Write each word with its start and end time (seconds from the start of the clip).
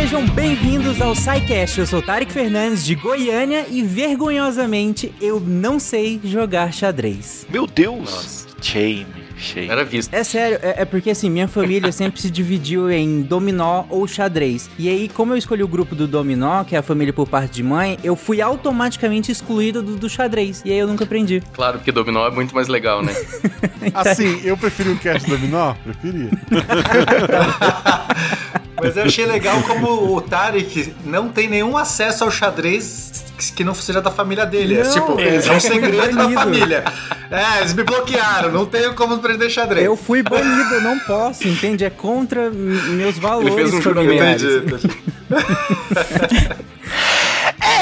sejam 0.00 0.26
bem-vindos 0.28 0.98
ao 1.02 1.14
SciCast. 1.14 1.78
Eu 1.78 1.86
sou 1.86 2.00
Tarek 2.00 2.32
Fernandes 2.32 2.86
de 2.86 2.94
Goiânia 2.94 3.66
e 3.68 3.82
vergonhosamente 3.82 5.12
eu 5.20 5.38
não 5.38 5.78
sei 5.78 6.18
jogar 6.24 6.72
xadrez. 6.72 7.46
Meu 7.50 7.66
Deus! 7.66 8.46
Shame. 8.62 9.06
Shame. 9.36 9.68
Era 9.68 9.84
visto. 9.84 10.14
É 10.14 10.24
sério, 10.24 10.58
é, 10.62 10.82
é 10.82 10.84
porque 10.86 11.10
assim, 11.10 11.28
minha 11.28 11.46
família 11.46 11.92
sempre 11.92 12.18
se 12.18 12.30
dividiu 12.30 12.90
em 12.90 13.20
dominó 13.20 13.84
ou 13.90 14.06
xadrez. 14.06 14.70
E 14.78 14.88
aí, 14.88 15.06
como 15.06 15.34
eu 15.34 15.36
escolhi 15.36 15.62
o 15.62 15.68
grupo 15.68 15.94
do 15.94 16.08
dominó, 16.08 16.64
que 16.64 16.74
é 16.74 16.78
a 16.78 16.82
família 16.82 17.12
por 17.12 17.28
parte 17.28 17.52
de 17.52 17.62
mãe, 17.62 17.98
eu 18.02 18.16
fui 18.16 18.40
automaticamente 18.40 19.30
excluído 19.30 19.82
do, 19.82 19.96
do 19.96 20.08
xadrez. 20.08 20.62
E 20.64 20.72
aí 20.72 20.78
eu 20.78 20.86
nunca 20.86 21.04
aprendi. 21.04 21.42
Claro, 21.52 21.78
porque 21.78 21.92
dominó 21.92 22.26
é 22.26 22.30
muito 22.30 22.54
mais 22.54 22.68
legal, 22.68 23.02
né? 23.02 23.14
Assim, 23.92 24.40
eu 24.44 24.56
preferi 24.56 24.88
o 24.88 24.98
cast 24.98 25.28
dominó? 25.28 25.74
Preferia. 25.74 26.30
Mas 28.82 28.96
eu 28.96 29.04
achei 29.04 29.26
legal 29.26 29.62
como 29.62 30.14
o 30.16 30.20
Tarek 30.20 30.94
não 31.04 31.28
tem 31.28 31.48
nenhum 31.48 31.76
acesso 31.76 32.24
ao 32.24 32.30
xadrez 32.30 33.24
que 33.54 33.64
não 33.64 33.74
seja 33.74 34.02
da 34.02 34.10
família 34.10 34.44
dele. 34.44 34.76
é 34.76 34.84
Não, 34.84 34.92
tipo, 34.92 35.18
é, 35.18 35.36
é 35.36 35.52
um 35.52 35.60
segredo 35.60 36.16
da 36.16 36.28
família. 36.30 36.84
É, 37.30 37.60
eles 37.60 37.72
me 37.72 37.82
bloquearam, 37.82 38.50
não 38.50 38.66
tenho 38.66 38.92
como 38.94 39.14
aprender 39.14 39.48
xadrez. 39.48 39.86
Eu 39.86 39.96
fui 39.96 40.22
banido, 40.22 40.74
eu 40.74 40.80
não 40.82 40.98
posso, 40.98 41.46
entende? 41.48 41.84
É 41.84 41.90
contra 41.90 42.50
meus 42.50 43.18
valores 43.18 43.54
fez 43.54 43.72
um 43.72 43.80
familiares. 43.80 44.42
Entendi. 44.42 44.88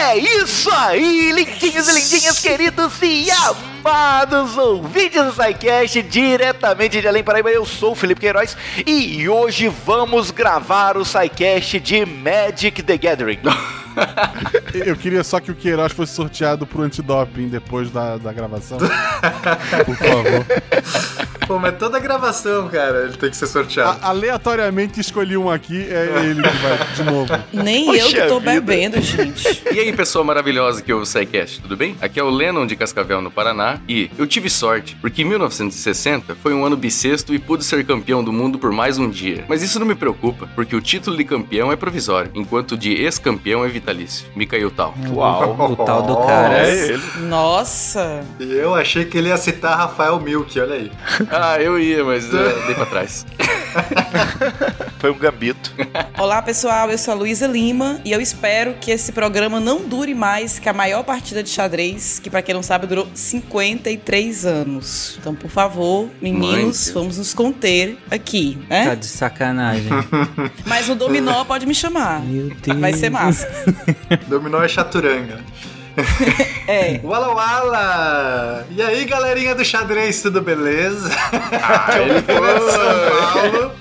É 0.00 0.16
isso 0.16 0.70
aí, 0.70 1.32
lindinhos 1.32 1.88
e 1.88 1.92
lindinhas, 1.92 2.38
queridos 2.38 2.92
e 3.02 3.26
amados 3.32 4.56
ouvintes 4.56 5.24
do 5.24 5.32
SciCast, 5.32 6.02
diretamente 6.02 7.00
de 7.00 7.08
Além 7.08 7.24
Paraíba, 7.24 7.50
eu 7.50 7.66
sou 7.66 7.90
o 7.90 7.94
Felipe 7.96 8.20
Queiroz 8.20 8.56
e 8.86 9.28
hoje 9.28 9.66
vamos 9.66 10.30
gravar 10.30 10.96
o 10.96 11.04
SciCast 11.04 11.80
de 11.80 12.06
Magic 12.06 12.80
the 12.80 12.96
Gathering. 12.96 13.40
Eu 14.86 14.96
queria 14.96 15.24
só 15.24 15.40
que 15.40 15.50
o 15.50 15.54
Queiroz 15.54 15.92
fosse 15.92 16.14
sorteado 16.14 16.66
pro 16.66 16.82
antidoping 16.82 17.48
depois 17.48 17.90
da, 17.90 18.16
da 18.16 18.32
gravação. 18.32 18.78
Por 18.78 19.96
favor. 19.96 20.46
Pô, 21.46 21.58
mas 21.58 21.78
toda 21.78 21.98
gravação, 21.98 22.68
cara, 22.68 23.04
ele 23.04 23.16
tem 23.16 23.30
que 23.30 23.36
ser 23.36 23.46
sorteado. 23.46 23.98
A- 24.04 24.08
aleatoriamente 24.10 25.00
escolhi 25.00 25.34
um 25.34 25.50
aqui, 25.50 25.86
é 25.90 26.24
ele 26.26 26.42
que 26.42 26.56
vai 26.58 26.78
de 26.94 27.02
novo. 27.04 27.32
Nem 27.54 27.86
Poxa 27.86 27.98
eu 28.00 28.08
que 28.08 28.28
tô 28.28 28.38
vida. 28.38 28.52
bebendo, 28.52 29.00
gente. 29.00 29.62
E 29.72 29.80
aí, 29.80 29.90
pessoa 29.94 30.22
maravilhosa 30.22 30.82
que 30.82 30.92
ouve 30.92 31.04
o 31.04 31.06
SciCast, 31.06 31.62
tudo 31.62 31.74
bem? 31.74 31.96
Aqui 32.02 32.20
é 32.20 32.22
o 32.22 32.28
Lennon 32.28 32.66
de 32.66 32.76
Cascavel, 32.76 33.22
no 33.22 33.30
Paraná, 33.30 33.78
e 33.88 34.10
eu 34.18 34.26
tive 34.26 34.50
sorte, 34.50 34.94
porque 35.00 35.22
em 35.22 35.24
1960 35.24 36.34
foi 36.42 36.52
um 36.52 36.66
ano 36.66 36.76
bissexto 36.76 37.32
e 37.34 37.38
pude 37.38 37.64
ser 37.64 37.82
campeão 37.86 38.22
do 38.22 38.30
mundo 38.32 38.58
por 38.58 38.70
mais 38.70 38.98
um 38.98 39.08
dia. 39.08 39.46
Mas 39.48 39.62
isso 39.62 39.78
não 39.80 39.86
me 39.86 39.94
preocupa, 39.94 40.46
porque 40.54 40.76
o 40.76 40.82
título 40.82 41.16
de 41.16 41.24
campeão 41.24 41.72
é 41.72 41.76
provisório, 41.76 42.30
enquanto 42.34 42.76
de 42.76 42.92
ex-campeão 42.92 43.64
é 43.64 43.68
vitalício. 43.88 44.26
Me 44.36 44.46
caiu 44.46 44.70
tal. 44.70 44.94
Uau. 45.10 45.72
O 45.72 45.76
tal 45.76 46.02
do 46.02 46.16
cara. 46.18 46.66
É 46.66 46.74
ele. 46.88 47.02
Nossa. 47.22 48.22
E 48.38 48.52
eu 48.52 48.74
achei 48.74 49.04
que 49.04 49.16
ele 49.16 49.28
ia 49.28 49.36
citar 49.36 49.76
Rafael 49.76 50.20
Milk, 50.20 50.58
olha 50.60 50.74
aí. 50.74 50.92
Ah, 51.30 51.60
eu 51.60 51.78
ia, 51.78 52.04
mas 52.04 52.26
uh, 52.26 52.30
dei 52.66 52.74
pra 52.74 52.86
trás. 52.86 53.26
Foi 54.98 55.10
um 55.10 55.18
gambito. 55.18 55.72
Olá, 56.18 56.42
pessoal. 56.42 56.90
Eu 56.90 56.98
sou 56.98 57.12
a 57.14 57.16
Luísa 57.16 57.46
Lima 57.46 58.00
e 58.04 58.10
eu 58.12 58.20
espero 58.20 58.74
que 58.80 58.90
esse 58.90 59.12
programa 59.12 59.60
não 59.60 59.82
dure 59.86 60.14
mais 60.14 60.58
que 60.58 60.68
a 60.68 60.72
maior 60.72 61.04
partida 61.04 61.42
de 61.42 61.48
xadrez, 61.50 62.18
que 62.18 62.28
pra 62.28 62.42
quem 62.42 62.54
não 62.54 62.62
sabe 62.62 62.86
durou 62.86 63.06
53 63.14 64.44
anos. 64.44 65.16
Então, 65.20 65.34
por 65.34 65.50
favor, 65.50 66.08
meninos, 66.20 66.86
Mãe, 66.86 66.94
vamos 66.94 67.18
nos 67.18 67.32
conter 67.32 67.96
aqui, 68.10 68.58
Tá 68.68 68.74
né? 68.86 68.96
de 68.96 69.06
sacanagem. 69.06 69.88
Mas 70.66 70.88
o 70.88 70.94
dominó 70.94 71.44
pode 71.44 71.64
me 71.64 71.74
chamar. 71.74 72.20
Meu 72.24 72.50
Deus. 72.50 72.80
Vai 72.80 72.92
ser 72.92 73.10
massa. 73.10 73.48
Dominó 74.28 74.62
é 74.62 74.68
chaturanga. 74.68 75.38
É. 76.68 77.00
Wala 77.02 77.28
Wala! 77.34 78.66
E 78.70 78.82
aí, 78.82 79.04
galerinha 79.06 79.54
do 79.54 79.64
xadrez, 79.64 80.20
tudo 80.20 80.42
beleza? 80.42 81.10
Ah, 81.62 81.98
ele 81.98 82.22
São 82.22 83.32
Paulo. 83.32 83.72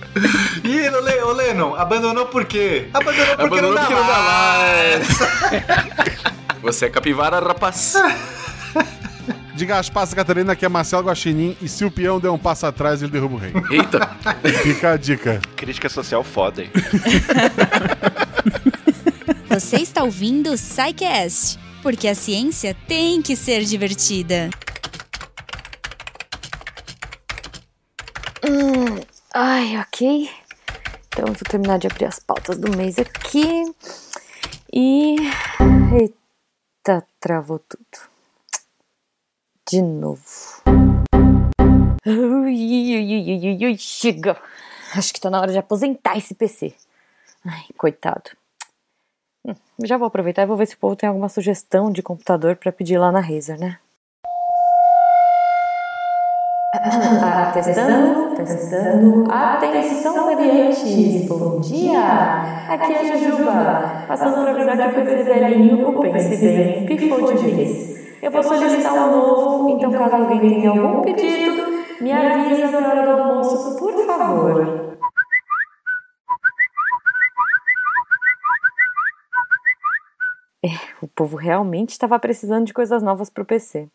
E 0.63 0.89
o, 0.89 1.01
Le 1.01 1.21
o 1.21 1.33
Lennon, 1.33 1.75
abandonou 1.75 2.27
por 2.27 2.45
quê? 2.45 2.87
Abandonou 2.93 3.35
porque 3.35 3.59
Abandonou 3.59 3.69
não 3.69 3.75
dá 3.75 3.81
porque 3.81 3.93
não 3.93 4.07
dá 4.07 4.19
mais. 4.23 5.07
Você 6.61 6.85
é 6.85 6.89
capivara, 6.89 7.39
rapaz. 7.39 7.93
De 9.53 9.65
Gaspar 9.65 10.07
Catarina, 10.15 10.55
que 10.55 10.65
é 10.65 10.69
Marcelo 10.69 11.03
Guaxinim, 11.07 11.57
e 11.61 11.67
se 11.67 11.83
o 11.83 11.91
peão 11.91 12.19
der 12.19 12.29
um 12.29 12.37
passo 12.37 12.65
atrás, 12.67 13.01
ele 13.01 13.11
derruba 13.11 13.35
o 13.35 13.37
rei. 13.37 13.51
Eita. 13.71 14.09
Fica 14.63 14.91
a 14.91 14.97
dica. 14.97 15.41
Crítica 15.55 15.89
social 15.89 16.23
foda, 16.23 16.61
hein? 16.61 16.71
Você 19.49 19.77
está 19.77 20.03
ouvindo 20.03 20.51
o 20.51 20.57
SciCast, 20.57 21.57
porque 21.81 22.07
a 22.07 22.15
ciência 22.15 22.75
tem 22.87 23.21
que 23.21 23.35
ser 23.35 23.63
divertida. 23.63 24.49
Ai, 29.33 29.77
ok. 29.77 30.29
Então 31.07 31.27
vou 31.27 31.35
terminar 31.49 31.79
de 31.79 31.87
abrir 31.87 32.05
as 32.05 32.19
pautas 32.19 32.57
do 32.57 32.75
mês 32.75 32.99
aqui. 32.99 33.63
E. 34.73 35.15
Eita, 35.93 37.05
travou 37.19 37.59
tudo. 37.59 38.09
De 39.69 39.81
novo. 39.81 40.61
Ui, 42.05 43.45
ui, 43.45 43.65
ui, 43.65 43.77
chega. 43.77 44.41
Acho 44.95 45.13
que 45.13 45.21
tá 45.21 45.29
na 45.29 45.39
hora 45.39 45.51
de 45.51 45.57
aposentar 45.57 46.17
esse 46.17 46.35
PC. 46.35 46.73
Ai, 47.45 47.65
coitado. 47.77 48.31
Hum, 49.47 49.55
Já 49.85 49.97
vou 49.97 50.07
aproveitar 50.07 50.43
e 50.43 50.45
vou 50.45 50.57
ver 50.57 50.65
se 50.65 50.75
o 50.75 50.77
povo 50.77 50.95
tem 50.95 51.07
alguma 51.07 51.29
sugestão 51.29 51.89
de 51.89 52.03
computador 52.03 52.57
pra 52.57 52.69
pedir 52.71 52.97
lá 52.97 53.11
na 53.13 53.21
Razer, 53.21 53.57
né? 53.57 53.77
Ah, 56.79 57.51
testando, 57.53 58.35
testando. 58.35 59.31
Atenção, 59.31 60.35
clientes! 60.35 61.27
Bom 61.27 61.59
dia! 61.61 62.67
Aqui 62.69 62.93
é 62.93 62.99
a 62.99 63.17
Jujuba, 63.17 64.03
passando 64.07 64.43
para 64.43 64.51
avisar 64.51 64.93
que 64.93 64.99
o 64.99 65.05
velhinho, 65.05 65.87
o 65.87 66.01
Pense 66.01 66.37
Bem, 66.37 66.85
pifou 66.85 67.33
de 67.33 67.37
vez. 67.37 67.97
Eu 68.21 68.31
vou 68.31 68.43
solicitar 68.43 68.93
um 68.93 69.11
novo, 69.11 69.69
então 69.69 69.91
caso 69.91 70.15
alguém 70.15 70.39
tenha 70.39 70.69
algum 70.69 71.01
pedido, 71.01 71.63
me 72.01 72.11
avisa 72.11 72.79
na 72.79 72.87
hora 72.89 73.15
do 73.15 73.21
almoço, 73.21 73.77
por 73.77 73.93
favor. 74.05 74.86
É, 80.63 80.69
o 81.01 81.07
povo 81.07 81.37
realmente 81.37 81.91
estava 81.91 82.17
precisando 82.19 82.65
de 82.65 82.73
coisas 82.73 83.03
novas 83.03 83.29
pro 83.29 83.45
PC. 83.45 83.87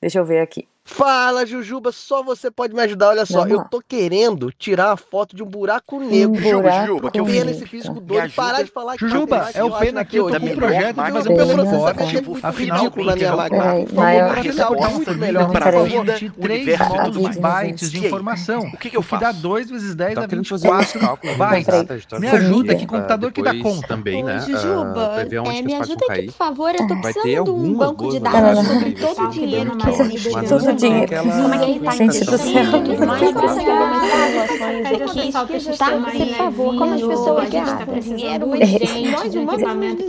Deixa 0.00 0.18
eu 0.18 0.24
ver 0.24 0.40
aqui. 0.40 0.66
Fala, 0.88 1.44
Jujuba, 1.44 1.90
só 1.90 2.22
você 2.22 2.48
pode 2.48 2.72
me 2.72 2.80
ajudar. 2.80 3.08
Olha 3.08 3.26
só, 3.26 3.44
eu 3.44 3.64
tô 3.64 3.82
querendo 3.86 4.52
tirar 4.56 4.92
a 4.92 4.96
foto 4.96 5.34
de 5.34 5.42
um 5.42 5.46
buraco 5.46 5.98
negro. 5.98 6.30
Um 6.30 6.40
buraco 6.40 6.86
Jujuba, 6.86 7.10
que 7.10 7.18
eu 7.20 7.24
Pena 7.26 7.50
esse 7.50 7.66
físico 7.66 8.00
doido, 8.00 8.32
parar 8.32 8.62
de 8.62 8.70
falar 8.70 8.96
que 8.96 9.00
Jujuba, 9.00 9.50
é 9.52 9.64
o 9.64 9.66
eu 9.66 9.74
acho 9.74 9.78
Pena 9.84 9.92
na 9.92 10.00
aqui, 10.02 10.16
eu 10.16 10.30
tô 10.30 10.38
com 10.40 10.46
um 10.46 10.54
projeto 10.54 10.96
Mas 10.96 11.14
o 11.14 11.18
um 11.18 11.22
processo 11.34 11.56
negócio. 11.56 12.18
é 12.18 12.22
muito 12.22 12.46
Afinal, 12.46 12.78
ridículo 12.78 13.04
na 13.06 13.16
minha 13.16 13.36
máquina. 13.36 13.62
Peraí, 13.62 13.82
Por 13.86 13.94
favor, 13.94 14.00
Maio- 14.04 14.24
me 14.24 14.30
ajuda 14.30 14.66
Peraí, 14.76 14.92
muito 14.92 15.04
peraí. 15.04 15.18
melhor, 15.20 15.50
Peraí. 15.50 15.72
favor. 15.72 16.04
23 16.06 16.60
universo 16.60 16.94
novos 16.94 17.12
tudo 17.16 17.28
bem. 17.28 17.42
bytes 17.42 17.90
de 17.90 17.96
E 17.96 18.00
aí? 18.00 18.06
informação. 18.06 18.60
O 18.60 18.76
que 18.76 18.90
que 18.90 18.96
eu 18.96 19.02
que 19.02 19.10
dá 19.10 19.18
faço? 19.18 19.40
2 19.40 19.70
vezes 19.70 19.94
10 19.96 20.14
Tá 20.14 20.20
dá 20.20 20.28
querendo 20.28 20.46
fazer 20.48 20.68
24 20.70 20.98
uns 20.98 21.04
cálculos 21.04 21.36
bytes. 21.36 22.20
Me 22.20 22.28
ajuda, 22.28 22.74
que 22.76 22.86
computador 22.86 23.32
que 23.32 23.42
dá 23.42 23.54
conta? 23.60 23.88
também, 23.88 24.22
né? 24.22 24.38
Jujuba, 24.38 25.16
ah, 25.16 25.20
é, 25.20 25.24
que 25.26 25.62
me 25.62 25.74
ajuda 25.74 26.04
aqui, 26.10 26.26
por 26.26 26.32
favor. 26.34 26.70
Eu 26.76 26.86
tô 26.86 27.00
precisando 27.00 27.44
de 27.44 27.50
um 27.50 27.74
banco 27.74 28.08
de 28.08 28.20
dados 28.20 28.66
sobre 28.68 28.92
todo 28.92 29.24
o 29.24 29.30
dinheiro 29.30 29.76
que 29.76 29.88
eu 29.88 30.75
dinheiro. 30.76 31.04
aquela- 31.04 31.42
Como 31.42 31.54
é 31.54 31.58
que 31.58 31.80
tá 31.80 31.90
Gente 31.92 32.24
do 32.24 32.38
céu. 32.38 32.64
Tá? 35.78 35.90
Por 35.90 36.36
favor, 36.36 36.78
como 36.78 36.94
as 36.94 37.02
pessoas 37.02 37.48
gastam 37.50 37.98
dinheiro, 37.98 38.46
nós 38.46 39.32
de 39.32 39.38
humanos 39.38 39.60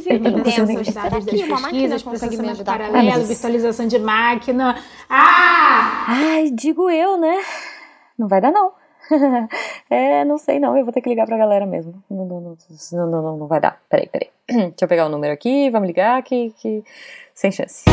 intensos, 0.08 0.88
Será 0.88 1.22
que 1.22 1.44
uma 1.44 1.60
máquina 1.60 2.00
consegue 2.00 2.38
me 2.38 2.44
processamento 2.44 2.52
ajudar? 2.52 2.78
paralelo, 2.78 3.26
virtualização 3.26 3.88
de 3.88 4.00
máquina. 4.00 4.78
Ah! 5.10 6.06
Ai, 6.08 6.50
digo 6.52 6.90
eu, 6.90 7.18
né? 7.18 7.38
Não 8.18 8.28
vai 8.28 8.42
dar, 8.42 8.52
não. 8.52 8.72
é, 9.90 10.26
não 10.26 10.38
sei 10.38 10.60
não, 10.60 10.76
eu 10.78 10.84
vou 10.84 10.94
ter 10.94 11.02
que 11.02 11.10
ligar 11.10 11.26
pra 11.26 11.38
galera 11.38 11.66
mesmo. 11.66 11.94
Não, 12.10 12.26
não, 12.26 12.42
não, 12.42 12.58
não, 12.92 13.08
não, 13.10 13.22
não, 13.22 13.38
não 13.38 13.48
vai 13.48 13.60
dar. 13.62 13.80
Peraí, 13.90 14.08
peraí. 14.10 14.30
Deixa 14.48 14.74
eu 14.82 14.88
pegar 14.88 15.06
o 15.06 15.10
número 15.10 15.34
aqui, 15.34 15.70
vamos 15.70 15.88
ligar 15.88 16.22
que, 16.24 16.54
que... 16.60 16.84
sem 17.34 17.52
chance. 17.52 17.86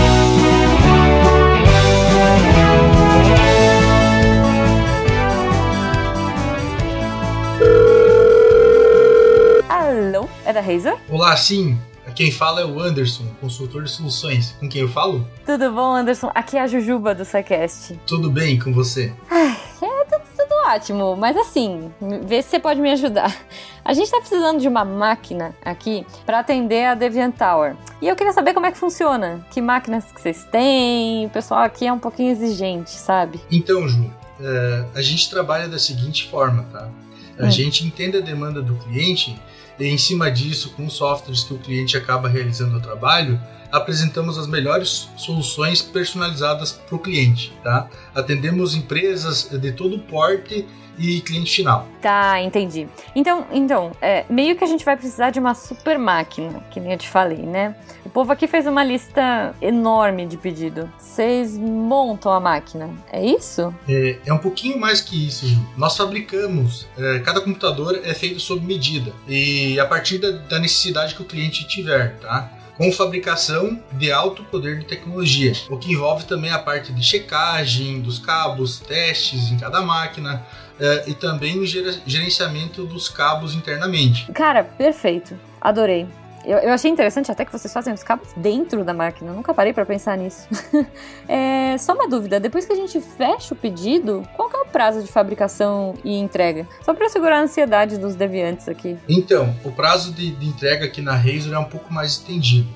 Alô, 9.69 10.28
é 10.44 10.52
da 10.52 10.61
Razer? 10.61 10.96
Olá, 11.08 11.37
sim. 11.37 11.78
Quem 12.14 12.31
fala 12.31 12.61
é 12.61 12.64
o 12.64 12.78
Anderson, 12.78 13.25
consultor 13.40 13.82
de 13.82 13.90
soluções. 13.90 14.52
Com 14.61 14.69
quem 14.69 14.82
eu 14.82 14.88
falo? 14.88 15.26
Tudo 15.44 15.72
bom, 15.72 15.94
Anderson? 15.94 16.31
Aqui 16.32 16.56
é 16.56 16.61
a 16.61 16.66
Jujuba 16.69 17.12
do 17.14 17.25
SciCast. 17.25 17.99
Tudo 18.06 18.31
bem 18.31 18.56
com 18.58 18.72
você? 18.72 19.12
Ai, 19.28 19.56
tudo, 20.49 20.55
ótimo, 20.67 21.17
mas 21.17 21.37
assim, 21.37 21.91
vê 22.25 22.41
se 22.43 22.50
você 22.50 22.58
pode 22.61 22.81
me 22.81 22.91
ajudar. 22.93 23.35
A 23.85 23.93
gente 23.93 24.11
tá 24.11 24.19
precisando 24.19 24.61
de 24.61 24.69
uma 24.69 24.85
máquina 24.85 25.55
aqui 25.64 26.06
para 26.25 26.38
atender 26.41 26.87
a 26.87 26.94
Deviant 26.94 27.35
Tower. 27.37 27.76
E 28.00 28.08
eu 28.08 28.17
queria 28.17 28.32
saber 28.32 28.55
como 28.55 28.67
é 28.67 28.73
que 28.73 28.79
funciona. 28.79 29.44
Que 29.50 29.61
máquinas 29.61 30.05
que 30.11 30.20
vocês 30.20 30.44
têm? 30.44 31.26
O 31.26 31.31
pessoal 31.31 31.61
aqui 31.61 31.87
é 31.87 31.93
um 31.93 31.99
pouquinho 31.99 32.31
exigente, 32.32 32.91
sabe? 32.93 33.41
Então, 33.50 33.87
Ju, 33.87 34.11
é, 34.41 34.85
a 34.94 35.02
gente 35.02 35.29
trabalha 35.29 35.69
da 35.69 35.79
seguinte 35.79 36.29
forma, 36.29 36.64
tá? 36.73 36.88
A 37.38 37.47
Hum. 37.47 37.50
gente 37.50 37.85
entende 37.87 38.17
a 38.17 38.20
demanda 38.20 38.62
do 38.62 38.75
cliente 38.76 39.38
e, 39.79 39.87
em 39.87 39.99
cima 39.99 40.31
disso, 40.31 40.73
com 40.76 40.87
os 40.87 40.94
softwares 40.94 41.43
que 41.44 41.52
o 41.52 41.58
cliente 41.58 41.97
acaba 41.97 42.29
realizando 42.29 42.76
o 42.76 42.81
trabalho, 42.81 43.40
apresentamos 43.75 44.38
as 44.38 44.47
melhores 44.47 45.11
soluções 45.17 45.82
personalizadas 45.82 46.71
para 46.71 46.94
o 46.94 46.99
cliente, 46.99 47.53
tá? 47.62 47.88
Atendemos 48.15 48.76
empresas 48.76 49.49
de 49.50 49.73
todo 49.73 49.99
porte 49.99 50.65
e 50.97 51.21
cliente 51.23 51.56
final. 51.56 51.88
Tá, 52.00 52.41
entendi. 52.41 52.87
Então, 53.17 53.44
então 53.50 53.91
é, 54.00 54.25
meio 54.31 54.55
que 54.56 54.62
a 54.62 54.67
gente 54.69 54.85
vai 54.85 54.97
precisar 54.97 55.31
de 55.31 55.41
uma 55.41 55.55
super 55.55 55.99
máquina, 55.99 56.62
que 56.71 56.79
nem 56.79 56.93
eu 56.93 56.99
te 56.99 57.09
falei, 57.09 57.38
né? 57.38 57.75
O 58.05 58.09
povo 58.09 58.31
aqui 58.31 58.47
fez 58.47 58.65
uma 58.65 58.85
lista 58.85 59.53
enorme 59.61 60.25
de 60.25 60.37
pedido. 60.37 60.88
Vocês 60.97 61.59
montam 61.59 62.32
a 62.32 62.38
máquina, 62.38 62.88
é 63.12 63.26
isso? 63.26 63.75
É, 63.88 64.19
é 64.25 64.32
um 64.32 64.38
pouquinho 64.38 64.79
mais 64.79 65.00
que 65.00 65.26
isso. 65.26 65.49
Ju. 65.49 65.61
Nós 65.76 65.97
fabricamos, 65.97 66.87
é, 66.97 67.19
cada 67.19 67.41
computador 67.41 68.00
é 68.05 68.15
feito 68.15 68.38
sob 68.38 68.65
medida 68.65 69.12
e 69.26 69.81
a 69.81 69.87
partir 69.87 70.19
da, 70.19 70.31
da 70.31 70.61
necessidade 70.61 71.17
que 71.17 71.23
o 71.23 71.25
cliente 71.25 71.67
tiver, 71.67 72.17
tá? 72.21 72.53
Com 72.76 72.91
fabricação 72.91 73.81
de 73.93 74.11
alto 74.11 74.43
poder 74.44 74.79
de 74.79 74.85
tecnologia, 74.85 75.53
o 75.71 75.76
que 75.76 75.93
envolve 75.93 76.25
também 76.25 76.50
a 76.50 76.59
parte 76.59 76.93
de 76.93 77.03
checagem 77.03 78.00
dos 78.00 78.19
cabos, 78.19 78.81
testes 78.81 79.50
em 79.50 79.56
cada 79.56 79.81
máquina 79.81 80.44
é, 80.81 81.05
e 81.09 81.15
também 81.15 81.59
o 81.59 81.67
gerenciamento 81.67 82.85
dos 82.85 83.09
cabos 83.09 83.55
internamente. 83.55 84.31
Cara, 84.32 84.65
perfeito. 84.65 85.38
Adorei. 85.61 86.06
Eu, 86.44 86.58
eu 86.58 86.73
achei 86.73 86.91
interessante 86.91 87.31
até 87.31 87.44
que 87.44 87.52
vocês 87.52 87.73
fazem 87.73 87.93
os 87.93 88.02
cabos 88.02 88.29
dentro 88.37 88.85
da 88.85 88.93
máquina. 88.93 89.31
Eu 89.31 89.35
nunca 89.35 89.55
parei 89.55 89.73
pra 89.73 89.87
pensar 89.87 90.17
nisso. 90.17 90.46
é, 91.29 91.76
só 91.79 91.94
uma 91.94 92.08
dúvida: 92.08 92.38
depois 92.38 92.67
que 92.67 92.73
a 92.73 92.76
gente 92.76 93.00
fecha 93.00 93.55
o 93.55 93.56
pedido, 93.56 94.23
qual 94.37 94.50
é 94.52 94.58
o 94.58 94.67
prazo 94.67 95.02
de 95.02 95.11
fabricação 95.11 95.94
e 96.05 96.19
entrega? 96.19 96.67
Só 96.82 96.93
pra 96.93 97.08
segurar 97.08 97.38
a 97.38 97.43
ansiedade 97.43 97.99
dos 97.99 98.14
deviantes 98.14 98.69
aqui. 98.69 98.99
Então, 99.08 99.55
o 99.64 99.73
prazo 99.73 100.12
de, 100.12 100.32
de 100.32 100.46
entrega 100.46 100.85
aqui 100.85 101.00
na 101.00 101.14
Razor 101.14 101.55
é 101.55 101.58
um 101.58 101.64
pouco 101.64 101.93
mais 101.93 102.12
estendido, 102.12 102.69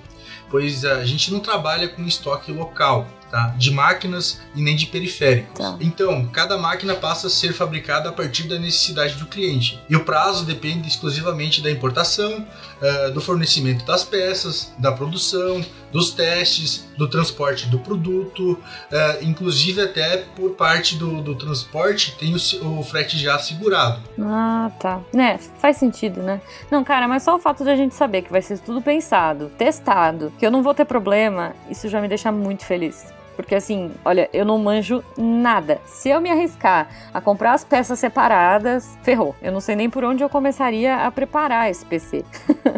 pois 0.50 0.84
a 0.84 1.04
gente 1.04 1.32
não 1.32 1.40
trabalha 1.40 1.88
com 1.88 2.02
estoque 2.02 2.50
local, 2.52 3.06
tá? 3.30 3.54
De 3.56 3.70
máquinas 3.70 4.40
e 4.54 4.62
nem 4.62 4.76
de 4.76 4.86
periféricos. 4.86 5.58
Então, 5.80 6.26
cada 6.26 6.56
máquina 6.56 6.94
passa 6.94 7.26
a 7.26 7.30
ser 7.30 7.52
fabricada 7.52 8.08
a 8.08 8.12
partir 8.12 8.44
da 8.44 8.58
necessidade 8.58 9.14
do 9.14 9.26
cliente. 9.26 9.80
E 9.88 9.96
o 9.96 10.04
prazo 10.04 10.44
depende 10.44 10.88
exclusivamente 10.88 11.62
da 11.62 11.70
importação, 11.70 12.46
eh, 12.80 13.10
do 13.10 13.20
fornecimento 13.20 13.84
das 13.84 14.04
peças, 14.04 14.72
da 14.78 14.92
produção, 14.92 15.64
dos 15.92 16.10
testes, 16.10 16.86
do 16.96 17.08
transporte 17.08 17.66
do 17.66 17.78
produto, 17.78 18.58
eh, 18.90 19.18
inclusive 19.22 19.80
até 19.80 20.18
por 20.36 20.50
parte 20.50 20.96
do, 20.96 21.22
do 21.22 21.34
transporte 21.34 22.16
tem 22.18 22.34
o, 22.34 22.78
o 22.78 22.82
frete 22.82 23.18
já 23.18 23.34
assegurado. 23.34 24.00
Ah, 24.20 24.70
tá. 24.78 25.00
Né, 25.12 25.38
faz 25.58 25.76
sentido, 25.76 26.22
né? 26.22 26.40
Não, 26.70 26.84
cara, 26.84 27.08
mas 27.08 27.22
só 27.22 27.36
o 27.36 27.38
fato 27.38 27.64
de 27.64 27.70
a 27.70 27.76
gente 27.76 27.94
saber 27.94 28.22
que 28.22 28.30
vai 28.30 28.42
ser 28.42 28.58
tudo 28.58 28.82
pensado, 28.82 29.50
testado, 29.56 30.32
que 30.38 30.46
eu 30.46 30.50
não 30.50 30.62
vou 30.62 30.74
ter 30.74 30.84
problema, 30.84 31.54
isso 31.70 31.88
já 31.88 32.00
me 32.00 32.08
deixa 32.08 32.30
muito 32.30 32.64
feliz. 32.64 33.17
Porque 33.38 33.54
assim, 33.54 33.92
olha, 34.04 34.28
eu 34.32 34.44
não 34.44 34.58
manjo 34.58 35.00
nada. 35.16 35.80
Se 35.86 36.08
eu 36.08 36.20
me 36.20 36.28
arriscar 36.28 36.88
a 37.14 37.20
comprar 37.20 37.52
as 37.52 37.62
peças 37.62 37.96
separadas, 37.96 38.98
ferrou. 39.04 39.32
Eu 39.40 39.52
não 39.52 39.60
sei 39.60 39.76
nem 39.76 39.88
por 39.88 40.02
onde 40.02 40.24
eu 40.24 40.28
começaria 40.28 41.06
a 41.06 41.10
preparar 41.12 41.70
esse 41.70 41.86
PC. 41.86 42.24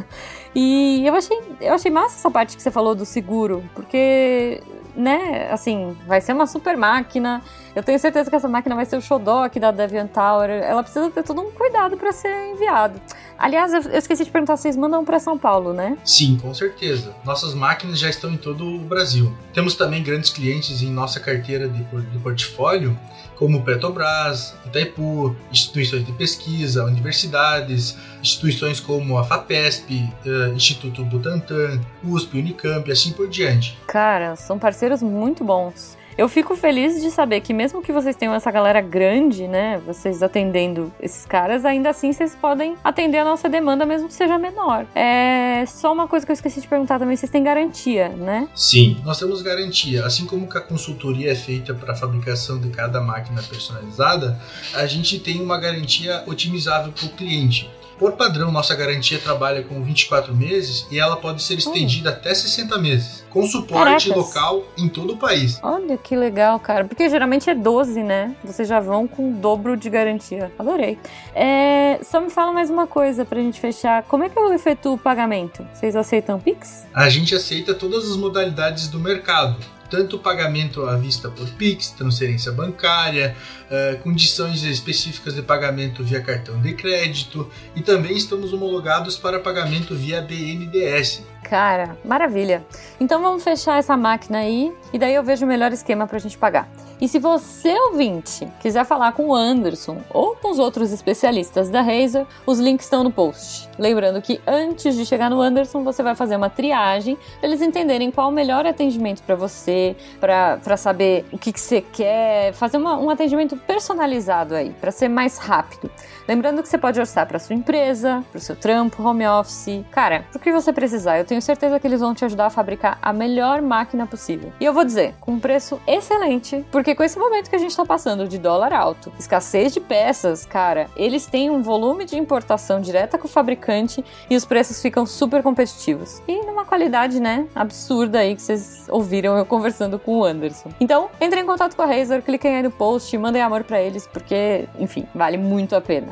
e 0.54 1.02
eu 1.06 1.14
achei, 1.14 1.40
eu 1.62 1.72
achei 1.72 1.90
massa 1.90 2.18
essa 2.18 2.30
parte 2.30 2.58
que 2.58 2.62
você 2.62 2.70
falou 2.70 2.94
do 2.94 3.06
seguro, 3.06 3.64
porque, 3.74 4.62
né, 4.94 5.48
assim, 5.50 5.96
vai 6.06 6.20
ser 6.20 6.34
uma 6.34 6.46
super 6.46 6.76
máquina. 6.76 7.40
Eu 7.74 7.82
tenho 7.82 7.98
certeza 7.98 8.28
que 8.28 8.36
essa 8.36 8.46
máquina 8.46 8.76
vai 8.76 8.84
ser 8.84 8.98
o 8.98 9.38
aqui 9.42 9.58
da 9.58 9.70
Deviant 9.70 10.10
Tower. 10.10 10.50
Ela 10.50 10.82
precisa 10.82 11.08
ter 11.08 11.22
todo 11.22 11.40
um 11.40 11.50
cuidado 11.52 11.96
para 11.96 12.12
ser 12.12 12.50
enviado. 12.52 13.00
Aliás, 13.40 13.72
eu 13.72 13.80
eu 13.90 13.98
esqueci 13.98 14.22
de 14.22 14.30
perguntar, 14.30 14.56
vocês 14.56 14.76
mandam 14.76 15.02
para 15.02 15.18
São 15.18 15.38
Paulo, 15.38 15.72
né? 15.72 15.96
Sim, 16.04 16.36
com 16.36 16.52
certeza. 16.52 17.14
Nossas 17.24 17.54
máquinas 17.54 17.98
já 17.98 18.10
estão 18.10 18.30
em 18.30 18.36
todo 18.36 18.66
o 18.66 18.78
Brasil. 18.80 19.34
Temos 19.54 19.74
também 19.74 20.02
grandes 20.02 20.28
clientes 20.28 20.82
em 20.82 20.90
nossa 20.90 21.18
carteira 21.18 21.66
de, 21.66 21.82
de 21.82 22.18
portfólio, 22.18 22.96
como 23.36 23.64
Petrobras, 23.64 24.54
Itaipu, 24.66 25.34
instituições 25.50 26.04
de 26.04 26.12
pesquisa, 26.12 26.84
universidades, 26.84 27.96
instituições 28.22 28.78
como 28.78 29.16
a 29.16 29.24
FAPESP, 29.24 30.06
eh, 30.26 30.52
Instituto 30.54 31.02
Butantan, 31.06 31.80
USP, 32.04 32.38
Unicamp 32.38 32.86
e 32.86 32.92
assim 32.92 33.12
por 33.12 33.26
diante. 33.26 33.78
Cara, 33.86 34.36
são 34.36 34.58
parceiros 34.58 35.02
muito 35.02 35.42
bons. 35.42 35.96
Eu 36.20 36.28
fico 36.28 36.54
feliz 36.54 37.00
de 37.00 37.10
saber 37.10 37.40
que 37.40 37.54
mesmo 37.54 37.80
que 37.80 37.90
vocês 37.90 38.14
tenham 38.14 38.34
essa 38.34 38.50
galera 38.50 38.82
grande, 38.82 39.48
né, 39.48 39.80
vocês 39.86 40.22
atendendo 40.22 40.92
esses 41.00 41.24
caras, 41.24 41.64
ainda 41.64 41.88
assim 41.88 42.12
vocês 42.12 42.36
podem 42.36 42.76
atender 42.84 43.16
a 43.16 43.24
nossa 43.24 43.48
demanda 43.48 43.86
mesmo 43.86 44.06
que 44.06 44.12
seja 44.12 44.36
menor. 44.36 44.84
É 44.94 45.64
só 45.66 45.90
uma 45.90 46.06
coisa 46.06 46.26
que 46.26 46.30
eu 46.30 46.34
esqueci 46.34 46.60
de 46.60 46.68
perguntar 46.68 46.98
também, 46.98 47.16
vocês 47.16 47.32
têm 47.32 47.42
garantia, 47.42 48.10
né? 48.10 48.46
Sim, 48.54 49.00
nós 49.02 49.18
temos 49.18 49.40
garantia. 49.40 50.04
Assim 50.04 50.26
como 50.26 50.46
que 50.46 50.58
a 50.58 50.60
consultoria 50.60 51.32
é 51.32 51.34
feita 51.34 51.72
para 51.72 51.94
a 51.94 51.96
fabricação 51.96 52.60
de 52.60 52.68
cada 52.68 53.00
máquina 53.00 53.42
personalizada, 53.42 54.38
a 54.74 54.84
gente 54.84 55.18
tem 55.20 55.40
uma 55.40 55.58
garantia 55.58 56.22
otimizável 56.26 56.92
para 56.92 57.06
o 57.06 57.08
cliente. 57.12 57.66
Por 58.00 58.12
padrão, 58.12 58.50
nossa 58.50 58.74
garantia 58.74 59.18
trabalha 59.18 59.62
com 59.62 59.82
24 59.82 60.34
meses 60.34 60.86
e 60.90 60.98
ela 60.98 61.16
pode 61.16 61.42
ser 61.42 61.58
estendida 61.58 62.08
até 62.08 62.32
60 62.34 62.78
meses, 62.78 63.22
com 63.28 63.46
suporte 63.46 64.08
Caracas. 64.08 64.16
local 64.16 64.62
em 64.78 64.88
todo 64.88 65.12
o 65.12 65.16
país. 65.18 65.60
Olha 65.62 65.98
que 65.98 66.16
legal, 66.16 66.58
cara. 66.58 66.86
Porque 66.86 67.10
geralmente 67.10 67.50
é 67.50 67.54
12, 67.54 68.02
né? 68.02 68.34
Vocês 68.42 68.66
já 68.66 68.80
vão 68.80 69.06
com 69.06 69.30
o 69.30 69.34
dobro 69.34 69.76
de 69.76 69.90
garantia. 69.90 70.50
Adorei. 70.58 70.98
É, 71.34 72.00
só 72.02 72.22
me 72.22 72.30
fala 72.30 72.52
mais 72.52 72.70
uma 72.70 72.86
coisa 72.86 73.26
pra 73.26 73.38
gente 73.38 73.60
fechar. 73.60 74.02
Como 74.04 74.24
é 74.24 74.30
que 74.30 74.38
eu 74.38 74.50
efetuo 74.50 74.94
o 74.94 74.98
pagamento? 74.98 75.62
Vocês 75.74 75.94
aceitam 75.94 76.40
Pix? 76.40 76.86
A 76.94 77.06
gente 77.10 77.34
aceita 77.34 77.74
todas 77.74 78.10
as 78.10 78.16
modalidades 78.16 78.88
do 78.88 78.98
mercado, 78.98 79.58
tanto 79.90 80.18
pagamento 80.18 80.86
à 80.86 80.96
vista 80.96 81.28
por 81.28 81.48
Pix, 81.50 81.90
transferência 81.90 82.52
bancária, 82.52 83.36
eh, 83.70 83.98
condições 84.02 84.62
específicas 84.62 85.34
de 85.34 85.42
pagamento 85.42 86.04
via 86.04 86.22
cartão 86.22 86.60
de 86.60 86.72
crédito 86.74 87.50
e 87.74 87.82
também 87.82 88.16
estamos 88.16 88.52
homologados 88.52 89.18
para 89.18 89.40
pagamento 89.40 89.94
via 89.94 90.22
BNDES. 90.22 91.24
Cara, 91.42 91.96
maravilha. 92.04 92.64
Então 93.00 93.20
vamos 93.20 93.42
fechar 93.42 93.78
essa 93.78 93.96
máquina 93.96 94.38
aí 94.38 94.72
e 94.92 94.98
daí 94.98 95.14
eu 95.14 95.22
vejo 95.22 95.44
o 95.44 95.48
melhor 95.48 95.72
esquema 95.72 96.06
pra 96.06 96.18
gente 96.18 96.38
pagar. 96.38 96.68
E 97.00 97.08
se 97.08 97.18
você, 97.18 97.72
ouvinte, 97.88 98.46
quiser 98.60 98.84
falar 98.84 99.12
com 99.12 99.28
o 99.28 99.34
Anderson 99.34 99.96
ou 100.12 100.36
com 100.36 100.50
os 100.50 100.58
outros 100.58 100.92
especialistas 100.92 101.70
da 101.70 101.80
Razer, 101.80 102.26
os 102.46 102.58
links 102.60 102.84
estão 102.84 103.02
no 103.02 103.10
post. 103.10 103.70
Lembrando 103.78 104.20
que 104.20 104.38
antes 104.46 104.94
de 104.94 105.06
chegar 105.06 105.30
no 105.30 105.40
Anderson, 105.40 105.82
você 105.82 106.02
vai 106.02 106.14
fazer 106.14 106.36
uma 106.36 106.50
triagem 106.50 107.16
pra 107.38 107.48
eles 107.48 107.62
entenderem 107.62 108.10
qual 108.10 108.28
o 108.28 108.32
melhor 108.32 108.66
atendimento 108.66 109.22
pra 109.22 109.34
você, 109.34 109.96
pra 110.20 110.76
saber 110.76 111.24
o 111.32 111.38
que, 111.38 111.54
que 111.54 111.60
você 111.60 111.80
quer, 111.80 112.52
fazer 112.52 112.76
uma- 112.76 112.98
um 112.98 113.08
atendimento 113.08 113.56
personalizado 113.56 114.54
aí, 114.54 114.70
pra 114.78 114.90
ser 114.90 115.08
mais 115.08 115.38
rápido. 115.38 115.90
Lembrando 116.28 116.62
que 116.62 116.68
você 116.68 116.76
pode 116.78 117.00
orçar 117.00 117.26
para 117.26 117.38
sua 117.38 117.56
empresa, 117.56 118.22
para 118.30 118.38
o 118.38 118.40
seu 118.42 118.54
trampo, 118.54 119.02
home 119.02 119.26
office. 119.26 119.82
Cara, 119.90 120.26
pro 120.30 120.38
que 120.38 120.52
você 120.52 120.70
precisar, 120.70 121.18
eu 121.18 121.24
tenho 121.30 121.40
certeza 121.40 121.78
que 121.78 121.86
eles 121.86 122.00
vão 122.00 122.12
te 122.12 122.24
ajudar 122.24 122.46
a 122.46 122.50
fabricar 122.50 122.98
a 123.00 123.12
melhor 123.12 123.62
máquina 123.62 124.04
possível. 124.04 124.52
E 124.60 124.64
eu 124.64 124.74
vou 124.74 124.84
dizer, 124.84 125.14
com 125.20 125.32
um 125.32 125.38
preço 125.38 125.80
excelente, 125.86 126.64
porque 126.72 126.92
com 126.92 127.04
esse 127.04 127.16
momento 127.16 127.48
que 127.48 127.54
a 127.54 127.58
gente 127.58 127.76
tá 127.76 127.86
passando 127.86 128.26
de 128.26 128.36
dólar 128.36 128.72
alto, 128.72 129.12
escassez 129.16 129.72
de 129.72 129.78
peças, 129.80 130.44
cara, 130.44 130.88
eles 130.96 131.26
têm 131.26 131.48
um 131.48 131.62
volume 131.62 132.04
de 132.04 132.18
importação 132.18 132.80
direta 132.80 133.16
com 133.16 133.28
o 133.28 133.30
fabricante 133.30 134.04
e 134.28 134.34
os 134.34 134.44
preços 134.44 134.82
ficam 134.82 135.06
super 135.06 135.40
competitivos. 135.40 136.20
E 136.26 136.44
numa 136.44 136.64
qualidade, 136.64 137.20
né, 137.20 137.46
absurda 137.54 138.18
aí 138.18 138.34
que 138.34 138.42
vocês 138.42 138.86
ouviram 138.88 139.38
eu 139.38 139.46
conversando 139.46 140.00
com 140.00 140.18
o 140.18 140.24
Anderson. 140.24 140.70
Então, 140.80 141.08
entrem 141.20 141.44
em 141.44 141.46
contato 141.46 141.76
com 141.76 141.82
a 141.82 141.86
Razer, 141.86 142.22
cliquem 142.22 142.56
aí 142.56 142.62
no 142.64 142.72
post, 142.72 143.16
mandem 143.16 143.40
amor 143.40 143.62
pra 143.62 143.80
eles, 143.80 144.04
porque, 144.04 144.68
enfim, 144.80 145.06
vale 145.14 145.36
muito 145.36 145.76
a 145.76 145.80
pena. 145.80 146.08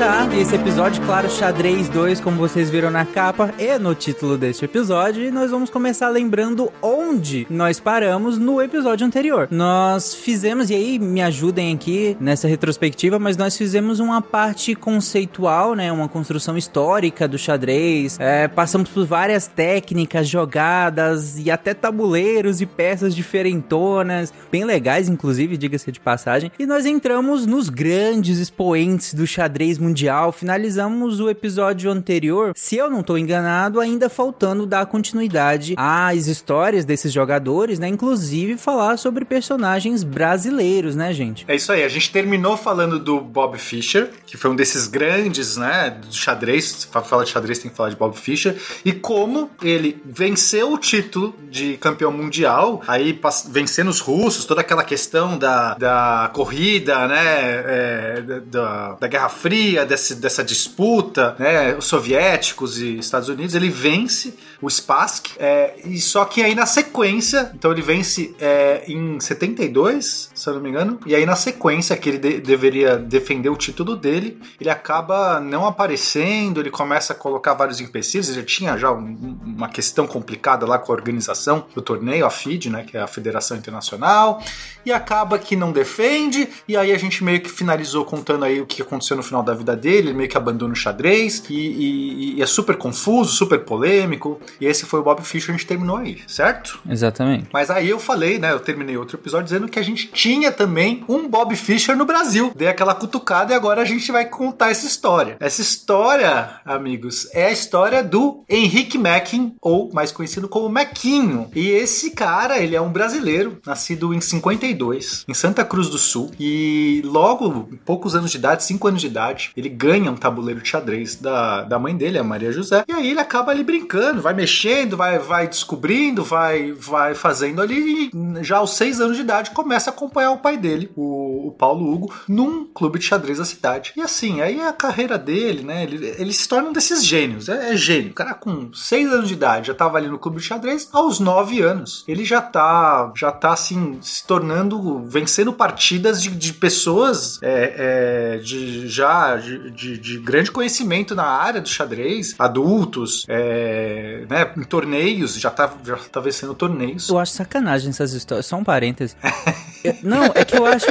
Vamos 0.00 0.16
começar 0.16 0.40
esse 0.40 0.54
episódio, 0.54 1.02
claro, 1.04 1.28
xadrez 1.28 1.86
2, 1.90 2.20
como 2.20 2.38
vocês 2.38 2.70
viram 2.70 2.90
na 2.90 3.04
capa 3.04 3.52
e 3.58 3.78
no 3.78 3.94
título 3.94 4.38
deste 4.38 4.64
episódio, 4.64 5.22
e 5.22 5.30
nós 5.30 5.50
vamos 5.50 5.68
começar 5.68 6.08
lembrando 6.08 6.72
onde 6.80 7.46
nós 7.50 7.78
paramos 7.78 8.38
no 8.38 8.62
episódio 8.62 9.06
anterior. 9.06 9.46
Nós 9.50 10.14
fizemos, 10.14 10.70
e 10.70 10.74
aí 10.74 10.98
me 10.98 11.20
ajudem 11.20 11.74
aqui 11.74 12.16
nessa 12.18 12.48
retrospectiva, 12.48 13.18
mas 13.18 13.36
nós 13.36 13.58
fizemos 13.58 14.00
uma 14.00 14.22
parte 14.22 14.74
conceitual, 14.74 15.74
né, 15.74 15.92
uma 15.92 16.08
construção 16.08 16.56
histórica 16.56 17.28
do 17.28 17.36
xadrez, 17.36 18.16
é, 18.18 18.48
passamos 18.48 18.88
por 18.88 19.04
várias 19.04 19.48
técnicas, 19.48 20.26
jogadas 20.26 21.38
e 21.38 21.50
até 21.50 21.74
tabuleiros 21.74 22.62
e 22.62 22.66
peças 22.66 23.14
diferentonas, 23.14 24.32
bem 24.50 24.64
legais, 24.64 25.10
inclusive, 25.10 25.58
diga-se 25.58 25.92
de 25.92 26.00
passagem, 26.00 26.50
e 26.58 26.64
nós 26.64 26.86
entramos 26.86 27.44
nos 27.44 27.68
grandes 27.68 28.38
expoentes 28.38 29.12
do 29.12 29.26
xadrez 29.26 29.76
mundial. 29.76 29.89
Finalizamos 30.32 31.20
o 31.20 31.28
episódio 31.28 31.90
anterior, 31.90 32.52
se 32.54 32.76
eu 32.76 32.90
não 32.90 33.02
tô 33.02 33.16
enganado, 33.16 33.80
ainda 33.80 34.08
faltando 34.08 34.66
dar 34.66 34.86
continuidade 34.86 35.74
às 35.76 36.26
histórias 36.26 36.84
desses 36.84 37.12
jogadores, 37.12 37.78
né? 37.78 37.88
Inclusive 37.88 38.56
falar 38.56 38.96
sobre 38.96 39.24
personagens 39.24 40.02
brasileiros, 40.02 40.94
né, 40.96 41.12
gente? 41.12 41.44
É 41.48 41.54
isso 41.54 41.72
aí, 41.72 41.82
a 41.82 41.88
gente 41.88 42.10
terminou 42.10 42.56
falando 42.56 42.98
do 42.98 43.20
Bob 43.20 43.58
Fischer, 43.58 44.10
que 44.26 44.36
foi 44.36 44.50
um 44.50 44.56
desses 44.56 44.86
grandes, 44.86 45.56
né, 45.56 45.90
do 45.90 46.14
xadrez, 46.14 46.84
pra 46.84 47.02
falar 47.02 47.24
de 47.24 47.30
xadrez 47.30 47.58
tem 47.58 47.70
que 47.70 47.76
falar 47.76 47.90
de 47.90 47.96
Bob 47.96 48.16
Fischer, 48.16 48.56
e 48.84 48.92
como 48.92 49.50
ele 49.62 50.00
venceu 50.04 50.72
o 50.72 50.78
título 50.78 51.34
de 51.50 51.76
campeão 51.76 52.12
mundial, 52.12 52.82
aí 52.86 53.18
vencendo 53.48 53.88
os 53.88 54.00
russos, 54.00 54.44
toda 54.44 54.60
aquela 54.60 54.84
questão 54.84 55.38
da, 55.38 55.74
da 55.74 56.30
corrida, 56.32 57.06
né, 57.08 57.20
é, 57.20 58.22
da, 58.46 58.92
da 58.92 59.06
Guerra 59.06 59.28
Fria, 59.28 59.79
dessa 59.84 60.42
disputa, 60.44 61.34
né, 61.38 61.74
os 61.76 61.86
soviéticos 61.86 62.78
e 62.78 62.98
Estados 62.98 63.28
Unidos, 63.28 63.54
ele 63.54 63.68
vence 63.68 64.34
o 64.62 64.68
Spassky, 64.68 65.32
é, 65.38 65.74
e 65.84 65.98
só 66.00 66.24
que 66.24 66.42
aí 66.42 66.54
na 66.54 66.66
sequência, 66.66 67.50
então 67.54 67.72
ele 67.72 67.80
vence 67.82 68.34
é, 68.38 68.84
em 68.86 69.18
72, 69.18 70.30
se 70.34 70.48
eu 70.48 70.54
não 70.54 70.60
me 70.60 70.68
engano, 70.68 71.00
e 71.06 71.14
aí 71.14 71.24
na 71.24 71.36
sequência 71.36 71.96
que 71.96 72.08
ele 72.08 72.18
de- 72.18 72.40
deveria 72.40 72.96
defender 72.96 73.48
o 73.48 73.56
título 73.56 73.96
dele, 73.96 74.38
ele 74.60 74.68
acaba 74.70 75.40
não 75.40 75.66
aparecendo, 75.66 76.60
ele 76.60 76.70
começa 76.70 77.12
a 77.12 77.16
colocar 77.16 77.54
vários 77.54 77.80
empecilhos, 77.80 78.28
ele 78.28 78.42
tinha 78.44 78.76
já 78.76 78.92
um- 78.92 79.38
uma 79.44 79.68
questão 79.68 80.06
complicada 80.06 80.66
lá 80.66 80.78
com 80.78 80.92
a 80.92 80.94
organização 80.94 81.64
do 81.74 81.80
torneio, 81.82 82.26
a 82.26 82.30
FIDE, 82.30 82.70
né, 82.70 82.84
que 82.84 82.96
é 82.96 83.00
a 83.00 83.06
Federação 83.06 83.56
Internacional, 83.56 84.42
e 84.84 84.92
acaba 84.92 85.38
que 85.38 85.56
não 85.56 85.72
defende, 85.72 86.48
e 86.68 86.76
aí 86.76 86.92
a 86.92 86.98
gente 86.98 87.22
meio 87.24 87.40
que 87.40 87.48
finalizou 87.50 88.04
contando 88.04 88.44
aí 88.44 88.60
o 88.60 88.66
que 88.66 88.82
aconteceu 88.82 89.16
no 89.16 89.22
final 89.22 89.42
da 89.42 89.54
vida 89.54 89.76
dele, 89.76 90.08
ele 90.08 90.12
meio 90.14 90.28
que 90.28 90.36
abandona 90.36 90.72
o 90.72 90.76
xadrez, 90.76 91.42
e, 91.48 91.54
e- 91.54 92.34
e 92.38 92.42
é 92.42 92.46
super 92.46 92.76
confuso, 92.76 93.32
super 93.32 93.60
polêmico, 93.60 94.40
e 94.60 94.66
esse 94.66 94.86
foi 94.86 95.00
o 95.00 95.02
Bob 95.02 95.22
Fischer, 95.22 95.54
a 95.54 95.58
gente 95.58 95.66
terminou 95.66 95.96
aí, 95.96 96.18
certo? 96.26 96.80
Exatamente. 96.88 97.48
Mas 97.52 97.70
aí 97.70 97.88
eu 97.88 97.98
falei, 97.98 98.38
né? 98.38 98.52
Eu 98.52 98.60
terminei 98.60 98.96
outro 98.96 99.16
episódio 99.16 99.44
dizendo 99.44 99.68
que 99.68 99.78
a 99.78 99.82
gente 99.82 100.08
tinha 100.08 100.50
também 100.52 101.04
um 101.08 101.28
Bob 101.28 101.54
Fischer 101.56 101.96
no 101.96 102.04
Brasil. 102.04 102.52
Dei 102.54 102.68
aquela 102.68 102.94
cutucada 102.94 103.52
e 103.52 103.56
agora 103.56 103.82
a 103.82 103.84
gente 103.84 104.10
vai 104.10 104.24
contar 104.26 104.70
essa 104.70 104.86
história. 104.86 105.36
Essa 105.40 105.60
história, 105.60 106.60
amigos, 106.64 107.28
é 107.32 107.46
a 107.46 107.50
história 107.50 108.02
do 108.02 108.44
Henrique 108.48 108.98
Mackin, 108.98 109.54
ou 109.60 109.90
mais 109.92 110.12
conhecido 110.12 110.48
como 110.48 110.68
Mequinho. 110.68 111.50
E 111.54 111.68
esse 111.68 112.10
cara, 112.10 112.58
ele 112.58 112.76
é 112.76 112.80
um 112.80 112.90
brasileiro, 112.90 113.58
nascido 113.66 114.12
em 114.14 114.20
52, 114.20 115.24
em 115.28 115.34
Santa 115.34 115.64
Cruz 115.64 115.88
do 115.88 115.98
Sul. 115.98 116.30
E 116.38 117.02
logo, 117.04 117.70
poucos 117.84 118.14
anos 118.14 118.30
de 118.30 118.36
idade, 118.36 118.64
5 118.64 118.88
anos 118.88 119.00
de 119.00 119.06
idade, 119.06 119.50
ele 119.56 119.68
ganha 119.68 120.10
um 120.10 120.16
tabuleiro 120.16 120.60
de 120.60 120.68
xadrez 120.68 121.16
da, 121.16 121.62
da 121.62 121.78
mãe 121.78 121.96
dele, 121.96 122.18
a 122.18 122.24
Maria 122.24 122.52
José. 122.52 122.84
E 122.88 122.92
aí 122.92 123.10
ele 123.10 123.20
acaba 123.20 123.50
ali 123.50 123.62
brincando, 123.62 124.22
vai 124.22 124.34
mexendo, 124.40 124.96
vai, 124.96 125.18
vai 125.18 125.46
descobrindo, 125.46 126.24
vai, 126.24 126.72
vai 126.72 127.14
fazendo 127.14 127.60
ali. 127.60 128.10
E 128.14 128.44
já 128.44 128.56
aos 128.58 128.74
6 128.76 129.00
anos 129.00 129.16
de 129.16 129.22
idade 129.22 129.50
começa 129.50 129.90
a 129.90 129.92
acompanhar 129.92 130.30
o 130.32 130.38
pai 130.38 130.56
dele, 130.56 130.90
o, 130.96 131.48
o 131.48 131.52
Paulo 131.52 131.90
Hugo, 131.92 132.12
num 132.28 132.64
clube 132.64 132.98
de 132.98 133.04
xadrez 133.04 133.38
da 133.38 133.44
cidade. 133.44 133.92
E 133.96 134.00
assim, 134.00 134.40
aí 134.40 134.60
a 134.60 134.72
carreira 134.72 135.18
dele, 135.18 135.62
né? 135.62 135.82
Ele, 135.82 136.14
ele 136.18 136.32
se 136.32 136.48
torna 136.48 136.70
um 136.70 136.72
desses 136.72 137.04
gênios. 137.04 137.48
É, 137.48 137.72
é 137.72 137.76
gênio. 137.76 138.10
O 138.10 138.14
cara 138.14 138.34
com 138.34 138.72
6 138.72 139.12
anos 139.12 139.28
de 139.28 139.34
idade 139.34 139.68
já 139.68 139.74
tava 139.74 139.98
ali 139.98 140.08
no 140.08 140.18
clube 140.18 140.38
de 140.38 140.44
xadrez. 140.44 140.88
Aos 140.92 141.20
9 141.20 141.60
anos, 141.60 142.04
ele 142.08 142.24
já 142.24 142.40
tá, 142.40 143.12
já 143.16 143.30
tá 143.30 143.52
assim, 143.52 143.98
se 144.00 144.26
tornando, 144.26 145.00
vencendo 145.04 145.52
partidas 145.52 146.22
de, 146.22 146.30
de 146.30 146.52
pessoas 146.54 147.38
é, 147.42 148.36
é, 148.36 148.38
de 148.38 148.88
já 148.88 149.36
de, 149.36 149.70
de- 149.70 149.98
de 149.98 150.18
grande 150.18 150.50
conhecimento 150.50 151.14
na 151.14 151.24
área 151.26 151.60
do 151.60 151.68
xadrez, 151.68 152.34
adultos, 152.38 153.24
é, 153.28 154.24
né, 154.30 154.48
em 154.56 154.62
torneios, 154.62 155.34
já 155.34 155.50
tá, 155.50 155.74
já 155.84 155.96
tá 155.96 156.20
vencendo 156.20 156.54
torneios. 156.54 157.08
Eu 157.08 157.18
acho 157.18 157.32
sacanagem 157.32 157.90
essas 157.90 158.12
histórias. 158.12 158.46
Só 158.46 158.56
um 158.56 158.62
parêntese. 158.64 159.16
Não, 160.04 160.26
é 160.26 160.44
que 160.44 160.56
eu 160.56 160.64
acho. 160.64 160.86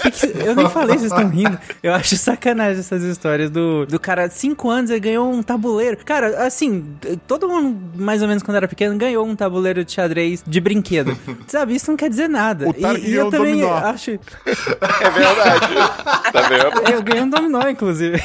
Que 0.00 0.10
que- 0.10 0.38
eu 0.46 0.54
nem 0.54 0.68
falei, 0.68 0.96
vocês 0.98 1.12
estão 1.12 1.28
rindo. 1.28 1.58
Eu 1.82 1.92
acho 1.94 2.16
sacanagem 2.16 2.80
essas 2.80 3.02
histórias 3.02 3.50
do, 3.50 3.86
do 3.86 3.98
cara 4.00 4.26
de 4.26 4.34
5 4.34 4.68
anos 4.70 4.90
e 4.90 4.98
ganhou 5.00 5.30
um 5.32 5.42
tabuleiro. 5.42 5.96
Cara, 6.04 6.46
assim, 6.46 6.84
todo 7.26 7.48
mundo, 7.48 7.78
mais 7.96 8.22
ou 8.22 8.28
menos 8.28 8.42
quando 8.42 8.56
era 8.56 8.68
pequeno, 8.68 8.96
ganhou 8.96 9.26
um 9.26 9.36
tabuleiro 9.36 9.84
de 9.84 9.92
xadrez 9.92 10.42
de 10.46 10.60
brinquedo. 10.60 11.16
Sabe, 11.46 11.74
isso 11.74 11.90
não 11.90 11.96
quer 11.96 12.08
dizer 12.10 12.28
nada. 12.28 12.66
E, 12.76 13.10
e 13.10 13.14
eu 13.14 13.26
um 13.26 13.30
também 13.30 13.54
dominó. 13.60 13.74
acho. 13.76 14.10
É 15.00 15.10
verdade. 15.10 15.74
tá 16.32 16.42
vendo? 16.48 16.90
Eu 16.92 17.02
ganhei 17.02 17.22
um 17.22 17.28
dominó, 17.30 17.68
inclusive. 17.68 18.20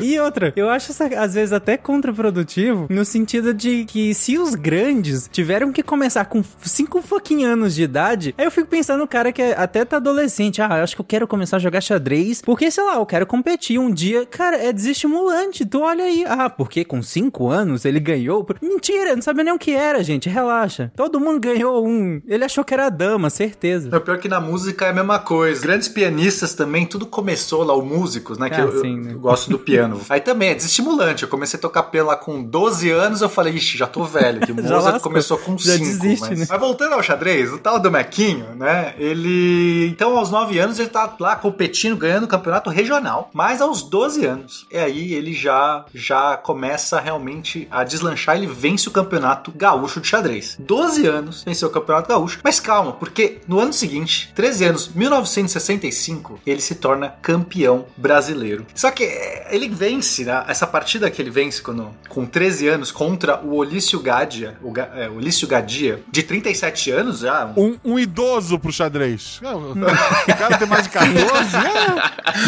e 0.00 0.18
outra, 0.20 0.52
eu 0.56 0.68
acho 0.68 0.90
isso 0.92 1.02
às 1.02 1.34
vezes 1.34 1.52
até 1.52 1.76
contraprodutivo, 1.76 2.86
no 2.90 3.04
sentido 3.04 3.52
de 3.54 3.84
que 3.84 4.14
se 4.14 4.38
os 4.38 4.54
grandes 4.54 5.28
tiveram 5.30 5.72
que 5.72 5.82
começar 5.82 6.24
com 6.24 6.42
5 6.62 7.02
fucking 7.02 7.44
anos 7.44 7.74
de 7.74 7.82
idade, 7.82 8.34
aí 8.38 8.44
eu 8.44 8.50
fico 8.50 8.66
pensando 8.66 9.00
no 9.00 9.06
cara 9.08 9.32
que 9.32 9.42
até 9.42 9.84
tá 9.84 9.98
adolescente, 10.12 10.60
ah, 10.62 10.78
eu 10.78 10.84
acho 10.84 10.94
que 10.94 11.00
eu 11.00 11.04
quero 11.06 11.26
começar 11.26 11.56
a 11.56 11.60
jogar 11.60 11.80
xadrez, 11.80 12.40
porque 12.42 12.70
sei 12.70 12.84
lá, 12.84 12.96
eu 12.96 13.06
quero 13.06 13.26
competir 13.26 13.78
um 13.78 13.90
dia. 13.90 14.24
Cara, 14.26 14.56
é 14.56 14.72
desestimulante, 14.72 15.64
tu 15.64 15.80
olha 15.80 16.04
aí. 16.04 16.24
Ah, 16.28 16.48
porque 16.50 16.84
com 16.84 17.02
5 17.02 17.48
anos 17.48 17.84
ele 17.84 17.98
ganhou? 17.98 18.46
Mentira, 18.60 19.14
não 19.14 19.22
sabia 19.22 19.44
nem 19.44 19.52
o 19.54 19.58
que 19.58 19.72
era, 19.72 20.02
gente, 20.04 20.28
relaxa. 20.28 20.92
Todo 20.96 21.18
mundo 21.18 21.40
ganhou 21.40 21.86
um. 21.86 22.20
Ele 22.26 22.44
achou 22.44 22.64
que 22.64 22.74
era 22.74 22.88
dama, 22.90 23.30
certeza. 23.30 23.88
É 23.94 23.98
pior 23.98 24.18
que 24.18 24.28
na 24.28 24.40
música 24.40 24.86
é 24.86 24.90
a 24.90 24.92
mesma 24.92 25.18
coisa. 25.18 25.60
Grandes 25.62 25.88
pianistas 25.88 26.54
também, 26.54 26.86
tudo 26.86 27.06
começou 27.06 27.62
lá, 27.64 27.74
os 27.76 27.84
músicos, 27.84 28.38
né? 28.38 28.48
Que 28.50 28.60
Ah, 28.60 28.64
eu, 28.64 28.80
sim, 28.80 29.00
né? 29.00 29.12
eu 29.14 29.18
gosto 29.20 29.50
do 29.50 29.58
piano. 29.58 30.00
Aí 30.08 30.20
também 30.20 30.50
é 30.50 30.54
desestimulante. 30.54 31.22
Eu 31.22 31.28
comecei 31.28 31.58
a 31.58 31.60
tocar 31.60 31.84
piano 31.84 32.08
lá 32.08 32.16
com 32.16 32.42
12 32.42 32.90
anos, 32.90 33.22
eu 33.22 33.28
falei, 33.28 33.54
ixi, 33.54 33.78
já 33.78 33.86
tô 33.86 34.04
velho. 34.04 34.40
Que 34.40 34.52
Mozart 34.52 34.82
lascou. 34.84 35.00
começou 35.00 35.38
com 35.38 35.56
Já 35.58 35.72
5. 35.74 35.84
desiste, 35.84 36.28
mas... 36.28 36.38
né? 36.40 36.46
mas 36.48 36.60
voltando 36.60 36.92
ao 36.94 37.02
xadrez, 37.02 37.52
o 37.52 37.58
tal 37.58 37.78
do 37.80 37.90
Mequinho, 37.90 38.46
né? 38.56 38.94
Ele. 38.98 39.88
Então, 40.02 40.18
aos 40.18 40.32
9 40.32 40.58
anos, 40.58 40.80
ele 40.80 40.88
tá 40.88 41.14
lá 41.20 41.36
competindo, 41.36 41.96
ganhando 41.96 42.24
o 42.24 42.28
campeonato 42.28 42.68
regional. 42.68 43.30
Mas 43.32 43.60
aos 43.60 43.82
12 43.84 44.26
anos, 44.26 44.66
é 44.68 44.82
aí 44.82 45.14
ele 45.14 45.32
já, 45.32 45.84
já 45.94 46.36
começa 46.36 46.98
realmente 46.98 47.68
a 47.70 47.84
deslanchar. 47.84 48.34
Ele 48.36 48.48
vence 48.48 48.88
o 48.88 48.90
campeonato 48.90 49.52
gaúcho 49.52 50.00
de 50.00 50.08
xadrez. 50.08 50.56
12 50.58 51.06
anos, 51.06 51.44
venceu 51.44 51.68
o 51.68 51.70
campeonato 51.70 52.08
gaúcho. 52.08 52.40
Mas 52.42 52.58
calma, 52.58 52.90
porque 52.94 53.38
no 53.46 53.60
ano 53.60 53.72
seguinte, 53.72 54.32
13 54.34 54.64
anos, 54.64 54.88
1965, 54.92 56.40
ele 56.44 56.60
se 56.60 56.74
torna 56.74 57.10
campeão 57.22 57.86
brasileiro. 57.96 58.66
Só 58.74 58.90
que 58.90 59.04
é, 59.04 59.54
ele 59.54 59.68
vence, 59.68 60.24
né? 60.24 60.44
Essa 60.48 60.66
partida 60.66 61.08
que 61.12 61.22
ele 61.22 61.30
vence 61.30 61.62
quando, 61.62 61.90
com 62.08 62.26
13 62.26 62.66
anos 62.66 62.90
contra 62.90 63.40
o 63.40 63.54
Olício 63.54 64.00
Gadia, 64.00 64.58
o, 64.62 64.72
Ga- 64.72 64.90
é, 64.96 65.08
Olício 65.08 65.46
Gadia, 65.46 66.02
de 66.10 66.24
37 66.24 66.90
anos 66.90 67.20
já, 67.20 67.46
um 67.56 67.62
Um, 67.84 67.92
um 67.92 67.98
idoso 68.00 68.58
pro 68.58 68.72
xadrez. 68.72 69.40
O 70.28 70.36
cara 70.36 70.58
tem 70.58 70.68
mais 70.68 70.84
de 70.84 70.90
14? 70.90 71.16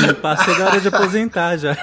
é. 0.08 0.12
Passou 0.14 0.54
da 0.56 0.66
hora 0.66 0.80
de 0.80 0.88
aposentar 0.88 1.56
já. 1.56 1.76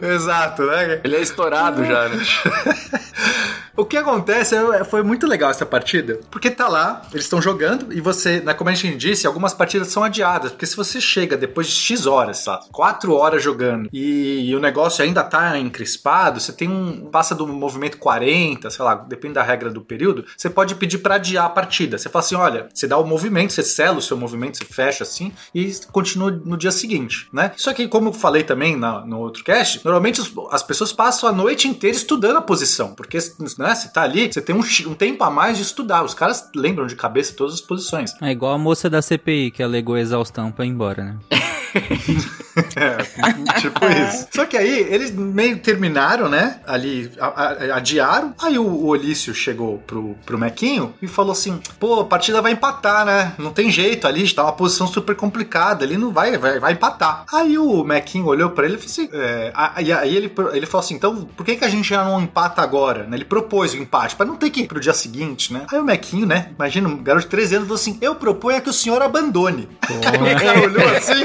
Exato, 0.00 0.62
né? 0.64 1.00
Ele 1.04 1.16
é 1.16 1.20
estourado 1.20 1.84
já, 1.84 2.08
né? 2.08 2.24
O 3.76 3.84
que 3.86 3.96
acontece 3.96 4.54
é- 4.54 4.84
foi 4.84 5.02
muito 5.02 5.26
legal 5.26 5.50
essa 5.50 5.64
partida, 5.64 6.20
porque 6.30 6.50
tá 6.50 6.68
lá, 6.68 7.02
eles 7.12 7.24
estão 7.24 7.40
jogando 7.40 7.92
e 7.92 8.00
você, 8.02 8.40
né, 8.40 8.52
como 8.52 8.68
a 8.68 8.74
gente 8.74 8.96
disse, 8.98 9.26
algumas 9.26 9.54
partidas 9.54 9.88
são 9.88 10.04
adiadas, 10.04 10.50
porque 10.52 10.66
se 10.66 10.76
você 10.76 11.00
chega 11.00 11.36
depois 11.38 11.66
de 11.68 11.72
X 11.72 12.04
horas, 12.06 12.38
sabe, 12.38 12.64
4 12.70 13.14
horas 13.14 13.42
jogando 13.42 13.88
e, 13.92 14.50
e 14.50 14.54
o 14.54 14.60
negócio 14.60 15.02
ainda 15.02 15.22
tá 15.24 15.58
encrespado, 15.58 16.38
você 16.38 16.52
tem 16.52 16.68
um 16.68 17.08
passa 17.10 17.34
do 17.34 17.46
movimento 17.46 17.96
40, 17.96 18.68
sei 18.70 18.84
lá, 18.84 18.94
depende 18.94 19.34
da 19.34 19.42
regra 19.42 19.70
do 19.70 19.80
período, 19.80 20.24
você 20.36 20.50
pode 20.50 20.74
pedir 20.74 20.98
pra 20.98 21.14
adiar 21.14 21.46
a 21.46 21.50
partida. 21.50 21.96
Você 21.96 22.08
fala 22.10 22.24
assim, 22.24 22.34
olha, 22.34 22.68
você 22.72 22.86
dá 22.86 22.98
o 22.98 23.06
movimento, 23.06 23.52
você 23.54 23.62
sela 23.62 23.98
o 23.98 24.02
seu 24.02 24.16
movimento, 24.16 24.58
você 24.58 24.64
fecha 24.66 25.02
assim 25.02 25.32
e 25.54 25.72
continua 25.90 26.30
no 26.30 26.56
dia 26.58 26.70
seguinte, 26.70 27.28
né? 27.32 27.52
Só 27.56 27.72
que 27.72 27.88
como 27.88 28.10
eu 28.10 28.12
falei 28.12 28.42
também 28.42 28.76
na- 28.76 29.00
no 29.06 29.18
outro 29.18 29.42
cast, 29.44 29.80
normalmente 29.84 30.20
as 30.50 30.62
pessoas 30.62 30.92
passam 30.92 31.26
a 31.28 31.32
noite 31.32 31.66
inteira 31.68 31.96
estudando 31.96 32.36
a 32.36 32.42
posição, 32.42 32.94
porque 32.94 33.18
né, 33.62 33.74
você 33.74 33.88
tá 33.88 34.02
ali, 34.02 34.32
você 34.32 34.42
tem 34.42 34.54
um, 34.54 34.60
um 34.60 34.94
tempo 34.94 35.22
a 35.24 35.30
mais 35.30 35.56
de 35.56 35.62
estudar. 35.62 36.02
Os 36.02 36.14
caras 36.14 36.50
lembram 36.54 36.86
de 36.86 36.96
cabeça 36.96 37.34
todas 37.34 37.54
as 37.54 37.60
posições. 37.60 38.14
É 38.20 38.30
igual 38.30 38.52
a 38.52 38.58
moça 38.58 38.90
da 38.90 39.00
CPI 39.00 39.50
que 39.50 39.62
alegou 39.62 39.96
exaustão 39.96 40.50
pra 40.50 40.64
ir 40.64 40.68
embora, 40.68 41.04
né? 41.04 41.16
É, 42.76 43.60
tipo 43.60 43.80
isso. 43.86 44.28
Só 44.30 44.44
que 44.44 44.58
aí 44.58 44.86
eles 44.90 45.10
meio 45.10 45.58
terminaram, 45.58 46.28
né? 46.28 46.60
Ali, 46.66 47.10
a- 47.18 47.26
a- 47.72 47.76
adiaram. 47.76 48.34
Aí 48.42 48.58
o, 48.58 48.62
o 48.66 48.88
Olício 48.88 49.34
chegou 49.34 49.78
pro, 49.78 50.14
pro 50.26 50.38
Mequinho 50.38 50.92
e 51.00 51.06
falou 51.08 51.32
assim: 51.32 51.58
pô, 51.80 52.00
a 52.00 52.04
partida 52.04 52.42
vai 52.42 52.52
empatar, 52.52 53.06
né? 53.06 53.32
Não 53.38 53.52
tem 53.52 53.70
jeito 53.70 54.06
ali, 54.06 54.30
tá 54.30 54.42
uma 54.42 54.52
posição 54.52 54.86
super 54.86 55.16
complicada. 55.16 55.82
Ali 55.82 55.96
não 55.96 56.12
vai, 56.12 56.36
vai, 56.36 56.60
vai 56.60 56.72
empatar. 56.74 57.24
Aí 57.32 57.56
o 57.56 57.82
Mequinho 57.84 58.26
olhou 58.26 58.50
pra 58.50 58.66
ele 58.66 58.74
e 58.74 58.78
falou 58.78 58.90
assim: 58.92 59.08
é, 59.14 59.50
a- 59.54 59.80
e 59.80 59.90
aí 59.90 60.14
ele, 60.14 60.30
ele 60.52 60.66
falou 60.66 60.84
assim: 60.84 60.94
então 60.94 61.24
por 61.34 61.46
que, 61.46 61.56
que 61.56 61.64
a 61.64 61.70
gente 61.70 61.88
já 61.88 62.04
não 62.04 62.20
empata 62.20 62.60
agora? 62.60 63.04
né? 63.04 63.16
Ele 63.16 63.24
propôs 63.24 63.72
o 63.72 63.78
empate 63.78 64.14
pra 64.14 64.26
não 64.26 64.36
ter 64.36 64.50
que 64.50 64.60
ir 64.60 64.66
pro 64.66 64.78
dia 64.78 64.92
seguinte, 64.92 65.54
né? 65.54 65.64
Aí 65.72 65.78
o 65.78 65.84
Mequinho, 65.84 66.26
né? 66.26 66.50
Imagina, 66.54 66.86
um 66.86 67.02
garoto 67.02 67.24
de 67.24 67.30
13 67.30 67.54
anos 67.56 67.68
falou 67.68 67.80
assim: 67.80 67.96
eu 68.02 68.14
proponho 68.14 68.58
é 68.58 68.60
que 68.60 68.68
o 68.68 68.74
senhor 68.74 69.00
abandone. 69.00 69.66
o 69.88 70.38
cara 70.38 70.60
olhou 70.60 70.86
assim: 70.96 71.24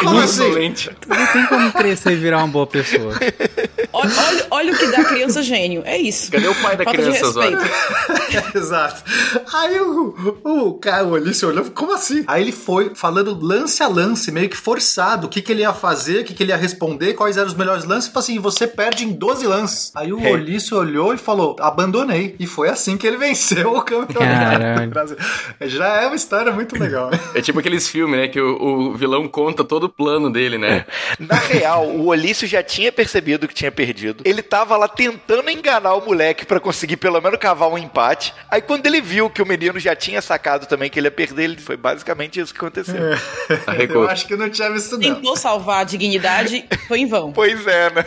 como 0.00 0.20
assim? 0.20 0.74
Não 1.08 1.26
tem 1.32 1.46
como 1.46 1.72
crescer 1.72 2.12
e 2.12 2.16
virar 2.16 2.38
uma 2.38 2.48
boa 2.48 2.66
pessoa. 2.66 3.14
Olha, 3.92 4.10
olha, 4.28 4.46
olha 4.50 4.72
o 4.72 4.76
que 4.78 4.86
dá 4.86 5.04
criança 5.04 5.42
gênio. 5.42 5.82
É 5.84 5.98
isso. 5.98 6.30
Cadê 6.30 6.48
o 6.48 6.54
pai 6.56 6.76
da 6.76 6.84
Falta 6.84 6.98
criança, 6.98 7.30
Zóio? 7.30 7.58
respeito. 7.58 8.56
Exato. 8.56 9.02
Aí 9.52 9.78
o, 9.80 10.40
o 10.44 10.74
cara, 10.74 11.04
o 11.04 11.10
Olício 11.12 11.48
olhou, 11.48 11.64
como 11.74 11.92
assim? 11.94 12.24
Aí 12.26 12.42
ele 12.42 12.52
foi 12.52 12.92
falando 12.94 13.38
lance 13.40 13.82
a 13.82 13.88
lance, 13.88 14.30
meio 14.32 14.48
que 14.48 14.56
forçado, 14.56 15.26
o 15.26 15.30
que, 15.30 15.42
que 15.42 15.52
ele 15.52 15.62
ia 15.62 15.72
fazer, 15.72 16.20
o 16.20 16.24
que, 16.24 16.34
que 16.34 16.42
ele 16.42 16.52
ia 16.52 16.56
responder, 16.56 17.14
quais 17.14 17.36
eram 17.36 17.48
os 17.48 17.54
melhores 17.54 17.84
lances, 17.84 18.08
e 18.08 18.12
falou 18.12 18.22
assim, 18.24 18.38
você 18.38 18.66
perde 18.66 19.04
em 19.04 19.12
12 19.12 19.46
lances. 19.46 19.92
Aí 19.94 20.12
o 20.12 20.20
É. 20.20 20.30
Olício 20.32 20.76
olhou 20.78 21.12
e 21.14 21.18
falou, 21.18 21.56
abandonei. 21.60 22.34
E 22.38 22.46
foi 22.46 22.68
assim 22.68 22.96
que 22.96 23.06
ele 23.06 23.16
venceu 23.16 23.72
o 23.74 23.82
campeonato 23.82 24.60
Caralho. 24.60 24.86
do 24.86 24.90
Brasil. 24.92 25.16
Já 25.62 26.02
é 26.02 26.06
uma 26.06 26.16
história 26.16 26.52
muito 26.52 26.78
legal. 26.78 27.10
É 27.34 27.40
tipo 27.40 27.58
aqueles 27.58 27.88
filmes, 27.88 28.18
né? 28.18 28.28
Que 28.28 28.40
o, 28.40 28.90
o 28.90 28.94
vilão 28.94 29.26
conta 29.28 29.61
todo 29.64 29.84
o 29.84 29.88
plano 29.88 30.30
dele, 30.30 30.58
né? 30.58 30.84
Na 31.18 31.36
real, 31.36 31.86
o 31.86 32.06
Olício 32.06 32.46
já 32.46 32.62
tinha 32.62 32.92
percebido 32.92 33.48
que 33.48 33.54
tinha 33.54 33.70
perdido. 33.72 34.22
Ele 34.24 34.42
tava 34.42 34.76
lá 34.76 34.88
tentando 34.88 35.50
enganar 35.50 35.94
o 35.94 36.04
moleque 36.04 36.44
pra 36.44 36.60
conseguir 36.60 36.96
pelo 36.96 37.20
menos 37.20 37.38
cavar 37.38 37.68
um 37.68 37.78
empate. 37.78 38.34
Aí 38.50 38.60
quando 38.60 38.86
ele 38.86 39.00
viu 39.00 39.30
que 39.30 39.42
o 39.42 39.46
menino 39.46 39.78
já 39.78 39.94
tinha 39.94 40.20
sacado 40.20 40.66
também 40.66 40.90
que 40.90 40.98
ele 40.98 41.06
ia 41.08 41.12
perder, 41.12 41.44
ele 41.44 41.56
foi 41.60 41.76
basicamente 41.76 42.40
isso 42.40 42.52
que 42.52 42.58
aconteceu. 42.58 43.00
Eu 43.88 44.08
acho 44.08 44.26
que 44.26 44.36
não 44.36 44.48
tinha 44.48 44.70
visto 44.70 44.92
não. 44.92 45.14
Tentou 45.14 45.36
salvar 45.36 45.80
a 45.80 45.84
dignidade, 45.84 46.64
foi 46.88 47.00
em 47.00 47.06
vão. 47.06 47.32
Pois 47.32 47.66
é, 47.66 47.90
né? 47.90 48.06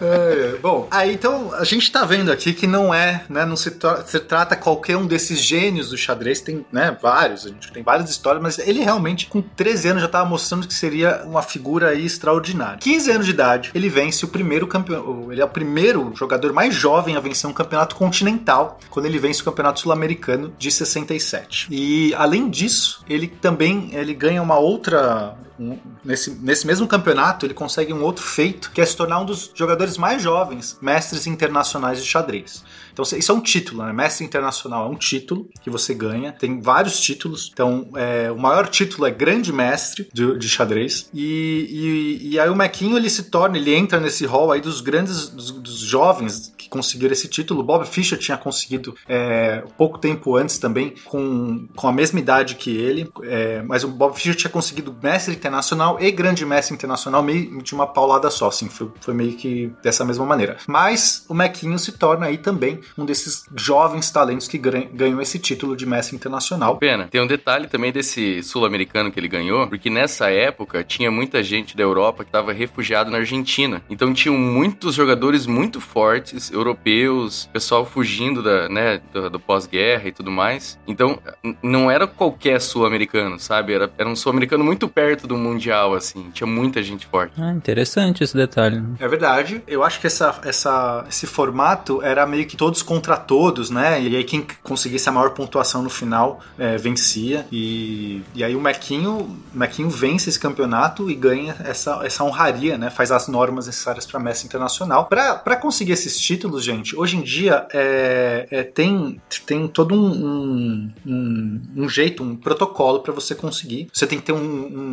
É, 0.00 0.56
bom, 0.62 0.88
aí 0.90 1.12
então 1.14 1.52
a 1.54 1.64
gente 1.64 1.90
tá 1.90 2.04
vendo 2.04 2.30
aqui 2.32 2.52
que 2.52 2.66
não 2.66 2.92
é, 2.92 3.24
né, 3.28 3.44
não 3.44 3.56
se, 3.56 3.72
tra- 3.72 4.04
se 4.04 4.18
trata 4.20 4.56
qualquer 4.56 4.96
um 4.96 5.06
desses 5.06 5.38
gênios 5.40 5.90
do 5.90 5.96
xadrez, 5.96 6.40
tem, 6.40 6.64
né, 6.72 6.96
vários, 7.00 7.44
a 7.46 7.48
gente 7.48 7.70
tem 7.72 7.82
várias 7.82 8.08
histórias, 8.10 8.42
mas 8.42 8.58
ele 8.58 8.80
realmente 8.82 9.26
com 9.26 9.42
13 9.42 9.88
anos 9.88 10.02
já 10.02 10.08
tava 10.08 10.28
mostrando 10.28 10.66
que 10.66 10.74
seria 10.74 11.22
uma 11.24 11.42
figura 11.42 11.88
aí 11.88 12.04
extraordinária. 12.06 12.78
15 12.78 13.10
anos 13.10 13.26
de 13.26 13.32
idade, 13.32 13.70
ele 13.74 13.88
vence 13.88 14.24
o 14.24 14.28
primeiro 14.28 14.66
campeão, 14.66 15.30
ele 15.30 15.40
é 15.40 15.44
o 15.44 15.48
primeiro 15.48 16.12
jogador 16.14 16.52
mais 16.52 16.74
jovem 16.74 17.16
a 17.16 17.20
vencer 17.20 17.48
um 17.48 17.52
campeonato 17.52 17.94
continental, 17.96 18.78
quando 18.88 19.06
ele 19.06 19.18
vence 19.18 19.40
o 19.42 19.44
campeonato 19.44 19.80
sul-americano 19.80 20.52
de 20.58 20.70
67. 20.70 21.68
E 21.70 22.14
além 22.14 22.48
disso, 22.48 23.04
ele 23.08 23.28
também 23.28 23.90
ele 23.92 24.14
ganha 24.14 24.42
uma 24.42 24.58
outra 24.58 25.34
um- 25.60 25.78
nesse, 26.04 26.30
nesse 26.30 26.66
mesmo 26.66 26.86
campeonato, 26.88 27.44
ele 27.44 27.54
consegue 27.54 27.92
um 27.92 28.02
outro 28.02 28.24
feito, 28.24 28.70
que 28.72 28.80
é 28.80 28.86
se 28.86 28.96
tornar 28.96 29.20
um 29.20 29.26
dos 29.26 29.50
jogadores 29.54 29.98
mais 29.98 30.22
jovens 30.22 30.78
mestres 30.80 31.26
internacionais 31.26 32.02
de 32.02 32.08
xadrez. 32.08 32.64
Então, 32.92 33.04
isso 33.18 33.30
é 33.30 33.34
um 33.34 33.40
título, 33.40 33.84
né? 33.84 33.92
Mestre 33.92 34.24
internacional 34.24 34.86
é 34.86 34.90
um 34.90 34.96
título 34.96 35.48
que 35.62 35.70
você 35.70 35.94
ganha. 35.94 36.32
Tem 36.32 36.60
vários 36.60 36.98
títulos. 36.98 37.50
Então, 37.52 37.88
é, 37.94 38.30
o 38.30 38.38
maior 38.38 38.66
título 38.68 39.06
é 39.06 39.10
Grande 39.10 39.52
Mestre 39.52 40.08
de, 40.12 40.38
de 40.38 40.48
xadrez. 40.48 41.08
E, 41.14 42.18
e, 42.22 42.30
e 42.32 42.40
aí 42.40 42.48
o 42.48 42.56
Mequinho 42.56 42.96
ele 42.96 43.08
se 43.08 43.24
torna, 43.24 43.56
ele 43.56 43.74
entra 43.74 44.00
nesse 44.00 44.26
hall 44.26 44.50
aí 44.50 44.60
dos 44.60 44.80
grandes, 44.80 45.28
dos, 45.28 45.50
dos 45.50 45.78
jovens 45.78 46.52
conseguiram 46.70 47.12
esse 47.12 47.28
título. 47.28 47.62
Bob 47.62 47.84
Fischer 47.86 48.16
tinha 48.16 48.38
conseguido 48.38 48.94
é, 49.08 49.62
pouco 49.76 49.98
tempo 49.98 50.36
antes 50.36 50.56
também, 50.58 50.94
com, 51.04 51.66
com 51.74 51.88
a 51.88 51.92
mesma 51.92 52.20
idade 52.20 52.54
que 52.54 52.74
ele. 52.74 53.10
É, 53.24 53.62
mas 53.62 53.84
o 53.84 53.88
Bob 53.88 54.14
Fischer 54.14 54.34
tinha 54.34 54.50
conseguido 54.50 54.96
mestre 55.02 55.34
internacional 55.34 55.98
e 56.00 56.10
grande 56.10 56.46
mestre 56.46 56.74
internacional 56.74 57.22
meio 57.22 57.62
de 57.62 57.74
uma 57.74 57.86
paulada 57.86 58.30
só, 58.30 58.48
assim, 58.48 58.68
foi, 58.68 58.90
foi 59.00 59.12
meio 59.12 59.32
que 59.32 59.72
dessa 59.82 60.04
mesma 60.04 60.24
maneira. 60.24 60.56
Mas 60.66 61.24
o 61.28 61.34
Mequinho 61.34 61.78
se 61.78 61.92
torna 61.92 62.26
aí 62.26 62.38
também 62.38 62.80
um 62.96 63.04
desses 63.04 63.44
jovens 63.56 64.10
talentos 64.10 64.46
que 64.46 64.58
ganham, 64.58 65.20
esse 65.20 65.38
título 65.38 65.76
de 65.76 65.84
mestre 65.84 66.14
internacional. 66.14 66.76
Pena. 66.76 67.08
Tem 67.10 67.20
um 67.20 67.26
detalhe 67.26 67.66
também 67.66 67.92
desse 67.92 68.42
sul-americano 68.42 69.10
que 69.10 69.18
ele 69.18 69.28
ganhou, 69.28 69.66
porque 69.66 69.90
nessa 69.90 70.30
época 70.30 70.84
tinha 70.84 71.10
muita 71.10 71.42
gente 71.42 71.76
da 71.76 71.82
Europa 71.82 72.22
que 72.22 72.28
estava 72.28 72.52
refugiado 72.52 73.10
na 73.10 73.18
Argentina. 73.18 73.82
Então 73.90 74.14
tinham 74.14 74.36
muitos 74.36 74.94
jogadores 74.94 75.46
muito 75.46 75.80
fortes, 75.80 76.50
europeus, 76.60 77.48
pessoal 77.52 77.84
fugindo 77.84 78.42
da, 78.42 78.68
né, 78.68 79.00
do, 79.12 79.30
do 79.30 79.40
pós-guerra 79.40 80.08
e 80.08 80.12
tudo 80.12 80.30
mais. 80.30 80.78
Então 80.86 81.18
não 81.62 81.90
era 81.90 82.06
qualquer 82.06 82.60
sul-americano, 82.60 83.38
sabe? 83.38 83.74
Era, 83.74 83.90
era 83.96 84.08
um 84.08 84.16
sul-americano 84.16 84.64
muito 84.64 84.88
perto 84.88 85.26
do 85.26 85.36
mundial, 85.36 85.94
assim. 85.94 86.30
Tinha 86.32 86.46
muita 86.46 86.82
gente 86.82 87.06
forte. 87.06 87.34
Ah, 87.40 87.50
interessante 87.50 88.22
esse 88.22 88.36
detalhe. 88.36 88.82
É 88.98 89.08
verdade. 89.08 89.62
Eu 89.66 89.82
acho 89.82 90.00
que 90.00 90.06
essa, 90.06 90.40
essa, 90.44 91.04
esse 91.08 91.26
formato 91.26 92.02
era 92.02 92.26
meio 92.26 92.46
que 92.46 92.56
todos 92.56 92.82
contra 92.82 93.16
todos, 93.16 93.70
né? 93.70 94.00
E 94.00 94.16
aí 94.16 94.24
quem 94.24 94.46
conseguisse 94.62 95.08
a 95.08 95.12
maior 95.12 95.30
pontuação 95.30 95.82
no 95.82 95.90
final 95.90 96.40
é, 96.58 96.76
vencia. 96.76 97.46
E, 97.50 98.22
e 98.34 98.44
aí 98.44 98.54
o 98.54 98.60
Mequinho, 98.60 99.12
o 99.54 99.58
Mequinho 99.58 99.88
vence 99.88 100.28
esse 100.28 100.38
campeonato 100.38 101.10
e 101.10 101.14
ganha 101.14 101.56
essa, 101.64 102.00
essa 102.04 102.24
honraria, 102.24 102.76
né? 102.76 102.90
Faz 102.90 103.10
as 103.10 103.28
normas 103.28 103.66
necessárias 103.66 104.06
para 104.06 104.18
mestre 104.18 104.46
internacional. 104.46 105.06
Para 105.06 105.56
conseguir 105.56 105.92
esses 105.92 106.18
títulos, 106.18 106.49
gente, 106.58 106.96
hoje 106.96 107.16
em 107.16 107.22
dia 107.22 107.66
é, 107.72 108.46
é, 108.50 108.62
tem, 108.62 109.20
tem 109.46 109.68
todo 109.68 109.94
um, 109.94 110.90
um, 111.06 111.60
um, 111.76 111.88
jeito, 111.88 112.22
um 112.22 112.34
protocolo 112.34 113.00
para 113.00 113.12
você 113.12 113.34
conseguir. 113.34 113.88
Você 113.92 114.06
tem 114.06 114.18
que 114.18 114.24
ter 114.24 114.32
um, 114.32 114.38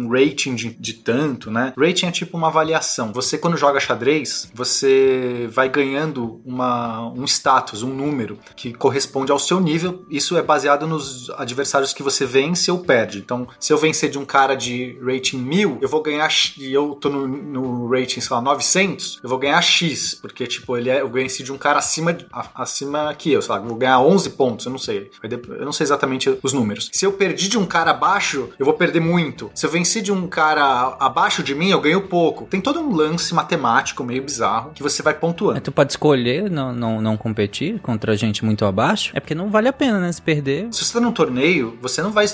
um 0.06 0.10
rating 0.10 0.56
de, 0.56 0.70
de 0.70 0.93
tanto, 0.93 1.50
né? 1.50 1.74
Rating 1.78 2.08
é 2.08 2.12
tipo 2.12 2.38
uma 2.38 2.48
avaliação. 2.48 3.12
Você, 3.13 3.38
quando 3.38 3.58
joga 3.58 3.80
xadrez, 3.80 4.52
você 4.54 5.48
vai 5.52 5.70
ganhando 5.70 6.41
uma, 6.46 7.10
um 7.12 7.26
status, 7.26 7.84
um 7.84 7.93
número 7.93 8.38
que 8.56 8.74
corresponde 8.74 9.32
ao 9.32 9.39
seu 9.39 9.60
nível. 9.60 10.06
Isso 10.10 10.38
é 10.38 10.41
baseado 10.41 10.86
nos 10.86 11.30
adversários 11.32 11.93
que 11.93 12.04
você 12.04 12.26
vence 12.26 12.70
ou 12.70 12.80
perde. 12.80 13.20
Então, 13.20 13.48
se 13.60 13.72
eu 13.72 13.78
vencer 13.78 14.10
de 14.10 14.20
um 14.20 14.26
cara 14.26 14.56
de 14.56 14.98
rating 15.02 15.38
1000, 15.38 15.80
eu 15.82 15.89
vou 15.89 16.02
ganhar 16.02 16.28
e 16.58 16.74
eu 16.74 16.96
tô 16.96 17.10
no, 17.10 17.28
no 17.28 17.88
rating, 17.89 18.20
sei 18.20 18.36
lá, 18.36 18.41
900, 18.41 19.20
eu 19.24 19.30
vou 19.30 19.38
ganhar 19.38 19.62
X, 19.62 20.15
porque 20.15 20.46
tipo, 20.46 20.78
ele 20.78 20.89
é, 20.89 21.02
eu 21.02 21.10
venci 21.10 21.43
de 21.47 21.51
um 21.53 21.57
cara 21.57 21.79
acima 21.79 22.13
de- 22.13 22.25
a- 22.31 22.47
acima 22.55 23.13
que 23.13 23.31
eu, 23.31 23.41
sei 23.41 23.55
lá, 23.55 23.60
vou 23.60 23.75
ganhar 23.75 23.99
11 23.99 24.29
pontos, 24.31 24.65
eu 24.65 24.71
não 24.71 24.77
sei. 24.79 25.10
Eu 25.23 25.65
não 25.65 25.71
sei 25.71 25.83
exatamente 25.86 26.38
os 26.43 26.53
números. 26.53 26.89
Se 26.93 27.05
eu 27.05 27.13
perdi 27.13 27.47
de 27.49 27.57
um 27.57 27.65
cara 27.65 27.91
abaixo, 27.91 28.49
eu 28.60 28.65
vou 28.65 28.73
perder 28.75 28.99
muito. 28.99 29.49
Se 29.55 29.65
eu 29.65 29.69
venci 29.69 30.01
de 30.01 30.12
um 30.12 30.27
cara 30.27 30.95
abaixo 30.99 31.41
de 31.41 31.55
mim, 31.55 31.69
eu 31.69 31.81
ganho 31.81 32.01
pouco. 32.01 32.45
Tem 32.45 32.62
todo 32.62 32.79
um 32.79 32.93
lance 32.95 33.33
matemático 33.33 34.03
meio 34.03 34.21
bizarro 34.23 34.71
que 34.75 34.83
você 34.83 35.01
vai 35.01 35.13
pontuando. 35.13 35.55
Mas 35.55 35.63
tu 35.63 35.71
pode 35.71 35.91
escolher 35.93 36.49
não, 36.49 36.73
não, 36.73 37.01
não 37.01 37.17
competir 37.17 37.79
contra 37.79 38.15
gente 38.15 38.43
muito 38.45 38.65
abaixo? 38.65 39.12
É 39.15 39.19
porque 39.19 39.33
não 39.36 39.49
vale 39.49 39.67
a 39.67 39.73
pena, 39.73 39.99
né? 39.99 40.12
Se 40.12 40.21
perder. 40.21 40.67
Se 40.71 40.83
você 40.83 40.93
tá 40.93 40.99
num 40.99 41.12
torneio, 41.12 41.77
você 41.81 42.01
não 42.01 42.12
vai 42.12 42.25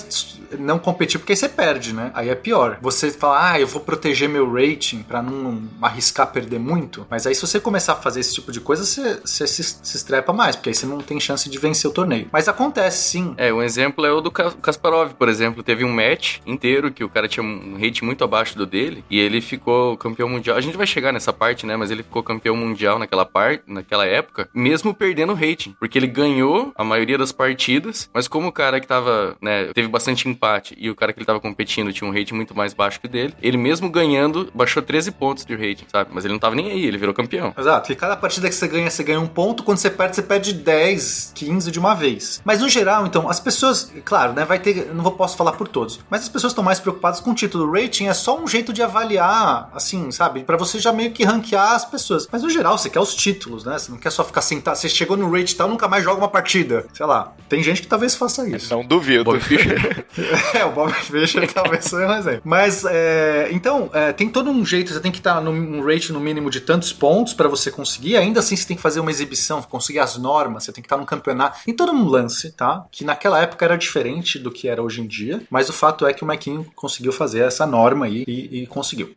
não 0.58 0.78
competir 0.78 1.18
porque 1.18 1.32
aí 1.32 1.36
você 1.36 1.48
perde, 1.48 1.92
né? 1.92 2.10
Aí 2.14 2.28
é 2.28 2.34
pior. 2.34 2.78
Você 2.80 3.10
fala, 3.10 3.52
ah, 3.52 3.60
eu 3.60 3.66
vou 3.66 3.80
proteger 3.80 4.28
meu 4.28 4.50
rating 4.52 5.02
pra 5.02 5.22
não 5.22 5.62
arriscar 5.82 6.26
perder 6.32 6.58
muito. 6.58 7.06
Mas 7.10 7.26
aí 7.26 7.34
se 7.34 7.40
você 7.40 7.58
começar 7.60 7.92
a 7.92 7.96
fazer 7.96 8.20
esse 8.20 8.34
tipo 8.34 8.50
de 8.52 8.60
coisa, 8.60 8.84
você, 8.94 9.20
você 9.24 9.46
se, 9.46 9.62
se 9.62 9.96
estrepa 9.96 10.32
mais, 10.32 10.56
porque 10.56 10.70
aí 10.70 10.74
você 10.74 10.86
não 10.86 10.98
tem 10.98 11.18
chance 11.20 11.48
de 11.48 11.58
vencer 11.58 11.90
o 11.90 11.94
torneio. 11.94 12.28
Mas 12.32 12.48
acontece 12.48 13.08
sim. 13.08 13.34
É, 13.36 13.52
um 13.52 13.62
exemplo 13.62 14.04
é 14.06 14.12
o 14.12 14.20
do 14.20 14.30
Ka- 14.30 14.52
Kasparov, 14.62 15.12
por 15.14 15.28
exemplo. 15.28 15.62
Teve 15.62 15.84
um 15.84 15.92
match 15.92 16.38
inteiro 16.46 16.90
que 16.92 17.04
o 17.04 17.08
cara 17.08 17.28
tinha 17.28 17.44
um 17.44 17.76
rate 17.80 18.04
muito 18.04 18.22
abaixo 18.24 18.56
do 18.56 18.66
dele 18.66 19.04
e 19.10 19.18
ele 19.20 19.40
ficou 19.40 19.96
campeão 19.96 20.28
mundial. 20.28 20.56
A 20.56 20.60
gente 20.60 20.76
vai 20.76 20.86
chegar 20.86 21.12
nessa 21.12 21.32
parte, 21.32 21.66
né? 21.66 21.76
Mas 21.76 21.90
ele 21.90 22.02
ficou 22.02 22.22
campeão 22.22 22.56
mundial 22.56 22.98
naquela 22.98 23.24
parte, 23.24 23.62
naquela 23.66 24.06
época, 24.06 24.48
mesmo 24.54 24.94
perdendo 24.94 25.32
o 25.32 25.36
rating. 25.36 25.74
Porque 25.78 25.98
ele 25.98 26.06
ganhou 26.06 26.72
a 26.76 26.84
maioria 26.84 27.18
das 27.18 27.32
partidas, 27.32 28.08
mas 28.12 28.28
como 28.28 28.48
o 28.48 28.52
cara 28.52 28.80
que 28.80 28.86
tava, 28.86 29.36
né, 29.40 29.70
teve 29.74 29.88
bastante 29.88 30.28
empate 30.28 30.74
e 30.78 30.90
o 30.90 30.94
cara 30.94 31.12
que 31.12 31.18
ele 31.18 31.26
tava 31.26 31.40
competindo 31.40 31.92
tinha 31.92 32.08
um 32.08 32.12
rating 32.12 32.34
muito 32.34 32.54
mais 32.56 32.72
baixo 32.74 33.00
que 33.00 33.06
o 33.06 33.10
dele, 33.10 33.34
ele 33.42 33.56
mesmo 33.56 33.88
ganhando, 33.88 34.50
baixou 34.54 34.82
13 34.82 35.10
pontos 35.12 35.44
de 35.44 35.54
rating, 35.54 35.84
sabe? 35.90 36.10
Mas 36.12 36.24
ele 36.24 36.32
não 36.32 36.38
tava 36.40 36.54
nem 36.54 36.70
aí, 36.70 36.84
ele 36.84 36.98
virou 36.98 37.14
campeão. 37.14 37.54
Exato. 37.56 37.92
E 37.92 37.96
cada 37.96 38.16
partida 38.16 38.48
que 38.48 38.54
você 38.54 38.66
ganha 38.68 38.83
ganha, 38.84 38.90
você 38.90 39.02
ganha 39.02 39.20
um 39.20 39.26
ponto, 39.26 39.62
quando 39.62 39.78
você 39.78 39.90
perde, 39.90 40.16
você 40.16 40.22
perde 40.22 40.52
10, 40.52 41.32
15 41.34 41.70
de 41.70 41.78
uma 41.78 41.94
vez. 41.94 42.40
Mas 42.44 42.60
no 42.60 42.68
geral, 42.68 43.06
então, 43.06 43.28
as 43.28 43.40
pessoas, 43.40 43.92
claro, 44.04 44.32
né, 44.32 44.44
vai 44.44 44.58
ter, 44.58 44.92
não 44.94 45.02
vou 45.02 45.12
posso 45.12 45.36
falar 45.36 45.52
por 45.52 45.68
todos, 45.68 46.00
mas 46.10 46.22
as 46.22 46.28
pessoas 46.28 46.52
estão 46.52 46.64
mais 46.64 46.80
preocupadas 46.80 47.20
com 47.20 47.30
o 47.30 47.34
título. 47.34 47.64
O 47.64 47.72
rating 47.72 48.06
é 48.06 48.14
só 48.14 48.38
um 48.38 48.46
jeito 48.46 48.72
de 48.72 48.82
avaliar, 48.82 49.70
assim, 49.74 50.10
sabe, 50.10 50.44
Pra 50.44 50.56
você 50.56 50.78
já 50.78 50.92
meio 50.92 51.12
que 51.12 51.24
ranquear 51.24 51.72
as 51.72 51.84
pessoas. 51.84 52.28
Mas 52.30 52.42
no 52.42 52.50
geral, 52.50 52.76
você 52.76 52.90
quer 52.90 53.00
os 53.00 53.14
títulos, 53.14 53.64
né? 53.64 53.78
Você 53.78 53.90
não 53.90 53.98
quer 53.98 54.10
só 54.10 54.24
ficar 54.24 54.42
sentado, 54.42 54.76
você 54.76 54.88
chegou 54.88 55.16
no 55.16 55.30
rate 55.30 55.52
e 55.52 55.56
tal, 55.56 55.68
nunca 55.68 55.88
mais 55.88 56.04
joga 56.04 56.18
uma 56.18 56.28
partida. 56.28 56.86
Sei 56.92 57.06
lá, 57.06 57.32
tem 57.48 57.62
gente 57.62 57.80
que 57.80 57.86
talvez 57.86 58.14
faça 58.14 58.46
isso. 58.48 58.74
Não 58.74 58.84
duvido. 58.84 59.24
Bob 59.24 59.40
Fischer. 59.40 60.04
É, 60.54 60.64
o 60.64 60.70
Bob 60.70 60.92
Fischer 60.92 61.50
talvez 61.52 61.84
seja 61.84 62.06
um 62.06 62.16
exemplo. 62.16 62.42
Mas, 62.44 62.84
é, 62.84 63.48
então, 63.50 63.90
é, 63.92 64.12
tem 64.12 64.28
todo 64.28 64.48
um 64.50 64.64
jeito, 64.64 64.92
você 64.92 65.00
tem 65.00 65.10
que 65.10 65.18
estar 65.18 65.40
num 65.40 65.84
rate 65.84 66.12
no 66.12 66.20
mínimo 66.20 66.50
de 66.50 66.60
tantos 66.60 66.92
pontos 66.92 67.34
pra 67.34 67.48
você 67.48 67.70
conseguir, 67.70 68.16
ainda 68.16 68.40
assim 68.40 68.56
você 68.56 68.66
tem 68.66 68.73
que 68.74 68.82
fazer 68.82 69.00
uma 69.00 69.10
exibição, 69.10 69.62
conseguir 69.62 70.00
as 70.00 70.16
normas, 70.16 70.64
você 70.64 70.72
tem 70.72 70.82
que 70.82 70.86
estar 70.86 70.96
num 70.96 71.04
campeonato. 71.04 71.64
Tem 71.64 71.74
todo 71.74 71.92
um 71.92 72.06
lance, 72.06 72.52
tá? 72.52 72.86
Que 72.90 73.04
naquela 73.04 73.40
época 73.40 73.64
era 73.64 73.76
diferente 73.76 74.38
do 74.38 74.50
que 74.50 74.68
era 74.68 74.82
hoje 74.82 75.00
em 75.00 75.06
dia, 75.06 75.42
mas 75.50 75.68
o 75.68 75.72
fato 75.72 76.06
é 76.06 76.12
que 76.12 76.22
o 76.22 76.26
Mequinho 76.26 76.66
conseguiu 76.74 77.12
fazer 77.12 77.40
essa 77.40 77.66
norma 77.66 78.06
aí 78.06 78.24
e, 78.26 78.62
e 78.62 78.66
conseguiu. 78.66 79.12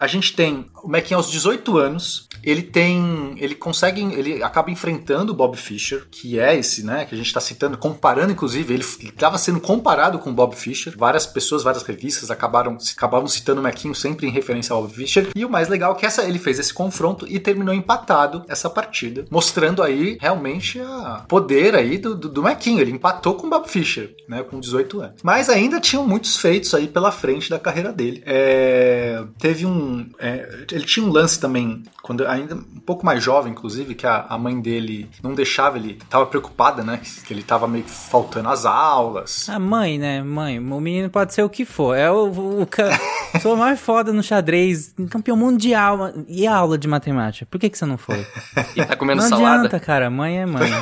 A 0.00 0.06
gente 0.06 0.34
tem 0.34 0.64
o 0.82 0.88
Mequinho 0.88 1.18
aos 1.18 1.30
18 1.30 1.76
anos, 1.76 2.26
ele 2.42 2.62
tem, 2.62 3.34
ele 3.36 3.54
consegue, 3.54 4.00
ele 4.00 4.42
acaba 4.42 4.70
enfrentando 4.70 5.30
o 5.30 5.36
Bob 5.36 5.58
Fischer, 5.58 6.06
que 6.10 6.40
é 6.40 6.56
esse, 6.56 6.82
né, 6.82 7.04
que 7.04 7.14
a 7.14 7.18
gente 7.18 7.26
está 7.26 7.38
citando, 7.38 7.76
comparando 7.76 8.32
inclusive, 8.32 8.72
ele 8.72 8.82
estava 8.82 9.36
sendo 9.36 9.60
comparado 9.60 10.18
com 10.18 10.30
o 10.30 10.32
Bob 10.32 10.56
Fischer. 10.56 10.94
Várias 10.96 11.26
pessoas, 11.26 11.62
várias 11.62 11.82
revistas 11.82 12.30
acabaram, 12.30 12.78
acabavam 12.96 13.28
citando 13.28 13.60
o 13.60 13.64
Mequinho 13.64 13.94
sempre 13.94 14.26
em 14.26 14.30
referência 14.30 14.72
ao 14.72 14.80
Bob 14.80 14.94
Fischer. 14.94 15.28
E 15.36 15.44
o 15.44 15.50
mais 15.50 15.68
legal 15.68 15.92
é 15.92 15.96
que 15.96 16.06
essa, 16.06 16.24
ele 16.24 16.38
fez 16.38 16.58
esse 16.58 16.72
confronto 16.72 17.26
e 17.28 17.38
terminou 17.38 17.74
empatado 17.74 18.42
essa 18.48 18.70
partida, 18.70 19.26
mostrando 19.30 19.82
aí 19.82 20.16
realmente 20.18 20.80
a 20.80 21.26
poder 21.28 21.74
aí 21.74 21.98
do, 21.98 22.14
do, 22.14 22.28
do. 22.28 22.40
Ele 22.50 22.90
empatou 22.90 23.34
com 23.34 23.46
o 23.46 23.50
Bob 23.50 23.68
Fischer, 23.68 24.14
né, 24.26 24.42
com 24.42 24.58
18 24.58 25.00
anos. 25.00 25.20
Mas 25.22 25.50
ainda 25.50 25.78
tinham 25.78 26.06
muitos 26.06 26.38
feitos 26.38 26.72
aí 26.74 26.88
pela 26.88 27.12
frente 27.12 27.50
da 27.50 27.58
carreira 27.58 27.92
dele. 27.92 28.22
É, 28.24 29.22
teve 29.38 29.66
um 29.66 29.89
é, 30.18 30.64
ele 30.70 30.84
tinha 30.84 31.04
um 31.04 31.10
lance 31.10 31.38
também, 31.38 31.82
quando 32.02 32.26
ainda 32.26 32.54
um 32.54 32.80
pouco 32.80 33.04
mais 33.04 33.22
jovem, 33.22 33.52
inclusive, 33.52 33.94
que 33.94 34.06
a, 34.06 34.26
a 34.28 34.38
mãe 34.38 34.60
dele 34.60 35.08
não 35.22 35.34
deixava 35.34 35.76
ele, 35.76 35.98
tava 36.08 36.26
preocupada, 36.26 36.82
né? 36.82 37.00
Que 37.30 37.34
ele 37.34 37.42
tava 37.42 37.68
meio 37.68 37.84
que 37.84 37.90
faltando 37.90 38.48
as 38.48 38.64
aulas. 38.64 39.48
A 39.48 39.58
mãe, 39.58 39.98
né? 39.98 40.22
Mãe, 40.22 40.58
o 40.58 40.80
menino 40.80 41.08
pode 41.08 41.32
ser 41.32 41.42
o 41.42 41.48
que 41.48 41.64
for. 41.64 41.94
É 41.94 42.10
o, 42.10 42.26
o, 42.26 42.62
o 42.62 42.68
sou 43.40 43.56
mais 43.56 43.78
foda 43.78 44.12
no 44.12 44.22
xadrez, 44.22 44.94
campeão 45.10 45.36
mundial. 45.36 46.12
E 46.26 46.46
a 46.46 46.56
aula 46.56 46.76
de 46.76 46.88
matemática? 46.88 47.46
Por 47.48 47.60
que, 47.60 47.70
que 47.70 47.78
você 47.78 47.86
não 47.86 47.98
foi? 47.98 48.26
E 48.74 48.82
tá 48.84 48.96
comendo 48.96 49.22
não 49.22 49.28
salada. 49.28 49.58
adianta, 49.58 49.80
cara. 49.80 50.10
Mãe 50.10 50.38
é 50.38 50.46
mãe. 50.46 50.68
Né? 50.68 50.80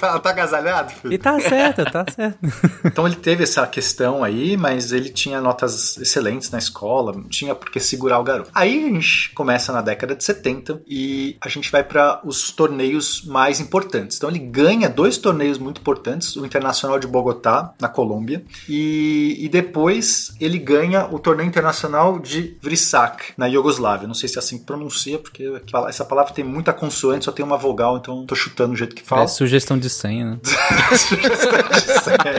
tá, 0.00 0.18
tá 0.18 0.30
agasalhado? 0.30 0.92
filho? 0.92 1.12
E 1.12 1.18
tá 1.18 1.38
certo, 1.40 1.84
tá 1.84 2.04
certo. 2.14 2.38
Então 2.84 3.06
ele 3.06 3.16
teve 3.16 3.42
essa 3.42 3.66
questão 3.66 4.24
aí, 4.24 4.56
mas 4.56 4.92
ele 4.92 5.10
tinha 5.10 5.40
notas 5.40 5.96
excelentes 5.98 6.50
na 6.50 6.58
escola, 6.58 7.12
não 7.12 7.24
tinha 7.24 7.54
por 7.54 7.70
que 7.70 7.80
segurar 7.80 8.18
o 8.18 8.24
garoto. 8.24 8.41
Aí 8.54 8.84
a 8.84 8.88
gente 8.88 9.32
começa 9.34 9.72
na 9.72 9.82
década 9.82 10.14
de 10.14 10.24
70 10.24 10.82
e 10.86 11.36
a 11.40 11.48
gente 11.48 11.70
vai 11.70 11.82
para 11.82 12.20
os 12.24 12.50
torneios 12.50 13.24
mais 13.24 13.60
importantes. 13.60 14.16
Então 14.16 14.30
ele 14.30 14.38
ganha 14.38 14.88
dois 14.88 15.18
torneios 15.18 15.58
muito 15.58 15.80
importantes, 15.80 16.36
o 16.36 16.44
Internacional 16.44 16.98
de 16.98 17.06
Bogotá, 17.06 17.74
na 17.80 17.88
Colômbia, 17.88 18.44
e, 18.68 19.36
e 19.40 19.48
depois 19.48 20.34
ele 20.40 20.58
ganha 20.58 21.06
o 21.10 21.18
torneio 21.18 21.48
internacional 21.48 22.18
de 22.18 22.56
Vrisak, 22.60 23.32
na 23.36 23.46
Iugoslávia. 23.46 24.06
Não 24.06 24.14
sei 24.14 24.28
se 24.28 24.36
é 24.36 24.38
assim 24.38 24.58
que 24.58 24.64
pronuncia, 24.64 25.18
porque 25.18 25.44
essa 25.88 26.04
palavra 26.04 26.32
tem 26.32 26.44
muita 26.44 26.72
consoante, 26.72 27.24
só 27.24 27.32
tem 27.32 27.44
uma 27.44 27.56
vogal, 27.56 27.96
então 27.96 28.24
tô 28.26 28.34
chutando 28.34 28.74
o 28.74 28.76
jeito 28.76 28.94
que 28.94 29.02
fala. 29.02 29.22
É 29.22 29.26
sugestão 29.26 29.78
de 29.78 29.88
senha, 29.88 30.32
né? 30.32 30.38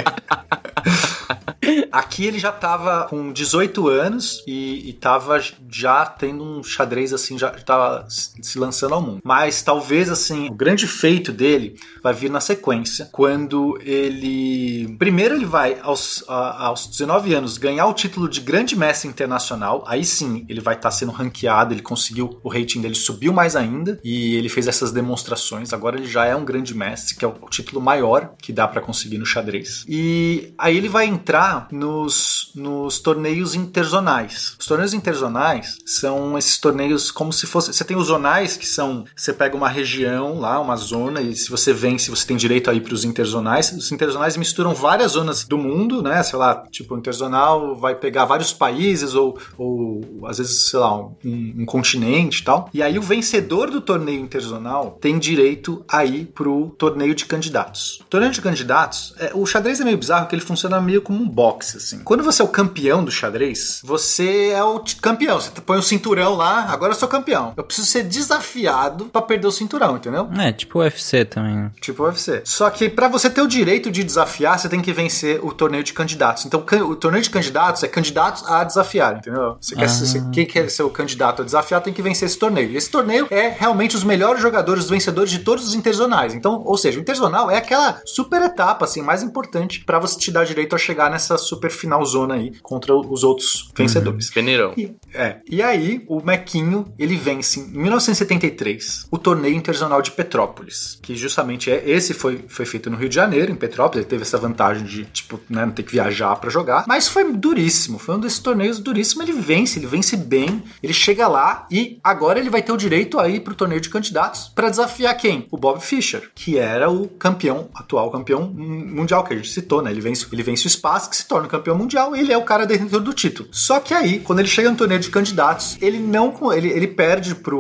Aqui 1.92 2.26
ele 2.26 2.40
já 2.40 2.52
tava 2.52 3.08
com 3.10 3.32
18 3.32 3.88
anos 3.88 4.44
e, 4.48 4.90
e 4.90 4.94
tava 4.94 5.40
já 5.70 6.06
tendo 6.06 6.44
um 6.44 6.64
xadrez 6.64 7.14
assim, 7.14 7.38
já 7.38 7.50
tava 7.52 8.06
se 8.10 8.58
lançando 8.60 8.96
ao 8.96 9.02
mundo. 9.02 9.22
Mas 9.24 9.62
talvez 9.62 10.10
assim, 10.10 10.48
o 10.50 10.54
grande 10.54 10.88
feito 10.88 11.32
dele 11.32 11.76
vai 12.02 12.14
vir 12.14 12.30
na 12.30 12.40
sequência, 12.42 13.10
quando 13.12 13.80
ele. 13.82 14.96
Primeiro 14.98 15.36
ele 15.36 15.46
vai 15.46 15.78
aos, 15.82 16.24
a- 16.28 16.66
aos 16.68 16.88
19 16.88 17.34
anos 17.34 17.58
ganhar 17.58 17.86
o 17.88 17.94
título 17.94 18.28
de 18.28 18.42
grande 18.42 18.76
mestre 18.76 19.08
internacional. 19.10 19.84
Aí 19.88 20.04
sim 20.04 20.46
ele 20.50 20.60
vai 20.62 20.76
estar 20.76 20.92
sendo 20.92 21.12
ranqueado, 21.12 21.74
ele 21.74 21.82
conseguiu, 21.82 22.40
o 22.44 22.50
rating 22.50 22.82
dele 22.82 22.96
subiu 22.96 23.32
mais 23.34 23.56
ainda 23.56 24.00
e 24.04 24.36
ele 24.36 24.50
fez 24.50 24.68
essas 24.68 24.92
demonstrações. 24.92 25.74
Agora 25.74 25.98
ele 25.98 26.08
já 26.08 26.26
é 26.26 26.36
um 26.36 26.46
grande 26.46 26.76
mestre, 26.76 27.16
que 27.16 27.24
é 27.24 27.28
o 27.28 27.34
título 27.50 27.82
maior 27.82 28.34
que 28.42 28.52
dá 28.52 28.68
pra 28.68 28.82
conseguir 28.82 29.18
no 29.18 29.26
xadrez. 29.26 29.86
E 29.88 30.54
aí 30.58 30.76
ele 30.78 30.90
vai 30.90 31.08
entrar 31.14 31.68
nos, 31.72 32.52
nos 32.56 33.00
torneios 33.00 33.56
interzonais. 33.56 34.56
Os 34.60 34.66
torneios 34.66 34.94
interzonais 34.94 35.78
são 35.86 36.38
esses 36.38 36.58
torneios 36.58 37.12
como 37.12 37.32
se 37.32 37.46
fosse. 37.46 37.74
Você 37.74 37.84
tem 37.84 37.96
os 37.96 38.08
zonais, 38.08 38.58
que 38.58 38.66
são. 38.66 39.06
Você 39.16 39.32
pega 39.32 39.56
uma 39.56 39.70
região 39.70 40.40
lá, 40.40 40.60
uma 40.60 40.76
zona, 40.76 41.22
e 41.22 41.36
se 41.36 41.50
você 41.50 41.72
vence, 41.74 42.10
você 42.10 42.26
tem 42.26 42.38
direito 42.38 42.70
a 42.70 42.74
ir 42.74 42.82
para 42.82 42.94
os 42.94 43.06
interzonais. 43.06 43.72
Os 43.72 43.92
interzonais 43.92 44.38
misturam 44.38 44.74
várias 44.74 45.12
zonas 45.12 45.44
do 45.44 45.58
mundo, 45.58 46.02
né? 46.02 46.22
Sei 46.24 46.38
lá, 46.38 46.64
tipo, 46.72 46.96
o 46.96 46.98
interzonal 46.98 47.76
vai 47.76 47.96
pegar 47.96 48.26
vários 48.26 48.52
países, 48.52 49.14
ou, 49.14 49.38
ou 49.58 50.26
às 50.26 50.38
vezes, 50.38 50.70
sei 50.70 50.80
lá, 50.80 50.96
um, 50.96 51.14
um 51.26 51.66
continente 51.66 52.42
e 52.42 52.44
tal. 52.44 52.70
E 52.74 52.82
aí 52.82 52.98
o 52.98 53.02
vencedor 53.02 53.70
do 53.70 53.82
torneio 53.82 54.22
interzonal 54.22 54.98
tem 55.00 55.20
direito 55.20 55.84
a 55.88 56.04
ir 56.04 56.26
pro 56.34 56.74
torneio 56.78 57.14
de 57.14 57.26
candidatos. 57.26 58.00
O 58.02 58.06
torneio 58.06 58.32
de 58.32 58.42
candidatos, 58.42 59.14
é, 59.20 59.32
o 59.34 59.46
xadrez 59.46 59.80
é 59.80 59.84
meio 59.84 59.98
bizarro 59.98 60.28
que 60.28 60.36
ele 60.36 60.42
funciona 60.42 60.82
meio 60.82 61.02
como 61.04 61.22
um 61.22 61.28
boxe, 61.28 61.78
assim. 61.78 62.00
Quando 62.00 62.24
você 62.24 62.42
é 62.42 62.46
o 62.46 62.48
campeão 62.48 63.04
do 63.04 63.12
xadrez, 63.12 63.82
você 63.84 64.50
é 64.50 64.64
o 64.64 64.82
campeão. 65.02 65.40
Você 65.40 65.50
põe 65.66 65.78
o 65.78 65.84
cinturão 65.84 66.36
lá, 66.36 66.66
agora 66.70 66.94
eu 66.94 66.98
sou 66.98 67.08
campeão. 67.08 67.54
Eu 67.56 67.64
preciso 67.64 67.88
ser 67.88 68.04
desafiado 68.04 69.06
pra 69.06 69.22
perder 69.22 69.48
o 69.48 69.52
cinturão, 69.52 69.96
entendeu? 69.98 70.30
É, 70.40 70.52
tipo 70.52 70.80
UFC 70.80 71.26
também, 71.26 71.56
né? 71.56 71.72
Tipo 71.80 72.04
UFC. 72.04 72.42
Só 72.46 72.70
que 72.70 72.90
pra 72.90 73.08
você 73.08 73.30
ter 73.30 73.42
o 73.42 73.48
direito 73.48 73.92
de 73.92 74.04
desafiar, 74.04 74.58
você 74.60 74.68
tem 74.70 74.82
que 74.82 74.92
vencer 74.94 75.40
o 75.44 75.52
torneio 75.54 75.84
de 75.84 75.94
candidatos. 75.94 76.46
Então, 76.46 76.64
o 76.88 76.96
torneio 76.96 77.24
de 77.24 77.30
candidatos 77.30 77.84
é 77.84 77.88
candidatos 77.88 78.44
a 78.50 78.64
desafiar, 78.64 79.18
entendeu? 79.18 79.58
Você 79.60 79.76
quer 79.76 79.86
Ah. 79.86 79.90
ser, 79.90 80.24
quem 80.32 80.46
quer 80.46 80.70
ser 80.70 80.84
o 80.84 80.90
candidato 80.90 81.42
a 81.42 81.46
desafiar 81.46 81.82
tem 81.82 81.94
que 81.94 82.02
vencer 82.02 82.26
esse 82.28 82.38
torneio. 82.38 82.70
E 82.72 82.78
esse 82.78 82.90
torneio 82.90 83.28
é 83.30 83.50
realmente 83.50 83.96
os 83.96 84.04
melhores 84.04 84.42
jogadores, 84.42 84.86
os 84.86 84.90
vencedores 84.90 85.32
de 85.32 85.40
todos 85.40 85.68
os 85.68 85.74
interzonais. 85.74 86.34
Então, 86.34 86.62
ou 86.66 86.78
seja, 86.78 86.98
o 86.98 87.02
interzonal 87.02 87.50
é 87.52 87.58
aquela 87.58 88.02
super 88.06 88.42
etapa 88.42 88.86
assim 88.86 89.02
mais 89.02 89.22
importante 89.24 89.84
pra 89.86 90.00
você 90.00 90.18
te 90.18 90.32
dar 90.32 90.46
direito 90.46 90.76
a 90.76 90.78
chegar 90.80 90.93
nessa 90.96 91.38
super 91.38 91.72
final 91.72 92.04
zona 92.06 92.36
aí 92.36 92.54
contra 92.62 92.96
os 92.96 93.24
outros 93.24 93.72
vencedores. 93.76 94.30
Peneirão. 94.30 94.74
E, 94.78 94.96
é. 95.14 95.38
E 95.50 95.62
aí, 95.62 96.04
o 96.08 96.22
Mequinho, 96.22 96.94
ele 96.98 97.16
vence 97.16 97.60
em 97.60 97.68
1973 97.68 99.08
o 99.12 99.18
torneio 99.18 99.56
interzonal 99.56 100.02
de 100.02 100.12
Petrópolis, 100.12 101.00
que 101.02 101.16
justamente 101.16 101.72
é 101.72 101.84
esse 101.90 102.14
foi, 102.14 102.46
foi 102.48 102.66
feito 102.66 102.90
no 102.90 102.98
Rio 102.98 103.10
de 103.10 103.16
Janeiro, 103.16 103.52
em 103.52 103.56
Petrópolis, 103.56 104.04
ele 104.04 104.10
teve 104.10 104.24
essa 104.24 104.38
vantagem 104.38 104.86
de, 104.86 105.06
tipo, 105.06 105.40
né, 105.50 105.66
não 105.66 105.74
ter 105.74 105.84
que 105.84 105.92
viajar 105.92 106.36
pra 106.38 106.50
jogar, 106.50 106.86
mas 106.88 107.08
foi 107.08 107.32
duríssimo, 107.34 107.98
foi 107.98 108.16
um 108.16 108.20
desses 108.20 108.40
torneios 108.40 108.80
duríssimos, 108.80 109.28
ele 109.28 109.40
vence, 109.40 109.80
ele 109.80 109.88
vence 109.88 110.16
bem, 110.18 110.64
ele 110.82 110.94
chega 110.94 111.28
lá 111.28 111.68
e 111.70 112.00
agora 112.04 112.40
ele 112.40 112.50
vai 112.50 112.62
ter 112.62 112.72
o 112.72 112.78
direito 112.78 113.20
a 113.20 113.28
ir 113.28 113.42
pro 113.42 113.56
torneio 113.56 113.82
de 113.82 113.90
candidatos 113.90 114.52
pra 114.54 114.70
desafiar 114.70 115.16
quem? 115.18 115.48
O 115.52 115.58
Bob 115.58 115.80
Fischer, 115.82 116.32
que 116.36 116.58
era 116.58 116.90
o 116.90 117.08
campeão, 117.08 117.70
atual 117.74 118.12
campeão 118.12 118.44
mundial 118.48 119.24
que 119.24 119.34
a 119.34 119.36
gente 119.36 119.50
citou, 119.50 119.82
né? 119.82 119.92
Ele 119.92 120.02
vence, 120.02 120.26
ele 120.32 120.44
vence 120.44 120.66
o 120.66 120.68
que 121.10 121.16
se 121.16 121.26
torna 121.28 121.48
campeão 121.48 121.78
mundial, 121.78 122.16
ele 122.16 122.32
é 122.34 122.38
o 122.38 122.44
cara 122.44 122.66
detentor 122.66 123.00
do 123.00 123.14
título. 123.14 123.48
Só 123.52 123.80
que 123.80 123.94
aí, 123.94 124.20
quando 124.20 124.40
ele 124.40 124.48
chega 124.48 124.70
no 124.70 124.76
torneio 124.78 125.00
de 125.00 125.10
candidatos, 125.10 125.78
ele 125.82 126.00
não 126.00 126.34
ele, 126.54 126.70
ele 126.70 126.88
perde 126.88 127.36
pro 127.36 127.58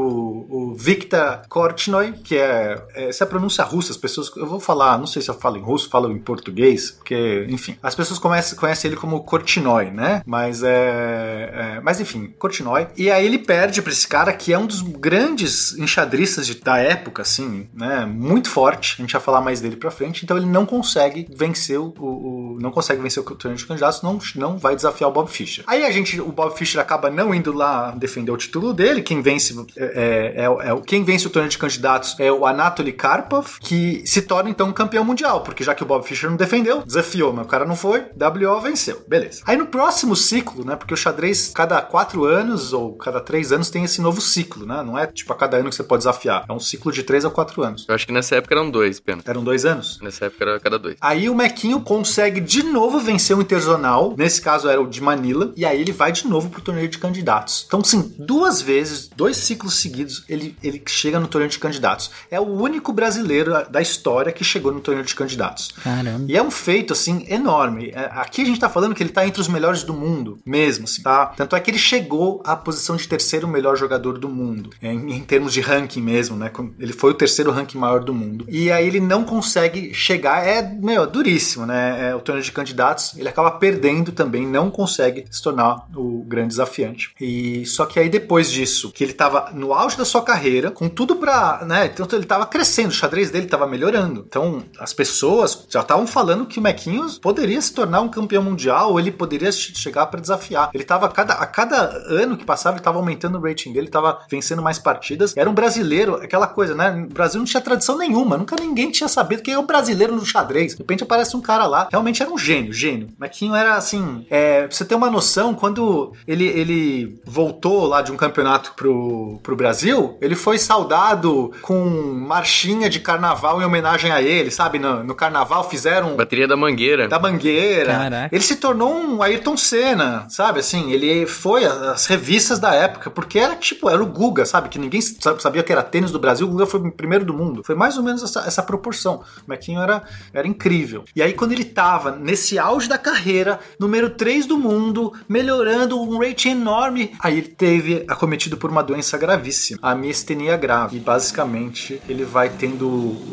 o 0.49 0.75
Viktor 0.77 1.41
Korchnoi, 1.47 2.13
que 2.23 2.35
é, 2.37 2.81
é 2.95 3.09
essa 3.09 3.23
é 3.23 3.25
a 3.25 3.29
pronúncia 3.29 3.63
russa, 3.63 3.91
as 3.91 3.97
pessoas 3.97 4.31
eu 4.35 4.47
vou 4.47 4.59
falar, 4.59 4.97
não 4.97 5.07
sei 5.07 5.21
se 5.21 5.29
eu 5.29 5.33
falo 5.35 5.57
em 5.57 5.61
russo, 5.61 5.89
falo 5.89 6.11
em 6.11 6.17
português, 6.19 6.91
porque 6.91 7.45
enfim, 7.49 7.77
as 7.81 7.95
pessoas 7.95 8.19
conhecem, 8.19 8.57
conhecem 8.57 8.89
ele 8.89 8.99
como 8.99 9.23
Korchnoi, 9.23 9.91
né? 9.91 10.21
Mas 10.25 10.63
é, 10.63 11.77
é 11.77 11.81
mas 11.81 11.99
enfim, 11.99 12.33
Korchnoi. 12.37 12.87
E 12.97 13.09
aí 13.11 13.25
ele 13.25 13.37
perde 13.39 13.81
pra 13.81 13.91
esse 13.91 14.07
cara 14.07 14.33
que 14.33 14.51
é 14.53 14.57
um 14.57 14.65
dos 14.65 14.81
grandes 14.81 15.77
enxadristas 15.77 16.47
de- 16.47 16.55
da 16.55 16.77
época, 16.77 17.21
assim, 17.21 17.67
né? 17.73 18.05
Muito 18.05 18.49
forte. 18.49 18.95
A 18.97 19.01
gente 19.01 19.13
vai 19.13 19.21
falar 19.21 19.41
mais 19.41 19.61
dele 19.61 19.75
pra 19.75 19.91
frente. 19.91 20.23
Então 20.23 20.37
ele 20.37 20.45
não 20.45 20.65
consegue 20.65 21.27
vencer 21.35 21.79
o- 21.79 21.93
o- 21.97 22.57
não 22.61 22.71
consegue 22.71 23.01
vencer 23.01 23.12
o 23.19 23.23
torneio 23.23 23.57
de 23.57 23.65
candidatos 23.65 23.83
candidatos 23.83 24.01
não, 24.01 24.19
não 24.35 24.57
vai 24.57 24.75
desafiar 24.75 25.09
o 25.09 25.13
Bob 25.13 25.29
Fischer. 25.29 25.63
Aí 25.67 25.83
a 25.83 25.91
gente, 25.91 26.19
o 26.19 26.31
Bob 26.31 26.55
Fischer 26.57 26.79
acaba 26.79 27.09
não 27.09 27.33
indo 27.33 27.51
lá 27.53 27.91
defender 27.91 28.31
o 28.31 28.37
título 28.37 28.73
dele. 28.73 29.01
Quem 29.01 29.21
vence 29.21 29.53
é, 29.75 29.83
é, 29.83 30.43
é, 30.43 30.45
é 30.45 30.81
quem 30.85 31.03
vence 31.03 31.27
o 31.27 31.29
torneio 31.29 31.49
de 31.49 31.57
candidatos 31.57 32.15
é 32.19 32.31
o 32.31 32.45
Anatoly 32.45 32.93
Karpov, 32.93 33.59
que 33.59 34.03
se 34.05 34.21
torna 34.21 34.49
então 34.49 34.71
campeão 34.71 35.03
mundial, 35.03 35.41
porque 35.41 35.63
já 35.63 35.75
que 35.75 35.83
o 35.83 35.85
Bob 35.85 36.05
Fischer 36.05 36.29
não 36.29 36.37
defendeu, 36.37 36.83
desafiou, 36.83 37.33
mas 37.33 37.45
o 37.45 37.49
cara 37.49 37.65
não 37.65 37.75
foi, 37.75 38.05
WO 38.15 38.61
venceu. 38.61 39.03
Beleza. 39.07 39.41
Aí 39.45 39.57
no 39.57 39.67
próximo 39.67 40.15
ciclo, 40.15 40.65
né? 40.65 40.75
Porque 40.75 40.93
o 40.93 40.97
xadrez, 40.97 41.51
cada 41.53 41.81
quatro 41.81 42.25
anos 42.25 42.73
ou 42.73 42.95
cada 42.95 43.19
três 43.19 43.51
anos 43.51 43.69
tem 43.69 43.83
esse 43.83 44.01
novo 44.01 44.21
ciclo, 44.21 44.65
né? 44.65 44.81
Não 44.83 44.97
é 44.97 45.07
tipo 45.07 45.31
a 45.33 45.35
cada 45.35 45.57
ano 45.57 45.69
que 45.69 45.75
você 45.75 45.83
pode 45.83 46.01
desafiar. 46.01 46.45
É 46.47 46.53
um 46.53 46.59
ciclo 46.59 46.91
de 46.91 47.03
três 47.03 47.25
a 47.25 47.29
quatro 47.29 47.61
anos. 47.63 47.85
Eu 47.87 47.95
acho 47.95 48.05
que 48.05 48.13
nessa 48.13 48.35
época 48.35 48.53
eram 48.53 48.69
dois, 48.69 48.99
pena. 48.99 49.21
Eram 49.25 49.43
dois 49.43 49.65
anos? 49.65 49.99
Nessa 50.01 50.25
época 50.25 50.43
era 50.43 50.59
cada 50.59 50.79
dois. 50.79 50.95
Aí 51.01 51.29
o 51.29 51.35
Mequinho 51.35 51.81
consegue 51.81 52.39
de 52.39 52.63
novo 52.63 52.99
vencer 53.03 53.37
o 53.37 53.41
Interzonal. 53.41 54.15
Nesse 54.17 54.41
caso 54.41 54.67
era 54.67 54.81
o 54.81 54.87
de 54.87 55.01
Manila. 55.01 55.53
E 55.55 55.65
aí 55.65 55.79
ele 55.79 55.91
vai 55.91 56.11
de 56.11 56.27
novo 56.27 56.49
pro 56.49 56.61
torneio 56.61 56.87
de 56.87 56.97
candidatos. 56.97 57.65
Então, 57.67 57.83
sim, 57.83 58.13
duas 58.17 58.61
vezes, 58.61 59.09
dois 59.15 59.37
ciclos 59.37 59.75
seguidos, 59.75 60.23
ele, 60.27 60.55
ele 60.63 60.81
chega 60.87 61.19
no 61.19 61.27
torneio 61.27 61.51
de 61.51 61.59
candidatos. 61.59 62.11
É 62.31 62.39
o 62.39 62.43
único 62.47 62.93
brasileiro 62.93 63.51
da 63.69 63.81
história 63.81 64.31
que 64.31 64.43
chegou 64.43 64.71
no 64.71 64.79
torneio 64.79 65.05
de 65.05 65.15
candidatos. 65.15 65.69
Caramba. 65.83 66.25
E 66.27 66.37
é 66.37 66.41
um 66.41 66.51
feito, 66.51 66.93
assim, 66.93 67.25
enorme. 67.29 67.91
É, 67.93 68.09
Aqui 68.13 68.41
a 68.41 68.45
gente 68.45 68.59
tá 68.59 68.69
falando 68.69 68.95
que 68.95 69.03
ele 69.03 69.09
tá 69.09 69.25
entre 69.25 69.41
os 69.41 69.47
melhores 69.47 69.83
do 69.83 69.93
mundo, 69.93 70.39
mesmo, 70.45 70.85
assim, 70.85 71.01
tá? 71.01 71.27
Tanto 71.27 71.55
é 71.55 71.59
que 71.59 71.69
ele 71.71 71.77
chegou 71.77 72.41
à 72.45 72.55
posição 72.55 72.95
de 72.95 73.07
terceiro 73.07 73.47
melhor 73.47 73.75
jogador 73.75 74.17
do 74.17 74.29
mundo, 74.29 74.69
em, 74.81 75.15
em 75.15 75.19
termos 75.21 75.53
de 75.53 75.61
ranking 75.61 76.01
mesmo, 76.01 76.37
né? 76.37 76.51
Ele 76.79 76.93
foi 76.93 77.11
o 77.11 77.13
terceiro 77.13 77.51
ranking 77.51 77.77
maior 77.77 78.03
do 78.03 78.13
mundo. 78.13 78.45
E 78.47 78.71
aí 78.71 78.87
ele 78.87 78.99
não 78.99 79.23
consegue 79.23 79.93
chegar, 79.93 80.45
é, 80.45 80.61
meu, 80.61 81.07
duríssimo, 81.07 81.65
né? 81.65 82.09
É, 82.09 82.15
o 82.15 82.19
torneio 82.19 82.45
de 82.45 82.51
candidatos, 82.51 82.92
ele 83.17 83.27
acaba 83.29 83.51
perdendo 83.51 84.11
também, 84.11 84.45
não 84.47 84.69
consegue 84.69 85.25
se 85.29 85.41
tornar 85.41 85.87
o 85.95 86.23
grande 86.27 86.49
desafiante. 86.49 87.13
E 87.19 87.65
só 87.65 87.85
que 87.85 87.99
aí 87.99 88.09
depois 88.09 88.51
disso, 88.51 88.91
que 88.91 89.03
ele 89.03 89.13
tava 89.13 89.51
no 89.53 89.73
auge 89.73 89.97
da 89.97 90.05
sua 90.05 90.21
carreira, 90.21 90.71
com 90.71 90.87
tudo 90.89 91.15
pra, 91.15 91.63
né? 91.65 91.85
Então 91.85 92.07
ele 92.11 92.25
tava 92.25 92.45
crescendo, 92.45 92.89
o 92.89 92.93
xadrez 92.93 93.31
dele 93.31 93.47
tava 93.47 93.67
melhorando. 93.67 94.25
Então 94.27 94.63
as 94.79 94.93
pessoas 94.93 95.65
já 95.69 95.81
estavam 95.81 96.05
falando 96.07 96.45
que 96.45 96.59
o 96.59 96.61
Mequinhos 96.61 97.17
poderia 97.19 97.61
se 97.61 97.73
tornar 97.73 98.01
um 98.01 98.09
campeão 98.09 98.43
mundial, 98.43 98.91
ou 98.91 98.99
ele 98.99 99.11
poderia 99.11 99.51
che- 99.51 99.73
chegar 99.75 100.05
pra 100.07 100.19
desafiar. 100.19 100.69
Ele 100.73 100.83
tava, 100.83 101.05
a 101.05 101.09
cada, 101.09 101.33
a 101.33 101.45
cada 101.45 101.81
ano 102.09 102.37
que 102.37 102.45
passava, 102.45 102.77
ele 102.77 102.83
tava 102.83 102.97
aumentando 102.99 103.37
o 103.37 103.41
rating 103.41 103.71
dele, 103.73 103.87
tava 103.87 104.19
vencendo 104.29 104.61
mais 104.61 104.79
partidas. 104.79 105.35
Era 105.35 105.49
um 105.49 105.53
brasileiro, 105.53 106.15
aquela 106.15 106.47
coisa, 106.47 106.73
né? 106.75 106.91
No 106.91 107.07
Brasil 107.07 107.39
não 107.39 107.45
tinha 107.45 107.61
tradição 107.61 107.97
nenhuma, 107.97 108.37
nunca 108.37 108.55
ninguém 108.59 108.91
tinha 108.91 109.07
sabido 109.07 109.41
quem 109.41 109.53
é 109.53 109.57
o 109.59 109.63
brasileiro 109.65 110.15
no 110.15 110.25
xadrez. 110.25 110.73
De 110.73 110.79
repente 110.79 111.03
aparece 111.03 111.35
um 111.35 111.41
cara 111.41 111.65
lá, 111.65 111.87
realmente 111.91 112.21
era 112.21 112.31
um 112.31 112.37
gênio, 112.37 112.73
gênio. 112.83 113.09
Mequinho 113.19 113.55
era 113.55 113.75
assim, 113.75 114.25
é, 114.29 114.63
pra 114.67 114.71
você 114.75 114.83
ter 114.85 114.95
uma 114.95 115.09
noção, 115.09 115.53
quando 115.53 116.13
ele, 116.27 116.45
ele 116.45 117.21
voltou 117.25 117.85
lá 117.85 118.01
de 118.01 118.11
um 118.11 118.17
campeonato 118.17 118.73
pro, 118.75 119.39
pro 119.41 119.55
Brasil, 119.55 120.17
ele 120.21 120.35
foi 120.35 120.57
saudado 120.57 121.51
com 121.61 121.79
marchinha 122.27 122.89
de 122.89 122.99
carnaval 122.99 123.61
em 123.61 123.65
homenagem 123.65 124.11
a 124.11 124.21
ele, 124.21 124.51
sabe? 124.51 124.79
No, 124.79 125.03
no 125.03 125.15
carnaval 125.15 125.69
fizeram 125.69 126.15
Bateria 126.15 126.47
da 126.47 126.55
Mangueira. 126.57 127.07
da 127.07 127.19
Mangueira. 127.19 127.93
Caraca. 127.93 128.35
Ele 128.35 128.43
se 128.43 128.55
tornou 128.57 128.93
um 128.93 129.21
Ayrton 129.23 129.55
Senna, 129.57 130.25
sabe? 130.29 130.59
Assim, 130.59 130.91
ele 130.91 131.25
foi 131.25 131.65
as 131.65 132.05
revistas 132.05 132.59
da 132.59 132.73
época, 132.73 133.09
porque 133.09 133.39
era 133.39 133.55
tipo, 133.55 133.89
era 133.89 134.01
o 134.01 134.05
Guga, 134.05 134.45
sabe? 134.45 134.69
Que 134.69 134.79
ninguém 134.79 135.01
sa- 135.01 135.39
sabia 135.39 135.63
que 135.63 135.71
era 135.71 135.83
tênis 135.83 136.11
do 136.11 136.19
Brasil, 136.19 136.47
o 136.47 136.49
Guga 136.51 136.65
foi 136.65 136.79
o 136.79 136.91
primeiro 136.91 137.25
do 137.25 137.33
mundo. 137.33 137.63
Foi 137.63 137.75
mais 137.75 137.97
ou 137.97 138.03
menos 138.03 138.23
essa, 138.23 138.41
essa 138.41 138.61
proporção. 138.63 139.23
O 139.45 139.49
Mequinho 139.49 139.81
era, 139.81 140.03
era 140.33 140.47
incrível. 140.47 141.03
E 141.15 141.21
aí, 141.21 141.33
quando 141.33 141.51
ele 141.51 141.65
tava 141.65 142.11
nesse 142.11 142.57
auge 142.63 142.87
da 142.89 142.97
carreira, 142.97 143.59
número 143.79 144.09
3 144.09 144.45
do 144.45 144.57
mundo, 144.57 145.13
melhorando 145.27 145.99
um 146.01 146.19
rating 146.19 146.49
enorme, 146.51 147.11
aí 147.19 147.37
ele 147.37 147.47
teve 147.47 148.03
acometido 148.07 148.57
por 148.57 148.69
uma 148.69 148.81
doença 148.83 149.17
gravíssima, 149.17 149.79
a 149.81 149.93
miastenia 149.95 150.55
grave. 150.57 150.97
E 150.97 150.99
basicamente, 150.99 152.01
ele 152.07 152.23
vai 152.25 152.49
tendo. 152.49 152.87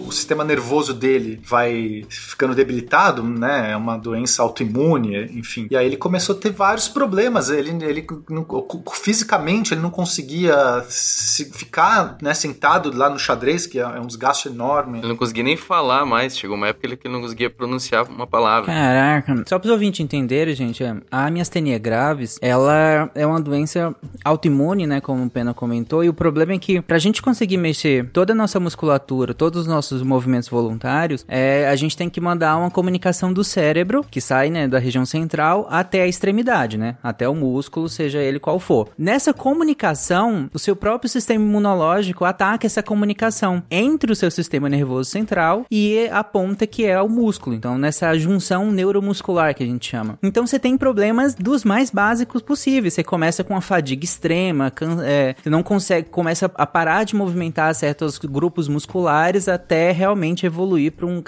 O 0.07 0.11
sistema 0.13 0.45
nervoso 0.45 0.93
dele 0.95 1.41
vai 1.45 2.05
ficando 2.09 2.55
debilitado, 2.55 3.23
né? 3.23 3.73
É 3.73 3.77
uma 3.77 3.97
doença 3.97 4.43
autoimune, 4.43 5.31
enfim. 5.39 5.67
E 5.71 5.77
aí 5.77 5.87
ele 5.87 5.97
começou 5.97 6.35
a 6.37 6.39
ter 6.39 6.51
vários 6.51 6.89
problemas. 6.89 7.51
Ele, 7.51 7.71
ele 7.85 8.07
não- 8.29 8.47
fisicamente 8.93 9.75
ele 9.75 9.81
não 9.81 9.91
conseguia 9.91 10.85
se- 10.89 11.51
ficar 11.53 12.17
né, 12.21 12.35
sentado 12.35 12.97
lá 12.97 13.09
no 13.11 13.19
xadrez, 13.19 13.67
que 13.67 13.79
é 13.79 13.87
um 13.87 14.07
desgaste 14.07 14.49
enorme. 14.49 14.99
Ele 14.99 15.09
não 15.09 15.17
conseguia 15.17 15.43
nem 15.45 15.57
falar 15.57 16.05
mais. 16.07 16.37
Chegou 16.37 16.57
uma 16.57 16.69
época 16.69 16.89
que 16.97 17.07
ele 17.07 17.15
não 17.15 17.21
conseguia 17.21 17.51
pronunciar 17.51 18.09
uma 18.09 18.27
palavra. 18.27 18.67
Caraca. 18.73 19.20
Só 19.47 19.59
para 19.59 19.67
os 19.67 19.73
ouvintes 19.73 20.01
entenderem, 20.01 20.55
gente, 20.55 20.83
é, 20.83 20.97
a 21.11 21.31
miastenia 21.31 21.79
graves, 21.79 22.39
ela 22.41 23.11
é 23.15 23.27
uma 23.27 23.41
doença 23.41 23.95
autoimune, 24.25 24.87
né, 24.87 25.01
como 25.01 25.25
o 25.25 25.31
Pena 25.31 25.55
comentou, 25.55 26.05
e 26.05 26.09
o 26.09 26.15
problema 26.15 26.53
é 26.53 26.59
que 26.59 26.81
pra 26.81 26.99
gente 26.99 27.23
conseguir 27.23 27.57
mexer 27.57 28.09
toda 28.13 28.33
a 28.33 28.37
nossa 28.37 28.59
musculatura, 28.61 29.35
todos 29.35 29.63
os 29.63 29.67
nossos 29.67 30.03
movimentos 30.03 30.49
voluntários, 30.49 31.25
é, 31.29 31.69
a 31.69 31.77
gente 31.77 31.97
tem 31.97 32.09
que 32.09 32.21
mandar 32.21 32.57
uma 32.57 32.71
comunicação 32.71 33.33
do 33.33 33.45
cérebro, 33.45 34.05
que 34.11 34.21
sai, 34.21 34.51
né, 34.51 34.67
da 34.67 34.79
região 34.79 35.05
central, 35.07 35.67
até 35.71 36.03
a 36.03 36.07
extremidade, 36.07 36.77
né, 36.77 36.97
até 37.03 37.29
o 37.29 37.35
músculo, 37.35 37.89
seja 37.89 38.19
ele 38.19 38.39
qual 38.39 38.59
for. 38.59 38.89
Nessa 38.99 39.33
comunicação, 39.33 40.49
o 40.53 40.59
seu 40.59 40.77
próprio 40.77 41.09
sistema 41.09 41.45
imunológico 41.45 42.25
ataca 42.25 42.67
essa 42.67 42.83
comunicação 42.83 43.63
entre 43.71 44.13
o 44.13 44.17
seu 44.17 44.31
sistema 44.31 44.69
nervoso 44.69 45.11
central 45.11 45.65
e 45.71 46.09
a 46.11 46.23
ponta 46.23 46.67
que 46.67 46.85
é 46.85 47.01
o 47.01 47.09
músculo. 47.09 47.55
Então, 47.57 47.79
nessa 47.79 48.17
junção 48.19 48.71
neuromuscular 48.71 49.10
que 49.55 49.63
a 49.63 49.67
gente 49.67 49.89
chama. 49.89 50.19
Então, 50.23 50.47
você 50.47 50.59
tem 50.59 50.77
problemas 50.77 51.35
dos 51.35 51.65
mais 51.65 51.91
básicos 51.91 52.43
possíveis. 52.43 52.95
Você 52.95 53.03
começa 53.05 53.43
com 53.45 53.55
uma 53.55 53.61
fadiga 53.61 54.05
extrema, 54.05 54.73
é, 55.05 55.35
você 55.43 55.51
não 55.51 55.63
consegue, 55.63 56.09
começa 56.09 56.51
a 56.55 56.67
parar 56.67 57.05
de 57.05 57.15
movimentar 57.17 57.75
certos 57.75 58.19
grupos 58.19 58.69
musculares 58.69 59.49
até 59.49 59.91
realmente 59.93 60.47
evoluir 60.47 60.93
para 60.93 61.07
um, 61.07 61.23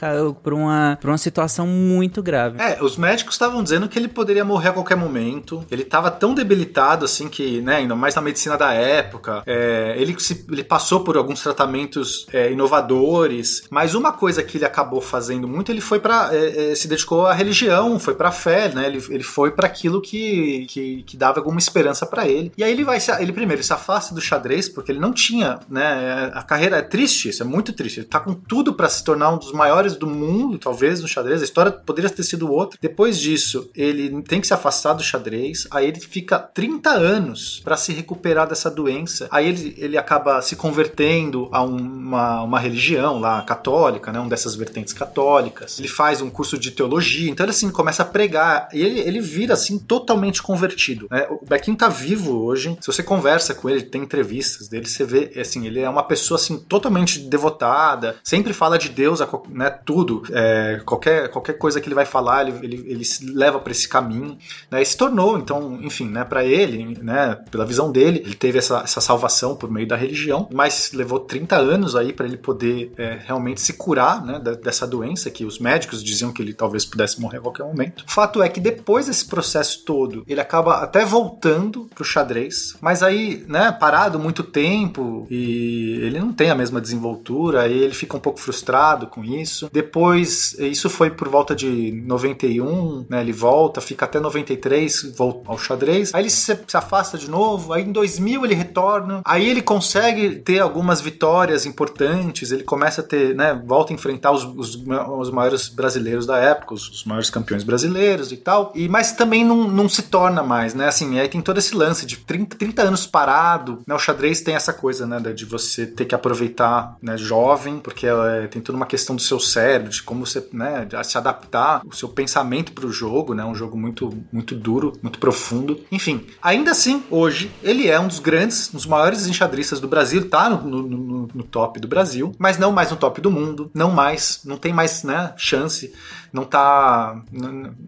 uma, 0.47 0.99
uma 1.05 1.19
situação 1.19 1.67
muito 1.67 2.23
grave. 2.23 2.61
É, 2.61 2.83
os 2.83 2.97
médicos 2.97 3.35
estavam 3.35 3.63
dizendo 3.63 3.89
que 3.89 3.99
ele 3.99 4.09
poderia 4.09 4.45
morrer 4.45 4.71
a 4.71 4.73
qualquer 4.73 4.97
momento. 4.97 5.65
Ele 5.71 5.83
estava 5.83 6.11
tão 6.11 6.35
debilitado 6.35 7.05
assim 7.05 7.29
que, 7.29 7.61
né, 7.61 7.77
ainda 7.77 7.95
mais 7.95 8.15
na 8.15 8.23
medicina 8.23 8.57
da 8.57 8.73
época, 8.73 9.43
é, 9.47 9.95
ele, 9.99 10.15
se- 10.21 10.45
ele 10.51 10.65
passou 10.65 11.01
por 11.01 11.17
alguns 11.17 11.43
tratamentos 11.43 12.27
é, 12.33 12.51
inovadores. 12.53 13.63
Mas 13.71 13.95
uma 13.95 14.13
coisa 14.13 14.43
que 14.43 14.57
ele 14.59 14.65
acabou 14.65 15.01
fazendo 15.01 15.47
muito, 15.49 15.71
ele 15.73 15.81
foi 15.81 15.99
para 16.01 16.31
se 16.75 16.87
dedicou 16.89 17.27
à 17.27 17.33
religião, 17.33 17.63
foi 17.99 18.15
para 18.15 18.31
fé, 18.31 18.73
né? 18.73 18.87
Ele, 18.87 19.03
ele 19.11 19.23
foi 19.23 19.51
para 19.51 19.67
aquilo 19.67 20.01
que, 20.01 20.67
que, 20.69 21.03
que 21.03 21.17
dava 21.17 21.41
alguma 21.41 21.59
esperança 21.59 22.07
para 22.07 22.27
ele. 22.29 22.53
E 22.57 22.65
aí 22.65 22.73
ele 22.73 22.85
vai, 22.85 22.99
ele 23.21 23.33
primeiro 23.33 23.63
se 23.63 23.73
afasta 23.73 24.15
do 24.15 24.21
xadrez 24.21 24.69
porque 24.69 24.93
ele 24.93 24.99
não 24.99 25.13
tinha, 25.13 25.61
né? 25.69 26.31
A 26.35 26.43
carreira 26.43 26.79
é 26.79 26.83
triste, 26.83 27.29
isso 27.29 27.43
é 27.43 27.47
muito 27.47 27.73
triste. 27.73 28.01
Ele 28.01 28.07
tá 28.07 28.21
com 28.21 28.35
tudo 28.35 28.75
para 28.75 28.89
se 28.89 29.03
tornar 29.05 29.31
um 29.31 29.39
dos 29.39 29.53
maiores 29.53 29.97
do 29.97 30.07
mundo, 30.07 30.59
talvez 30.59 31.01
no 31.01 31.09
xadrez. 31.09 31.41
A 31.41 31.45
história 31.45 31.73
poderia 31.73 32.11
ter 32.11 32.23
sido 32.23 32.51
outra. 32.51 32.79
Depois 32.81 33.19
disso, 33.19 33.71
ele 33.75 34.23
tem 34.23 34.41
que 34.41 34.47
se 34.47 34.55
afastar 34.55 34.95
do 34.95 35.03
xadrez. 35.03 35.67
Aí 35.71 35.89
ele 35.89 36.01
fica 36.01 36.39
30 36.39 36.91
anos 36.91 37.61
para 37.63 37.77
se 37.77 37.93
recuperar 37.93 38.49
dessa 38.49 38.71
doença. 38.71 39.29
Aí 39.31 39.49
ele, 39.49 39.75
ele 39.79 39.99
acaba 39.99 40.41
se 40.43 40.57
convertendo 40.57 41.49
a 41.53 41.63
uma, 41.63 42.43
uma 42.43 42.59
religião 42.59 43.19
lá 43.19 43.43
católica, 43.43 44.13
né? 44.13 44.21
Um 44.21 44.29
dessas 44.29 44.55
vertentes 44.55 44.93
católicas. 44.93 45.79
Ele 45.79 45.89
faz 45.89 46.21
um 46.21 46.31
curso 46.31 46.59
de 46.59 46.71
teologia. 46.71 47.31
Então 47.31 47.45
ele 47.45 47.53
assim 47.63 47.71
começa 47.71 48.03
a 48.03 48.07
pregar. 48.07 48.69
E 48.73 48.83
ele, 48.83 49.01
ele 49.01 49.21
vira 49.21 49.55
assim 49.55 49.79
totalmente 49.79 50.43
convertido. 50.43 51.07
Né? 51.11 51.27
O 51.31 51.45
Bequinho 51.47 51.77
tá 51.77 51.89
vivo 51.89 52.43
hoje. 52.43 52.77
Se 52.81 52.87
você 52.87 53.03
conversa 53.03 53.55
com 53.55 53.71
ele, 53.71 53.83
tem 53.83 54.03
entrevistas 54.03 54.69
dele, 54.69 54.89
você 54.89 55.05
vê 55.05 55.33
assim, 55.41 55.67
ele 55.67 55.81
é 55.81 55.89
uma 55.89 56.03
pessoa 56.03 56.39
assim 56.39 56.59
totalmente 56.59 57.21
devotada. 57.21 58.17
Sempre 58.23 58.53
fala 58.53 58.79
de 58.79 58.89
Deus, 58.89 59.21
né? 59.49 59.71
Tudo. 59.71 60.23
É, 60.33 60.83
qualquer, 60.85 61.29
qualquer 61.29 61.55
coisa 61.55 61.81
que 61.81 61.89
ele 61.89 61.95
vai 61.95 62.05
falar, 62.05 62.49
ele, 62.49 62.59
ele, 62.63 62.85
ele 62.91 63.05
se 63.05 63.25
leva 63.27 63.59
para 63.59 63.73
esse 63.73 63.89
caminho. 63.89 64.37
Né? 64.71 64.83
E 64.83 64.87
se 64.87 64.97
tornou, 64.97 65.39
então, 65.39 65.79
enfim, 65.83 66.09
né? 66.09 66.25
Para 66.25 66.45
ele, 66.45 66.99
né? 67.01 67.39
Pela 67.51 67.65
visão 67.65 67.91
dele, 67.93 68.23
ele 68.25 68.35
teve 68.35 68.59
essa, 68.59 68.81
essa 68.81 69.01
salvação 69.01 69.55
por 69.55 69.71
meio 69.71 69.87
da 69.87 69.97
religião, 69.97 70.49
mas 70.53 70.93
levou 70.93 71.21
30 71.21 71.57
anos 71.57 71.95
aí 71.95 72.13
para 72.13 72.27
ele 72.27 72.37
poder 72.37 72.93
é, 72.97 73.19
realmente 73.25 73.61
se 73.61 73.75
curar, 73.75 74.25
né? 74.25 74.41
dessa 74.41 74.87
doença 74.87 75.31
que 75.31 75.45
os 75.45 75.59
médicos 75.59 76.03
diziam 76.03 76.33
que 76.33 76.43
ele 76.43 76.53
talvez 76.53 76.85
pudesse 76.85 77.21
morrer 77.21 77.41
qualquer 77.53 77.65
momento. 77.65 78.05
Fato 78.07 78.43
é 78.43 78.49
que 78.49 78.61
depois 78.61 79.07
desse 79.07 79.27
processo 79.27 79.85
todo, 79.85 80.25
ele 80.27 80.41
acaba 80.41 80.77
até 80.77 81.05
voltando 81.05 81.89
pro 81.95 82.05
xadrez, 82.05 82.77
mas 82.81 83.03
aí, 83.03 83.45
né? 83.47 83.71
Parado 83.73 84.19
muito 84.19 84.43
tempo 84.43 85.27
e 85.31 85.99
ele 86.03 86.19
não 86.19 86.33
tem 86.33 86.51
a 86.51 86.55
mesma 86.55 86.81
desenvoltura, 86.81 87.63
aí 87.63 87.77
ele 87.77 87.95
fica 87.95 88.17
um 88.17 88.21
pouco 88.21 88.41
frustrado 88.41 89.07
com 89.07 89.25
isso. 89.25 89.69
Depois, 89.73 90.55
isso 90.59 90.89
foi 90.89 91.11
por 91.11 91.29
volta 91.29 91.55
de 91.55 91.93
91, 92.07 93.07
né? 93.09 93.21
Ele 93.21 93.33
volta, 93.33 93.81
fica 93.81 94.05
até 94.05 94.19
93, 94.19 95.15
volta 95.17 95.51
ao 95.51 95.59
xadrez. 95.59 96.15
Aí 96.15 96.23
ele 96.23 96.31
se, 96.31 96.59
se 96.67 96.77
afasta 96.77 97.19
de 97.19 97.31
novo, 97.31 97.73
aí 97.73 97.83
em 97.83 97.93
2000 97.93 98.45
ele 98.45 98.55
retorna. 98.55 99.23
Aí 99.25 99.49
ele 99.49 99.63
consegue 99.63 100.37
ter 100.37 100.61
algumas 100.61 101.01
vitórias 101.01 101.67
importantes, 101.67 102.51
ele 102.51 102.63
começa 102.63 103.01
a 103.01 103.05
ter, 103.05 103.35
né? 103.35 103.61
Volta 103.65 103.93
a 103.93 103.95
enfrentar 103.95 104.33
os, 104.33 104.45
os, 104.45 104.77
os 104.77 105.31
maiores 105.31 105.69
brasileiros 105.69 106.27
da 106.27 106.39
época, 106.39 106.75
os, 106.75 106.89
os 106.89 107.05
maiores 107.05 107.31
campeões 107.31 107.42
brasileiros. 107.43 107.65
brasileiros 107.65 108.33
e 108.33 108.37
tal, 108.37 108.73
e 108.75 108.89
mas 108.89 109.13
também 109.13 109.45
não, 109.45 109.69
não 109.69 109.89
se 109.89 110.03
torna 110.03 110.43
mais, 110.43 110.75
né? 110.75 110.89
Assim, 110.89 111.19
aí 111.19 111.29
tem 111.29 111.41
todo 111.41 111.59
esse 111.59 111.75
lance 111.75 112.07
de 112.07 112.17
30, 112.17 112.57
30 112.57 112.83
anos 112.83 113.07
parado, 113.07 113.83
né? 113.87 113.95
O 113.95 113.99
xadrez 113.99 114.41
tem 114.41 114.55
essa 114.55 114.73
coisa, 114.73 115.07
né, 115.07 115.19
de 115.33 115.45
você 115.45 115.87
ter 115.87 116.05
que 116.05 116.15
aproveitar, 116.15 116.97
né, 117.03 117.17
jovem, 117.17 117.79
porque 117.79 118.07
é, 118.07 118.47
tem 118.47 118.61
toda 118.61 118.77
uma 118.77 118.87
questão 118.87 119.17
do 119.17 119.23
seu 119.23 119.39
cérebro, 119.39 119.91
de 119.91 120.03
como 120.03 120.27
você, 120.27 120.47
né, 120.53 120.89
se 121.03 121.19
adaptar 121.19 121.83
o 121.85 121.95
seu 121.95 122.09
pensamento 122.09 122.73
para 122.73 122.87
o 122.87 122.93
jogo, 122.93 123.35
né? 123.35 123.45
Um 123.45 123.55
jogo 123.55 123.77
muito 123.77 124.13
muito 124.33 124.55
duro, 124.55 124.93
muito 125.03 125.19
profundo. 125.19 125.81
Enfim, 125.91 126.27
ainda 126.43 126.71
assim, 126.71 127.03
hoje 127.11 127.51
ele 127.63 127.89
é 127.89 127.99
um 127.99 128.09
dos 128.09 128.19
grandes, 128.19 128.69
um 128.71 128.77
dos 128.77 128.87
maiores 128.87 129.27
enxadristas 129.27 129.81
do 129.81 129.89
Brasil, 129.89 130.29
tá 130.29 130.49
no, 130.49 130.83
no, 130.83 131.29
no 131.35 131.43
top 131.43 131.81
do 131.81 131.89
Brasil, 131.89 132.33
mas 132.39 132.59
não 132.59 132.73
mais 132.73 132.91
no 132.91 132.97
top 132.97 133.21
do 133.21 133.31
mundo, 133.31 133.71
não 133.75 133.91
mais, 133.91 134.41
não 134.45 134.57
tem 134.57 134.73
mais, 134.73 135.03
né, 135.03 135.33
chance 135.37 135.93
não 136.33 136.45
tá. 136.45 137.21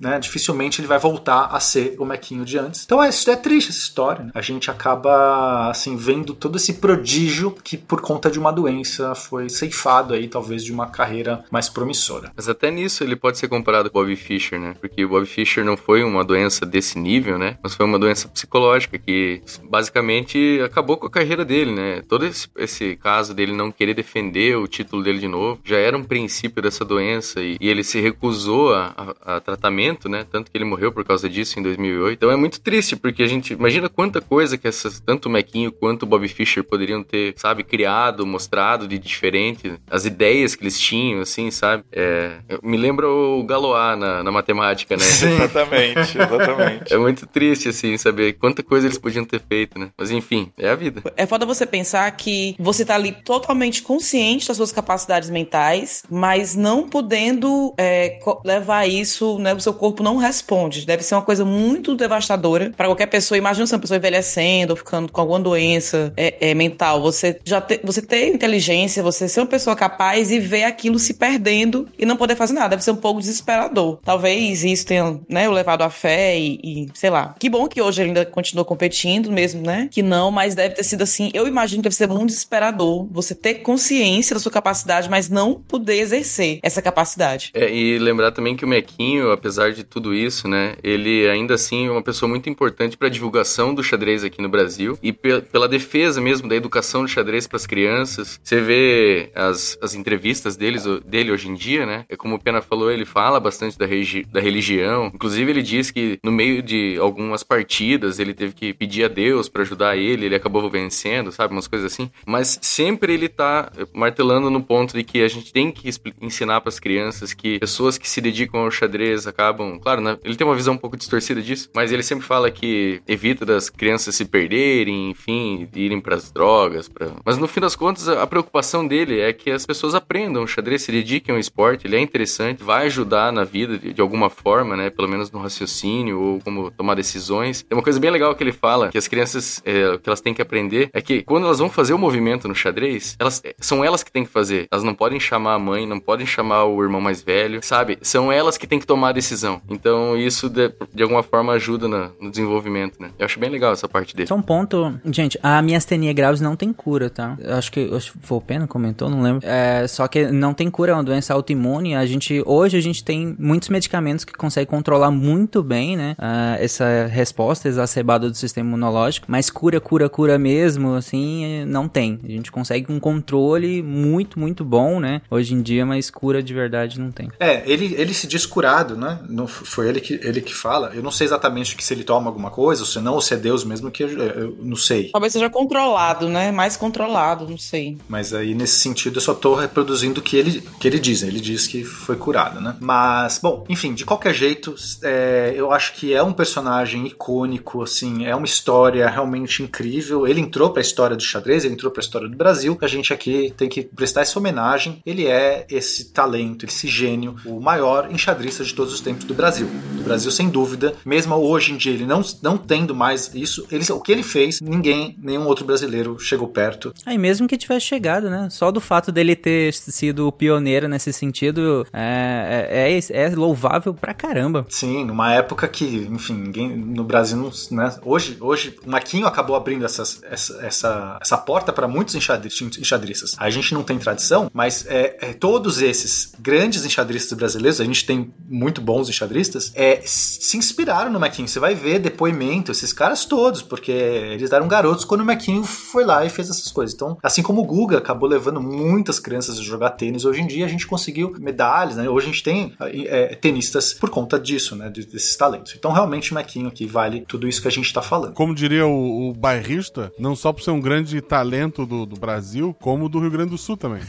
Né, 0.00 0.18
dificilmente 0.18 0.80
ele 0.80 0.88
vai 0.88 0.98
voltar 0.98 1.46
a 1.46 1.58
ser 1.58 1.96
o 1.98 2.04
Mequinho 2.04 2.44
de 2.44 2.58
antes. 2.58 2.84
Então 2.84 3.02
é, 3.02 3.08
é 3.08 3.36
triste 3.36 3.70
essa 3.70 3.78
história. 3.78 4.24
Né? 4.24 4.30
A 4.34 4.42
gente 4.42 4.70
acaba 4.70 5.70
assim 5.70 5.96
vendo 5.96 6.34
todo 6.34 6.56
esse 6.56 6.74
prodígio 6.74 7.50
que 7.50 7.76
por 7.76 8.00
conta 8.00 8.30
de 8.30 8.38
uma 8.38 8.52
doença 8.52 9.14
foi 9.14 9.48
ceifado 9.48 10.14
aí, 10.14 10.28
talvez, 10.28 10.62
de 10.62 10.72
uma 10.72 10.88
carreira 10.88 11.44
mais 11.50 11.68
promissora. 11.68 12.30
Mas 12.36 12.48
até 12.48 12.70
nisso 12.70 13.02
ele 13.02 13.16
pode 13.16 13.38
ser 13.38 13.48
comparado 13.48 13.90
com 13.90 13.98
o 13.98 14.02
Bobby 14.02 14.16
Fischer, 14.16 14.60
né? 14.60 14.74
Porque 14.80 15.04
o 15.04 15.08
Bobby 15.08 15.26
Fischer 15.26 15.64
não 15.64 15.76
foi 15.76 16.02
uma 16.02 16.24
doença 16.24 16.66
desse 16.66 16.98
nível, 16.98 17.38
né? 17.38 17.56
Mas 17.62 17.74
foi 17.74 17.86
uma 17.86 17.98
doença 17.98 18.28
psicológica 18.28 18.98
que 18.98 19.42
basicamente 19.62 20.60
acabou 20.64 20.96
com 20.96 21.06
a 21.06 21.10
carreira 21.10 21.44
dele, 21.44 21.72
né? 21.72 22.02
Todo 22.06 22.26
esse, 22.26 22.48
esse 22.56 22.96
caso 22.96 23.32
dele 23.32 23.52
não 23.52 23.72
querer 23.72 23.94
defender 23.94 24.56
o 24.56 24.66
título 24.66 25.02
dele 25.02 25.18
de 25.18 25.28
novo 25.28 25.60
já 25.64 25.76
era 25.76 25.96
um 25.96 26.04
princípio 26.04 26.62
dessa 26.62 26.84
doença 26.84 27.40
e, 27.40 27.56
e 27.60 27.68
ele 27.68 27.82
se 27.82 28.00
recusou 28.00 28.33
recusou 28.34 28.74
a, 28.74 29.14
a, 29.24 29.36
a, 29.36 29.40
tratamento, 29.40 30.08
né? 30.08 30.26
Tanto 30.30 30.50
que 30.50 30.56
ele 30.56 30.64
morreu 30.64 30.92
por 30.92 31.04
causa 31.04 31.28
disso 31.28 31.58
em 31.58 31.62
2008. 31.62 32.16
Então 32.16 32.30
é 32.30 32.36
muito 32.36 32.60
triste, 32.60 32.96
porque 32.96 33.22
a 33.22 33.26
gente 33.26 33.52
imagina 33.52 33.88
quanta 33.88 34.20
coisa 34.20 34.58
que 34.58 34.66
essas, 34.66 35.00
tanto 35.00 35.26
o 35.26 35.32
Mequinho 35.32 35.70
quanto 35.70 36.02
o 36.02 36.06
Bob 36.06 36.26
Fischer 36.26 36.64
poderiam 36.64 37.02
ter, 37.02 37.34
sabe, 37.36 37.62
criado, 37.62 38.26
mostrado 38.26 38.88
de 38.88 38.98
diferente, 38.98 39.74
as 39.88 40.04
ideias 40.04 40.56
que 40.56 40.64
eles 40.64 40.78
tinham, 40.78 41.20
assim, 41.20 41.50
sabe? 41.50 41.84
É, 41.92 42.38
me 42.62 42.76
lembra 42.76 43.08
o 43.08 43.42
Galois 43.44 43.98
na, 43.98 44.22
na 44.22 44.32
matemática, 44.32 44.96
né? 44.96 45.04
Sim, 45.04 45.34
exatamente, 45.34 46.18
exatamente. 46.18 46.92
é 46.92 46.98
muito 46.98 47.26
triste, 47.26 47.68
assim, 47.68 47.96
saber 47.96 48.34
quanta 48.34 48.62
coisa 48.62 48.86
eles 48.86 48.98
podiam 48.98 49.24
ter 49.24 49.40
feito, 49.40 49.78
né? 49.78 49.90
Mas 49.96 50.10
enfim, 50.10 50.50
é 50.58 50.68
a 50.68 50.74
vida. 50.74 51.02
É 51.16 51.26
foda 51.26 51.46
você 51.46 51.66
pensar 51.66 52.10
que 52.12 52.56
você 52.58 52.84
tá 52.84 52.94
ali 52.94 53.12
totalmente 53.12 53.82
consciente 53.82 54.48
das 54.48 54.56
suas 54.56 54.72
capacidades 54.72 55.30
mentais, 55.30 56.02
mas 56.10 56.56
não 56.56 56.88
podendo 56.88 57.74
é, 57.78 58.18
levar 58.44 58.86
isso, 58.86 59.38
né? 59.38 59.54
O 59.54 59.60
seu 59.60 59.74
corpo 59.74 60.02
não 60.02 60.16
responde. 60.16 60.86
Deve 60.86 61.02
ser 61.02 61.14
uma 61.14 61.22
coisa 61.22 61.44
muito 61.44 61.94
devastadora 61.94 62.72
para 62.76 62.86
qualquer 62.86 63.06
pessoa. 63.06 63.38
Imagina 63.38 63.66
se 63.66 63.74
uma 63.74 63.80
pessoa 63.80 63.98
envelhecendo 63.98 64.72
ou 64.72 64.76
ficando 64.76 65.10
com 65.10 65.20
alguma 65.20 65.40
doença 65.40 66.12
é, 66.16 66.50
é 66.50 66.54
mental. 66.54 67.02
Você 67.02 67.38
já 67.44 67.60
te, 67.60 67.80
você 67.82 68.00
ter 68.00 68.28
inteligência, 68.28 69.02
você 69.02 69.28
ser 69.28 69.40
uma 69.40 69.46
pessoa 69.46 69.76
capaz 69.76 70.30
e 70.30 70.38
ver 70.38 70.64
aquilo 70.64 70.98
se 70.98 71.14
perdendo 71.14 71.88
e 71.98 72.06
não 72.06 72.16
poder 72.16 72.36
fazer 72.36 72.54
nada. 72.54 72.70
Deve 72.70 72.84
ser 72.84 72.92
um 72.92 72.96
pouco 72.96 73.20
desesperador. 73.20 73.98
Talvez 74.04 74.64
isso 74.64 74.86
tenha, 74.86 75.20
né, 75.28 75.48
o 75.48 75.52
levado 75.52 75.82
à 75.82 75.90
fé 75.90 76.38
e, 76.38 76.60
e, 76.62 76.88
sei 76.94 77.10
lá. 77.10 77.34
Que 77.38 77.48
bom 77.48 77.68
que 77.68 77.80
hoje 77.80 78.02
ele 78.02 78.10
ainda 78.10 78.24
continua 78.24 78.64
competindo 78.64 79.30
mesmo, 79.30 79.62
né? 79.62 79.88
Que 79.90 80.02
não, 80.02 80.30
mas 80.30 80.54
deve 80.54 80.76
ter 80.76 80.84
sido 80.84 81.02
assim. 81.02 81.30
Eu 81.34 81.46
imagino 81.46 81.82
que 81.82 81.88
deve 81.88 81.96
ser 81.96 82.08
muito 82.08 82.26
desesperador 82.26 83.06
você 83.10 83.34
ter 83.34 83.54
consciência 83.54 84.34
da 84.34 84.40
sua 84.40 84.52
capacidade, 84.52 85.08
mas 85.08 85.28
não 85.28 85.54
poder 85.54 85.98
exercer 85.98 86.58
essa 86.62 86.80
capacidade. 86.80 87.50
É, 87.54 87.70
e 87.70 87.98
lembrar 88.14 88.30
também 88.30 88.54
que 88.56 88.64
o 88.64 88.68
Mequinho, 88.68 89.32
apesar 89.32 89.72
de 89.72 89.82
tudo 89.82 90.14
isso, 90.14 90.46
né, 90.46 90.76
ele 90.82 91.28
ainda 91.28 91.54
assim 91.54 91.88
é 91.88 91.90
uma 91.90 92.02
pessoa 92.02 92.28
muito 92.28 92.48
importante 92.48 92.96
para 92.96 93.08
a 93.08 93.10
divulgação 93.10 93.74
do 93.74 93.82
xadrez 93.82 94.22
aqui 94.22 94.40
no 94.40 94.48
Brasil 94.48 94.96
e 95.02 95.12
pela 95.12 95.68
defesa 95.68 96.20
mesmo 96.20 96.48
da 96.48 96.54
educação 96.54 97.02
do 97.02 97.08
xadrez 97.08 97.46
para 97.46 97.56
as 97.56 97.66
crianças. 97.66 98.38
Você 98.42 98.60
vê 98.60 99.30
as, 99.34 99.76
as 99.82 99.94
entrevistas 99.94 100.56
deles, 100.56 100.84
dele 101.04 101.32
hoje 101.32 101.48
em 101.48 101.54
dia, 101.54 101.84
né? 101.84 102.04
É 102.08 102.16
como 102.16 102.36
o 102.36 102.38
Pena 102.38 102.62
falou, 102.62 102.90
ele 102.90 103.04
fala 103.04 103.40
bastante 103.40 103.76
da, 103.76 103.86
da 104.32 104.40
religião. 104.40 105.10
Inclusive, 105.12 105.50
ele 105.50 105.62
diz 105.62 105.90
que 105.90 106.18
no 106.22 106.30
meio 106.30 106.62
de 106.62 106.96
algumas 107.00 107.42
partidas 107.42 108.18
ele 108.18 108.32
teve 108.32 108.54
que 108.54 108.72
pedir 108.72 109.04
a 109.04 109.08
Deus 109.08 109.48
para 109.48 109.62
ajudar 109.62 109.96
ele, 109.96 110.26
ele 110.26 110.34
acabou 110.34 110.68
vencendo, 110.70 111.32
sabe? 111.32 111.52
Umas 111.52 111.66
coisas 111.66 111.92
assim. 111.92 112.10
Mas 112.26 112.58
sempre 112.62 113.14
ele 113.14 113.28
tá 113.28 113.72
martelando 113.92 114.50
no 114.50 114.62
ponto 114.62 114.94
de 114.94 115.02
que 115.02 115.22
a 115.22 115.28
gente 115.28 115.52
tem 115.52 115.72
que 115.72 115.90
ensinar 116.20 116.60
para 116.60 116.68
as 116.68 116.78
crianças 116.78 117.34
que 117.34 117.58
pessoas 117.58 117.98
que 117.98 118.03
se 118.08 118.20
dedicam 118.20 118.60
ao 118.60 118.70
xadrez 118.70 119.26
acabam. 119.26 119.78
Claro, 119.78 120.00
né? 120.00 120.18
ele 120.24 120.36
tem 120.36 120.46
uma 120.46 120.54
visão 120.54 120.74
um 120.74 120.78
pouco 120.78 120.96
distorcida 120.96 121.40
disso, 121.42 121.70
mas 121.74 121.92
ele 121.92 122.02
sempre 122.02 122.24
fala 122.24 122.50
que 122.50 123.00
evita 123.06 123.44
das 123.44 123.68
crianças 123.70 124.14
se 124.14 124.24
perderem, 124.24 125.10
enfim, 125.10 125.68
irem 125.74 126.00
para 126.00 126.16
as 126.16 126.30
drogas. 126.30 126.90
Mas 127.24 127.38
no 127.38 127.46
fim 127.46 127.60
das 127.60 127.76
contas, 127.76 128.08
a 128.08 128.26
preocupação 128.26 128.86
dele 128.86 129.20
é 129.20 129.32
que 129.32 129.50
as 129.50 129.66
pessoas 129.66 129.94
aprendam 129.94 130.42
o 130.42 130.46
xadrez, 130.46 130.82
se 130.82 130.92
dediquem 130.92 131.34
ao 131.34 131.38
esporte, 131.38 131.86
ele 131.86 131.96
é 131.96 132.00
interessante, 132.00 132.62
vai 132.62 132.86
ajudar 132.86 133.32
na 133.32 133.44
vida 133.44 133.78
de, 133.78 133.92
de 133.92 134.00
alguma 134.00 134.30
forma, 134.30 134.76
né? 134.76 134.90
Pelo 134.90 135.08
menos 135.08 135.30
no 135.30 135.38
raciocínio 135.38 136.20
ou 136.20 136.40
como 136.40 136.70
tomar 136.70 136.94
decisões. 136.94 137.62
Tem 137.62 137.76
uma 137.76 137.82
coisa 137.82 138.00
bem 138.00 138.10
legal 138.10 138.34
que 138.34 138.42
ele 138.42 138.52
fala, 138.52 138.90
que 138.90 138.98
as 138.98 139.08
crianças, 139.08 139.62
é, 139.64 139.98
que 139.98 140.08
elas 140.08 140.20
têm 140.20 140.34
que 140.34 140.42
aprender, 140.42 140.90
é 140.92 141.00
que 141.00 141.22
quando 141.22 141.44
elas 141.44 141.58
vão 141.58 141.70
fazer 141.70 141.92
o 141.92 141.98
movimento 141.98 142.48
no 142.48 142.54
xadrez, 142.54 143.16
elas 143.18 143.42
são 143.58 143.84
elas 143.84 144.02
que 144.02 144.12
têm 144.12 144.24
que 144.24 144.30
fazer. 144.30 144.66
Elas 144.70 144.84
não 144.84 144.94
podem 144.94 145.18
chamar 145.20 145.54
a 145.54 145.58
mãe, 145.58 145.86
não 145.86 146.00
podem 146.00 146.26
chamar 146.26 146.64
o 146.64 146.82
irmão 146.82 147.00
mais 147.00 147.22
velho, 147.22 147.60
sabe? 147.62 147.83
São 148.02 148.30
elas 148.30 148.56
que 148.56 148.66
têm 148.66 148.78
que 148.78 148.86
tomar 148.86 149.10
a 149.10 149.12
decisão. 149.12 149.60
Então 149.68 150.16
isso 150.16 150.48
de, 150.48 150.72
de 150.92 151.02
alguma 151.02 151.22
forma 151.22 151.52
ajuda 151.52 151.88
na, 151.88 152.10
no 152.20 152.30
desenvolvimento, 152.30 153.00
né? 153.00 153.10
Eu 153.18 153.26
acho 153.26 153.38
bem 153.38 153.50
legal 153.50 153.72
essa 153.72 153.88
parte 153.88 154.14
dele. 154.14 154.28
Só 154.28 154.34
um 154.34 154.42
ponto, 154.42 154.98
gente, 155.06 155.38
a 155.42 155.60
miastenia 155.62 156.12
graves 156.12 156.40
não 156.40 156.56
tem 156.56 156.72
cura, 156.72 157.10
tá? 157.10 157.36
Eu 157.40 157.56
acho 157.56 157.70
que, 157.70 157.90
acho 157.94 158.12
que 158.12 158.18
foi 158.22 158.38
o 158.38 158.40
Pena 158.40 158.66
comentou, 158.66 159.08
não 159.08 159.22
lembro. 159.22 159.46
É, 159.46 159.86
só 159.86 160.06
que 160.08 160.26
não 160.30 160.54
tem 160.54 160.70
cura, 160.70 160.92
é 160.92 160.94
uma 160.94 161.04
doença 161.04 161.34
autoimune. 161.34 161.94
A 161.94 162.06
gente, 162.06 162.42
hoje 162.46 162.76
a 162.76 162.80
gente 162.80 163.02
tem 163.04 163.34
muitos 163.38 163.68
medicamentos 163.68 164.24
que 164.24 164.32
conseguem 164.32 164.66
controlar 164.66 165.10
muito 165.10 165.62
bem, 165.62 165.96
né? 165.96 166.16
Uh, 166.18 166.62
essa 166.62 167.06
resposta 167.06 167.68
exacerbada 167.68 168.28
do 168.28 168.36
sistema 168.36 168.68
imunológico, 168.68 169.26
mas 169.28 169.50
cura, 169.50 169.80
cura, 169.80 170.08
cura 170.08 170.38
mesmo, 170.38 170.94
assim, 170.94 171.64
não 171.66 171.88
tem. 171.88 172.18
A 172.24 172.28
gente 172.28 172.50
consegue 172.50 172.92
um 172.92 173.00
controle 173.00 173.82
muito, 173.82 174.38
muito 174.38 174.64
bom, 174.64 175.00
né? 175.00 175.22
Hoje 175.30 175.54
em 175.54 175.62
dia, 175.62 175.84
mas 175.86 176.10
cura 176.10 176.42
de 176.42 176.54
verdade 176.54 177.00
não 177.00 177.10
tem. 177.10 177.28
É, 177.38 177.62
ele, 177.74 177.94
ele 177.96 178.14
se 178.14 178.26
diz 178.26 178.46
curado, 178.46 178.96
né? 178.96 179.20
Não, 179.28 179.46
foi 179.46 179.88
ele 179.88 180.00
que, 180.00 180.14
ele 180.22 180.40
que 180.40 180.54
fala. 180.54 180.92
Eu 180.94 181.02
não 181.02 181.10
sei 181.10 181.26
exatamente 181.26 181.76
se 181.82 181.94
ele 181.94 182.04
toma 182.04 182.28
alguma 182.28 182.50
coisa, 182.50 182.82
ou 182.82 182.86
se 182.86 183.00
não, 183.00 183.14
ou 183.14 183.20
se 183.20 183.34
é 183.34 183.36
Deus 183.36 183.64
mesmo, 183.64 183.90
que 183.90 184.04
eu, 184.04 184.08
eu 184.08 184.58
não 184.60 184.76
sei. 184.76 185.10
Talvez 185.10 185.32
seja 185.32 185.50
controlado, 185.50 186.28
né? 186.28 186.50
Mais 186.50 186.76
controlado, 186.76 187.48
não 187.48 187.58
sei. 187.58 187.98
Mas 188.08 188.32
aí, 188.32 188.54
nesse 188.54 188.78
sentido, 188.78 189.18
eu 189.18 189.20
só 189.20 189.34
tô 189.34 189.54
reproduzindo 189.54 190.20
o 190.20 190.22
que 190.22 190.36
ele, 190.36 190.62
que 190.78 190.88
ele 190.88 190.98
diz. 190.98 191.22
Ele 191.22 191.40
diz 191.40 191.66
que 191.66 191.84
foi 191.84 192.16
curado, 192.16 192.60
né? 192.60 192.76
Mas, 192.80 193.38
bom, 193.38 193.64
enfim, 193.68 193.94
de 193.94 194.04
qualquer 194.04 194.34
jeito, 194.34 194.74
é, 195.02 195.52
eu 195.56 195.72
acho 195.72 195.94
que 195.94 196.14
é 196.14 196.22
um 196.22 196.32
personagem 196.32 197.06
icônico, 197.06 197.82
assim, 197.82 198.24
é 198.24 198.34
uma 198.34 198.46
história 198.46 199.08
realmente 199.08 199.62
incrível. 199.62 200.26
Ele 200.26 200.40
entrou 200.40 200.70
pra 200.70 200.80
história 200.82 201.16
do 201.16 201.22
xadrez, 201.22 201.64
ele 201.64 201.74
entrou 201.74 201.90
pra 201.90 202.00
história 202.02 202.28
do 202.28 202.36
Brasil. 202.36 202.78
A 202.80 202.86
gente 202.86 203.12
aqui 203.12 203.52
tem 203.56 203.68
que 203.68 203.82
prestar 203.82 204.20
essa 204.20 204.38
homenagem. 204.38 205.02
Ele 205.04 205.26
é 205.26 205.66
esse 205.70 206.12
talento, 206.12 206.66
esse 206.66 206.86
gênio, 206.86 207.36
o 207.44 207.60
maior 207.64 208.12
enxadrista 208.12 208.62
de 208.62 208.74
todos 208.74 208.92
os 208.92 209.00
tempos 209.00 209.24
do 209.24 209.34
Brasil. 209.34 209.66
Do 209.94 210.02
Brasil, 210.02 210.30
sem 210.30 210.48
dúvida. 210.48 210.94
Mesmo 211.04 211.34
hoje 211.34 211.72
em 211.72 211.76
dia, 211.76 211.92
ele 211.92 212.06
não, 212.06 212.22
não 212.42 212.58
tendo 212.58 212.94
mais 212.94 213.34
isso, 213.34 213.66
ele, 213.72 213.84
o 213.90 214.00
que 214.00 214.12
ele 214.12 214.22
fez, 214.22 214.60
ninguém, 214.60 215.16
nenhum 215.20 215.46
outro 215.46 215.64
brasileiro 215.64 216.18
chegou 216.18 216.46
perto. 216.46 216.92
Aí 217.06 217.16
mesmo 217.16 217.48
que 217.48 217.56
tivesse 217.56 217.86
chegado, 217.86 218.28
né? 218.28 218.48
Só 218.50 218.70
do 218.70 218.80
fato 218.80 219.10
dele 219.10 219.34
ter 219.34 219.72
sido 219.72 220.30
pioneiro 220.30 220.88
nesse 220.88 221.12
sentido 221.12 221.86
é, 221.92 222.68
é, 222.70 222.98
é, 222.98 223.24
é 223.24 223.34
louvável 223.34 223.94
pra 223.94 224.12
caramba. 224.12 224.66
Sim, 224.68 225.04
numa 225.04 225.32
época 225.32 225.66
que, 225.66 226.08
enfim, 226.10 226.34
ninguém 226.34 226.76
no 226.76 227.04
Brasil 227.04 227.36
não. 227.38 227.50
Né? 227.70 227.94
Hoje, 228.04 228.36
hoje, 228.40 228.76
o 228.84 228.90
Maquinho 228.90 229.26
acabou 229.26 229.56
abrindo 229.56 229.84
essas, 229.84 230.20
essa, 230.24 230.60
essa, 230.62 231.18
essa 231.20 231.38
porta 231.38 231.72
para 231.72 231.88
muitos 231.88 232.14
enxadristas. 232.14 233.34
A 233.38 233.48
gente 233.48 233.72
não 233.72 233.82
tem 233.82 233.98
tradição, 233.98 234.50
mas 234.52 234.84
é, 234.86 235.16
é, 235.20 235.32
todos 235.32 235.80
esses 235.80 236.32
grandes 236.38 236.84
enxadristas 236.84 237.36
brasileiros, 237.36 237.53
a 237.54 237.84
gente 237.84 238.04
tem 238.04 238.32
muito 238.48 238.80
bons 238.80 239.08
enxadristas, 239.08 239.72
é, 239.74 240.00
se 240.04 240.56
inspiraram 240.56 241.10
no 241.10 241.20
Maquinho. 241.20 241.48
Você 241.48 241.58
vai 241.58 241.74
ver 241.74 241.98
depoimento, 241.98 242.72
esses 242.72 242.92
caras 242.92 243.24
todos, 243.24 243.62
porque 243.62 243.92
eles 243.92 244.52
eram 244.52 244.68
garotos 244.68 245.04
quando 245.04 245.22
o 245.22 245.24
Maquinho 245.24 245.64
foi 245.64 246.04
lá 246.04 246.24
e 246.24 246.30
fez 246.30 246.50
essas 246.50 246.70
coisas. 246.70 246.94
Então, 246.94 247.18
assim 247.22 247.42
como 247.42 247.62
o 247.62 247.64
Guga 247.64 247.98
acabou 247.98 248.28
levando 248.28 248.60
muitas 248.60 249.18
crianças 249.18 249.58
a 249.58 249.62
jogar 249.62 249.90
tênis, 249.90 250.24
hoje 250.24 250.40
em 250.40 250.46
dia 250.46 250.64
a 250.64 250.68
gente 250.68 250.86
conseguiu 250.86 251.34
medalhas, 251.38 251.96
né? 251.96 252.08
Hoje 252.08 252.26
a 252.26 252.30
gente 252.30 252.42
tem 252.42 252.74
é, 252.80 253.34
tenistas 253.34 253.94
por 253.94 254.10
conta 254.10 254.38
disso, 254.38 254.76
né? 254.76 254.90
Desses 254.90 255.36
talentos. 255.36 255.74
Então, 255.76 255.92
realmente, 255.92 256.32
o 256.32 256.34
Maquinho 256.34 256.68
aqui 256.68 256.86
vale 256.86 257.24
tudo 257.26 257.48
isso 257.48 257.60
que 257.60 257.68
a 257.68 257.70
gente 257.70 257.86
está 257.86 258.02
falando. 258.02 258.34
Como 258.34 258.54
diria 258.54 258.86
o, 258.86 259.30
o 259.30 259.32
bairrista, 259.32 260.12
não 260.18 260.36
só 260.36 260.52
por 260.52 260.62
ser 260.62 260.70
um 260.70 260.80
grande 260.80 261.20
talento 261.20 261.86
do, 261.86 262.06
do 262.06 262.16
Brasil, 262.16 262.74
como 262.80 263.08
do 263.08 263.18
Rio 263.18 263.30
Grande 263.30 263.50
do 263.50 263.58
Sul 263.58 263.76
também. 263.76 264.02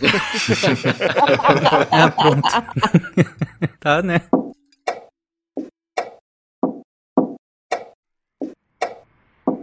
ah, 1.92 2.12
pronto. 2.16 2.50
tá, 3.80 4.02
né? 4.02 4.22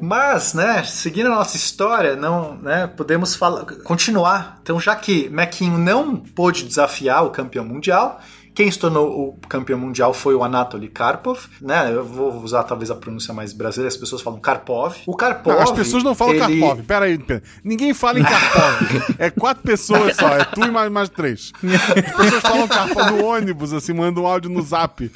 Mas, 0.04 0.52
né, 0.52 0.82
seguindo 0.82 1.26
a 1.28 1.34
nossa 1.36 1.56
história, 1.56 2.16
não, 2.16 2.56
né, 2.56 2.88
podemos 2.88 3.36
falar, 3.36 3.64
continuar. 3.84 4.58
Então, 4.60 4.80
já 4.80 4.96
que 4.96 5.28
Mequinho 5.28 5.78
não 5.78 6.16
pôde 6.16 6.64
desafiar 6.64 7.24
o 7.24 7.30
campeão 7.30 7.64
mundial, 7.64 8.20
quem 8.54 8.70
se 8.70 8.78
tornou 8.78 9.28
o 9.28 9.46
campeão 9.48 9.78
mundial 9.78 10.12
foi 10.12 10.34
o 10.34 10.44
Anatoly 10.44 10.88
Karpov, 10.88 11.40
né? 11.60 11.90
Eu 11.92 12.04
vou 12.04 12.32
usar 12.42 12.62
talvez 12.64 12.90
a 12.90 12.94
pronúncia 12.94 13.32
mais 13.32 13.52
brasileira, 13.52 13.88
as 13.88 13.96
pessoas 13.96 14.20
falam 14.20 14.38
Karpov. 14.40 14.96
O 15.06 15.16
Karpov. 15.16 15.56
Não, 15.56 15.62
as 15.62 15.70
pessoas 15.70 16.02
não 16.02 16.14
falam 16.14 16.34
ele... 16.34 16.60
Karpov. 16.60 16.82
Pera 16.82 17.04
aí, 17.06 17.18
pera. 17.18 17.42
Ninguém 17.64 17.94
fala 17.94 18.20
em 18.20 18.24
Karpov. 18.24 19.14
é 19.18 19.30
quatro 19.30 19.62
pessoas 19.62 20.16
só. 20.16 20.28
É 20.28 20.44
tu 20.44 20.64
e 20.64 20.70
mais, 20.70 20.90
mais 20.90 21.08
três. 21.08 21.52
As 21.62 22.16
pessoas 22.16 22.42
falam 22.42 22.68
Karpov 22.68 23.10
no 23.12 23.24
ônibus, 23.24 23.72
assim, 23.72 23.92
mandam 23.94 24.24
um 24.24 24.26
áudio 24.26 24.50
no 24.50 24.60
zap. 24.62 25.10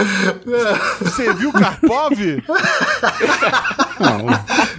Você 1.01 1.32
viu 1.34 1.53
Karpov? 1.53 2.43
não. 4.01 4.26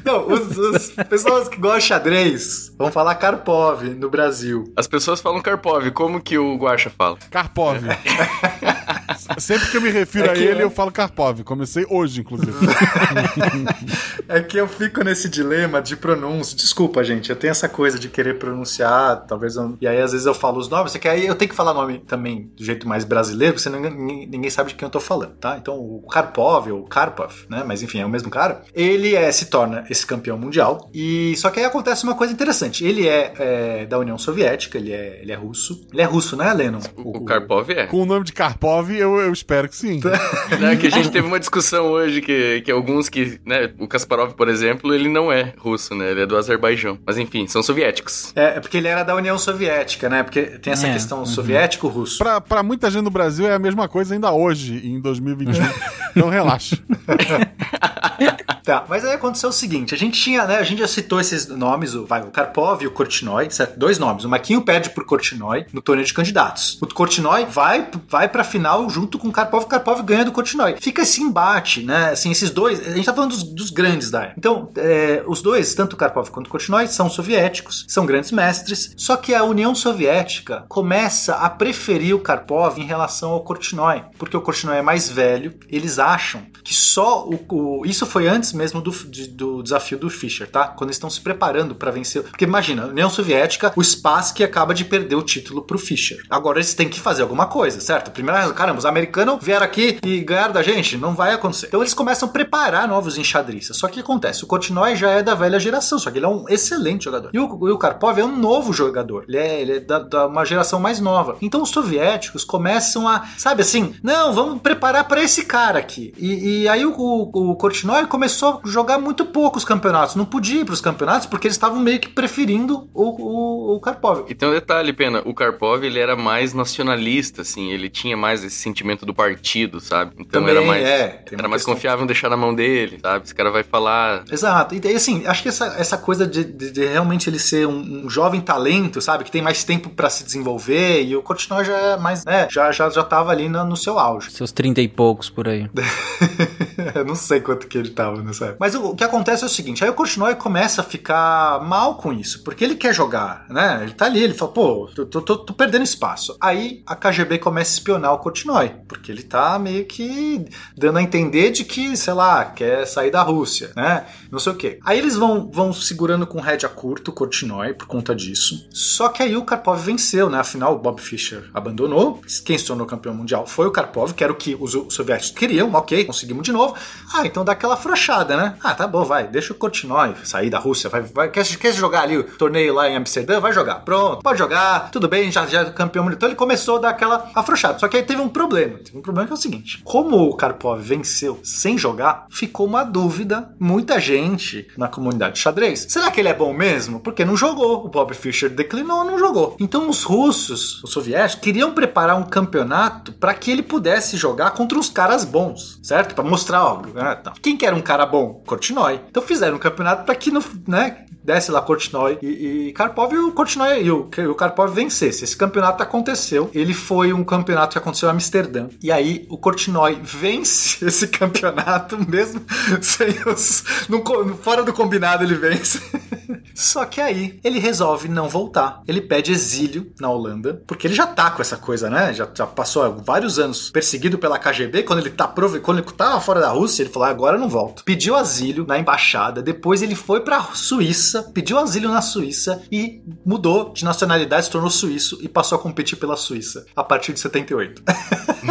Não, 0.04 0.28
os, 0.28 0.58
os 0.58 0.88
pessoas 1.10 1.48
que 1.48 1.58
gostam 1.58 1.80
de 1.80 1.86
xadrez 1.86 2.74
vão 2.78 2.92
falar 2.92 3.14
Karpov 3.16 3.84
no 3.84 4.10
Brasil. 4.10 4.72
As 4.76 4.88
pessoas 4.88 5.22
falam 5.22 5.42
Karpov. 5.42 5.92
Como 5.92 6.22
que 6.22 6.38
o 6.38 6.56
Guaxa 6.56 6.90
fala? 6.90 7.18
Karpov. 7.30 7.78
Sempre 9.40 9.70
que 9.70 9.78
eu 9.78 9.82
me 9.82 9.90
refiro 9.90 10.28
É 10.28 10.30
a 10.32 10.36
ele, 10.38 10.54
eu- 10.62 10.68
eu 10.68 10.70
falo 10.70 10.92
Karpov. 10.92 11.44
Comecei 11.44 11.86
hoje, 11.90 12.22
inclusive. 12.22 12.54
É 14.30 14.42
que 14.42 14.58
eu 14.58 14.68
fico 14.68 15.04
nesse 15.04 15.30
dilema 15.30 15.82
de 15.82 15.96
pronúncia. 15.96 16.56
Desculpa, 16.56 17.02
gente, 17.04 17.30
eu 17.30 17.36
tenho 17.36 17.52
essa 17.52 17.70
coisa 17.70 17.98
de 17.98 18.10
querer 18.10 18.38
pronunciar, 18.38 19.26
talvez 19.26 19.56
eu... 19.56 19.78
E 19.80 19.88
aí, 19.88 20.02
às 20.02 20.12
vezes, 20.12 20.28
eu 20.28 20.34
falo 20.34 20.60
os 20.60 20.68
nomes, 20.68 20.92
só 20.92 21.00
que 21.00 21.08
aí 21.08 21.26
eu 21.26 21.36
tenho 21.36 21.48
que 21.50 21.56
falar 21.56 21.74
nome 21.74 22.00
também 22.00 22.52
do 22.56 22.64
jeito 22.64 22.86
mais 22.88 23.06
brasileiro, 23.06 23.54
porque 23.54 23.64
senão 23.64 23.80
ninguém, 23.80 24.28
ninguém 24.28 24.50
sabe 24.50 24.70
de 24.70 24.76
quem 24.76 24.86
eu 24.86 24.90
tô 24.92 25.00
falando, 25.00 25.32
tá? 25.38 25.58
Então, 25.58 25.76
o 25.76 26.06
Karpov, 26.12 26.70
ou 26.72 26.84
Karpov, 26.84 27.46
né? 27.50 27.64
Mas 27.66 27.82
enfim, 27.82 28.00
é 28.02 28.06
o 28.06 28.10
mesmo 28.10 28.30
cara. 28.30 28.64
Ele 28.74 29.16
é, 29.16 29.32
se 29.32 29.46
torna 29.46 29.86
esse 29.90 30.06
campeão 30.06 30.38
mundial. 30.38 30.90
E 30.94 31.34
só 31.38 31.50
que 31.50 31.60
aí 31.62 31.66
acontece 31.66 32.04
uma 32.04 32.16
coisa 32.16 32.34
interessante. 32.34 32.84
Ele 32.86 33.08
é, 33.08 33.34
é, 33.40 33.86
da 33.86 33.98
União 33.98 34.18
Soviética, 34.18 34.78
ele 34.78 34.92
é, 34.92 35.20
ele 35.22 35.32
é 35.32 35.36
russo. 35.36 35.88
Ele 35.94 36.02
é 36.02 36.06
russo, 36.06 36.36
né, 36.36 36.52
Lennon? 36.54 36.80
O 36.98 37.24
Karpov 37.24 37.70
é. 37.72 37.86
Com 37.88 38.02
o 38.02 38.06
nome 38.06 38.26
de 38.26 38.34
Karpov, 38.34 38.77
eu, 38.90 39.20
eu 39.20 39.32
espero 39.32 39.68
que 39.68 39.76
sim. 39.76 40.00
Né, 40.60 40.76
que 40.76 40.88
a 40.88 40.90
gente 40.90 41.12
teve 41.12 41.28
uma 41.28 41.40
discussão 41.40 41.88
hoje 41.88 42.22
que, 42.22 42.62
que 42.62 42.72
alguns 42.72 43.10
que, 43.10 43.40
né, 43.46 43.72
o 43.80 43.88
Kasparov, 43.88 44.34
por 44.34 44.48
exemplo, 44.48 44.94
ele 44.94 45.10
não 45.10 45.32
é 45.32 45.54
russo, 45.58 45.94
né? 45.94 46.12
Ele 46.12 46.22
é 46.22 46.26
do 46.26 46.38
Azerbaijão. 46.38 46.98
Mas 47.06 47.18
enfim, 47.18 47.48
são 47.48 47.62
soviéticos. 47.62 48.32
É, 48.36 48.58
é 48.58 48.60
porque 48.60 48.78
ele 48.78 48.88
era 48.88 49.04
da 49.04 49.16
União 49.16 49.38
Soviética, 49.38 50.10
né? 50.10 50.24
Porque 50.24 50.42
tem 50.42 50.74
essa 50.74 50.88
É, 50.88 50.94
questão 50.94 51.20
uhum. 51.20 51.26
soviético-russo. 51.26 52.18
Pra, 52.18 52.42
pra 52.42 52.64
muita 52.64 52.90
gente 52.90 53.04
no 53.04 53.12
Brasil 53.12 53.48
é 53.48 53.54
a 53.54 53.60
mesma 53.60 53.88
coisa 53.88 54.14
ainda 54.14 54.32
hoje, 54.32 54.82
em 54.86 55.00
2021. 55.00 55.64
então 56.16 56.30
relaxa. 56.30 56.78
Tá, 58.68 58.84
mas 58.90 59.06
aí 59.06 59.14
aconteceu 59.14 59.48
o 59.48 59.54
seguinte, 59.54 59.96
a 59.96 59.98
gente 59.98 60.22
tinha, 60.22 60.44
né, 60.44 60.58
a 60.58 60.64
gente 60.64 60.80
já 60.80 60.88
citou 60.90 61.22
esses 61.22 61.48
nomes, 61.48 61.96
o, 61.96 62.06
vai, 62.06 62.22
o 62.22 62.26
Karpov 62.26 62.84
e 62.84 62.88
o 62.88 62.92
Kortinoy, 62.92 63.50
certo? 63.50 63.80
Dois 63.80 63.98
nomes, 63.98 64.26
o 64.26 64.30
Maquinho 64.30 64.62
perde 64.62 64.90
pro 64.90 65.06
Kortinoy 65.06 65.66
no 65.72 65.82
torneio 65.82 66.06
de 66.06 66.14
candidatos. 66.14 66.78
O 66.82 66.88
Kortinoy 66.88 67.46
vai, 67.46 67.88
vai 68.10 68.28
pra 68.28 68.44
final 68.44 68.67
junto 68.90 69.18
com 69.18 69.32
Karpov, 69.32 69.66
Karpov 69.66 70.02
ganha 70.04 70.26
do 70.26 70.32
Kortinoy. 70.32 70.76
Fica 70.80 71.02
esse 71.02 71.22
embate, 71.22 71.84
né, 71.84 72.12
assim, 72.12 72.32
esses 72.32 72.50
dois, 72.50 72.80
a 72.88 72.92
gente 72.96 73.06
tá 73.06 73.14
falando 73.14 73.32
dos, 73.32 73.44
dos 73.44 73.70
grandes 73.70 74.10
da 74.12 74.24
época. 74.24 74.36
Então, 74.38 74.70
é, 74.78 75.24
os 75.28 75.42
dois, 75.42 75.74
tanto 75.74 75.96
Karpov 75.96 76.30
quanto 76.30 76.48
o 76.48 76.50
Kortinoy, 76.50 76.88
são 76.88 77.10
soviéticos, 77.10 77.86
são 77.88 78.06
grandes 78.06 78.32
mestres, 78.32 78.94
só 78.98 79.16
que 79.18 79.34
a 79.34 79.44
União 79.44 79.74
Soviética 79.76 80.66
começa 80.68 81.36
a 81.36 81.50
preferir 81.50 82.16
o 82.16 82.20
Karpov 82.20 82.78
em 82.80 82.86
relação 82.86 83.32
ao 83.32 83.42
Kortinoy, 83.44 84.04
porque 84.18 84.36
o 84.38 84.42
Kortinoy 84.42 84.78
é 84.78 84.82
mais 84.82 85.10
velho, 85.10 85.54
eles 85.70 86.00
acham 86.00 86.44
que 86.64 86.74
só 86.74 87.26
o, 87.28 87.40
o- 87.52 87.86
isso 87.86 88.06
foi 88.06 88.28
antes 88.28 88.54
mesmo 88.54 88.82
do, 88.82 88.92
de- 88.92 89.28
do 89.28 89.62
desafio 89.64 89.98
do 89.98 90.10
Fischer, 90.10 90.50
tá? 90.50 90.68
Quando 90.68 90.90
eles 90.90 90.98
estão 90.98 91.10
se 91.10 91.22
preparando 91.22 91.76
pra 91.76 91.92
vencer, 91.92 92.24
porque 92.24 92.46
imagina, 92.46 92.84
a 92.84 92.88
União 92.88 93.10
Soviética, 93.10 93.72
o 93.76 93.84
Spassky 93.84 94.44
acaba 94.44 94.74
de 94.74 94.86
perder 94.86 95.16
o 95.16 95.24
título 95.24 95.62
pro 95.62 95.78
Fischer. 95.80 96.18
Agora 96.30 96.58
eles 96.60 96.74
têm 96.74 96.90
que 96.90 97.00
fazer 97.00 97.22
alguma 97.22 97.46
coisa, 97.48 97.80
certo? 97.80 98.12
Primeiro, 98.12 98.54
caramba, 98.58 98.80
os 98.80 98.86
americanos 98.86 99.38
vieram 99.42 99.64
aqui 99.64 100.00
e 100.04 100.20
ganharam 100.22 100.54
da 100.54 100.64
gente, 100.64 100.98
não 100.98 101.14
vai 101.14 101.34
acontecer. 101.34 101.68
Então 101.68 101.82
eles 101.82 101.94
começam 101.94 102.28
a 102.28 102.32
preparar 102.32 102.88
novos 102.88 103.18
enxadristas. 103.18 103.78
Só 103.78 103.88
que 103.88 104.00
acontece? 104.00 104.44
O 104.44 104.48
Kortinoy 104.48 104.96
já 104.96 105.12
é 105.12 105.22
da 105.22 105.36
velha 105.36 105.60
geração, 105.60 106.00
só 106.00 106.10
que 106.10 106.18
ele 106.18 106.26
é 106.26 106.30
um 106.30 106.46
excelente 106.50 107.06
jogador. 107.06 107.30
E 107.32 107.40
o, 107.40 107.46
o 107.46 107.78
Karpov 107.78 108.20
é 108.20 108.26
um 108.26 108.36
novo 108.36 108.74
jogador. 108.74 109.26
Ele 109.28 109.38
é, 109.38 109.62
ele 109.62 109.72
é 109.74 109.80
da, 109.80 110.00
da 110.00 110.28
uma 110.28 110.44
geração 110.44 110.80
mais 110.80 111.00
nova. 111.00 111.38
Então 111.42 111.62
os 111.62 111.70
soviéticos 111.70 112.44
começam 112.44 113.08
a, 113.08 113.26
sabe 113.38 113.62
assim, 113.62 113.94
não, 114.02 114.34
vamos 114.34 114.62
preparar 114.62 115.08
pra 115.08 115.22
esse 115.22 115.46
cara 115.46 115.78
aqui. 115.78 116.14
E, 116.18 116.62
e 116.64 116.68
aí 116.68 116.84
o, 116.86 116.94
o, 116.98 117.52
o 117.52 118.08
começou 118.08 118.62
a 118.64 118.68
jogar 118.68 118.98
muito 118.98 119.26
pouco 119.26 119.58
os 119.58 119.66
campeonatos. 119.66 120.16
Não 120.16 120.26
podia 120.26 120.62
ir 120.62 120.66
pros 120.66 120.82
campeonatos 120.82 121.28
porque 121.28 121.48
eles 121.48 121.56
estavam 121.56 121.80
meio 121.80 122.00
que 122.00 122.10
preferindo 122.10 122.90
o, 122.94 123.04
o, 123.04 123.76
o 123.76 123.80
Karpov. 123.80 124.26
E 124.28 124.34
tem 124.34 124.50
um 124.50 124.52
detalhe, 124.52 124.94
Pena, 124.94 125.22
o 125.26 125.34
Karpov, 125.34 125.84
ele 125.84 126.00
era 126.00 126.16
mais 126.16 126.54
nacionalista, 126.54 127.44
assim, 127.44 127.70
ele 127.70 127.90
tinha 127.90 128.18
mais 128.18 128.44
esse 128.48 128.58
sentimento 128.58 129.06
do 129.06 129.14
partido, 129.14 129.80
sabe? 129.80 130.14
Então 130.20 130.42
Também, 130.42 130.56
era 130.56 130.66
mais, 130.66 130.84
é, 130.84 131.24
era 131.32 131.48
mais 131.48 131.62
questão- 131.62 131.74
confiável 131.74 132.06
deixar 132.06 132.30
na 132.30 132.38
mão 132.38 132.54
dele, 132.54 133.00
sabe? 133.02 133.26
Esse 133.26 133.36
cara 133.36 133.52
vai 133.52 133.64
falar... 133.64 134.24
Exato. 134.32 134.76
E 134.76 134.96
assim, 134.96 135.26
acho 135.26 135.44
que 135.44 135.50
essa, 135.50 135.76
essa 135.78 135.98
coisa 135.98 136.26
de, 136.26 136.44
de- 136.44 136.72
de 136.72 136.86
realmente 136.86 137.30
ele 137.30 137.40
ser 137.40 137.68
um, 137.68 138.06
um 138.06 138.10
jovem 138.10 138.42
talento, 138.42 139.02
sabe? 139.02 139.24
Que 139.24 139.32
tem 139.32 139.42
mais 139.42 139.64
tempo 139.64 139.90
pra 139.90 140.10
se 140.10 140.24
desenvolver 140.24 141.04
e 141.04 141.16
o 141.16 141.22
Kortinoy 141.22 141.64
já 141.66 141.78
é 141.78 141.98
mais, 141.98 142.26
né? 142.26 142.48
Já, 142.52 142.72
já, 142.72 142.90
já 142.90 143.04
tava 143.04 143.32
ali 143.32 143.48
no, 143.50 143.64
no 143.66 143.76
seu 143.78 144.00
auge. 144.00 144.32
Seus 144.32 144.52
trinta 144.52 144.82
e 144.82 144.88
poucos 144.88 145.30
por 145.30 145.48
aí. 145.48 145.70
Eu 146.96 147.06
não 147.06 147.16
sei 147.16 147.40
quanto 147.42 147.68
que 147.68 147.78
ele 147.78 147.90
tava 147.90 148.22
nessa 148.22 148.46
época. 148.46 148.58
Mas 148.60 148.76
o, 148.76 148.90
o 148.92 148.96
que 148.96 149.04
acontece 149.04 149.44
é 149.44 149.48
o 149.48 149.50
seguinte, 149.50 149.84
aí 149.84 149.90
o 149.90 149.94
Kortinoy 149.94 150.36
começa 150.36 150.82
a 150.82 150.84
ficar 150.84 151.62
mal 151.64 151.96
com 151.96 152.14
isso, 152.14 152.44
porque 152.44 152.64
ele 152.64 152.76
quer 152.76 152.94
jogar, 152.94 153.46
né? 153.50 153.80
Ele 153.84 153.92
tá 153.94 154.06
ali, 154.06 154.22
ele 154.24 154.34
fala, 154.34 154.52
pô, 154.52 154.90
tô, 154.96 155.06
tô- 155.06 155.22
tô- 155.22 155.38
tô 155.38 155.54
perdendo 155.54 155.84
espaço. 155.84 156.38
Aí 156.40 156.82
a 156.86 156.96
KGB 156.96 157.40
começa 157.40 157.72
a 157.72 157.74
espionar 157.76 158.14
o 158.14 158.20
Kortinoy, 158.38 158.72
porque 158.88 159.12
ele 159.12 159.24
tá 159.24 159.58
meio 159.58 159.86
que 159.86 160.46
dando 160.76 160.98
a 160.98 161.02
entender 161.02 161.52
de 161.52 161.64
que, 161.64 161.96
sei 161.98 162.14
lá, 162.14 162.46
quer 162.46 162.86
sair 162.86 163.12
da 163.12 163.22
Rússia, 163.22 163.72
né? 163.76 164.06
Não 164.32 164.40
sei 164.40 164.52
o 164.52 164.56
quê. 164.56 164.80
Aí 164.86 165.00
eles 165.00 165.16
vão, 165.16 165.50
vão 165.52 165.74
segurando 165.74 166.28
com 166.28 166.40
rédea 166.40 166.70
curta 166.70 167.10
o 167.10 167.14
Kortinoy 167.14 167.74
por 167.74 167.88
conta 167.88 168.16
disso. 168.16 168.68
Só 168.72 169.10
que 169.10 169.24
aí 169.24 169.36
o 169.36 169.44
Karpov 169.44 169.80
venceu, 169.80 170.30
né? 170.30 170.40
Afinal, 170.40 170.76
o 170.76 170.80
Bob 170.80 171.02
Fischer 171.02 171.50
abandonou. 171.54 172.22
Quem 172.46 172.58
se 172.58 172.66
tornou 172.66 172.86
campeão 172.86 173.14
mundial 173.14 173.48
foi 173.48 173.66
o 173.66 173.72
Karpov, 173.72 174.14
que 174.14 174.24
era 174.24 174.32
o 174.32 174.36
que 174.36 174.56
os 174.60 174.78
os 174.78 174.94
soviéticos 174.94 175.32
queriam. 175.32 175.74
Ok, 175.74 176.06
conseguimos 176.06 176.44
de 176.44 176.52
novo. 176.52 176.76
Ah, 177.14 177.26
então 177.26 177.44
dá 177.44 177.54
aquela 177.54 177.74
afrouxada, 177.74 178.38
né? 178.38 178.56
Ah, 178.64 178.76
tá 178.76 178.86
bom, 178.88 179.04
vai. 179.04 179.28
Deixa 179.28 179.54
o 179.54 179.56
Kortinoy 179.56 180.14
sair 180.24 180.50
da 180.50 180.60
Rússia. 180.60 180.90
Vai, 180.90 181.02
vai, 181.02 181.30
quer, 181.30 181.46
quer 181.58 181.74
jogar 181.74 182.02
ali 182.02 182.18
o 182.18 182.24
torneio 182.24 182.74
lá 182.74 182.90
em 182.90 182.96
Amsterdã? 182.96 183.40
Vai 183.40 183.54
jogar. 183.54 183.76
Pronto, 183.76 184.22
pode 184.22 184.38
jogar. 184.38 184.92
Tudo 184.92 185.08
bem, 185.08 185.32
já, 185.32 185.46
já 185.46 185.62
é 185.62 185.66
campeão 185.72 186.04
mundial. 186.04 186.18
Então 186.18 186.30
ele 186.30 186.36
começou 186.36 186.78
a 186.78 186.80
dar 186.82 186.90
aquela 186.90 187.30
afrouxada. 187.34 187.80
Só 187.80 187.88
que 187.88 187.98
aí 187.98 188.04
teve 188.04 188.17
um 188.22 188.30
problema. 188.30 188.80
Teve 188.80 188.98
um 188.98 189.02
problema 189.02 189.28
que 189.28 189.34
é 189.34 189.36
o 189.36 189.40
seguinte: 189.40 189.82
como 189.84 190.18
o 190.18 190.36
Karpov 190.36 190.82
venceu 190.82 191.40
sem 191.44 191.78
jogar, 191.78 192.28
ficou 192.30 192.66
uma 192.66 192.84
dúvida. 192.84 193.50
Muita 193.60 194.00
gente 194.00 194.68
na 194.78 194.88
comunidade 194.88 195.36
de 195.36 195.40
xadrez. 195.40 195.88
Será 195.90 196.12
que 196.12 196.20
ele 196.20 196.30
é 196.30 196.34
bom 196.34 196.54
mesmo? 196.54 197.00
Porque 197.00 197.26
não 197.26 197.36
jogou. 197.36 197.86
O 197.86 197.90
Bob 197.90 198.14
Fischer 198.14 198.50
declinou, 198.50 199.04
não 199.04 199.20
jogou. 199.20 199.56
Então 199.60 199.90
os 199.90 200.04
russos, 200.04 200.84
os 200.84 200.92
soviéticos, 200.92 201.44
queriam 201.44 201.74
preparar 201.74 202.18
um 202.18 202.24
campeonato 202.24 203.12
para 203.14 203.34
que 203.34 203.52
ele 203.52 203.64
pudesse 203.64 204.18
jogar 204.18 204.52
contra 204.52 204.78
uns 204.78 204.90
caras 204.90 205.24
bons, 205.24 205.80
certo? 205.84 206.16
Para 206.16 206.24
mostrar, 206.24 206.64
ó, 206.64 206.82
tá. 207.16 207.34
quem 207.42 207.58
que 207.58 207.66
era 207.66 207.76
um 207.76 207.82
cara 207.82 208.06
bom? 208.06 208.42
Kortinoy. 208.46 209.00
Então 209.10 209.24
fizeram 209.24 209.56
um 209.56 209.60
campeonato 209.60 210.04
para 210.06 210.16
que 210.16 210.32
não, 210.32 210.44
né, 210.68 211.06
desse 211.28 211.52
lá 211.52 211.62
Kortinoy 211.62 212.18
e, 212.22 212.68
e 212.70 212.72
Karpov 212.72 213.14
e 213.14 213.18
o 213.18 213.34
Kortinoy 213.34 213.84
e 213.84 213.92
o, 213.92 214.10
e 214.18 214.22
o 214.28 214.34
Karpov 214.34 214.74
vencesse. 214.74 215.26
Esse 215.26 215.36
campeonato 215.36 215.84
aconteceu. 215.84 216.50
Ele 216.54 216.74
foi 216.74 217.12
um 217.12 217.24
campeonato 217.24 217.74
que 217.74 217.78
aconteceu 217.78 218.07
em 218.10 218.14
Amsterdã. 218.14 218.68
E 218.82 218.92
aí 218.92 219.26
o 219.30 219.38
Kortinoy 219.38 220.00
vence 220.04 220.84
esse 220.86 221.08
campeonato 221.08 221.98
mesmo 222.10 222.42
sem 222.82 223.10
os, 223.26 223.64
no, 223.90 224.04
fora 224.38 224.64
do 224.64 224.74
combinado 224.74 225.24
ele 225.24 225.36
vence. 225.36 225.82
Só 226.54 226.86
que 226.86 227.00
aí 227.00 227.40
ele 227.44 227.60
resolve 227.60 228.08
não 228.10 228.28
voltar. 228.28 228.82
Ele 228.88 229.00
pede 229.02 229.32
exílio 229.32 229.92
na 230.00 230.10
Holanda, 230.10 230.62
porque 230.66 230.88
ele 230.88 230.96
já 230.96 231.06
tá 231.06 231.30
com 231.30 231.42
essa 231.42 231.56
coisa, 231.56 231.88
né? 231.90 232.14
Já, 232.14 232.28
já 232.34 232.48
passou 232.48 232.98
vários 233.06 233.38
anos 233.38 233.70
perseguido 233.70 234.18
pela 234.18 234.40
KGB. 234.40 234.82
Quando 234.84 235.00
ele 235.00 235.12
tá 235.12 235.28
prove- 235.28 235.60
quando 235.60 235.80
ele 235.80 235.88
tava 235.92 236.20
fora 236.20 236.40
da 236.40 236.50
Rússia, 236.50 236.82
ele 236.82 236.90
falou: 236.90 237.08
"Ah, 237.08 237.12
agora 237.12 237.36
eu 237.38 237.40
não 237.40 237.48
volto. 237.50 237.84
Pediu 237.84 238.16
asilo 238.16 238.66
na 238.66 238.80
embaixada. 238.80 239.42
Depois 239.42 239.84
ele 239.84 239.94
foi 239.94 240.22
pra 240.22 240.42
Suíça, 240.56 241.30
pediu 241.34 241.60
asilo 241.60 241.90
na 241.90 242.02
Suíça 242.02 242.62
e 242.72 243.02
mudou 243.26 243.72
de 243.72 243.86
nacionalidade, 243.86 244.46
se 244.46 244.52
tornou 244.52 244.70
suíço 244.72 245.20
e 245.22 245.28
passou 245.30 245.58
a 245.58 245.62
competir 245.62 245.98
pela 245.98 246.18
Suíça 246.18 246.66
a 246.76 246.84
partir 246.84 247.14
de 247.14 247.20
78. 247.20 247.84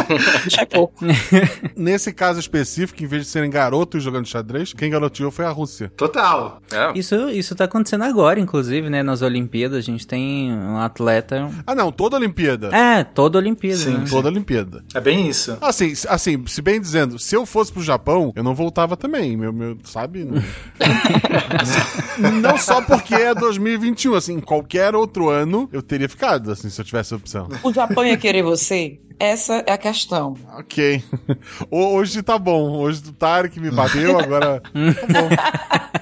Nesse 1.75 2.13
caso 2.13 2.39
específico, 2.39 3.03
em 3.03 3.07
vez 3.07 3.23
de 3.23 3.29
serem 3.29 3.49
garotos 3.49 4.03
jogando 4.03 4.25
xadrez, 4.25 4.73
quem 4.73 4.89
garoteou 4.89 5.31
foi 5.31 5.45
a 5.45 5.49
Rússia. 5.49 5.91
Total. 5.95 6.61
É. 6.71 6.97
Isso, 6.97 7.29
isso 7.29 7.55
tá 7.55 7.65
acontecendo 7.65 8.03
agora, 8.03 8.39
inclusive, 8.39 8.89
né? 8.89 9.03
Nas 9.03 9.21
Olimpíadas, 9.21 9.77
a 9.77 9.81
gente 9.81 10.05
tem 10.05 10.51
um 10.53 10.77
atleta. 10.77 11.49
Ah, 11.65 11.75
não, 11.75 11.91
toda 11.91 12.15
Olimpíada. 12.17 12.69
É, 12.75 13.03
toda 13.03 13.37
Olimpíada. 13.37 13.77
Sim, 13.77 13.97
né? 13.97 14.05
toda 14.09 14.29
Olimpíada. 14.29 14.83
É 14.93 14.99
bem 15.01 15.27
isso. 15.27 15.57
Assim, 15.61 15.93
se- 15.93 16.07
assim, 16.07 16.43
se 16.47 16.61
bem 16.61 16.79
dizendo, 16.79 17.19
se 17.19 17.35
eu 17.35 17.45
fosse 17.45 17.71
pro 17.71 17.81
Japão, 17.81 18.31
eu 18.35 18.43
não 18.43 18.55
voltava 18.55 18.95
também, 18.95 19.35
meu, 19.35 19.51
meu 19.53 19.77
sabe? 19.83 20.23
Não, 20.25 20.41
não 22.41 22.57
só 22.57 22.81
porque 22.81 23.15
é 23.15 23.33
2021, 23.33 24.13
assim, 24.15 24.33
em 24.35 24.39
qualquer 24.39 24.95
outro 24.95 25.29
ano 25.29 25.69
eu 25.71 25.81
teria 25.81 26.09
ficado, 26.09 26.51
assim, 26.51 26.69
se 26.69 26.79
eu 26.79 26.85
tivesse 26.85 27.13
a 27.13 27.17
opção. 27.17 27.47
O 27.63 27.73
Japão 27.73 28.05
ia 28.05 28.17
querer 28.17 28.43
você? 28.43 28.99
Essa 29.19 29.63
é 29.65 29.71
a 29.71 29.77
questão. 29.77 30.35
Ok. 30.57 31.03
Ho- 31.71 31.93
Hoje 31.95 32.21
tá 32.21 32.37
bom, 32.37 32.77
hoje 32.77 33.01
o 33.07 33.13
Tarek 33.13 33.59
me 33.59 33.71
bateu, 33.71 34.19
agora... 34.19 34.61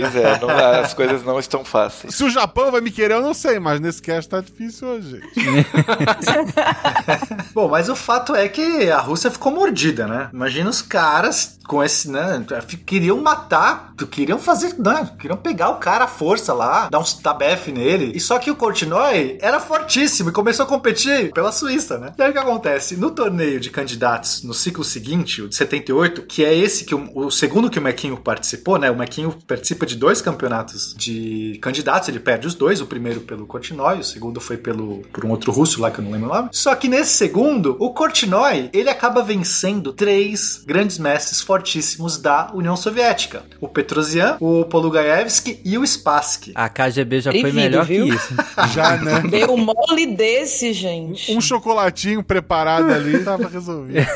Pois 0.00 0.16
é, 0.16 0.38
não- 0.40 0.50
as 0.50 0.94
coisas 0.94 1.24
não 1.24 1.38
estão 1.38 1.64
fáceis. 1.64 2.14
Se 2.14 2.24
o 2.24 2.30
Japão 2.30 2.70
vai 2.70 2.80
me 2.80 2.90
querer, 2.90 3.14
eu 3.14 3.22
não 3.22 3.34
sei, 3.34 3.58
mas 3.58 3.80
nesse 3.80 4.00
cast 4.02 4.28
tá 4.28 4.40
difícil 4.40 4.88
hoje. 4.88 5.20
Bom, 7.54 7.68
mas 7.68 7.88
o 7.88 7.96
fato 7.96 8.34
é 8.34 8.48
que 8.48 8.90
a 8.90 8.98
Rússia 9.00 9.30
ficou 9.30 9.52
mordida, 9.52 10.06
né? 10.06 10.28
Imagina 10.32 10.70
os 10.70 10.82
caras 10.82 11.58
com 11.66 11.82
esse, 11.82 12.10
né? 12.10 12.44
Queriam 12.84 13.20
matar, 13.20 13.92
queriam 14.10 14.38
fazer, 14.38 14.74
né? 14.78 15.10
Queriam 15.18 15.36
pegar 15.36 15.70
o 15.70 15.76
cara 15.76 16.04
à 16.04 16.08
força 16.08 16.52
lá, 16.52 16.88
dar 16.90 16.98
uns 16.98 17.14
tabef 17.14 17.70
nele. 17.70 18.12
E 18.14 18.20
só 18.20 18.38
que 18.38 18.50
o 18.50 18.56
Kortinoy 18.56 19.38
era 19.40 19.60
fortíssimo 19.60 20.30
e 20.30 20.32
começou 20.32 20.64
a 20.64 20.68
competir 20.68 21.32
pela 21.32 21.52
Suíça, 21.52 21.98
né? 21.98 22.12
E 22.18 22.22
aí 22.22 22.30
o 22.30 22.32
que 22.32 22.38
acontece? 22.38 22.96
No 22.96 23.10
torneio 23.10 23.60
de 23.60 23.70
candidatos, 23.70 24.42
no 24.42 24.54
ciclo 24.54 24.84
seguinte, 24.84 25.42
o 25.42 25.48
de 25.48 25.54
78, 25.54 26.22
que 26.22 26.44
é 26.44 26.54
esse 26.54 26.84
que 26.84 26.94
o, 26.94 27.10
o 27.14 27.30
segundo 27.30 27.70
que 27.70 27.78
o 27.78 27.82
Mequinho 27.82 28.16
participou, 28.16 28.78
né? 28.78 28.90
O 28.90 28.96
Mequinho 28.96 29.32
participa 29.46 29.81
de 29.86 29.96
dois 29.96 30.20
campeonatos 30.20 30.94
de 30.96 31.58
candidatos, 31.60 32.08
ele 32.08 32.20
perde 32.20 32.46
os 32.46 32.54
dois, 32.54 32.80
o 32.80 32.86
primeiro 32.86 33.20
pelo 33.20 33.46
Kortinoy, 33.46 33.98
o 33.98 34.04
segundo 34.04 34.40
foi 34.40 34.56
pelo 34.56 35.02
por 35.12 35.24
um 35.24 35.30
outro 35.30 35.52
russo 35.52 35.80
lá 35.80 35.90
que 35.90 35.98
eu 35.98 36.04
não 36.04 36.12
lembro 36.12 36.30
o 36.30 36.34
nome. 36.34 36.48
Só 36.52 36.74
que 36.74 36.88
nesse 36.88 37.12
segundo, 37.12 37.76
o 37.78 37.90
Kortinoy, 37.90 38.70
ele 38.72 38.88
acaba 38.88 39.22
vencendo 39.22 39.92
três 39.92 40.62
grandes 40.66 40.98
mestres 40.98 41.40
fortíssimos 41.40 42.18
da 42.18 42.50
União 42.54 42.76
Soviética. 42.76 43.44
O 43.60 43.68
Petrosian, 43.68 44.36
o 44.40 44.64
Polugaevsky 44.64 45.60
e 45.64 45.78
o 45.78 45.86
Spassky. 45.86 46.52
A 46.54 46.68
KGB 46.68 47.20
já 47.20 47.32
foi 47.32 47.52
melhor 47.52 47.84
viu? 47.84 48.06
que 48.06 48.14
isso. 48.14 48.34
Já, 48.72 48.96
né? 48.96 49.20
Deu 49.28 49.52
um 49.52 49.56
mole 49.56 50.06
desse, 50.06 50.72
gente. 50.72 51.32
Um 51.32 51.40
chocolatinho 51.40 52.22
preparado 52.22 52.90
ali 52.90 53.22
tava 53.24 53.48
resolvido. 53.48 54.06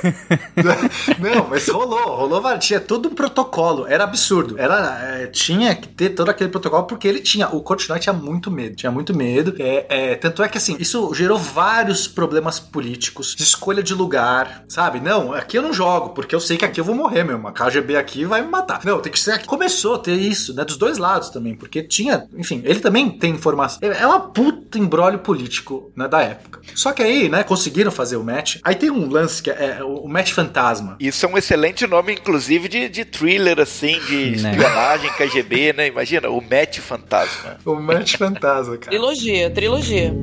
Não, 1.18 1.48
mas 1.48 1.68
rolou, 1.68 2.16
rolou, 2.16 2.58
tinha 2.58 2.80
todo 2.80 3.08
um 3.08 3.14
protocolo, 3.14 3.86
era 3.86 4.04
absurdo. 4.04 4.58
Era, 4.58 4.98
é, 5.02 5.26
tinha 5.56 5.74
que 5.74 5.88
ter 5.88 6.10
todo 6.10 6.28
aquele 6.28 6.50
protocolo 6.50 6.84
porque 6.84 7.06
ele 7.08 7.20
tinha, 7.20 7.48
o 7.48 7.60
Kortinoy 7.60 7.98
tinha 7.98 8.12
muito 8.12 8.50
medo, 8.50 8.76
tinha 8.76 8.90
muito 8.90 9.14
medo. 9.14 9.54
É, 9.58 9.86
é, 9.88 10.14
tanto 10.14 10.42
é 10.42 10.48
que 10.48 10.58
assim, 10.58 10.76
isso 10.78 11.12
gerou 11.14 11.38
vários 11.38 12.06
problemas 12.06 12.58
políticos, 12.58 13.34
de 13.34 13.42
escolha 13.42 13.82
de 13.82 13.94
lugar, 13.94 14.64
sabe? 14.68 15.00
Não, 15.00 15.32
aqui 15.32 15.58
eu 15.58 15.62
não 15.62 15.72
jogo, 15.72 16.10
porque 16.10 16.34
eu 16.34 16.40
sei 16.40 16.56
que 16.56 16.64
aqui 16.64 16.80
eu 16.80 16.84
vou 16.84 16.94
morrer 16.94 17.24
mesmo. 17.24 17.46
A 17.48 17.52
KGB 17.52 17.96
aqui 17.96 18.24
vai 18.24 18.42
me 18.42 18.48
matar. 18.48 18.80
Não, 18.84 19.00
tem 19.00 19.12
que 19.12 19.18
ser 19.18 19.32
aqui. 19.32 19.46
Começou 19.46 19.94
a 19.96 19.98
ter 19.98 20.14
isso, 20.14 20.54
né? 20.54 20.64
Dos 20.64 20.76
dois 20.76 20.98
lados 20.98 21.30
também, 21.30 21.54
porque 21.54 21.82
tinha, 21.82 22.26
enfim, 22.36 22.62
ele 22.64 22.80
também 22.80 23.10
tem 23.10 23.32
informação. 23.32 23.78
É 23.82 23.96
é 23.96 24.06
uma 24.06 24.20
puta 24.20 24.78
embrólio 24.78 25.18
político, 25.20 25.90
né, 25.96 26.06
da 26.06 26.20
época. 26.20 26.60
Só 26.74 26.92
que 26.92 27.02
aí, 27.02 27.28
né, 27.28 27.42
conseguiram 27.42 27.90
fazer 27.90 28.16
o 28.16 28.22
match. 28.22 28.58
Aí 28.62 28.74
tem 28.74 28.90
um 28.90 29.08
lance 29.08 29.42
que 29.42 29.50
é, 29.50 29.78
é 29.78 29.84
o 29.84 29.96
o 30.06 30.08
match 30.08 30.32
fantasma. 30.32 30.96
Isso 31.00 31.24
é 31.26 31.28
um 31.28 31.36
excelente 31.36 31.84
nome, 31.86 32.12
inclusive, 32.12 32.68
de, 32.68 32.88
de 32.88 33.04
thriller, 33.04 33.58
assim, 33.58 33.98
de 34.06 34.36
Né. 34.42 34.50
espionagem, 34.52 35.10
KGB, 35.14 35.35
né? 35.72 35.86
Imagina, 35.88 36.28
o 36.28 36.40
Match 36.40 36.78
Fantasma. 36.78 37.58
O 37.64 37.74
match 37.74 38.16
fantasma, 38.16 38.76
cara. 38.76 38.90
Trilogia, 38.90 39.50
trilogia. 39.50 40.14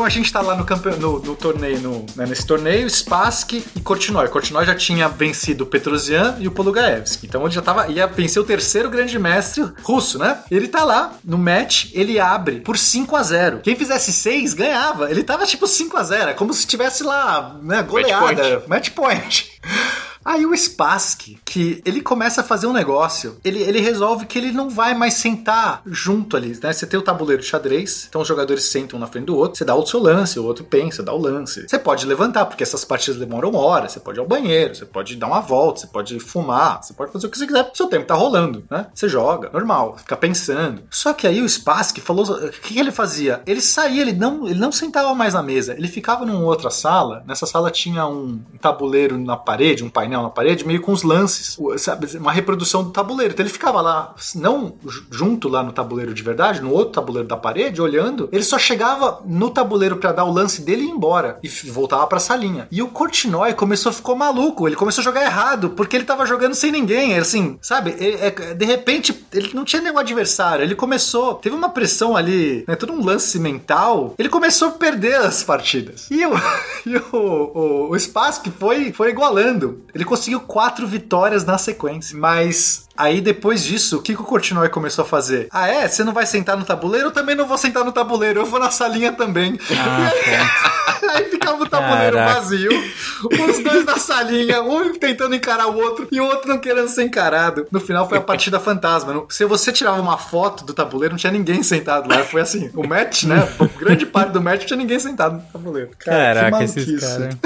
Então 0.00 0.06
a 0.06 0.08
gente 0.08 0.32
tá 0.32 0.40
lá 0.40 0.56
no, 0.56 0.64
campe... 0.64 0.88
no, 0.96 1.18
no 1.20 1.36
torneio, 1.36 1.78
no- 1.78 2.06
né, 2.16 2.24
nesse 2.26 2.46
torneio, 2.46 2.88
Spassky 2.88 3.62
e 3.76 3.80
Kortinoy. 3.80 4.26
Kortinoy 4.28 4.64
já 4.64 4.74
tinha 4.74 5.08
vencido 5.08 5.64
o 5.64 5.66
Petrosian 5.66 6.36
e 6.40 6.48
o 6.48 6.50
Polugaevsky. 6.50 7.26
Então 7.26 7.42
ele 7.42 7.50
já 7.50 7.60
tava, 7.60 7.86
ia 7.88 8.06
vencer 8.06 8.40
o 8.40 8.46
terceiro 8.46 8.88
grande 8.88 9.18
mestre 9.18 9.62
russo, 9.82 10.18
né? 10.18 10.38
Ele 10.50 10.68
tá 10.68 10.84
lá, 10.84 11.12
no 11.22 11.36
match, 11.36 11.90
ele 11.92 12.18
abre 12.18 12.60
por 12.60 12.78
5 12.78 13.14
a 13.14 13.22
0 13.22 13.60
Quem 13.62 13.76
fizesse 13.76 14.10
6 14.10 14.54
ganhava. 14.54 15.10
Ele 15.10 15.22
tava 15.22 15.44
tipo 15.44 15.66
5 15.66 15.94
a 15.98 16.02
0 16.02 16.30
é 16.30 16.32
como 16.32 16.54
se 16.54 16.66
tivesse 16.66 17.02
lá, 17.02 17.58
né, 17.62 17.82
goleada. 17.82 18.64
Match 18.66 18.90
point. 18.92 19.52
Aí 20.24 20.44
o 20.44 20.54
Spassky, 20.54 21.38
que 21.44 21.82
ele 21.84 22.00
começa 22.00 22.42
a 22.42 22.44
fazer 22.44 22.66
um 22.66 22.72
negócio, 22.72 23.38
ele, 23.42 23.62
ele 23.62 23.80
resolve 23.80 24.26
que 24.26 24.38
ele 24.38 24.52
não 24.52 24.68
vai 24.68 24.94
mais 24.94 25.14
sentar 25.14 25.82
junto 25.86 26.36
ali, 26.36 26.58
né? 26.62 26.72
Você 26.72 26.86
tem 26.86 27.00
o 27.00 27.02
tabuleiro 27.02 27.42
de 27.42 27.48
xadrez, 27.48 28.06
então 28.08 28.20
os 28.20 28.28
jogadores 28.28 28.64
sentam 28.64 28.98
na 28.98 29.06
frente 29.06 29.26
do 29.26 29.36
outro, 29.36 29.58
você 29.58 29.64
dá 29.64 29.74
o 29.74 29.86
seu 29.86 30.00
lance, 30.00 30.38
o 30.38 30.44
outro 30.44 30.64
pensa, 30.64 31.02
dá 31.02 31.12
o 31.12 31.18
lance. 31.18 31.66
Você 31.66 31.78
pode 31.78 32.06
levantar, 32.06 32.46
porque 32.46 32.62
essas 32.62 32.84
partidas 32.84 33.18
demoram 33.18 33.54
horas, 33.54 33.92
você 33.92 34.00
pode 34.00 34.18
ir 34.18 34.20
ao 34.20 34.26
banheiro, 34.26 34.74
você 34.74 34.84
pode 34.84 35.16
dar 35.16 35.26
uma 35.26 35.40
volta, 35.40 35.80
você 35.80 35.86
pode 35.86 36.20
fumar, 36.20 36.82
você 36.82 36.92
pode 36.92 37.12
fazer 37.12 37.26
o 37.26 37.30
que 37.30 37.38
você 37.38 37.46
quiser, 37.46 37.70
seu 37.74 37.86
tempo 37.86 38.06
tá 38.06 38.14
rolando, 38.14 38.64
né? 38.70 38.86
Você 38.94 39.08
joga, 39.08 39.50
normal, 39.50 39.96
fica 39.98 40.16
pensando. 40.16 40.82
Só 40.90 41.12
que 41.14 41.26
aí 41.26 41.40
o 41.40 41.48
Spassky 41.48 42.00
falou, 42.00 42.24
o 42.26 42.50
que, 42.50 42.74
que 42.74 42.78
ele 42.78 42.92
fazia? 42.92 43.42
Ele 43.46 43.60
saía, 43.60 44.02
ele 44.02 44.12
não, 44.12 44.46
ele 44.46 44.60
não 44.60 44.70
sentava 44.70 45.14
mais 45.14 45.34
na 45.34 45.42
mesa, 45.42 45.74
ele 45.74 45.88
ficava 45.88 46.26
numa 46.26 46.44
outra 46.44 46.70
sala, 46.70 47.24
nessa 47.26 47.46
sala 47.46 47.70
tinha 47.70 48.06
um 48.06 48.40
tabuleiro 48.60 49.18
na 49.18 49.36
parede, 49.36 49.82
um 49.82 49.88
painel 49.88 50.09
na 50.10 50.28
parede, 50.30 50.66
meio 50.66 50.80
com 50.80 50.92
os 50.92 51.02
lances, 51.02 51.58
sabe, 51.78 52.06
uma 52.16 52.32
reprodução 52.32 52.82
do 52.84 52.90
tabuleiro. 52.90 53.32
Então 53.32 53.44
ele 53.44 53.52
ficava 53.52 53.80
lá, 53.80 54.14
não 54.34 54.74
ju- 54.86 55.04
junto 55.10 55.48
lá 55.48 55.62
no 55.62 55.72
tabuleiro 55.72 56.12
de 56.14 56.22
verdade, 56.22 56.60
no 56.60 56.72
outro 56.72 56.92
tabuleiro 56.94 57.28
da 57.28 57.36
parede, 57.36 57.80
olhando, 57.80 58.28
ele 58.32 58.42
só 58.44 58.58
chegava 58.58 59.20
no 59.24 59.50
tabuleiro 59.50 59.96
pra 59.96 60.12
dar 60.12 60.24
o 60.24 60.32
lance 60.32 60.62
dele 60.62 60.82
e 60.82 60.86
ir 60.86 60.90
embora, 60.90 61.38
e 61.42 61.48
voltava 61.48 62.06
pra 62.06 62.18
salinha. 62.20 62.66
E 62.70 62.82
o 62.82 62.88
Kortinoy 62.88 63.52
começou, 63.54 63.92
ficou 63.92 64.16
maluco, 64.16 64.66
ele 64.66 64.76
começou 64.76 65.02
a 65.02 65.04
jogar 65.04 65.22
errado, 65.24 65.70
porque 65.70 65.96
ele 65.96 66.04
tava 66.04 66.26
jogando 66.26 66.54
sem 66.54 66.72
ninguém, 66.72 67.16
assim, 67.18 67.58
sabe, 67.60 67.94
ele- 67.98 68.16
é- 68.20 68.54
de 68.54 68.64
repente, 68.64 69.24
ele 69.32 69.50
não 69.54 69.64
tinha 69.64 69.82
nenhum 69.82 69.98
adversário, 69.98 70.62
ele 70.64 70.74
começou, 70.74 71.34
teve 71.34 71.54
uma 71.54 71.68
pressão 71.68 72.16
ali, 72.16 72.64
né, 72.66 72.76
todo 72.76 72.92
um 72.92 73.04
lance 73.04 73.38
mental, 73.38 74.14
ele 74.18 74.28
começou 74.28 74.68
a 74.68 74.72
perder 74.72 75.16
as 75.16 75.42
partidas. 75.42 76.06
E 76.10 76.24
o, 76.26 76.32
e 76.86 76.96
o, 76.96 77.16
o, 77.16 77.90
o 77.90 77.98
Spassky 77.98 78.50
foi, 78.50 78.92
foi 78.92 79.10
igualando. 79.10 79.82
Ele 79.94 79.99
conseguiu 80.04 80.40
quatro 80.40 80.86
vitórias 80.86 81.44
na 81.44 81.58
sequência. 81.58 82.16
Mas 82.18 82.86
aí 82.96 83.20
depois 83.20 83.62
disso, 83.64 83.98
o 83.98 84.02
que, 84.02 84.14
que 84.14 84.20
o 84.20 84.24
Kortinoy 84.24 84.68
começou 84.68 85.04
a 85.04 85.08
fazer? 85.08 85.48
Ah, 85.50 85.68
é? 85.68 85.88
Você 85.88 86.04
não 86.04 86.12
vai 86.12 86.26
sentar 86.26 86.56
no 86.56 86.64
tabuleiro? 86.64 87.08
Eu 87.08 87.12
também 87.12 87.34
não 87.34 87.46
vou 87.46 87.58
sentar 87.58 87.84
no 87.84 87.92
tabuleiro. 87.92 88.40
Eu 88.40 88.46
vou 88.46 88.60
na 88.60 88.70
salinha 88.70 89.12
também. 89.12 89.58
aí 91.14 91.24
ficava 91.24 91.62
o 91.62 91.68
tabuleiro 91.68 92.16
Caraca. 92.16 92.40
vazio. 92.40 92.70
Os 93.22 93.58
dois 93.62 93.84
na 93.84 93.98
salinha, 93.98 94.62
um 94.62 94.94
tentando 94.94 95.34
encarar 95.34 95.66
o 95.66 95.76
outro 95.76 96.08
e 96.10 96.20
o 96.20 96.24
outro 96.24 96.48
não 96.48 96.58
querendo 96.58 96.88
ser 96.88 97.04
encarado. 97.04 97.66
No 97.70 97.80
final 97.80 98.08
foi 98.08 98.18
a 98.18 98.20
partida 98.20 98.58
fantasma. 98.60 99.24
Se 99.28 99.44
você 99.44 99.72
tirava 99.72 100.00
uma 100.00 100.16
foto 100.18 100.64
do 100.64 100.72
tabuleiro, 100.72 101.14
não 101.14 101.18
tinha 101.18 101.32
ninguém 101.32 101.62
sentado 101.62 102.08
lá. 102.08 102.22
Foi 102.24 102.40
assim, 102.40 102.70
o 102.74 102.86
match, 102.86 103.24
né? 103.24 103.48
Grande 103.78 104.06
parte 104.06 104.32
do 104.32 104.40
match 104.40 104.60
não 104.60 104.66
tinha 104.66 104.76
ninguém 104.76 104.98
sentado 104.98 105.36
no 105.36 105.42
tabuleiro. 105.52 105.90
Cara, 105.98 106.44
que 106.44 106.50
Caraca, 106.50 106.64
esses 106.64 106.86
maluquice. 106.86 107.18
caras. 107.18 107.36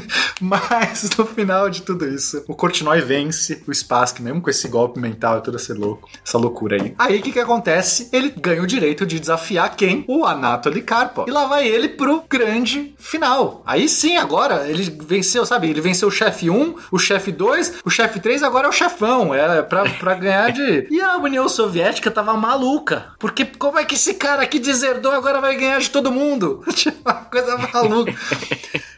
Mas 0.40 1.10
no 1.16 1.26
final 1.26 1.68
de 1.70 1.82
tudo 1.82 2.06
isso, 2.08 2.44
o 2.48 2.54
Kortinoy 2.54 3.00
vence 3.00 3.62
o 3.66 3.74
Spassky, 3.74 4.22
mesmo 4.22 4.40
com 4.40 4.50
esse 4.50 4.68
golpe 4.68 5.00
mental 5.00 5.38
e 5.38 5.42
toda 5.42 5.56
essa, 5.56 5.74
louco, 5.74 6.08
essa 6.24 6.38
loucura 6.38 6.82
aí. 6.82 6.94
Aí 6.98 7.18
o 7.18 7.22
que, 7.22 7.32
que 7.32 7.40
acontece? 7.40 8.08
Ele 8.12 8.30
ganha 8.30 8.62
o 8.62 8.66
direito 8.66 9.06
de 9.06 9.18
desafiar 9.18 9.74
quem? 9.76 10.04
O 10.08 10.24
Anatoly 10.24 10.82
Karpov. 10.82 11.28
E 11.28 11.32
lá 11.32 11.46
vai 11.46 11.66
ele 11.66 11.88
pro 11.88 12.24
grande 12.28 12.94
final. 12.98 13.62
Aí 13.66 13.88
sim, 13.88 14.16
agora 14.16 14.68
ele 14.68 14.84
venceu, 15.06 15.44
sabe? 15.46 15.68
Ele 15.68 15.80
venceu 15.80 16.08
o 16.08 16.12
chefe 16.12 16.50
1, 16.50 16.74
o 16.90 16.98
chefe 16.98 17.32
2, 17.32 17.74
o 17.84 17.90
chefe 17.90 18.20
3, 18.20 18.42
agora 18.42 18.66
é 18.66 18.70
o 18.70 18.72
chefão. 18.72 19.34
Era 19.34 19.62
pra, 19.62 19.88
pra 19.88 20.14
ganhar 20.14 20.50
de. 20.52 20.84
E 20.94 21.00
a 21.00 21.16
União 21.16 21.48
Soviética 21.48 22.10
tava 22.10 22.34
maluca. 22.34 23.14
Porque 23.18 23.44
como 23.44 23.78
é 23.78 23.84
que 23.84 23.94
esse 23.94 24.14
cara 24.14 24.42
aqui 24.42 24.58
deserdou 24.58 25.12
agora 25.12 25.40
vai 25.40 25.56
ganhar 25.56 25.78
de 25.78 25.90
todo 25.90 26.12
mundo? 26.12 26.62
Tipo, 26.74 26.98
uma 27.04 27.14
coisa 27.14 27.56
maluca. 27.72 28.14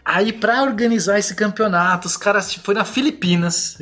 Aí, 0.07 0.33
pra 0.33 0.63
organizar 0.63 1.19
esse 1.19 1.35
campeonato, 1.35 2.07
os 2.07 2.17
caras 2.17 2.55
foi 2.55 2.75
na 2.75 2.85
Filipinas. 2.85 3.77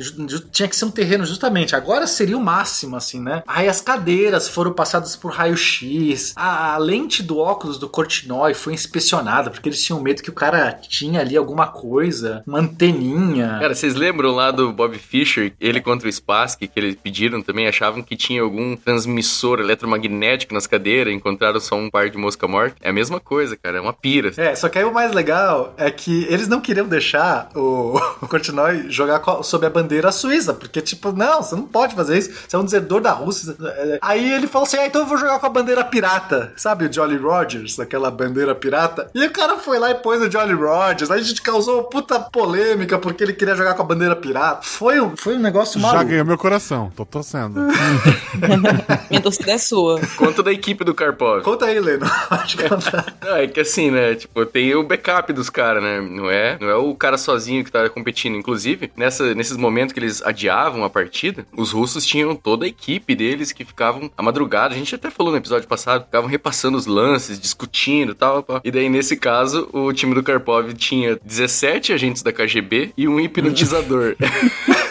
Tinha 0.51 0.67
que 0.67 0.75
ser 0.75 0.85
um 0.85 0.91
terreno 0.91 1.23
justamente. 1.23 1.75
Agora 1.75 2.07
seria 2.07 2.35
o 2.35 2.43
máximo, 2.43 2.95
assim, 2.95 3.21
né? 3.21 3.43
Aí 3.45 3.69
as 3.69 3.79
cadeiras 3.79 4.49
foram 4.49 4.73
passadas 4.73 5.15
por 5.15 5.31
raio-x. 5.31 6.33
A, 6.35 6.73
a 6.73 6.77
lente 6.79 7.21
do 7.21 7.37
óculos 7.37 7.77
do 7.77 7.87
Cortinói 7.87 8.55
foi 8.55 8.73
inspecionada, 8.73 9.51
porque 9.51 9.69
eles 9.69 9.83
tinham 9.83 10.01
medo 10.01 10.23
que 10.23 10.31
o 10.31 10.33
cara 10.33 10.73
tinha 10.73 11.21
ali 11.21 11.37
alguma 11.37 11.67
coisa, 11.67 12.41
uma 12.47 12.57
anteninha. 12.59 13.57
Cara, 13.59 13.75
vocês 13.75 13.93
lembram 13.93 14.31
lá 14.31 14.49
do 14.49 14.73
Bob 14.73 14.97
Fischer, 14.97 15.53
ele 15.61 15.79
contra 15.79 16.09
o 16.09 16.11
Spassky, 16.11 16.67
que 16.67 16.79
eles 16.79 16.95
pediram 16.95 17.39
também, 17.39 17.67
achavam 17.67 18.01
que 18.01 18.17
tinha 18.17 18.41
algum 18.41 18.75
transmissor 18.75 19.59
eletromagnético 19.59 20.55
nas 20.55 20.65
cadeiras, 20.65 21.13
encontraram 21.13 21.59
só 21.59 21.75
um 21.75 21.87
par 21.87 22.09
de 22.09 22.17
mosca 22.17 22.47
morta? 22.47 22.77
É 22.81 22.89
a 22.89 22.93
mesma 22.93 23.19
coisa, 23.19 23.55
cara, 23.55 23.77
é 23.77 23.81
uma 23.81 23.93
pira. 23.93 24.31
É, 24.37 24.55
só 24.55 24.67
que 24.67 24.79
aí 24.79 24.85
o 24.85 24.91
mais 24.91 25.13
legal 25.13 25.75
é 25.77 25.91
que 25.91 26.14
eles 26.29 26.47
não 26.47 26.61
queriam 26.61 26.87
deixar 26.87 27.49
o, 27.55 27.97
o 28.21 28.89
jogar 28.89 29.21
sob 29.43 29.65
a 29.65 29.69
bandeira 29.69 30.11
suíça, 30.11 30.53
porque, 30.53 30.81
tipo, 30.81 31.11
não, 31.11 31.41
você 31.43 31.55
não 31.55 31.63
pode 31.63 31.95
fazer 31.95 32.17
isso, 32.17 32.31
você 32.47 32.55
é 32.55 32.59
um 32.59 32.63
desertor 32.65 33.01
da 33.01 33.11
Rússia. 33.11 33.55
É, 33.61 33.99
Aí 34.01 34.33
ele 34.33 34.47
falou 34.47 34.65
assim: 34.67 34.77
ah, 34.77 34.85
então 34.85 35.01
eu 35.01 35.07
vou 35.07 35.17
jogar 35.17 35.39
com 35.39 35.45
a 35.45 35.49
bandeira 35.49 35.83
pirata, 35.83 36.53
sabe 36.55 36.85
o 36.85 36.93
Jolly 36.93 37.17
Rogers, 37.17 37.79
aquela 37.79 38.09
bandeira 38.11 38.53
pirata? 38.55 39.09
E 39.13 39.25
o 39.25 39.31
cara 39.31 39.57
foi 39.57 39.79
lá 39.79 39.91
e 39.91 39.95
pôs 39.95 40.21
o 40.21 40.31
Jolly 40.31 40.53
Rogers, 40.53 41.09
aí 41.11 41.19
a 41.19 41.23
gente 41.23 41.41
causou 41.41 41.83
puta 41.83 42.19
polêmica 42.19 42.97
porque 42.97 43.23
ele 43.23 43.33
queria 43.33 43.55
jogar 43.55 43.73
com 43.73 43.81
a 43.81 43.85
bandeira 43.85 44.15
pirata. 44.15 44.61
Foi, 44.63 44.99
um- 44.99 45.15
foi 45.17 45.35
um 45.35 45.39
negócio 45.39 45.79
Já 45.79 45.87
maluco. 45.87 46.05
ganhou 46.09 46.25
meu 46.25 46.37
coração, 46.37 46.91
tô 46.95 47.05
torcendo. 47.05 47.59
Minha 49.09 49.21
torcida 49.21 49.51
é 49.51 49.57
sua. 49.57 49.99
Conta 50.17 50.43
da 50.43 50.51
equipe 50.51 50.83
do 50.83 50.93
Karpov. 50.93 51.41
Conta 51.43 51.65
aí, 51.65 51.79
Leno. 51.79 52.05
Pode 52.29 52.57
contar. 52.57 53.05
Não, 53.23 53.35
é 53.37 53.47
que 53.47 53.59
assim, 53.59 53.91
né? 53.91 54.15
Tipo, 54.15 54.45
tem 54.45 54.73
o 54.75 54.83
backup 54.83 55.31
dos 55.33 55.49
caras, 55.49 55.81
né? 55.81 55.99
Não 56.09 56.29
é, 56.29 56.57
não 56.59 56.69
é 56.69 56.75
o 56.75 56.93
cara 56.95 57.17
sozinho 57.17 57.63
que 57.63 57.71
tá 57.71 57.89
competindo. 57.89 58.35
Inclusive, 58.35 58.91
nessa, 58.95 59.33
nesses 59.33 59.57
momentos 59.57 59.93
que 59.93 59.99
eles 59.99 60.21
adiavam 60.21 60.83
a 60.83 60.89
partida, 60.89 61.45
os 61.55 61.71
russos 61.71 62.05
tinham 62.05 62.35
toda 62.35 62.65
a 62.65 62.67
equipe 62.67 63.15
deles 63.15 63.51
que 63.51 63.65
ficavam 63.65 64.09
a 64.17 64.23
madrugada. 64.23 64.73
A 64.73 64.77
gente 64.77 64.95
até 64.95 65.09
falou 65.09 65.31
no 65.31 65.37
episódio 65.37 65.67
passado, 65.67 66.05
ficavam 66.05 66.29
repassando 66.29 66.77
os 66.77 66.85
lances, 66.85 67.39
discutindo 67.39 68.11
e 68.11 68.15
tal. 68.15 68.45
E 68.63 68.71
daí, 68.71 68.89
nesse 68.89 69.17
caso, 69.17 69.69
o 69.73 69.91
time 69.93 70.13
do 70.13 70.23
Karpov 70.23 70.73
tinha 70.73 71.19
17 71.23 71.93
agentes 71.93 72.21
da 72.21 72.31
KGB 72.31 72.93
e 72.97 73.07
um 73.07 73.19
hipnotizador. 73.19 74.15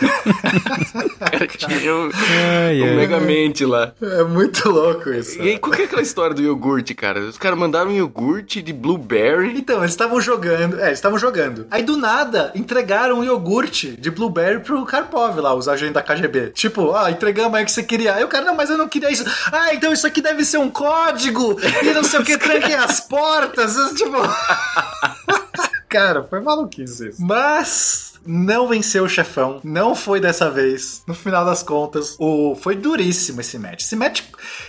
Cara, 1.18 1.46
tinha 1.46 1.94
um, 1.94 2.10
Ai, 2.12 2.80
um 2.82 2.84
ai. 2.84 2.96
megamente 2.96 3.64
lá. 3.64 3.92
É 4.00 4.22
muito 4.24 4.68
louco 4.70 5.10
isso. 5.10 5.40
E 5.42 5.50
aí, 5.50 5.58
qual 5.58 5.72
que 5.72 5.82
é 5.82 5.84
aquela 5.84 6.02
história 6.02 6.34
do 6.34 6.42
iogurte, 6.42 6.94
cara? 6.94 7.20
Os 7.20 7.38
caras 7.38 7.58
mandaram 7.58 7.90
um 7.90 7.94
iogurte 7.94 8.62
de 8.62 8.72
blueberry. 8.72 9.56
Então, 9.56 9.78
eles 9.78 9.90
estavam 9.90 10.20
jogando. 10.20 10.80
É, 10.80 10.86
eles 10.86 10.98
estavam 10.98 11.18
jogando. 11.18 11.66
Aí 11.70 11.82
do 11.82 11.96
nada, 11.96 12.52
entregaram 12.54 13.18
um 13.20 13.24
iogurte 13.24 13.92
de 13.98 14.10
blueberry 14.10 14.60
pro 14.60 14.84
Karpov 14.84 15.38
lá, 15.40 15.54
os 15.54 15.68
agentes 15.68 15.94
da 15.94 16.02
KGB. 16.02 16.50
Tipo, 16.50 16.94
ah, 16.94 17.10
entregamos 17.10 17.54
aí 17.56 17.62
o 17.62 17.66
que 17.66 17.72
você 17.72 17.82
queria. 17.82 18.14
Aí 18.14 18.24
o 18.24 18.28
cara, 18.28 18.44
não, 18.44 18.54
mas 18.54 18.70
eu 18.70 18.78
não 18.78 18.88
queria 18.88 19.10
isso. 19.10 19.24
Ah, 19.52 19.74
então 19.74 19.92
isso 19.92 20.06
aqui 20.06 20.20
deve 20.20 20.44
ser 20.44 20.58
um 20.58 20.70
código. 20.70 21.56
E 21.82 21.92
não 21.92 22.04
sei 22.04 22.20
o 22.20 22.24
que, 22.24 22.36
tranquem 22.38 22.74
as 22.74 23.00
portas. 23.00 23.74
Tipo. 23.94 24.16
Cara, 25.88 26.24
foi 26.24 26.40
maluquice 26.40 27.10
isso. 27.10 27.22
Mas 27.24 28.13
não 28.26 28.68
venceu 28.68 29.04
o 29.04 29.08
chefão. 29.08 29.60
Não 29.62 29.94
foi 29.94 30.20
dessa 30.20 30.50
vez. 30.50 31.02
No 31.06 31.14
final 31.14 31.44
das 31.44 31.62
contas, 31.62 32.16
o 32.18 32.54
foi 32.56 32.76
duríssimo 32.76 33.40
esse 33.40 33.58
match. 33.58 33.82
Esse 33.82 33.96
match, 33.96 34.22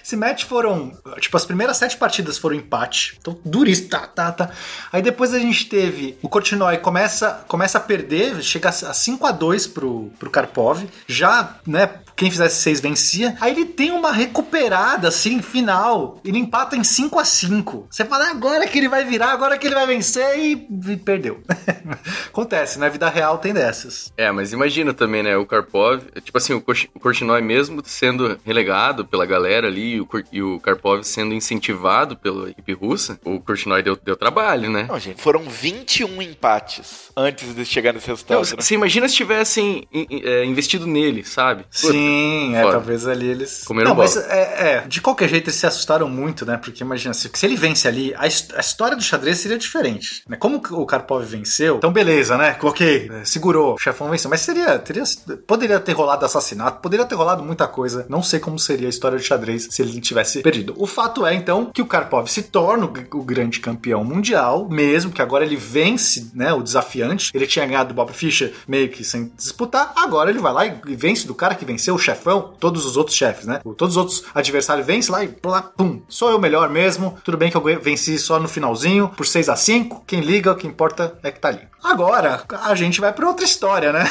esse 0.03 0.15
match 0.15 0.45
foram, 0.45 0.91
tipo, 1.19 1.35
as 1.37 1.45
primeiras 1.45 1.77
sete 1.77 1.97
partidas 1.97 2.37
foram 2.37 2.55
empate. 2.55 3.17
Então, 3.19 3.37
duríssimo. 3.43 3.89
Tá, 3.89 4.07
tá, 4.07 4.31
tá. 4.31 4.51
Aí 4.91 5.01
depois 5.01 5.33
a 5.33 5.39
gente 5.39 5.67
teve 5.67 6.17
o 6.21 6.29
Korchnoi 6.29 6.77
começa, 6.77 7.43
começa 7.47 7.77
a 7.77 7.81
perder, 7.81 8.41
chega 8.41 8.69
a 8.69 8.71
5 8.71 9.25
a 9.25 9.31
2 9.31 9.67
pro, 9.67 10.11
pro 10.19 10.29
Karpov. 10.29 10.85
Já, 11.07 11.57
né, 11.65 11.89
quem 12.15 12.31
fizesse 12.31 12.61
6 12.61 12.79
vencia. 12.79 13.37
Aí 13.41 13.51
ele 13.51 13.65
tem 13.65 13.91
uma 13.91 14.11
recuperada, 14.11 15.09
assim, 15.09 15.41
final. 15.41 16.19
Ele 16.23 16.39
empata 16.39 16.75
em 16.75 16.83
5 16.83 17.19
a 17.19 17.25
5 17.25 17.87
Você 17.89 18.05
fala, 18.05 18.25
"Ah, 18.25 18.31
agora 18.31 18.67
que 18.67 18.77
ele 18.77 18.87
vai 18.87 19.03
virar, 19.05 19.31
agora 19.31 19.57
que 19.57 19.67
ele 19.67 19.75
vai 19.75 19.85
vencer 19.85 20.37
e, 20.39 20.67
e 20.91 20.97
perdeu. 20.97 21.41
Acontece, 22.27 22.79
na 22.79 22.89
vida 22.89 23.09
real 23.09 23.37
tem 23.45 23.53
dessas. 23.53 24.11
É, 24.17 24.31
mas 24.31 24.51
imagina 24.53 24.93
também, 24.93 25.21
né? 25.21 25.37
O 25.37 25.45
Karpov, 25.45 26.01
tipo 26.23 26.37
assim, 26.37 26.53
o 26.53 26.61
Korch- 26.61 26.89
o 26.95 26.99
Korchnoi 26.99 27.41
mesmo 27.41 27.81
sendo 27.85 28.39
relegado 28.43 29.05
pela 29.05 29.25
galera 29.25 29.67
ali 29.67 29.95
e 29.95 30.01
o, 30.01 30.07
e 30.31 30.59
Karpov 30.59 31.03
sendo 31.03 31.33
incentivado 31.33 32.17
pela 32.17 32.49
equipe 32.49 32.73
russa, 32.73 33.19
o 33.23 33.39
Korchnoi 33.39 33.83
deu, 33.83 33.95
deu 33.95 34.15
trabalho, 34.15 34.69
né? 34.69 34.87
Não, 34.89 34.99
gente, 34.99 35.21
foram 35.21 35.43
21 35.43 36.21
empates 36.21 37.11
antes 37.15 37.53
de 37.55 37.63
chegar 37.65 37.93
nesse 37.93 38.07
resultado. 38.07 38.37
Não, 38.37 38.43
né? 38.43 38.55
Você 38.59 38.73
imagina 38.73 39.07
se 39.07 39.15
tivessem 39.15 39.87
in- 39.93 40.07
in- 40.09 40.21
é, 40.25 40.43
investido 40.45 40.87
nele, 40.87 41.23
sabe? 41.23 41.63
Puta, 41.63 41.91
Sim, 41.93 42.55
é, 42.55 42.61
talvez 42.63 43.07
ali 43.07 43.27
eles. 43.27 43.63
Comeram 43.63 43.89
não, 43.91 43.95
mas 43.97 44.15
bola. 44.15 44.25
é, 44.31 44.67
é, 44.83 44.87
de 44.87 45.01
qualquer 45.01 45.29
jeito 45.29 45.45
eles 45.49 45.55
se 45.59 45.67
assustaram 45.67 46.09
muito, 46.09 46.45
né? 46.45 46.57
Porque 46.57 46.83
imagina, 46.83 47.13
se, 47.13 47.29
se 47.33 47.45
ele 47.45 47.55
vence 47.55 47.87
ali, 47.87 48.13
a, 48.15 48.21
a 48.23 48.27
história 48.59 48.95
do 48.97 49.03
xadrez 49.03 49.37
seria 49.39 49.57
diferente. 49.57 50.23
Né? 50.27 50.35
Como 50.37 50.57
o 50.71 50.85
Karpov 50.85 51.23
venceu, 51.25 51.77
então 51.77 51.91
beleza, 51.91 52.37
né? 52.37 52.57
Ok, 52.61 53.09
é, 53.11 53.25
segurou, 53.35 53.73
o 53.73 53.77
chefão 53.77 54.09
venceu. 54.09 54.29
Mas 54.29 54.41
seria, 54.41 54.79
teria, 54.79 55.03
poderia 55.45 55.79
ter 55.79 55.93
rolado 55.93 56.25
assassinato, 56.25 56.81
poderia 56.81 57.05
ter 57.05 57.15
rolado 57.15 57.43
muita 57.43 57.67
coisa. 57.67 58.05
Não 58.09 58.23
sei 58.23 58.39
como 58.39 58.57
seria 58.57 58.87
a 58.87 58.89
história 58.89 59.17
do 59.17 59.23
xadrez 59.23 59.67
se 59.69 59.81
ele 59.81 59.99
tivesse 60.01 60.41
perdido. 60.41 60.73
O 60.77 60.87
fato 60.87 61.25
é, 61.25 61.33
então, 61.33 61.69
que 61.73 61.81
o 61.81 61.85
Karpov 61.85 62.27
se 62.27 62.43
torna 62.43 62.85
o, 62.85 63.17
o 63.17 63.23
grande 63.23 63.59
campeão 63.59 64.03
mundial, 64.03 64.67
mesmo 64.69 65.11
que 65.11 65.21
agora 65.21 65.45
ele 65.45 65.55
vence, 65.55 66.31
né? 66.33 66.53
O 66.53 66.63
desafiante. 66.63 67.31
Ele 67.33 67.47
tinha 67.47 67.65
ganhado 67.65 67.89
do 67.89 67.95
Bob 67.95 68.11
Fischer 68.13 68.53
meio 68.67 68.89
que 68.89 69.03
sem 69.03 69.31
disputar. 69.35 69.93
Agora 69.95 70.29
ele 70.29 70.39
vai 70.39 70.53
lá 70.53 70.65
e 70.65 70.95
vence 70.95 71.27
do 71.27 71.35
cara 71.35 71.55
que 71.55 71.65
venceu 71.65 71.95
o 71.95 71.99
chefão, 71.99 72.53
todos 72.59 72.85
os 72.85 72.95
outros 72.97 73.15
chefes, 73.15 73.45
né? 73.45 73.59
Todos 73.77 73.95
os 73.95 73.97
outros 73.97 74.23
adversários 74.33 74.85
vencem 74.85 75.11
lá 75.11 75.23
e 75.23 75.35
lá, 75.43 75.61
pum. 75.61 76.01
Sou 76.07 76.29
eu 76.29 76.39
melhor 76.39 76.69
mesmo. 76.69 77.17
Tudo 77.23 77.37
bem 77.37 77.51
que 77.51 77.57
eu 77.57 77.63
venci 77.81 78.17
só 78.17 78.39
no 78.39 78.47
finalzinho, 78.47 79.09
por 79.09 79.25
6 79.25 79.49
a 79.49 79.55
5 79.55 80.03
Quem 80.07 80.21
liga, 80.21 80.51
o 80.51 80.55
que 80.55 80.67
importa 80.67 81.17
é 81.21 81.31
que 81.31 81.39
tá 81.39 81.49
ali. 81.49 81.61
Agora, 81.83 82.43
a 82.63 82.73
gente 82.73 82.99
vai 82.99 83.13
pra 83.25 83.29
outra 83.29 83.45
história, 83.45 83.91
né? 83.91 84.05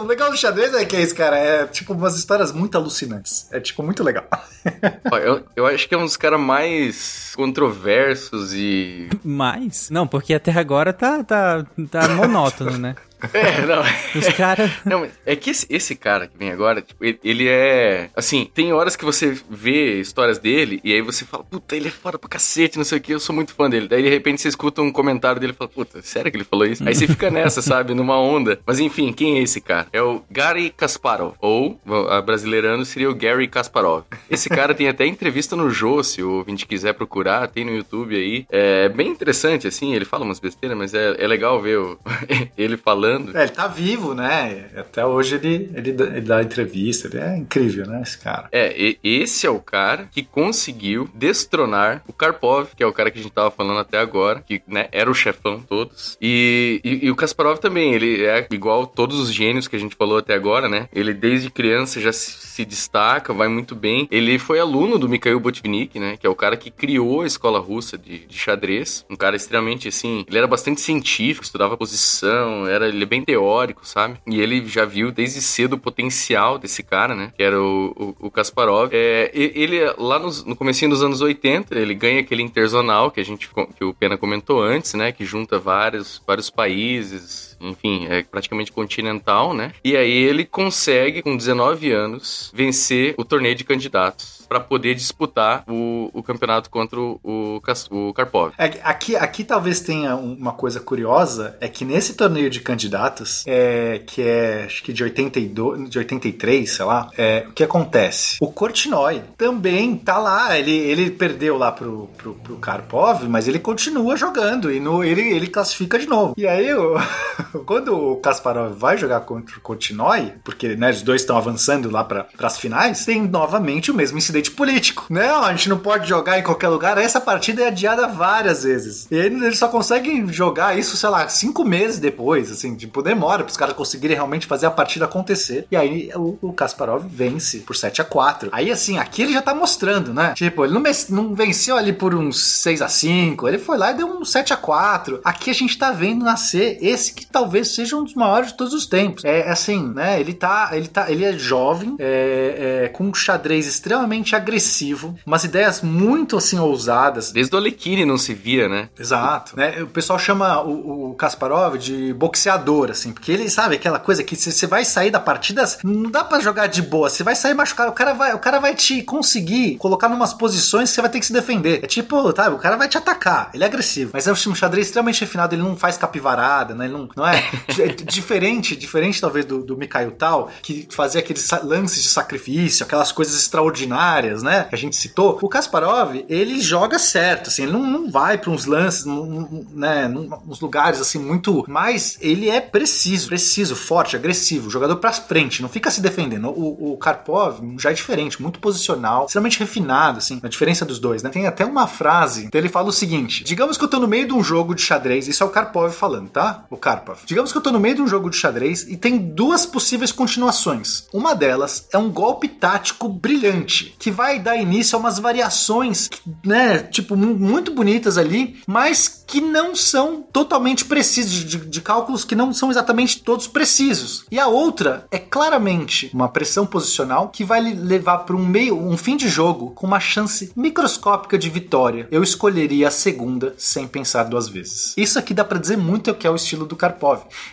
o 0.00 0.04
legal 0.04 0.30
do 0.30 0.36
xadrez 0.36 0.74
é 0.74 0.84
que 0.84 0.96
é 0.96 1.02
isso, 1.02 1.14
cara. 1.14 1.38
É 1.38 1.66
tipo 1.66 1.92
umas 1.92 2.16
histórias 2.16 2.52
muito 2.52 2.76
alucinantes. 2.76 3.48
É 3.52 3.60
tipo 3.60 3.82
muito 3.82 4.02
legal. 4.02 4.24
Eu, 5.22 5.44
eu 5.54 5.66
acho 5.66 5.88
que 5.88 5.94
é 5.94 5.98
um 5.98 6.04
dos 6.04 6.16
caras 6.16 6.40
mais 6.40 7.32
controversos 7.36 8.52
e. 8.52 9.08
Mais? 9.24 9.88
Não, 9.90 10.06
porque 10.06 10.34
até 10.34 10.50
agora 10.50 10.92
tá, 10.92 11.22
tá, 11.22 11.64
tá 11.90 12.08
monótono, 12.08 12.76
né? 12.76 12.96
É, 13.32 13.66
não. 13.66 13.82
Os 14.14 14.28
caras. 14.36 14.70
Não, 14.84 15.06
é 15.24 15.36
que 15.36 15.50
esse, 15.50 15.66
esse 15.70 15.94
cara 15.96 16.26
que 16.26 16.36
vem 16.36 16.50
agora, 16.50 16.82
tipo, 16.82 17.04
ele, 17.04 17.18
ele 17.24 17.48
é. 17.48 18.10
Assim, 18.14 18.48
tem 18.54 18.72
horas 18.72 18.96
que 18.96 19.04
você 19.04 19.36
vê 19.50 20.00
histórias 20.00 20.38
dele 20.38 20.80
e 20.84 20.92
aí 20.92 21.00
você 21.00 21.24
fala, 21.24 21.44
puta, 21.44 21.74
ele 21.76 21.88
é 21.88 21.90
foda 21.90 22.18
pra 22.18 22.28
cacete, 22.28 22.76
não 22.78 22.84
sei 22.84 22.98
o 22.98 23.00
que, 23.00 23.12
eu 23.14 23.20
sou 23.20 23.34
muito 23.34 23.54
fã 23.54 23.68
dele. 23.70 23.88
Daí 23.88 24.02
de 24.02 24.08
repente 24.08 24.40
você 24.40 24.48
escuta 24.48 24.82
um 24.82 24.92
comentário 24.92 25.40
dele 25.40 25.52
e 25.52 25.56
fala, 25.56 25.68
puta, 25.70 26.02
sério 26.02 26.30
que 26.30 26.36
ele 26.36 26.44
falou 26.44 26.66
isso? 26.66 26.86
Aí 26.86 26.94
você 26.94 27.06
fica 27.06 27.30
nessa, 27.30 27.60
sabe, 27.62 27.94
numa 27.94 28.18
onda. 28.20 28.58
Mas 28.66 28.78
enfim, 28.80 29.12
quem 29.12 29.38
é 29.38 29.42
esse 29.42 29.60
cara? 29.60 29.86
É 29.92 30.02
o 30.02 30.22
Gary 30.30 30.70
Kasparov. 30.70 31.34
Ou, 31.40 31.80
a 32.10 32.20
brasileirando, 32.20 32.84
seria 32.84 33.10
o 33.10 33.14
Gary 33.14 33.48
Kasparov. 33.48 34.04
Esse 34.30 34.48
cara 34.48 34.74
tem 34.74 34.88
até 34.88 35.06
entrevista 35.06 35.56
no 35.56 35.70
Jô, 35.70 36.02
se 36.02 36.22
o 36.22 36.32
ouvinte 36.32 36.66
quiser 36.66 36.92
procurar, 36.94 37.48
tem 37.48 37.64
no 37.64 37.74
YouTube 37.74 38.14
aí. 38.16 38.46
É 38.50 38.88
bem 38.88 39.08
interessante, 39.08 39.66
assim, 39.66 39.94
ele 39.94 40.04
fala 40.04 40.24
umas 40.24 40.38
besteiras, 40.40 40.76
mas 40.76 40.92
é, 40.94 41.16
é 41.18 41.26
legal 41.26 41.60
ver 41.60 41.78
o- 41.78 41.98
ele 42.58 42.76
falando. 42.76 43.05
É, 43.34 43.42
ele 43.42 43.50
tá 43.52 43.66
vivo, 43.68 44.14
né? 44.14 44.66
Até 44.76 45.04
hoje 45.04 45.36
ele, 45.36 45.70
ele, 45.74 45.92
dá- 45.92 46.04
ele 46.06 46.20
dá 46.20 46.42
entrevista. 46.42 47.08
Ele 47.08 47.18
é 47.18 47.36
incrível, 47.36 47.86
né? 47.86 48.02
Esse 48.02 48.18
cara. 48.18 48.48
É, 48.52 48.96
esse 49.02 49.46
é 49.46 49.50
o 49.50 49.60
cara 49.60 50.08
que 50.10 50.22
conseguiu 50.22 51.08
destronar 51.14 52.02
o 52.06 52.12
Karpov, 52.12 52.68
que 52.76 52.82
é 52.82 52.86
o 52.86 52.92
cara 52.92 53.10
que 53.10 53.18
a 53.18 53.22
gente 53.22 53.32
tava 53.32 53.50
falando 53.50 53.78
até 53.80 53.98
agora, 53.98 54.40
que 54.46 54.62
né, 54.66 54.88
era 54.92 55.10
o 55.10 55.14
chefão 55.14 55.60
todos. 55.60 56.16
E, 56.20 56.80
e, 56.84 57.06
e 57.06 57.10
o 57.10 57.16
Kasparov 57.16 57.58
também, 57.58 57.92
ele 57.94 58.24
é 58.24 58.46
igual 58.50 58.86
todos 58.86 59.18
os 59.18 59.32
gênios 59.32 59.68
que 59.68 59.76
a 59.76 59.78
gente 59.78 59.94
falou 59.96 60.18
até 60.18 60.34
agora, 60.34 60.68
né? 60.68 60.88
Ele 60.92 61.12
desde 61.14 61.50
criança 61.50 62.00
já 62.00 62.12
se, 62.12 62.30
se 62.30 62.64
destaca, 62.64 63.32
vai 63.32 63.48
muito 63.48 63.74
bem. 63.74 64.08
Ele 64.10 64.38
foi 64.38 64.58
aluno 64.58 64.98
do 64.98 65.08
Mikhail 65.08 65.38
Botvinnik, 65.40 65.98
né? 65.98 66.16
Que 66.16 66.26
é 66.26 66.30
o 66.30 66.34
cara 66.34 66.56
que 66.56 66.70
criou 66.70 67.22
a 67.22 67.26
escola 67.26 67.58
russa 67.58 67.96
de, 67.98 68.26
de 68.26 68.38
xadrez. 68.38 69.04
Um 69.10 69.16
cara 69.16 69.36
extremamente, 69.36 69.88
assim, 69.88 70.24
ele 70.28 70.38
era 70.38 70.46
bastante 70.46 70.80
científico, 70.80 71.44
estudava 71.44 71.76
posição, 71.76 72.66
era 72.66 72.86
ele 72.96 73.04
é 73.04 73.06
bem 73.06 73.24
teórico, 73.24 73.86
sabe? 73.86 74.18
E 74.26 74.40
ele 74.40 74.66
já 74.66 74.84
viu 74.84 75.12
desde 75.12 75.40
cedo 75.40 75.74
o 75.74 75.78
potencial 75.78 76.58
desse 76.58 76.82
cara, 76.82 77.14
né? 77.14 77.32
Que 77.36 77.42
era 77.42 77.60
o, 77.60 78.14
o, 78.20 78.26
o 78.26 78.30
Kasparov. 78.30 78.90
É, 78.92 79.30
ele, 79.34 79.78
lá 79.98 80.18
nos- 80.18 80.44
no 80.44 80.56
comecinho 80.56 80.90
dos 80.90 81.02
anos 81.02 81.20
80, 81.20 81.78
ele 81.78 81.94
ganha 81.94 82.20
aquele 82.20 82.42
interzonal 82.42 83.10
que 83.10 83.20
a 83.20 83.24
gente 83.24 83.48
que 83.76 83.84
o 83.84 83.94
Pena 83.94 84.16
comentou 84.16 84.62
antes, 84.62 84.94
né? 84.94 85.12
Que 85.12 85.24
junta 85.24 85.58
vários, 85.58 86.20
vários 86.26 86.50
países, 86.50 87.55
enfim, 87.60 88.06
é 88.08 88.22
praticamente 88.22 88.72
continental, 88.72 89.54
né? 89.54 89.72
E 89.84 89.96
aí 89.96 90.10
ele 90.12 90.44
consegue, 90.44 91.22
com 91.22 91.36
19 91.36 91.90
anos, 91.92 92.50
vencer 92.54 93.14
o 93.18 93.24
torneio 93.24 93.54
de 93.54 93.64
candidatos 93.64 94.44
para 94.48 94.60
poder 94.60 94.94
disputar 94.94 95.64
o, 95.68 96.08
o 96.12 96.22
campeonato 96.22 96.70
contra 96.70 97.00
o, 97.00 97.20
o, 97.24 98.12
Karpov. 98.14 98.52
É 98.58 98.66
aqui, 98.84 99.16
aqui 99.16 99.42
talvez 99.42 99.80
tenha 99.80 100.14
um- 100.14 100.34
uma 100.34 100.52
coisa 100.52 100.78
curiosa, 100.78 101.56
é 101.60 101.68
que 101.68 101.84
nesse 101.84 102.14
torneio 102.14 102.48
de 102.48 102.60
candidatos, 102.60 103.42
é, 103.46 104.00
que 104.06 104.22
é 104.22 104.64
acho 104.66 104.82
que 104.84 104.92
de 104.92 105.02
82, 105.02 105.90
de 105.90 105.98
83, 105.98 106.70
sei 106.70 106.84
lá, 106.84 107.10
é, 107.18 107.44
o 107.48 107.52
que 107.52 107.64
acontece? 107.64 108.36
O 108.40 108.52
Korchnoi 108.52 109.22
também 109.36 109.96
tá 109.96 110.18
lá, 110.18 110.56
ele, 110.58 110.70
ele 110.76 111.10
perdeu 111.10 111.56
lá 111.58 111.72
pro, 111.72 112.08
pro, 112.16 112.34
pro 112.34 112.56
Karpov, 112.58 113.24
mas 113.28 113.48
ele 113.48 113.58
continua 113.58 114.16
jogando 114.16 114.70
e 114.72 114.78
no, 114.78 115.02
ele, 115.02 115.22
ele 115.22 115.48
classifica 115.48 115.98
de 115.98 116.06
novo. 116.06 116.34
E 116.36 116.46
aí, 116.46 116.72
o- 116.72 116.94
quando 117.64 117.94
o 117.96 118.16
Kasparov 118.16 118.72
vai 118.76 118.96
jogar 118.96 119.20
contra 119.20 119.56
o 119.56 119.60
Korchnoi, 119.60 120.32
porque 120.44 120.76
né, 120.76 120.90
os 120.90 121.02
dois 121.02 121.22
estão 121.22 121.36
avançando 121.36 121.90
lá 121.90 122.04
para 122.04 122.26
as 122.38 122.58
finais, 122.58 123.04
tem 123.04 123.22
novamente 123.22 123.90
o 123.90 123.94
mesmo 123.94 124.18
incidente 124.18 124.50
político. 124.50 125.06
Não, 125.10 125.44
a 125.44 125.50
gente 125.52 125.68
não 125.68 125.78
pode 125.78 126.08
jogar 126.08 126.38
em 126.38 126.42
qualquer 126.42 126.68
lugar. 126.68 126.98
Essa 126.98 127.20
partida 127.20 127.62
é 127.62 127.68
adiada 127.68 128.06
várias 128.06 128.62
vezes. 128.64 129.06
E 129.10 129.14
ele- 129.14 129.44
eles 129.44 129.58
só 129.58 129.68
conseguem 129.68 130.26
jogar 130.32 130.78
isso, 130.78 130.96
sei 130.96 131.08
lá, 131.08 131.28
cinco 131.28 131.64
meses 131.64 131.98
depois, 131.98 132.50
assim, 132.50 132.74
tipo, 132.74 133.02
demora 133.02 133.42
para 133.44 133.50
os 133.50 133.56
caras 133.56 133.74
conseguirem 133.74 134.16
realmente 134.16 134.46
fazer 134.46 134.66
a 134.66 134.70
partida 134.70 135.04
acontecer. 135.04 135.66
E 135.70 135.76
aí 135.76 136.10
o, 136.14 136.38
o 136.40 136.52
Kasparov 136.52 137.04
vence 137.08 137.58
por 137.60 137.76
7 137.76 138.00
a 138.00 138.04
4 138.04 138.48
Aí, 138.52 138.70
assim, 138.70 138.98
aqui 138.98 139.22
ele 139.22 139.32
já 139.32 139.42
tá 139.42 139.54
mostrando, 139.54 140.12
né? 140.12 140.32
Tipo, 140.34 140.64
ele 140.64 140.74
não, 140.74 140.82
não 141.10 141.34
venceu 141.34 141.76
ali 141.76 141.92
por 141.92 142.14
uns 142.14 142.42
6 142.62 142.82
a 142.82 142.88
5 142.88 143.46
ele 143.48 143.58
foi 143.58 143.76
lá 143.78 143.90
e 143.90 143.94
deu 143.94 144.06
um 144.08 144.24
7 144.24 144.52
a 144.52 144.56
4 144.56 145.20
Aqui 145.24 145.50
a 145.50 145.54
gente 145.54 145.76
tá 145.78 145.90
vendo 145.90 146.24
nascer 146.24 146.78
esse 146.80 147.12
que 147.12 147.26
talvez 147.26 147.45
seja 147.64 147.96
um 147.96 148.04
dos 148.04 148.14
maiores 148.14 148.48
de 148.48 148.54
todos 148.54 148.72
os 148.72 148.86
tempos. 148.86 149.24
É 149.24 149.48
assim, 149.48 149.92
né? 149.94 150.20
Ele 150.20 150.32
tá, 150.32 150.70
ele 150.72 150.88
tá, 150.88 151.10
ele 151.10 151.24
é 151.24 151.32
jovem, 151.32 151.96
é, 151.98 152.84
é, 152.84 152.88
com 152.88 153.04
um 153.04 153.14
xadrez 153.14 153.66
extremamente 153.66 154.34
agressivo, 154.34 155.16
umas 155.26 155.44
ideias 155.44 155.82
muito 155.82 156.36
assim 156.36 156.58
ousadas. 156.58 157.30
Desde 157.32 157.54
o 157.54 157.58
Alekhine 157.58 158.04
não 158.04 158.18
se 158.18 158.34
via, 158.34 158.68
né? 158.68 158.88
Exato. 158.98 159.56
Né? 159.56 159.82
O 159.82 159.86
pessoal 159.86 160.18
chama 160.18 160.62
o, 160.62 161.10
o 161.10 161.14
Kasparov 161.14 161.76
de 161.76 162.12
boxeador, 162.14 162.90
assim, 162.90 163.12
porque 163.12 163.32
ele 163.32 163.48
sabe 163.50 163.76
aquela 163.76 163.98
coisa 163.98 164.22
que 164.22 164.36
você 164.36 164.66
vai 164.66 164.84
sair 164.84 165.10
da 165.10 165.20
partida, 165.20 165.64
não 165.82 166.10
dá 166.10 166.24
pra 166.24 166.40
jogar 166.40 166.66
de 166.66 166.82
boa, 166.82 167.08
você 167.08 167.22
vai 167.22 167.34
sair 167.34 167.54
machucado, 167.54 167.90
o 167.90 167.94
cara 167.94 168.12
vai, 168.12 168.34
o 168.34 168.38
cara 168.38 168.58
vai 168.58 168.74
te 168.74 169.02
conseguir 169.02 169.76
colocar 169.76 170.08
numas 170.08 170.32
posições 170.32 170.90
que 170.90 170.94
você 170.94 171.00
vai 171.00 171.10
ter 171.10 171.20
que 171.20 171.26
se 171.26 171.32
defender. 171.32 171.80
É 171.82 171.86
tipo, 171.86 172.32
tá, 172.32 172.48
o 172.48 172.58
cara 172.58 172.76
vai 172.76 172.88
te 172.88 172.98
atacar, 172.98 173.50
ele 173.52 173.64
é 173.64 173.66
agressivo, 173.66 174.10
mas 174.14 174.26
é 174.26 174.32
um 174.32 174.54
xadrez 174.54 174.86
extremamente 174.86 175.20
refinado, 175.20 175.54
ele 175.54 175.62
não 175.62 175.76
faz 175.76 175.96
capivarada, 175.96 176.74
né? 176.74 176.86
Ele 176.86 176.92
não, 176.92 177.08
não 177.16 177.25
é, 177.34 177.82
é 177.82 177.86
diferente, 177.88 178.76
diferente 178.76 179.20
talvez 179.20 179.44
do, 179.44 179.62
do 179.62 179.76
Mikhail 179.76 180.10
Tal, 180.12 180.50
que 180.62 180.86
fazia 180.90 181.20
aqueles 181.20 181.48
lances 181.62 182.02
de 182.02 182.08
sacrifício, 182.08 182.84
aquelas 182.84 183.12
coisas 183.12 183.36
extraordinárias, 183.40 184.42
né? 184.42 184.64
Que 184.64 184.74
a 184.74 184.78
gente 184.78 184.96
citou. 184.96 185.38
O 185.42 185.48
Kasparov, 185.48 186.24
ele 186.28 186.60
joga 186.60 186.98
certo, 186.98 187.48
assim, 187.48 187.64
ele 187.64 187.72
não, 187.72 187.84
não 187.86 188.10
vai 188.10 188.38
pra 188.38 188.50
uns 188.50 188.64
lances, 188.66 189.04
num- 189.04 189.66
né, 189.72 190.08
uns 190.46 190.60
lugares 190.60 191.00
assim 191.00 191.18
muito, 191.18 191.64
mas 191.68 192.16
ele 192.20 192.48
é 192.48 192.60
preciso, 192.60 193.28
preciso, 193.28 193.76
forte, 193.76 194.16
agressivo, 194.16 194.70
jogador 194.70 194.96
pra 194.96 195.12
frente, 195.12 195.62
não 195.62 195.68
fica 195.68 195.90
se 195.90 196.00
defendendo. 196.00 196.48
O, 196.48 196.92
o 196.92 196.96
Karpov 196.98 197.60
já 197.78 197.90
é 197.90 197.94
diferente, 197.94 198.40
muito 198.40 198.58
posicional, 198.60 199.26
extremamente 199.26 199.58
refinado, 199.58 200.18
assim, 200.18 200.40
a 200.42 200.48
diferença 200.48 200.84
dos 200.84 200.98
dois, 200.98 201.22
né? 201.22 201.30
Tem 201.30 201.46
até 201.46 201.64
uma 201.64 201.86
frase, 201.86 202.44
então 202.44 202.58
ele 202.58 202.68
fala 202.68 202.88
o 202.88 202.92
seguinte: 202.92 203.44
digamos 203.44 203.76
que 203.76 203.84
eu 203.84 203.88
tô 203.88 203.98
no 203.98 204.08
meio 204.08 204.26
de 204.26 204.32
um 204.32 204.42
jogo 204.42 204.74
de 204.74 204.82
xadrez, 204.82 205.28
isso 205.28 205.42
é 205.42 205.46
o 205.46 205.50
Karpov 205.50 205.92
falando, 205.92 206.28
tá? 206.30 206.64
O 206.70 206.76
Karpov. 206.76 207.15
Digamos 207.24 207.52
que 207.52 207.58
eu 207.58 207.62
tô 207.62 207.70
no 207.72 207.80
meio 207.80 207.94
de 207.96 208.02
um 208.02 208.08
jogo 208.08 208.28
de 208.30 208.36
xadrez 208.36 208.82
e 208.88 208.96
tem 208.96 209.16
duas 209.18 209.64
possíveis 209.64 210.12
continuações. 210.12 211.04
Uma 211.12 211.34
delas 211.34 211.86
é 211.92 211.98
um 211.98 212.10
golpe 212.10 212.48
tático 212.48 213.08
brilhante, 213.08 213.94
que 213.98 214.10
vai 214.10 214.38
dar 214.38 214.56
início 214.56 214.96
a 214.96 215.00
umas 215.00 215.18
variações, 215.18 216.08
né, 216.44 216.78
tipo, 216.78 217.16
mu- 217.16 217.34
muito 217.36 217.72
bonitas 217.72 218.18
ali, 218.18 218.60
mas 218.66 219.24
que 219.26 219.40
não 219.40 219.74
são 219.74 220.22
totalmente 220.32 220.84
precisos, 220.84 221.44
de, 221.44 221.56
de 221.58 221.80
cálculos 221.80 222.24
que 222.24 222.34
não 222.34 222.52
são 222.52 222.70
exatamente 222.70 223.22
todos 223.22 223.46
precisos. 223.46 224.24
E 224.30 224.38
a 224.38 224.46
outra 224.46 225.06
é 225.10 225.18
claramente 225.18 226.10
uma 226.12 226.28
pressão 226.28 226.66
posicional 226.66 227.28
que 227.28 227.44
vai 227.44 227.60
levar 227.60 228.18
para 228.18 228.36
um 228.36 228.44
meio, 228.46 228.78
um 228.78 228.96
fim 228.96 229.16
de 229.16 229.28
jogo 229.28 229.70
com 229.70 229.86
uma 229.86 230.00
chance 230.00 230.52
microscópica 230.56 231.38
de 231.38 231.48
vitória. 231.50 232.08
Eu 232.10 232.22
escolheria 232.22 232.88
a 232.88 232.90
segunda 232.90 233.54
sem 233.56 233.86
pensar 233.86 234.24
duas 234.24 234.48
vezes. 234.48 234.94
Isso 234.96 235.18
aqui 235.18 235.34
dá 235.34 235.44
para 235.44 235.58
dizer 235.58 235.76
muito 235.76 236.10
o 236.10 236.14
que 236.14 236.26
é 236.26 236.30
o 236.30 236.36
estilo 236.36 236.66
do 236.66 236.76
Karpov. 236.76 236.96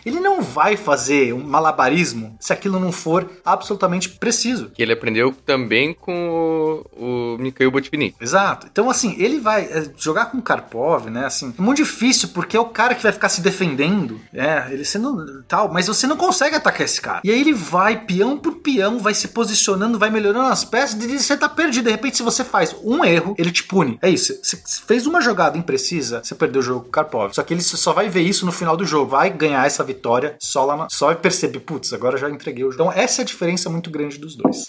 Ele 0.04 0.20
não 0.20 0.42
vai 0.42 0.76
fazer 0.76 1.32
um 1.32 1.42
malabarismo 1.42 2.36
se 2.40 2.52
aquilo 2.52 2.78
não 2.80 2.92
for 2.92 3.28
absolutamente 3.44 4.08
preciso. 4.08 4.70
Que 4.70 4.82
ele 4.82 4.92
aprendeu 4.92 5.34
também 5.44 5.94
com 5.94 6.84
o, 6.96 7.34
o 7.34 7.38
Mikhail 7.38 7.70
Botvinnik. 7.70 8.16
Exato. 8.20 8.66
Então, 8.70 8.90
assim, 8.90 9.14
ele 9.18 9.40
vai 9.40 9.64
é, 9.64 9.90
jogar 9.96 10.26
com 10.26 10.38
o 10.38 10.42
Karpov, 10.42 11.10
né? 11.10 11.26
Assim, 11.26 11.54
é 11.56 11.62
muito 11.62 11.78
difícil 11.78 12.28
porque 12.28 12.56
é 12.56 12.60
o 12.60 12.66
cara 12.66 12.94
que 12.94 13.02
vai 13.02 13.12
ficar 13.12 13.28
se 13.28 13.40
defendendo, 13.40 14.20
é, 14.32 14.66
ele 14.70 14.84
sendo 14.84 15.42
tal, 15.44 15.72
mas 15.72 15.86
você 15.86 16.06
não 16.06 16.16
consegue 16.16 16.56
atacar 16.56 16.82
esse 16.82 17.00
cara. 17.00 17.20
E 17.24 17.30
aí 17.30 17.40
ele 17.40 17.52
vai, 17.52 18.04
peão 18.04 18.38
por 18.38 18.56
peão, 18.56 18.98
vai 18.98 19.14
se 19.14 19.28
posicionando, 19.28 19.98
vai 19.98 20.10
melhorando 20.10 20.48
as 20.48 20.64
peças 20.64 21.02
e 21.02 21.18
você 21.18 21.36
tá 21.36 21.48
perdido. 21.48 21.84
De 21.84 21.90
repente, 21.90 22.16
se 22.16 22.22
você 22.22 22.44
faz 22.44 22.74
um 22.82 23.04
erro, 23.04 23.34
ele 23.38 23.50
te 23.50 23.64
pune. 23.64 23.98
É 24.00 24.08
isso. 24.08 24.38
Você 24.42 24.60
fez 24.86 25.06
uma 25.06 25.20
jogada 25.20 25.58
imprecisa, 25.58 26.22
você 26.22 26.34
perdeu 26.34 26.60
o 26.60 26.64
jogo 26.64 26.80
com 26.80 26.88
o 26.88 26.92
Karpov. 26.92 27.34
Só 27.34 27.42
que 27.42 27.52
ele 27.52 27.62
só 27.62 27.92
vai 27.92 28.08
ver 28.08 28.22
isso 28.22 28.46
no 28.46 28.52
final 28.52 28.76
do 28.76 28.86
jogo, 28.86 29.10
vai 29.10 29.30
ganhar 29.46 29.66
essa 29.66 29.84
vitória 29.84 30.36
só 30.38 30.64
lá, 30.64 30.76
na, 30.76 30.88
só 30.90 31.14
perceber, 31.14 31.60
putz, 31.60 31.92
agora 31.92 32.16
já 32.16 32.28
entreguei 32.30 32.64
o 32.64 32.70
jogo. 32.70 32.84
Então, 32.84 32.92
essa 32.92 33.20
é 33.20 33.22
a 33.22 33.26
diferença 33.26 33.68
muito 33.70 33.90
grande 33.90 34.18
dos 34.18 34.34
dois. 34.34 34.64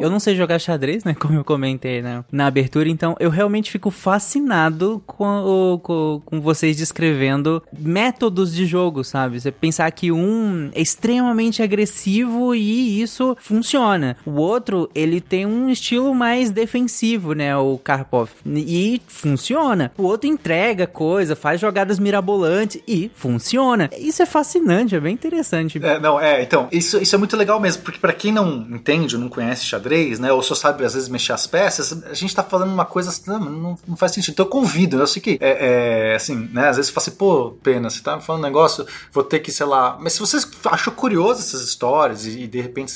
Eu 0.00 0.10
não 0.10 0.18
sei 0.18 0.34
jogar 0.34 0.58
xadrez, 0.58 1.04
né? 1.04 1.14
Como 1.18 1.38
eu 1.38 1.44
comentei 1.44 2.02
né, 2.02 2.24
na 2.32 2.46
abertura, 2.46 2.88
então 2.88 3.16
eu 3.20 3.30
realmente 3.30 3.70
fico 3.70 3.90
fascinado 3.90 5.02
com, 5.06 5.80
com, 5.82 6.22
com 6.24 6.40
vocês 6.40 6.76
descrevendo 6.76 7.62
métodos 7.78 8.54
de 8.54 8.66
jogo, 8.66 9.04
sabe? 9.04 9.40
Você 9.40 9.50
pensar 9.50 9.90
que 9.90 10.10
um 10.10 10.70
é 10.74 10.80
extremamente 10.80 11.62
agressivo 11.62 12.54
e 12.54 13.00
isso 13.00 13.36
funciona. 13.40 14.16
O 14.24 14.32
outro, 14.32 14.90
ele 14.94 15.20
tem 15.20 15.46
um 15.46 15.68
estilo 15.68 16.14
mais 16.14 16.50
defensivo, 16.50 17.32
né? 17.32 17.56
O 17.56 17.78
Karpov. 17.78 18.30
E 18.46 19.00
funciona. 19.06 19.92
O 19.98 20.04
outro 20.04 20.28
entrega 20.28 20.86
coisa, 20.86 21.36
faz 21.36 21.60
jogadas 21.60 21.98
mirabolantes 21.98 22.80
e 22.86 23.10
funciona. 23.14 23.90
Isso 23.98 24.22
é 24.22 24.26
fascinante, 24.26 24.94
é 24.94 25.00
bem 25.00 25.14
interessante. 25.14 25.78
É, 25.82 25.98
não, 25.98 26.20
é, 26.20 26.42
então, 26.42 26.68
isso, 26.72 26.98
isso 26.98 27.14
é 27.14 27.18
muito 27.18 27.36
legal 27.36 27.60
mesmo, 27.60 27.82
porque 27.82 27.98
pra 27.98 28.12
quem 28.12 28.32
não 28.32 28.66
entende 28.70 29.16
ou 29.16 29.22
não 29.22 29.28
conhece 29.28 29.64
xadrez, 29.64 29.89
né, 30.18 30.32
ou 30.32 30.42
só 30.42 30.54
sabe 30.54 30.84
às 30.84 30.94
vezes 30.94 31.08
mexer 31.08 31.32
as 31.32 31.46
peças, 31.46 32.04
a 32.04 32.14
gente 32.14 32.34
tá 32.34 32.42
falando 32.42 32.72
uma 32.72 32.84
coisa 32.84 33.10
assim, 33.10 33.22
não, 33.26 33.40
não, 33.40 33.78
não 33.86 33.96
faz 33.96 34.12
sentido. 34.12 34.32
Então 34.32 34.46
eu 34.46 34.50
convido, 34.50 34.98
eu 34.98 35.06
sei 35.06 35.20
que, 35.20 35.38
é, 35.40 36.12
é, 36.12 36.14
assim, 36.14 36.48
né, 36.52 36.68
às 36.68 36.76
vezes 36.76 36.90
você 36.90 36.94
fala 36.94 37.06
assim, 37.06 37.16
pô, 37.16 37.50
pena, 37.62 37.90
você 37.90 38.00
tá 38.00 38.16
me 38.16 38.22
falando 38.22 38.42
um 38.42 38.46
negócio, 38.46 38.86
vou 39.12 39.24
ter 39.24 39.40
que, 39.40 39.52
sei 39.52 39.66
lá, 39.66 39.96
mas 40.00 40.14
se 40.14 40.20
você 40.20 40.38
achou 40.66 40.92
curioso 40.92 41.40
essas 41.40 41.62
histórias 41.62 42.26
e, 42.26 42.40
e 42.40 42.46
de 42.46 42.60
repente 42.60 42.92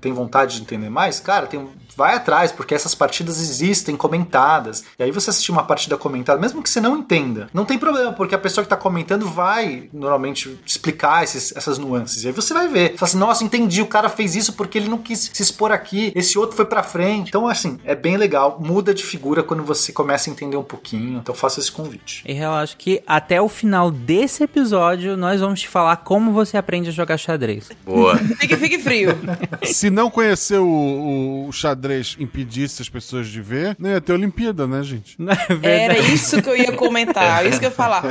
tem 0.00 0.12
vontade 0.12 0.56
de 0.56 0.62
entender 0.62 0.90
mais, 0.90 1.20
cara, 1.20 1.46
tem, 1.46 1.68
vai 1.96 2.14
atrás, 2.14 2.50
porque 2.52 2.74
essas 2.74 2.94
partidas 2.94 3.40
existem 3.40 3.96
comentadas, 3.96 4.84
e 4.98 5.02
aí 5.02 5.10
você 5.10 5.30
assistir 5.30 5.50
uma 5.52 5.64
partida 5.64 5.96
comentada, 5.96 6.40
mesmo 6.40 6.62
que 6.62 6.70
você 6.70 6.80
não 6.80 6.96
entenda, 6.96 7.48
não 7.52 7.64
tem 7.64 7.78
problema, 7.78 8.12
porque 8.12 8.34
a 8.34 8.38
pessoa 8.38 8.64
que 8.64 8.70
tá 8.70 8.76
comentando 8.76 9.26
vai 9.26 9.88
normalmente 9.92 10.58
explicar 10.66 11.22
esses- 11.24 11.52
essas 11.56 11.78
nuances, 11.78 12.24
e 12.24 12.28
aí 12.28 12.32
você 12.32 12.52
vai 12.54 12.68
ver, 12.68 12.92
você 12.92 12.98
fala 12.98 13.08
assim, 13.08 13.18
nossa, 13.18 13.44
entendi, 13.44 13.82
o 13.82 13.86
cara 13.86 14.08
fez 14.08 14.34
isso 14.34 14.52
porque 14.54 14.78
ele 14.78 14.88
não 14.88 14.98
quis 14.98 15.30
se 15.32 15.42
expor 15.42 15.72
aqui, 15.72 16.12
esse 16.14 16.38
outro 16.38 16.56
foi 16.56 16.64
pra 16.64 16.82
frente, 16.82 17.28
então 17.28 17.46
assim, 17.48 17.78
é 17.84 17.94
bem 17.94 18.16
legal, 18.16 18.58
muda 18.60 18.92
de 18.94 19.04
figura 19.04 19.42
quando 19.42 19.62
você 19.62 19.92
começa 19.92 20.28
a 20.28 20.32
entender 20.32 20.56
um 20.56 20.62
pouquinho, 20.64 21.18
então 21.18 21.34
faça 21.34 21.60
esse 21.60 21.70
convite. 21.70 22.22
E 22.26 22.32
relaxa 22.32 22.74
que 22.76 23.02
até 23.06 23.40
o 23.40 23.48
final 23.48 23.90
desse 23.90 24.42
episódio 24.42 25.16
nós 25.16 25.40
vamos 25.40 25.60
te 25.60 25.68
falar 25.68 25.96
como 25.98 26.32
você 26.32 26.56
aprende 26.56 26.88
a 26.88 26.92
jogar 26.92 27.16
xadrez. 27.18 27.68
Boa. 27.84 28.16
Fique, 28.44 28.56
fique 28.56 28.78
frio. 28.78 29.16
Se 29.62 29.90
não 29.90 30.10
conhecer 30.10 30.58
o, 30.58 31.46
o 31.48 31.52
xadrez 31.52 31.83
impedisse 32.18 32.82
as 32.82 32.88
pessoas 32.88 33.28
de 33.28 33.40
ver, 33.40 33.76
não 33.78 33.90
ia 33.90 34.00
ter 34.00 34.12
Olimpíada, 34.12 34.66
né, 34.66 34.82
gente? 34.82 35.16
Era 35.62 35.98
isso 35.98 36.40
que 36.40 36.48
eu 36.48 36.56
ia 36.56 36.72
comentar, 36.72 37.46
isso 37.46 37.58
que 37.58 37.66
eu 37.66 37.70
ia 37.70 37.74
falar. 37.74 38.04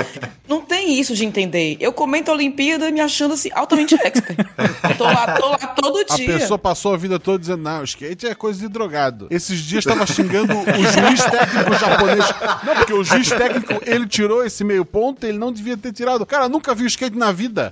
Não 0.48 0.62
tem 0.62 1.00
isso 1.00 1.16
de 1.16 1.26
entender. 1.26 1.78
Eu 1.80 1.92
comento 1.94 2.30
a 2.32 2.34
Olimpíada 2.34 2.90
me 2.92 3.00
achando 3.00 3.34
assim, 3.34 3.50
altamente 3.54 3.96
expert. 3.96 4.38
Tô 4.98 5.06
lá, 5.06 5.34
tô 5.38 5.50
lá 5.50 5.58
todo 5.58 6.04
A 6.10 6.16
dia. 6.16 6.38
pessoa 6.38 6.58
passou 6.58 6.94
a 6.94 6.98
vida 6.98 7.20
toda 7.20 7.40
dizendo, 7.40 7.64
não, 7.64 7.84
skate 7.84 8.28
é 8.28 8.36
coisa 8.36 8.60
de 8.60 8.68
drogado. 8.68 9.28
Esses 9.30 9.60
dias 9.60 9.84
tava 9.84 10.06
xingando 10.06 10.54
o 10.54 10.64
juiz 10.66 11.24
técnico 11.24 11.74
japonês. 11.80 12.26
Não, 12.66 12.76
porque 12.76 12.94
o 12.94 13.04
juiz 13.04 13.30
técnico, 13.30 13.82
ele 13.86 14.06
tirou 14.08 14.46
esse 14.46 14.64
meio 14.64 14.86
ponto, 14.86 15.26
ele 15.26 15.38
não 15.38 15.52
devia 15.52 15.78
ter 15.78 15.92
tirado. 15.92 16.26
Cara, 16.26 16.48
nunca 16.50 16.76
vi 16.76 16.86
skate 16.86 17.18
na 17.18 17.32
vida. 17.32 17.72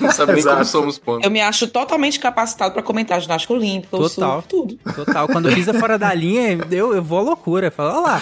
Não 0.00 0.10
sabe 0.12 0.34
nem 0.34 0.42
como 0.42 0.56
Exato. 0.56 0.66
somos 0.70 0.98
pontos. 0.98 1.24
Eu 1.24 1.30
me 1.30 1.40
acho 1.40 1.66
totalmente 1.66 2.18
capacitado 2.20 2.72
pra 2.72 2.82
comentar 2.82 3.20
ginástica 3.20 3.52
olímpica, 3.52 3.96
eu 3.96 4.08
Total. 4.08 4.32
surf, 4.34 4.48
tudo. 4.48 4.78
Total. 5.04 5.26
Quando 5.28 5.52
pisa 5.54 5.72
fora 5.74 5.98
da 5.98 6.12
linha, 6.12 6.58
eu, 6.70 6.94
eu 6.94 7.02
vou 7.02 7.18
à 7.18 7.22
loucura. 7.22 7.68
Eu 7.68 7.72
falo, 7.72 7.90
olha 7.90 8.00
lá, 8.00 8.20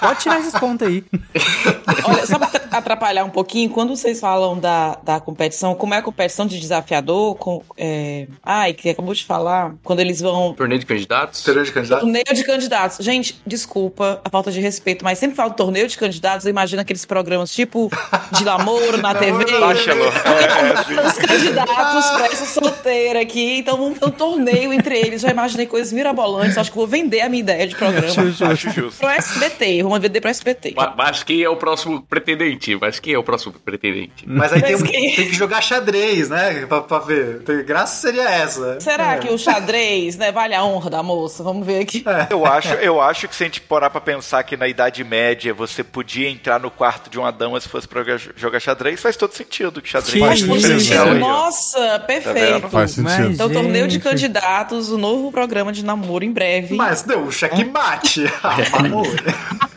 pode 0.00 0.20
tirar 0.20 0.40
esses 0.40 0.52
pontos 0.58 0.86
aí. 0.86 1.04
Olha, 2.04 2.26
só 2.26 2.38
pra 2.38 2.48
atrapalhar 2.70 3.24
um 3.24 3.30
pouquinho, 3.30 3.68
quando 3.70 3.96
vocês 3.96 4.20
falam 4.20 4.58
da, 4.58 4.98
da 5.02 5.20
competição, 5.20 5.74
como 5.74 5.94
é 5.94 5.98
a 5.98 6.02
competição 6.02 6.46
de 6.46 6.58
desafiador, 6.58 7.34
com, 7.36 7.62
é... 7.76 8.26
ai, 8.42 8.72
que 8.72 8.90
acabou 8.90 9.12
de 9.12 9.24
falar, 9.24 9.74
quando 9.82 10.00
eles 10.00 10.20
vão 10.20 10.54
Torneio 10.54 10.78
de 10.78 10.86
candidatos? 10.86 11.42
Torneio 11.42 11.66
de 11.66 11.72
candidatos? 11.72 12.04
Torneio 12.04 12.34
de 12.34 12.44
candidatos. 12.44 13.04
Gente, 13.04 13.40
desculpa 13.46 14.20
a 14.24 14.30
falta 14.30 14.50
de 14.50 14.60
respeito, 14.60 15.04
mas 15.04 15.18
sempre 15.18 15.36
falo 15.36 15.52
torneio 15.52 15.88
de 15.88 15.98
candidatos, 15.98 16.46
eu 16.46 16.50
imagino 16.50 16.80
aqueles 16.80 17.04
programas 17.04 17.52
tipo 17.52 17.90
de 18.32 18.44
namoro 18.44 18.98
na 18.98 19.14
TV. 19.14 19.44
Bachelor. 19.58 20.10
É, 20.30 20.94
é, 20.94 21.06
Os 21.06 21.14
candidatos 21.14 22.10
pra 22.10 22.26
essa 22.26 22.46
solteira 22.46 23.20
aqui, 23.20 23.58
então 23.58 23.80
um, 23.80 23.90
um 23.90 24.10
torneio 24.10 24.72
entre 24.72 24.98
eles. 24.98 25.22
Já 25.22 25.30
imaginei 25.30 25.66
coisas 25.66 25.92
mirabolantes. 25.92 26.19
Acho 26.58 26.70
que 26.70 26.76
vou 26.76 26.86
vender 26.86 27.20
a 27.20 27.28
minha 27.28 27.40
ideia 27.40 27.66
de 27.66 27.74
programa. 27.74 28.08
Acho 28.08 28.70
justo. 28.70 28.98
Pro 28.98 29.08
SBT, 29.08 29.82
vamos 29.82 29.98
vender 30.00 30.20
pro 30.20 30.30
SBT. 30.30 30.74
Ma- 30.76 30.94
Mas 30.96 31.22
quem 31.22 31.42
é 31.42 31.48
o 31.48 31.56
próximo 31.56 32.02
pretendente? 32.02 32.76
Mas 32.80 32.98
quem 33.00 33.14
é 33.14 33.18
o 33.18 33.22
próximo 33.22 33.52
pretendente? 33.52 34.24
Mas 34.26 34.52
aí 34.52 34.62
tem, 34.62 34.72
Mas 34.72 34.82
quem- 34.82 35.14
tem 35.14 35.26
que 35.28 35.34
jogar 35.34 35.60
xadrez, 35.60 36.28
né? 36.30 36.66
Pra, 36.66 36.80
pra 36.82 36.98
ver. 36.98 37.42
Tem- 37.42 37.64
Graça 37.64 38.00
seria 38.00 38.28
essa. 38.28 38.80
Será 38.80 39.14
É. 39.14 39.18
que 39.18 39.28
o 39.32 39.38
xadrez, 39.38 40.16
né, 40.16 40.32
vale 40.32 40.54
a 40.54 40.64
honra 40.64 40.90
da 40.90 41.02
moça? 41.02 41.42
Vamos 41.42 41.66
ver 41.66 41.80
aqui. 41.82 42.04
Eu 42.30 42.44
acho, 42.46 42.74
eu 42.74 43.00
acho 43.00 43.28
que 43.28 43.34
se 43.36 43.44
a 43.44 43.46
gente 43.46 43.60
parar 43.60 43.90
pra 43.90 44.00
pensar 44.00 44.42
que 44.42 44.56
na 44.56 44.66
Idade 44.68 45.02
Média 45.04 45.52
você 45.54 45.82
podia 45.84 46.28
entrar 46.28 46.58
no 46.60 46.70
quarto 46.70 47.08
de 47.10 47.18
uma 47.18 47.30
dama 47.30 47.60
se 47.60 47.68
fosse 47.68 47.86
pra 47.86 48.02
jogar- 48.36 48.60
xadrez, 48.60 49.00
faz 49.00 49.16
todo 49.16 49.32
sentido 49.32 49.80
que 49.80 49.88
xadrez 49.88 50.18
Faz 50.18 50.42
é 50.42 50.46
todo 50.46 50.60
sentido. 50.60 51.14
Nossa, 51.14 51.98
perfeito. 52.06 52.68
Faz 52.68 52.90
sentido. 52.92 53.10
Mas, 53.10 53.34
Então, 53.34 53.50
torneio 53.50 53.88
de 53.88 53.98
candidatos, 53.98 54.90
o 54.90 54.98
novo 54.98 55.30
programa 55.30 55.72
de 55.72 55.84
namoro 55.84 56.09
em 56.22 56.32
breve. 56.32 56.74
Mas 56.76 57.02
deu 57.02 57.20
um 57.20 57.30
checkmate. 57.30 58.24
Ah, 58.42 58.56
amor. 58.78 59.06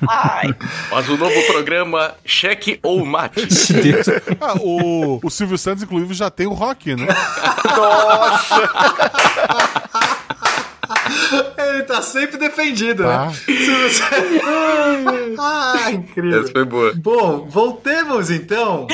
Ai, 0.09 0.53
Mas 0.91 1.07
o 1.09 1.17
novo 1.17 1.41
programa 1.47 2.15
Cheque 2.25 2.79
ou 2.83 3.05
Mate. 3.05 3.41
Ah, 4.41 4.55
o, 4.59 5.19
o 5.23 5.29
Silvio 5.29 5.57
Santos, 5.57 5.83
inclusive, 5.83 6.13
já 6.13 6.29
tem 6.29 6.47
o 6.47 6.53
rock, 6.53 6.95
né? 6.95 7.07
Ele 11.57 11.83
tá 11.83 12.01
sempre 12.01 12.37
defendido, 12.37 13.03
Tá. 13.03 13.27
né? 13.27 13.33
Se 13.33 13.53
você... 13.89 14.03
ah, 15.39 15.91
incrível. 15.91 16.43
Essa 16.43 16.51
foi 16.51 16.65
boa. 16.65 16.93
Bom, 16.95 17.47
voltemos 17.49 18.29
então 18.29 18.87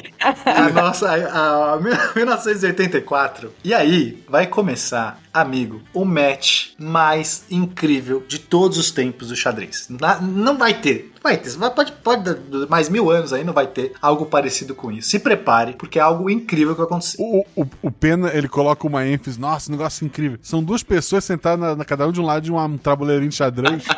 a 0.46 0.70
nossa 0.72 1.10
a, 1.12 1.74
a 1.74 1.80
1984. 2.16 3.52
E 3.64 3.74
aí 3.74 4.24
vai 4.28 4.48
começar, 4.48 5.20
amigo, 5.34 5.82
o 5.94 6.06
match 6.06 6.70
mais 6.78 7.44
incrível 7.50 8.24
de 8.28 8.40
todos 8.40 8.78
os 8.78 8.92
tempos 8.92 9.30
do 9.30 9.36
xadrez. 9.36 9.88
Na- 9.90 10.20
não 10.22 10.58
vai 10.58 10.74
ter. 10.74 11.12
Vai 11.22 11.36
ter. 11.38 11.52
Pode, 11.76 11.92
pode 11.92 12.24
dar 12.24 12.38
mais 12.70 12.88
mil 12.88 13.12
anos 13.12 13.34
aí, 13.34 13.44
não 13.44 13.52
vai 13.54 13.68
ter 13.68 13.92
algo 14.02 14.26
parecido 14.26 14.74
com 14.74 14.90
isso. 14.90 15.10
Se 15.10 15.20
prepare, 15.20 15.74
porque 15.74 16.00
é 16.00 16.02
algo 16.02 16.30
incrível 16.30 16.74
que 16.74 16.78
vai 16.78 16.86
acontecer. 16.88 17.18
O, 17.20 17.44
o, 17.58 17.68
o 17.82 17.92
Pena, 17.92 18.32
ele 18.34 18.48
coloca 18.48 18.88
uma 18.88 19.06
ênfase. 19.06 19.38
Nossa, 19.40 19.70
negócio 19.70 20.06
incrível. 20.06 20.40
São 20.42 20.64
duas 20.64 20.82
pessoas 20.82 21.26
sentadas 21.26 21.60
na, 21.60 21.76
na- 21.76 21.86
cada 22.00 22.08
um 22.08 22.12
de 22.14 22.22
um 22.22 22.26
lado 22.26 22.42
de 22.44 22.52
um 22.52 22.78
tabuleirinho 22.78 23.30
de 23.30 23.36
xadrez. 23.36 23.84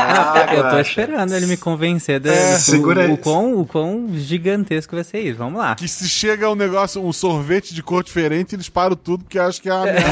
Ah, 0.00 0.32
eu 0.38 0.46
tô 0.46 0.54
relaxa. 0.68 0.80
esperando 0.90 1.34
ele 1.34 1.46
me 1.46 1.56
convencer 1.56 2.20
do, 2.20 2.28
É, 2.30 2.56
do- 2.56 3.10
o, 3.10 3.14
o, 3.14 3.18
quão, 3.18 3.58
o 3.60 3.66
quão 3.66 4.08
gigantesco 4.14 4.94
vai 4.94 5.02
ser 5.02 5.18
isso. 5.18 5.38
Vamos 5.38 5.58
lá. 5.58 5.74
que 5.74 5.88
se 5.88 6.08
chega 6.08 6.48
um 6.48 6.54
negócio, 6.54 7.04
um 7.04 7.12
sorvete 7.12 7.74
de 7.74 7.82
cor 7.82 8.04
diferente, 8.04 8.54
eles 8.54 8.68
param 8.68 8.94
tudo 8.94 9.24
porque 9.24 9.40
acham 9.40 9.60
que 9.60 9.68
é 9.68 9.74
uma 9.74 9.84
merda. 9.86 10.08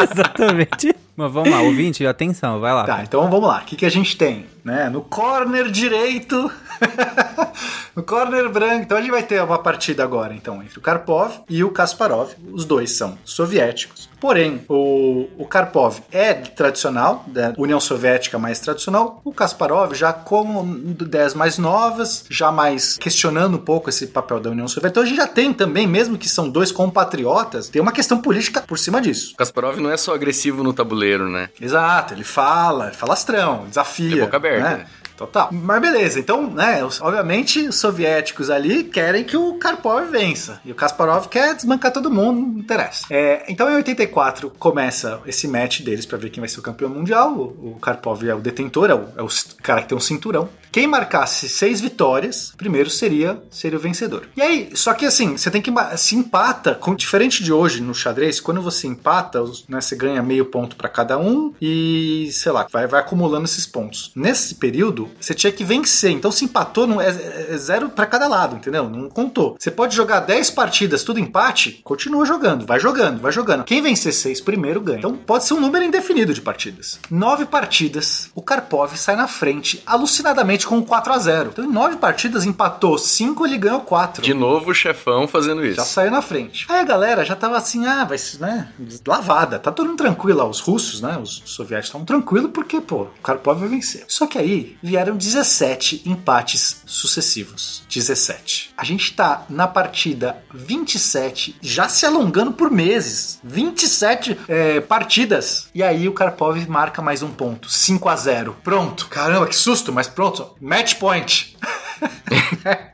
Exatamente. 0.10 0.96
Mas 1.14 1.30
vamos 1.30 1.50
lá, 1.50 1.60
ouvinte, 1.60 2.06
atenção, 2.06 2.58
vai 2.58 2.72
lá. 2.72 2.84
Tá, 2.84 3.02
então 3.02 3.30
vamos 3.30 3.46
lá. 3.46 3.58
O 3.58 3.64
que, 3.66 3.76
que 3.76 3.84
a 3.86 3.90
gente 3.90 4.16
tem? 4.16 4.46
Né? 4.64 4.88
No 4.88 5.02
corner 5.02 5.70
direito, 5.70 6.50
no 7.94 8.02
corner 8.02 8.48
branco. 8.48 8.82
Então 8.82 8.98
a 8.98 9.00
gente 9.00 9.10
vai 9.10 9.22
ter 9.22 9.42
uma 9.42 9.58
partida 9.58 10.02
agora, 10.02 10.34
então, 10.34 10.62
entre 10.62 10.78
o 10.78 10.82
Karpov 10.82 11.40
e 11.48 11.62
o 11.64 11.70
Kasparov. 11.70 12.32
Os 12.52 12.64
dois 12.64 12.92
são 12.92 13.18
soviéticos. 13.24 14.08
Porém, 14.20 14.64
o, 14.68 15.28
o 15.36 15.46
Karpov 15.46 15.98
é 16.12 16.32
tradicional, 16.34 17.24
da 17.26 17.52
União 17.58 17.80
Soviética 17.80 18.38
mais 18.38 18.60
tradicional. 18.60 19.20
O 19.24 19.32
Kasparov 19.32 19.94
já 19.94 20.12
com 20.12 20.64
ideias 21.00 21.34
mais 21.34 21.58
novas, 21.58 22.24
já 22.30 22.52
mais 22.52 22.96
questionando 22.96 23.56
um 23.56 23.60
pouco 23.60 23.90
esse 23.90 24.06
papel 24.06 24.38
da 24.38 24.50
União 24.50 24.68
Soviética. 24.68 24.88
Então 24.88 25.02
a 25.02 25.06
gente 25.06 25.16
já 25.16 25.26
tem 25.26 25.52
também, 25.52 25.86
mesmo 25.88 26.16
que 26.16 26.28
são 26.28 26.48
dois 26.48 26.70
compatriotas, 26.70 27.68
tem 27.68 27.82
uma 27.82 27.90
questão 27.90 28.18
política 28.18 28.60
por 28.60 28.78
cima 28.78 29.00
disso. 29.00 29.34
Kasparov 29.36 29.80
não 29.80 29.90
é 29.90 29.96
só 29.96 30.14
agressivo 30.14 30.62
no 30.62 30.72
tabuleiro, 30.72 31.28
né? 31.28 31.50
Exato, 31.60 32.14
ele 32.14 32.24
fala, 32.24 32.90
é 32.90 32.92
falastrão, 32.92 33.66
desafia. 33.66 34.22
É 34.22 34.24
boca 34.24 34.36
aberta, 34.36 34.70
né? 34.70 34.86
Total. 35.16 35.48
Mas 35.52 35.80
beleza, 35.80 36.18
então, 36.18 36.50
né, 36.50 36.82
obviamente 37.00 37.60
os 37.68 37.76
soviéticos 37.76 38.50
ali 38.50 38.84
querem 38.84 39.24
que 39.24 39.36
o 39.36 39.54
Karpov 39.54 40.10
vença. 40.10 40.60
E 40.64 40.72
o 40.72 40.74
Kasparov 40.74 41.28
quer 41.28 41.54
desbancar 41.54 41.92
todo 41.92 42.10
mundo, 42.10 42.40
não 42.40 42.58
interessa. 42.58 43.06
É, 43.10 43.44
então 43.48 43.70
em 43.70 43.76
84 43.76 44.50
começa 44.58 45.20
esse 45.26 45.46
match 45.46 45.80
deles 45.80 46.06
pra 46.06 46.18
ver 46.18 46.30
quem 46.30 46.40
vai 46.40 46.48
ser 46.48 46.60
o 46.60 46.62
campeão 46.62 46.90
mundial. 46.90 47.32
O, 47.32 47.72
o 47.72 47.78
Karpov 47.80 48.22
é 48.28 48.34
o 48.34 48.40
detentor, 48.40 48.90
é 48.90 48.94
o, 48.94 49.08
é 49.16 49.22
o 49.22 49.28
cara 49.62 49.82
que 49.82 49.88
tem 49.88 49.96
um 49.96 50.00
cinturão. 50.00 50.48
Quem 50.72 50.86
marcasse 50.86 51.50
seis 51.50 51.82
vitórias, 51.82 52.54
primeiro 52.56 52.88
seria, 52.88 53.42
seria 53.50 53.78
o 53.78 53.80
vencedor. 53.80 54.26
E 54.34 54.40
aí, 54.40 54.70
só 54.74 54.94
que 54.94 55.04
assim, 55.04 55.36
você 55.36 55.50
tem 55.50 55.60
que 55.60 55.70
se 55.98 56.16
empata, 56.16 56.74
com, 56.74 56.94
diferente 56.94 57.44
de 57.44 57.52
hoje 57.52 57.82
no 57.82 57.94
xadrez, 57.94 58.40
quando 58.40 58.62
você 58.62 58.86
empata, 58.86 59.44
né, 59.68 59.82
você 59.82 59.94
ganha 59.94 60.22
meio 60.22 60.46
ponto 60.46 60.74
pra 60.74 60.88
cada 60.88 61.18
um 61.18 61.52
e, 61.60 62.30
sei 62.32 62.50
lá, 62.52 62.66
vai, 62.72 62.86
vai 62.86 63.00
acumulando 63.00 63.44
esses 63.44 63.66
pontos. 63.66 64.12
Nesse 64.16 64.54
período, 64.54 65.10
você 65.20 65.34
tinha 65.34 65.52
que 65.52 65.62
vencer. 65.62 66.10
Então, 66.10 66.32
se 66.32 66.46
empatou, 66.46 66.86
não 66.86 67.00
é, 67.00 67.08
é 67.08 67.56
zero 67.58 67.90
pra 67.90 68.06
cada 68.06 68.26
lado, 68.26 68.56
entendeu? 68.56 68.88
Não 68.88 69.10
contou. 69.10 69.56
Você 69.58 69.70
pode 69.70 69.94
jogar 69.94 70.20
10 70.20 70.52
partidas, 70.52 71.04
tudo 71.04 71.20
empate, 71.20 71.82
continua 71.84 72.24
jogando, 72.24 72.64
vai 72.64 72.80
jogando, 72.80 73.20
vai 73.20 73.30
jogando. 73.30 73.64
Quem 73.64 73.82
vencer 73.82 74.14
seis 74.14 74.40
primeiro 74.40 74.80
ganha. 74.80 75.00
Então, 75.00 75.14
pode 75.14 75.44
ser 75.44 75.52
um 75.52 75.60
número 75.60 75.84
indefinido 75.84 76.32
de 76.32 76.40
partidas. 76.40 76.98
Nove 77.10 77.44
partidas, 77.44 78.30
o 78.34 78.40
Karpov 78.40 78.96
sai 78.96 79.16
na 79.16 79.28
frente, 79.28 79.82
alucinadamente 79.84 80.61
com 80.66 80.78
um 80.78 80.82
4 80.82 81.12
a 81.12 81.18
0 81.18 81.50
Então, 81.52 81.64
em 81.64 81.72
nove 81.72 81.96
partidas, 81.96 82.44
empatou 82.44 82.98
5, 82.98 83.46
ele 83.46 83.58
ganhou 83.58 83.80
4. 83.80 84.22
De 84.22 84.34
novo 84.34 84.70
o 84.70 84.74
chefão 84.74 85.26
fazendo 85.26 85.64
isso. 85.64 85.76
Já 85.76 85.84
saiu 85.84 86.10
na 86.10 86.22
frente. 86.22 86.66
Aí 86.68 86.80
a 86.80 86.84
galera 86.84 87.24
já 87.24 87.36
tava 87.36 87.56
assim, 87.56 87.86
ah, 87.86 88.04
vai 88.04 88.18
ser, 88.18 88.40
né? 88.40 88.68
Lavada. 89.06 89.58
Tá 89.58 89.70
todo 89.70 89.88
mundo 89.88 89.98
tranquilo. 89.98 90.42
Os 90.44 90.60
russos, 90.60 91.00
né? 91.00 91.18
Os 91.18 91.42
soviéticos 91.44 91.88
estavam 91.88 92.04
tranquilos 92.04 92.50
porque, 92.52 92.80
pô, 92.80 93.02
o 93.02 93.22
Karpov 93.22 93.60
vai 93.60 93.68
vencer. 93.68 94.04
Só 94.08 94.26
que 94.26 94.38
aí 94.38 94.76
vieram 94.82 95.16
17 95.16 96.02
empates 96.06 96.82
sucessivos. 96.86 97.82
17. 97.88 98.72
A 98.76 98.84
gente 98.84 99.14
tá 99.14 99.44
na 99.48 99.66
partida 99.66 100.42
27, 100.52 101.56
já 101.60 101.88
se 101.88 102.06
alongando 102.06 102.52
por 102.52 102.70
meses. 102.70 103.38
27 103.44 104.38
é, 104.48 104.80
partidas. 104.80 105.68
E 105.74 105.82
aí 105.82 106.08
o 106.08 106.12
Karpov 106.12 106.66
marca 106.68 107.02
mais 107.02 107.22
um 107.22 107.30
ponto. 107.30 107.70
5 107.70 108.08
a 108.08 108.16
0 108.16 108.56
Pronto. 108.62 109.06
Caramba, 109.08 109.46
que 109.46 109.56
susto, 109.56 109.92
mas 109.92 110.08
pronto. 110.08 110.51
Match 110.60 110.98
point. 111.00 111.54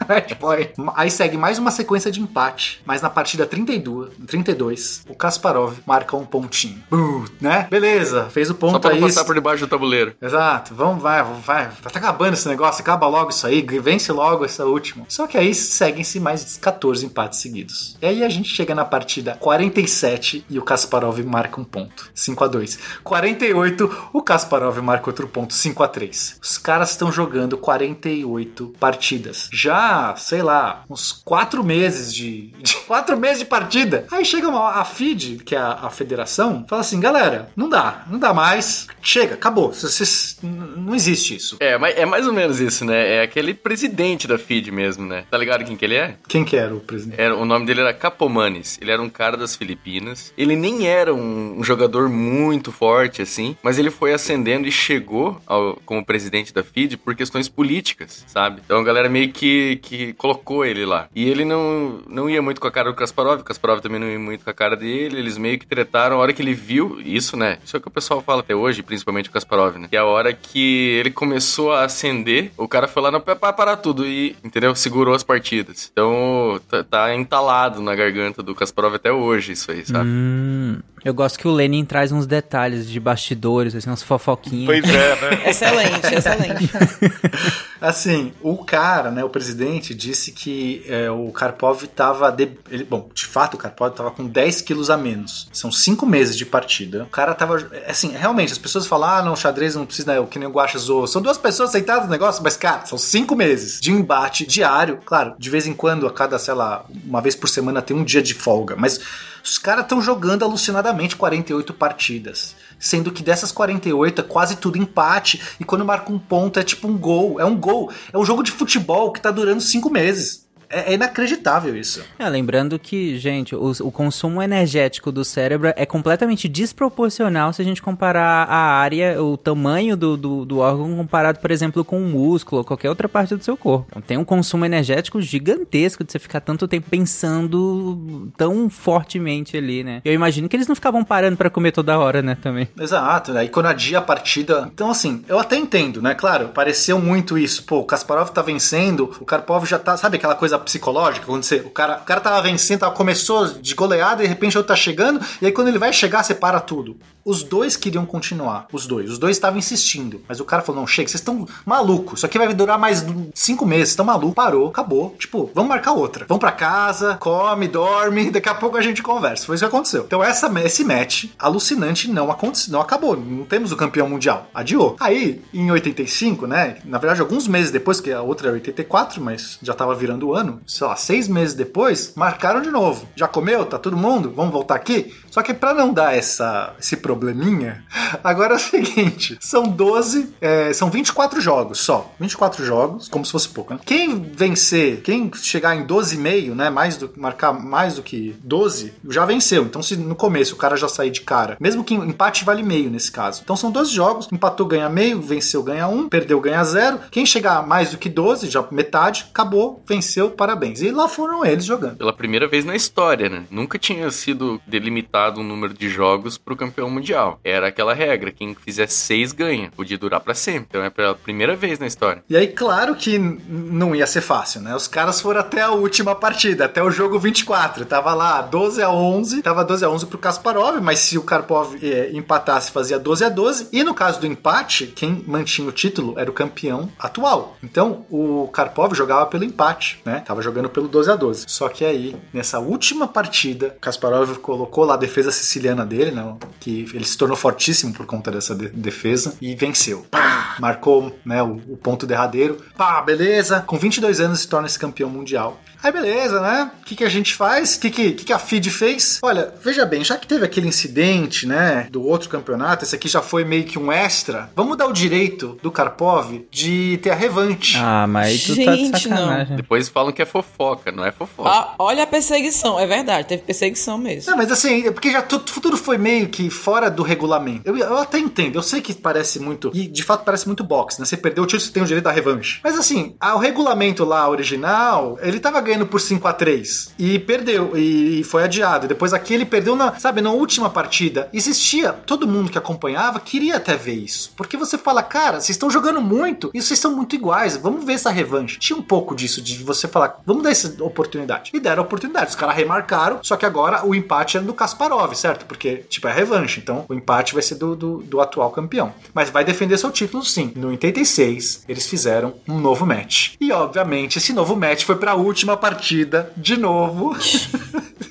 Match 0.08 0.34
point. 0.38 0.72
Aí 0.94 1.10
segue 1.10 1.36
mais 1.36 1.58
uma 1.58 1.70
sequência 1.70 2.10
de 2.10 2.20
empate. 2.20 2.82
Mas 2.84 3.02
na 3.02 3.10
partida 3.10 3.46
32, 3.46 4.10
32 4.26 5.04
o 5.08 5.14
Kasparov 5.14 5.78
marca 5.86 6.16
um 6.16 6.24
pontinho. 6.24 6.82
Uh, 6.92 7.24
né? 7.40 7.66
Beleza, 7.70 8.28
fez 8.30 8.50
o 8.50 8.54
ponto 8.54 8.72
Só 8.72 8.78
pra 8.78 8.90
aí. 8.92 9.00
passar 9.00 9.24
por 9.24 9.34
debaixo 9.34 9.64
do 9.64 9.68
tabuleiro. 9.68 10.14
Exato, 10.20 10.74
vamos, 10.74 11.02
vai, 11.02 11.22
vai, 11.22 11.68
vai 11.68 11.92
tá 11.92 11.98
acabando 11.98 12.34
esse 12.34 12.48
negócio, 12.48 12.80
acaba 12.80 13.06
logo 13.06 13.30
isso 13.30 13.46
aí, 13.46 13.62
vence 13.62 14.12
logo 14.12 14.44
essa 14.44 14.64
última. 14.64 15.04
Só 15.08 15.26
que 15.26 15.36
aí 15.36 15.54
seguem-se 15.54 16.20
mais 16.20 16.56
14 16.56 17.06
empates 17.06 17.40
seguidos. 17.40 17.96
E 18.00 18.06
aí 18.06 18.24
a 18.24 18.28
gente 18.28 18.48
chega 18.48 18.74
na 18.74 18.84
partida 18.84 19.36
47 19.40 20.44
e 20.48 20.58
o 20.58 20.62
Kasparov 20.62 21.18
marca 21.22 21.60
um 21.60 21.64
ponto, 21.64 22.10
5 22.14 22.44
a 22.44 22.48
2. 22.48 22.78
48, 23.04 24.10
o 24.12 24.22
Kasparov 24.22 24.78
marca 24.80 25.08
outro 25.08 25.28
ponto, 25.28 25.54
5 25.54 25.82
a 25.82 25.88
3. 25.88 26.38
Os 26.42 26.58
caras 26.58 26.90
estão 26.90 27.10
jogando 27.10 27.56
48 27.56 28.74
partidas 28.78 28.97
partidas. 28.98 29.48
Já, 29.52 30.14
sei 30.16 30.42
lá, 30.42 30.84
uns 30.90 31.12
quatro 31.12 31.62
meses 31.62 32.12
de, 32.12 32.48
de 32.58 32.74
quatro 32.86 33.16
meses 33.16 33.38
de 33.38 33.44
partida. 33.44 34.06
Aí 34.10 34.24
chega 34.24 34.48
uma, 34.48 34.80
a 34.80 34.84
FID, 34.84 35.38
que 35.44 35.54
é 35.54 35.58
a, 35.58 35.78
a 35.82 35.90
federação, 35.90 36.64
fala 36.68 36.80
assim, 36.80 36.98
galera, 36.98 37.48
não 37.56 37.68
dá, 37.68 38.04
não 38.10 38.18
dá 38.18 38.34
mais, 38.34 38.88
chega, 39.00 39.34
acabou. 39.34 39.72
Vocês, 39.72 40.38
não 40.42 40.94
existe 40.94 41.36
isso. 41.36 41.56
É, 41.60 41.78
mas 41.78 41.96
é 41.96 42.04
mais 42.04 42.26
ou 42.26 42.32
menos 42.32 42.60
isso, 42.60 42.84
né? 42.84 43.16
É 43.16 43.22
aquele 43.22 43.54
presidente 43.54 44.26
da 44.26 44.36
FID 44.36 44.70
mesmo, 44.72 45.06
né? 45.06 45.24
Tá 45.30 45.38
ligado 45.38 45.64
quem 45.64 45.76
que 45.76 45.84
ele 45.84 45.94
é? 45.94 46.16
Quem 46.26 46.44
que 46.44 46.56
era 46.56 46.74
o 46.74 46.80
presidente? 46.80 47.20
Era, 47.20 47.36
o 47.36 47.44
nome 47.44 47.66
dele 47.66 47.80
era 47.80 47.94
Capomanes. 47.94 48.78
Ele 48.80 48.90
era 48.90 49.00
um 49.00 49.08
cara 49.08 49.36
das 49.36 49.54
Filipinas. 49.54 50.32
Ele 50.36 50.56
nem 50.56 50.88
era 50.88 51.14
um, 51.14 51.58
um 51.58 51.64
jogador 51.64 52.08
muito 52.08 52.72
forte, 52.72 53.22
assim, 53.22 53.56
mas 53.62 53.78
ele 53.78 53.90
foi 53.90 54.12
ascendendo 54.12 54.66
e 54.66 54.72
chegou 54.72 55.40
ao, 55.46 55.78
como 55.84 56.04
presidente 56.04 56.52
da 56.52 56.62
FID 56.62 56.96
por 56.96 57.14
questões 57.14 57.48
políticas, 57.48 58.24
sabe? 58.26 58.60
Então 58.64 58.78
galera 58.88 59.08
meio 59.08 59.30
que, 59.30 59.76
que 59.82 60.12
colocou 60.14 60.64
ele 60.64 60.84
lá. 60.86 61.08
E 61.14 61.28
ele 61.28 61.44
não, 61.44 62.00
não 62.08 62.28
ia 62.28 62.40
muito 62.40 62.60
com 62.60 62.66
a 62.66 62.70
cara 62.70 62.90
do 62.90 62.96
Kasparov, 62.96 63.40
o 63.40 63.44
Kasparov 63.44 63.80
também 63.80 64.00
não 64.00 64.08
ia 64.08 64.18
muito 64.18 64.44
com 64.44 64.50
a 64.50 64.54
cara 64.54 64.76
dele, 64.76 65.18
eles 65.18 65.36
meio 65.36 65.58
que 65.58 65.66
tretaram. 65.66 66.16
A 66.16 66.18
hora 66.18 66.32
que 66.32 66.40
ele 66.40 66.54
viu 66.54 67.00
isso, 67.04 67.36
né? 67.36 67.58
Isso 67.64 67.76
é 67.76 67.78
o 67.78 67.80
que 67.80 67.88
o 67.88 67.90
pessoal 67.90 68.22
fala 68.22 68.40
até 68.40 68.54
hoje, 68.54 68.82
principalmente 68.82 69.28
o 69.28 69.32
Kasparov, 69.32 69.76
né? 69.76 69.88
Que 69.88 69.96
é 69.96 70.00
a 70.00 70.04
hora 70.04 70.32
que 70.32 70.96
ele 70.98 71.10
começou 71.10 71.72
a 71.72 71.84
ascender, 71.84 72.50
o 72.56 72.66
cara 72.66 72.88
foi 72.88 73.02
lá, 73.02 73.10
não, 73.10 73.20
para 73.20 73.36
parar 73.36 73.76
tudo 73.76 74.06
e, 74.06 74.34
entendeu? 74.42 74.74
Segurou 74.74 75.14
as 75.14 75.22
partidas. 75.22 75.90
Então 75.92 76.60
tá, 76.68 76.82
tá 76.82 77.14
entalado 77.14 77.82
na 77.82 77.94
garganta 77.94 78.42
do 78.42 78.54
Kasparov 78.54 78.94
até 78.94 79.12
hoje 79.12 79.52
isso 79.52 79.70
aí, 79.70 79.84
sabe? 79.84 80.08
Hum, 80.08 80.78
eu 81.04 81.12
gosto 81.12 81.38
que 81.38 81.46
o 81.46 81.52
Lenin 81.52 81.84
traz 81.84 82.10
uns 82.10 82.26
detalhes 82.26 82.88
de 82.88 82.98
bastidores, 82.98 83.74
assim, 83.74 83.90
umas 83.90 84.02
fofoquinhas. 84.02 84.66
Pois 84.66 84.94
é, 84.94 85.20
né? 85.20 85.42
excelente, 85.50 86.14
excelente. 86.14 86.70
Assim, 87.80 88.32
o 88.42 88.64
cara, 88.64 89.10
né, 89.10 89.22
o 89.22 89.28
presidente, 89.28 89.94
disse 89.94 90.32
que 90.32 90.84
é, 90.86 91.10
o 91.10 91.30
Karpov 91.30 91.84
tava. 91.86 92.30
De, 92.30 92.50
ele, 92.70 92.84
bom, 92.84 93.08
de 93.14 93.26
fato, 93.26 93.54
o 93.54 93.58
Karpov 93.58 93.94
tava 93.94 94.10
com 94.10 94.26
10 94.26 94.62
quilos 94.62 94.90
a 94.90 94.96
menos. 94.96 95.48
São 95.52 95.70
cinco 95.70 96.04
meses 96.04 96.36
de 96.36 96.44
partida. 96.44 97.04
O 97.04 97.10
cara 97.10 97.34
tava. 97.34 97.68
Assim, 97.86 98.08
realmente, 98.10 98.52
as 98.52 98.58
pessoas 98.58 98.86
falam, 98.86 99.08
ah, 99.08 99.22
não, 99.22 99.36
xadrez 99.36 99.74
não 99.74 99.86
precisa, 99.86 100.12
né, 100.12 100.20
o 100.20 100.26
que 100.26 100.38
nem 100.38 100.48
o 100.48 100.52
Guacha 100.52 100.78
zoou. 100.78 101.06
São 101.06 101.22
duas 101.22 101.38
pessoas 101.38 101.70
sentadas 101.70 102.04
no 102.04 102.10
negócio, 102.10 102.42
mas, 102.42 102.56
cara, 102.56 102.84
são 102.86 102.98
cinco 102.98 103.36
meses 103.36 103.80
de 103.80 103.92
embate 103.92 104.46
diário. 104.46 104.98
Claro, 105.04 105.34
de 105.38 105.50
vez 105.50 105.66
em 105.66 105.74
quando, 105.74 106.06
a 106.06 106.12
cada, 106.12 106.38
sei 106.38 106.54
lá, 106.54 106.84
uma 107.04 107.20
vez 107.20 107.34
por 107.36 107.48
semana 107.48 107.80
tem 107.80 107.96
um 107.96 108.04
dia 108.04 108.22
de 108.22 108.34
folga, 108.34 108.74
mas 108.76 109.00
os 109.42 109.56
caras 109.56 109.84
estão 109.84 110.02
jogando 110.02 110.44
alucinadamente 110.44 111.16
48 111.16 111.72
partidas. 111.72 112.54
Sendo 112.78 113.12
que 113.12 113.22
dessas 113.22 113.52
48 113.52 114.20
é 114.20 114.24
quase 114.24 114.56
tudo 114.56 114.78
empate. 114.78 115.40
E 115.58 115.64
quando 115.64 115.84
marca 115.84 116.12
um 116.12 116.18
ponto 116.18 116.58
é 116.58 116.62
tipo 116.62 116.88
um 116.88 116.96
gol. 116.96 117.40
É 117.40 117.44
um 117.44 117.56
gol. 117.56 117.90
É 118.12 118.18
um 118.18 118.24
jogo 118.24 118.42
de 118.42 118.50
futebol 118.50 119.12
que 119.12 119.20
tá 119.20 119.30
durando 119.30 119.60
cinco 119.60 119.90
meses. 119.90 120.47
É, 120.70 120.92
é 120.92 120.94
inacreditável 120.94 121.76
isso. 121.76 122.04
É, 122.18 122.28
lembrando 122.28 122.78
que, 122.78 123.18
gente, 123.18 123.54
o, 123.54 123.70
o, 123.80 123.90
consumo 123.90 124.42
energético 124.42 125.10
do 125.10 125.24
cérebro 125.24 125.72
é 125.74 125.86
completamente 125.86 126.48
desproporcional 126.48 127.52
se 127.52 127.62
a 127.62 127.64
gente 127.64 127.82
comparar 127.82 128.44
a 128.44 128.56
área, 128.56 129.22
o 129.22 129.36
tamanho 129.36 129.96
do, 129.96 130.16
do, 130.16 130.44
do 130.44 130.58
órgão 130.58 130.96
comparado, 130.96 131.40
por 131.40 131.50
exemplo, 131.50 131.84
com 131.84 132.00
um 132.00 132.08
músculo 132.08 132.60
ou 132.60 132.64
qualquer 132.64 132.88
outra 132.88 133.08
parte 133.08 133.34
do 133.34 133.42
seu 133.42 133.56
corpo. 133.56 133.86
Então, 133.90 134.02
tem 134.02 134.18
um 134.18 134.24
consumo 134.24 134.64
energético 134.64 135.20
gigantesco 135.20 136.04
de 136.04 136.12
você 136.12 136.18
ficar 136.18 136.40
tanto 136.40 136.68
tempo 136.68 136.88
pensando 136.90 138.30
tão 138.36 138.68
fortemente 138.68 139.56
ali, 139.56 139.82
né? 139.82 140.02
Eu 140.04 140.12
imagino 140.12 140.48
que 140.48 140.56
eles 140.56 140.68
não 140.68 140.74
ficavam 140.74 141.02
parando 141.04 141.36
para 141.36 141.50
comer 141.50 141.72
toda 141.72 141.98
hora, 141.98 142.20
né, 142.20 142.36
também. 142.40 142.68
Exato, 142.78 143.36
aí 143.36 143.48
quando 143.48 143.66
adia 143.66 143.98
a 143.98 144.02
partida. 144.02 144.70
Então, 144.72 144.90
assim, 144.90 145.24
eu 145.28 145.38
até 145.38 145.56
entendo, 145.56 146.02
né? 146.02 146.14
Claro, 146.14 146.48
pareceu 146.48 147.00
muito 147.00 147.38
isso. 147.38 147.62
Pô, 147.64 147.78
o 147.78 147.84
Kasparov 147.84 148.30
tá 148.30 148.42
vencendo, 148.42 149.10
o 149.20 149.24
Karpov 149.24 149.64
já 149.64 149.78
tá. 149.78 149.96
Sabe 149.96 150.16
aquela 150.16 150.34
coisa 150.34 150.57
psicológica, 150.58 151.26
quando 151.26 151.42
você, 151.42 151.56
o 151.56 151.70
cara, 151.70 151.98
o 151.98 152.04
cara 152.04 152.20
tava 152.20 152.42
vencendo, 152.42 152.80
tava, 152.80 152.94
começou 152.94 153.46
de 153.46 153.74
goleada 153.74 154.22
e 154.22 154.26
de 154.26 154.28
repente 154.28 154.56
outro 154.56 154.68
tá 154.68 154.76
chegando, 154.76 155.20
e 155.40 155.46
aí 155.46 155.52
quando 155.52 155.68
ele 155.68 155.78
vai 155.78 155.92
chegar, 155.92 156.22
você 156.22 156.34
para 156.34 156.60
tudo. 156.60 156.96
Os 157.28 157.42
dois 157.42 157.76
queriam 157.76 158.06
continuar, 158.06 158.66
os 158.72 158.86
dois. 158.86 159.10
Os 159.10 159.18
dois 159.18 159.36
estavam 159.36 159.58
insistindo, 159.58 160.22
mas 160.26 160.40
o 160.40 160.46
cara 160.46 160.62
falou: 160.62 160.80
não, 160.80 160.86
chega, 160.86 161.10
vocês 161.10 161.20
estão 161.20 161.46
malucos. 161.66 162.20
Isso 162.20 162.26
aqui 162.26 162.38
vai 162.38 162.54
durar 162.54 162.78
mais 162.78 163.04
cinco 163.34 163.66
meses, 163.66 163.90
estão 163.90 164.02
malucos. 164.02 164.34
Parou, 164.34 164.68
acabou. 164.68 165.14
Tipo, 165.18 165.50
vamos 165.54 165.68
marcar 165.68 165.92
outra. 165.92 166.24
Vamos 166.26 166.40
pra 166.40 166.52
casa, 166.52 167.18
come, 167.20 167.68
dorme, 167.68 168.30
daqui 168.30 168.48
a 168.48 168.54
pouco 168.54 168.78
a 168.78 168.80
gente 168.80 169.02
conversa. 169.02 169.44
Foi 169.44 169.56
isso 169.56 169.62
que 169.62 169.68
aconteceu. 169.68 170.04
Então, 170.06 170.24
essa, 170.24 170.50
esse 170.64 170.82
match 170.82 171.26
alucinante 171.38 172.10
não 172.10 172.30
aconteceu, 172.30 172.72
não 172.72 172.80
acabou. 172.80 173.14
Não 173.14 173.44
temos 173.44 173.72
o 173.72 173.76
campeão 173.76 174.08
mundial. 174.08 174.48
Adiou. 174.54 174.96
Aí, 174.98 175.42
em 175.52 175.70
85, 175.70 176.46
né? 176.46 176.78
Na 176.86 176.96
verdade, 176.96 177.20
alguns 177.20 177.46
meses 177.46 177.70
depois, 177.70 178.00
que 178.00 178.10
a 178.10 178.22
outra 178.22 178.48
é 178.48 178.52
84, 178.52 179.20
mas 179.20 179.58
já 179.60 179.74
tava 179.74 179.94
virando 179.94 180.28
o 180.28 180.34
ano, 180.34 180.47
sei 180.66 180.86
lá, 180.86 180.96
seis 180.96 181.28
meses 181.28 181.54
depois, 181.54 182.12
marcaram 182.14 182.60
de 182.60 182.70
novo. 182.70 183.06
Já 183.14 183.28
comeu? 183.28 183.64
Tá 183.66 183.78
todo 183.78 183.96
mundo? 183.96 184.32
Vamos 184.34 184.52
voltar 184.52 184.74
aqui? 184.74 185.12
Só 185.30 185.42
que 185.42 185.54
para 185.54 185.74
não 185.74 185.92
dar 185.92 186.16
essa, 186.16 186.74
esse 186.78 186.96
probleminha, 186.96 187.84
agora 188.22 188.54
é 188.54 188.56
o 188.56 188.60
seguinte: 188.60 189.36
são 189.40 189.64
12, 189.64 190.34
é, 190.40 190.72
são 190.72 190.90
24 190.90 191.40
jogos 191.40 191.80
só. 191.80 192.12
24 192.18 192.64
jogos, 192.64 193.08
como 193.08 193.24
se 193.24 193.32
fosse 193.32 193.48
pouco, 193.48 193.74
né? 193.74 193.80
Quem 193.84 194.20
vencer, 194.20 195.02
quem 195.02 195.30
chegar 195.34 195.76
em 195.76 195.86
12,5, 195.86 196.54
né? 196.54 196.70
Mais 196.70 196.96
do, 196.96 197.10
marcar 197.16 197.52
mais 197.52 197.94
do 197.94 198.02
que 198.02 198.36
12, 198.42 198.94
já 199.08 199.24
venceu. 199.24 199.64
Então, 199.64 199.82
se 199.82 199.96
no 199.96 200.14
começo 200.14 200.54
o 200.54 200.58
cara 200.58 200.76
já 200.76 200.88
sair 200.88 201.10
de 201.10 201.20
cara, 201.20 201.56
mesmo 201.60 201.84
que 201.84 201.94
empate 201.94 202.44
vale 202.44 202.62
meio 202.62 202.90
nesse 202.90 203.10
caso. 203.10 203.40
Então 203.42 203.56
são 203.56 203.70
12 203.70 203.92
jogos, 203.92 204.28
empatou, 204.32 204.66
ganha 204.66 204.88
meio, 204.88 205.20
venceu, 205.20 205.62
ganha 205.62 205.88
1, 205.88 206.08
perdeu, 206.08 206.40
ganha 206.40 206.62
0. 206.62 207.00
Quem 207.10 207.26
chegar 207.26 207.66
mais 207.66 207.90
do 207.90 207.98
que 207.98 208.08
12, 208.08 208.48
já 208.48 208.64
metade, 208.70 209.26
acabou, 209.30 209.82
venceu, 209.86 210.30
parabéns. 210.30 210.82
E 210.82 210.90
lá 210.90 211.08
foram 211.08 211.44
eles 211.44 211.64
jogando. 211.64 211.96
Pela 211.96 212.12
primeira 212.12 212.46
vez 212.46 212.64
na 212.64 212.76
história, 212.76 213.28
né? 213.28 213.44
Nunca 213.50 213.78
tinha 213.78 214.10
sido 214.10 214.60
delimitado 214.66 215.17
um 215.36 215.42
número 215.42 215.74
de 215.74 215.88
jogos 215.88 216.38
pro 216.38 216.56
campeão 216.56 216.90
mundial. 216.90 217.40
Era 217.42 217.68
aquela 217.68 217.94
regra, 217.94 218.32
quem 218.32 218.54
fizer 218.54 218.88
seis 218.88 219.32
ganha. 219.32 219.70
Podia 219.74 219.98
durar 219.98 220.20
para 220.20 220.34
sempre. 220.34 220.66
Então 220.68 220.82
é 220.82 220.90
pela 220.90 221.14
primeira 221.14 221.56
vez 221.56 221.78
na 221.78 221.86
história. 221.86 222.22
E 222.28 222.36
aí, 222.36 222.48
claro 222.48 222.94
que 222.94 223.18
não 223.18 223.94
ia 223.94 224.06
ser 224.06 224.20
fácil, 224.20 224.60
né? 224.60 224.74
Os 224.74 224.86
caras 224.86 225.20
foram 225.20 225.40
até 225.40 225.62
a 225.62 225.70
última 225.70 226.14
partida, 226.14 226.64
até 226.64 226.82
o 226.82 226.90
jogo 226.90 227.18
24. 227.18 227.84
Tava 227.84 228.14
lá 228.14 228.42
12 228.42 228.82
a 228.82 228.90
11, 228.90 229.42
tava 229.42 229.64
12 229.64 229.84
a 229.84 229.90
11 229.90 230.06
pro 230.06 230.18
Kasparov, 230.18 230.80
mas 230.80 231.00
se 231.00 231.18
o 231.18 231.22
Karpov 231.22 231.76
é, 231.82 232.10
empatasse, 232.12 232.70
fazia 232.70 232.98
12 232.98 233.24
a 233.24 233.28
12. 233.28 233.68
E 233.72 233.82
no 233.82 233.94
caso 233.94 234.20
do 234.20 234.26
empate, 234.26 234.86
quem 234.88 235.24
mantinha 235.26 235.68
o 235.68 235.72
título 235.72 236.14
era 236.18 236.30
o 236.30 236.34
campeão 236.34 236.90
atual. 236.98 237.56
Então, 237.62 238.06
o 238.10 238.48
Karpov 238.52 238.94
jogava 238.94 239.26
pelo 239.26 239.44
empate, 239.44 240.00
né? 240.04 240.22
Tava 240.26 240.42
jogando 240.42 240.68
pelo 240.68 240.88
12 240.88 241.10
a 241.10 241.16
12. 241.16 241.44
Só 241.48 241.68
que 241.68 241.84
aí, 241.84 242.16
nessa 242.32 242.58
última 242.58 243.06
partida, 243.06 243.76
Kasparov 243.80 244.38
colocou 244.38 244.84
lá 244.84 244.96
defesa 245.08 245.30
siciliana 245.32 245.84
dele, 245.84 246.10
né? 246.12 246.36
Que 246.60 246.88
ele 246.92 247.04
se 247.04 247.16
tornou 247.16 247.36
fortíssimo 247.36 247.92
por 247.92 248.06
conta 248.06 248.30
dessa 248.30 248.54
de 248.54 248.68
defesa 248.68 249.34
e 249.40 249.54
venceu. 249.54 250.06
Pá! 250.10 250.56
Marcou, 250.60 251.18
né, 251.24 251.42
o, 251.42 251.56
o 251.68 251.76
ponto 251.76 252.06
derradeiro. 252.06 252.58
Pá, 252.76 253.00
beleza. 253.00 253.60
Com 253.60 253.78
22 253.78 254.20
anos 254.20 254.40
se 254.40 254.48
torna 254.48 254.66
esse 254.66 254.78
campeão 254.78 255.10
mundial. 255.10 255.60
Aí 255.82 255.92
beleza, 255.92 256.40
né? 256.40 256.70
O 256.80 256.84
que, 256.84 256.96
que 256.96 257.04
a 257.04 257.08
gente 257.08 257.34
faz? 257.34 257.76
O 257.76 257.80
que, 257.80 257.90
que, 257.90 258.12
que, 258.12 258.32
a 258.32 258.38
FID 258.38 258.70
fez? 258.70 259.18
Olha, 259.22 259.52
veja 259.62 259.84
bem, 259.86 260.02
já 260.02 260.16
que 260.16 260.26
teve 260.26 260.44
aquele 260.44 260.66
incidente, 260.66 261.46
né, 261.46 261.86
do 261.90 262.02
outro 262.02 262.28
campeonato, 262.28 262.84
esse 262.84 262.94
aqui 262.94 263.08
já 263.08 263.22
foi 263.22 263.44
meio 263.44 263.64
que 263.64 263.78
um 263.78 263.92
extra, 263.92 264.50
vamos 264.56 264.76
dar 264.76 264.86
o 264.86 264.92
direito 264.92 265.58
do 265.62 265.70
Karpov 265.70 266.46
de 266.50 266.98
ter 267.02 267.10
a 267.10 267.14
revanche. 267.14 267.76
Ah, 267.78 268.06
mas 268.08 268.44
tu 268.44 268.56
tá 268.64 268.74
de 268.74 268.88
sacanagem. 268.98 269.56
Depois 269.56 269.88
falam 269.88 270.12
que 270.12 270.22
é 270.22 270.26
fofoca, 270.26 270.90
não 270.90 271.04
é 271.04 271.12
fofoca. 271.12 271.48
Ah, 271.48 271.74
olha 271.78 272.02
a 272.02 272.06
perseguição, 272.06 272.78
é 272.78 272.86
verdade, 272.86 273.28
teve 273.28 273.42
perseguição 273.42 273.96
mesmo. 273.98 274.30
Não, 274.30 274.36
mas 274.36 274.50
assim, 274.50 274.86
é 274.86 274.90
porque 274.90 275.10
já 275.10 275.22
tudo, 275.22 275.44
tudo 275.44 275.76
foi 275.76 275.96
meio 275.96 276.28
que 276.28 276.50
fora 276.50 276.90
do 276.90 277.02
regulamento. 277.02 277.62
Eu, 277.64 277.76
eu 277.76 277.98
até 277.98 278.18
entendo, 278.18 278.56
eu 278.56 278.62
sei 278.62 278.80
que 278.80 278.94
parece 278.94 279.38
muito, 279.38 279.70
e 279.72 279.86
de 279.86 280.02
fato 280.02 280.24
parece 280.24 280.46
muito 280.46 280.64
boxe, 280.64 280.98
né? 281.00 281.06
Você 281.06 281.16
perdeu 281.16 281.44
o 281.44 281.46
título, 281.46 281.62
você 281.66 281.72
tem 281.72 281.82
o 281.82 281.86
direito 281.86 282.04
da 282.04 282.12
revanche. 282.12 282.60
Mas 282.64 282.76
assim, 282.76 283.14
o 283.22 283.38
regulamento 283.38 284.04
lá 284.04 284.28
original, 284.28 285.18
ele 285.22 285.38
tava 285.38 285.60
ganhando 285.68 285.86
por 285.86 286.00
5 286.00 286.26
a 286.26 286.32
3 286.32 286.94
e 286.98 287.18
perdeu 287.18 287.76
e, 287.76 288.24
foi 288.24 288.44
adiado. 288.44 288.88
Depois 288.88 289.12
aqui 289.12 289.34
ele 289.34 289.44
perdeu 289.44 289.76
na, 289.76 289.98
sabe, 289.98 290.20
na 290.20 290.30
última 290.30 290.68
partida. 290.68 291.28
Existia, 291.32 291.92
todo 291.92 292.26
mundo 292.26 292.50
que 292.50 292.58
acompanhava 292.58 293.20
queria 293.20 293.56
até 293.56 293.76
ver 293.76 293.94
isso. 293.94 294.32
Porque 294.36 294.56
você 294.56 294.76
fala, 294.76 295.02
cara, 295.02 295.40
vocês 295.40 295.50
estão 295.50 295.70
jogando 295.70 296.00
muito 296.00 296.50
e 296.52 296.60
vocês 296.60 296.78
são 296.78 296.94
muito 296.94 297.14
iguais. 297.14 297.56
Vamos 297.56 297.84
ver 297.84 297.94
essa 297.94 298.10
revanche. 298.10 298.58
Tinha 298.58 298.78
um 298.78 298.82
pouco 298.82 299.14
disso 299.14 299.40
de 299.40 299.62
você 299.62 299.86
falar, 299.86 300.20
vamos 300.26 300.42
dar 300.42 300.50
essa 300.50 300.82
oportunidade. 300.82 301.50
E 301.54 301.60
deram 301.60 301.82
a 301.82 301.86
oportunidade. 301.86 302.30
Os 302.30 302.36
caras 302.36 302.56
remarcaram, 302.56 303.20
só 303.22 303.36
que 303.36 303.46
agora 303.46 303.86
o 303.86 303.94
empate 303.94 304.36
é 304.36 304.40
do 304.40 304.54
Kasparov, 304.54 305.14
certo? 305.14 305.46
Porque, 305.46 305.84
tipo, 305.88 306.08
é 306.08 306.12
revanche. 306.12 306.60
Então 306.60 306.84
o 306.88 306.94
empate 306.94 307.34
vai 307.34 307.42
ser 307.42 307.56
do, 307.56 307.76
do, 307.76 307.98
do 307.98 308.20
atual 308.20 308.50
campeão. 308.50 308.92
Mas 309.12 309.30
vai 309.30 309.44
defender 309.44 309.78
seu 309.78 309.90
título 309.90 310.24
sim. 310.24 310.52
No 310.56 310.68
86, 310.68 311.64
eles 311.68 311.86
fizeram 311.86 312.34
um 312.48 312.58
novo 312.58 312.86
match. 312.86 313.34
E 313.40 313.52
obviamente 313.52 314.18
esse 314.18 314.32
novo 314.32 314.56
match 314.56 314.84
foi 314.84 314.96
para 314.96 315.12
a 315.12 315.14
última 315.14 315.56
partida 315.58 316.32
de 316.36 316.56
novo. 316.56 317.14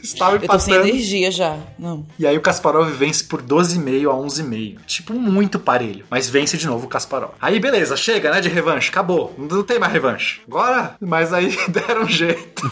Estava 0.03 0.37
Eu 0.37 0.47
tô 0.47 0.57
sem 0.59 0.73
empatando. 0.73 0.87
energia 0.95 1.29
já. 1.31 1.57
Não. 1.77 2.05
E 2.17 2.25
aí 2.25 2.37
o 2.37 2.41
Kasparov 2.41 2.89
vence 2.91 3.25
por 3.25 3.41
12,5 3.41 4.09
a 4.09 4.13
11,5. 4.15 4.77
Tipo, 4.85 5.13
muito 5.13 5.59
parelho. 5.59 6.05
Mas 6.09 6.29
vence 6.29 6.55
de 6.57 6.65
novo 6.65 6.85
o 6.85 6.89
Kasparov. 6.89 7.31
Aí, 7.41 7.59
beleza, 7.59 7.97
chega, 7.97 8.31
né, 8.31 8.39
de 8.39 8.47
revanche. 8.47 8.89
Acabou. 8.89 9.35
Não 9.37 9.63
tem 9.63 9.77
mais 9.79 9.91
revanche. 9.91 10.39
Agora, 10.47 10.95
mas 11.01 11.33
aí 11.33 11.57
deram 11.67 12.03
um 12.03 12.07
jeito. 12.07 12.71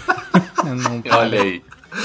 Olha 1.12 1.42
aí. 1.42 1.62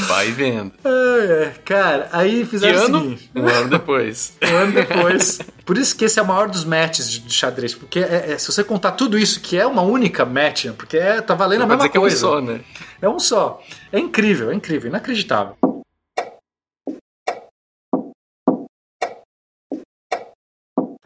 Vai 0.09 0.31
vendo. 0.31 0.73
É, 0.85 1.43
é. 1.45 1.53
Cara, 1.65 2.09
aí 2.13 2.41
Que 2.41 2.47
fizeram 2.47 2.81
o 2.81 2.85
ano? 2.85 3.01
seguinte. 3.01 3.31
Um 3.35 3.49
ano 3.49 3.69
depois. 3.69 4.33
Um 4.43 4.57
ano 4.57 4.73
depois. 4.73 5.39
Por 5.65 5.77
isso 5.79 5.95
que 5.97 6.05
esse 6.05 6.19
é 6.19 6.23
o 6.23 6.27
maior 6.27 6.49
dos 6.49 6.65
matches 6.65 7.09
de, 7.11 7.33
xadrez. 7.33 7.75
Porque 7.75 7.99
é- 8.01 8.33
é- 8.33 8.39
se 8.39 8.51
você 8.51 8.63
contar 8.65 8.93
tudo 8.93 9.19
isso, 9.19 9.41
que 9.41 9.57
é 9.59 9.67
uma 9.67 9.83
única 9.83 10.25
match, 10.25 10.67
porque 10.77 10.97
é, 10.97 11.21
tá 11.21 11.35
valendo 11.35 11.63
a 11.63 11.67
Dá 11.67 11.75
mesma 11.77 11.89
que 11.89 11.97
é 11.97 12.01
um 12.01 12.03
coisa. 12.03 12.17
só, 12.17 12.41
né? 12.41 12.61
É 13.03 13.09
um 13.09 13.19
só. 13.19 13.63
É 13.93 13.99
incrível, 13.99 14.51
é 14.51 14.55
incrível, 14.55 14.89
inacreditável. 14.89 15.55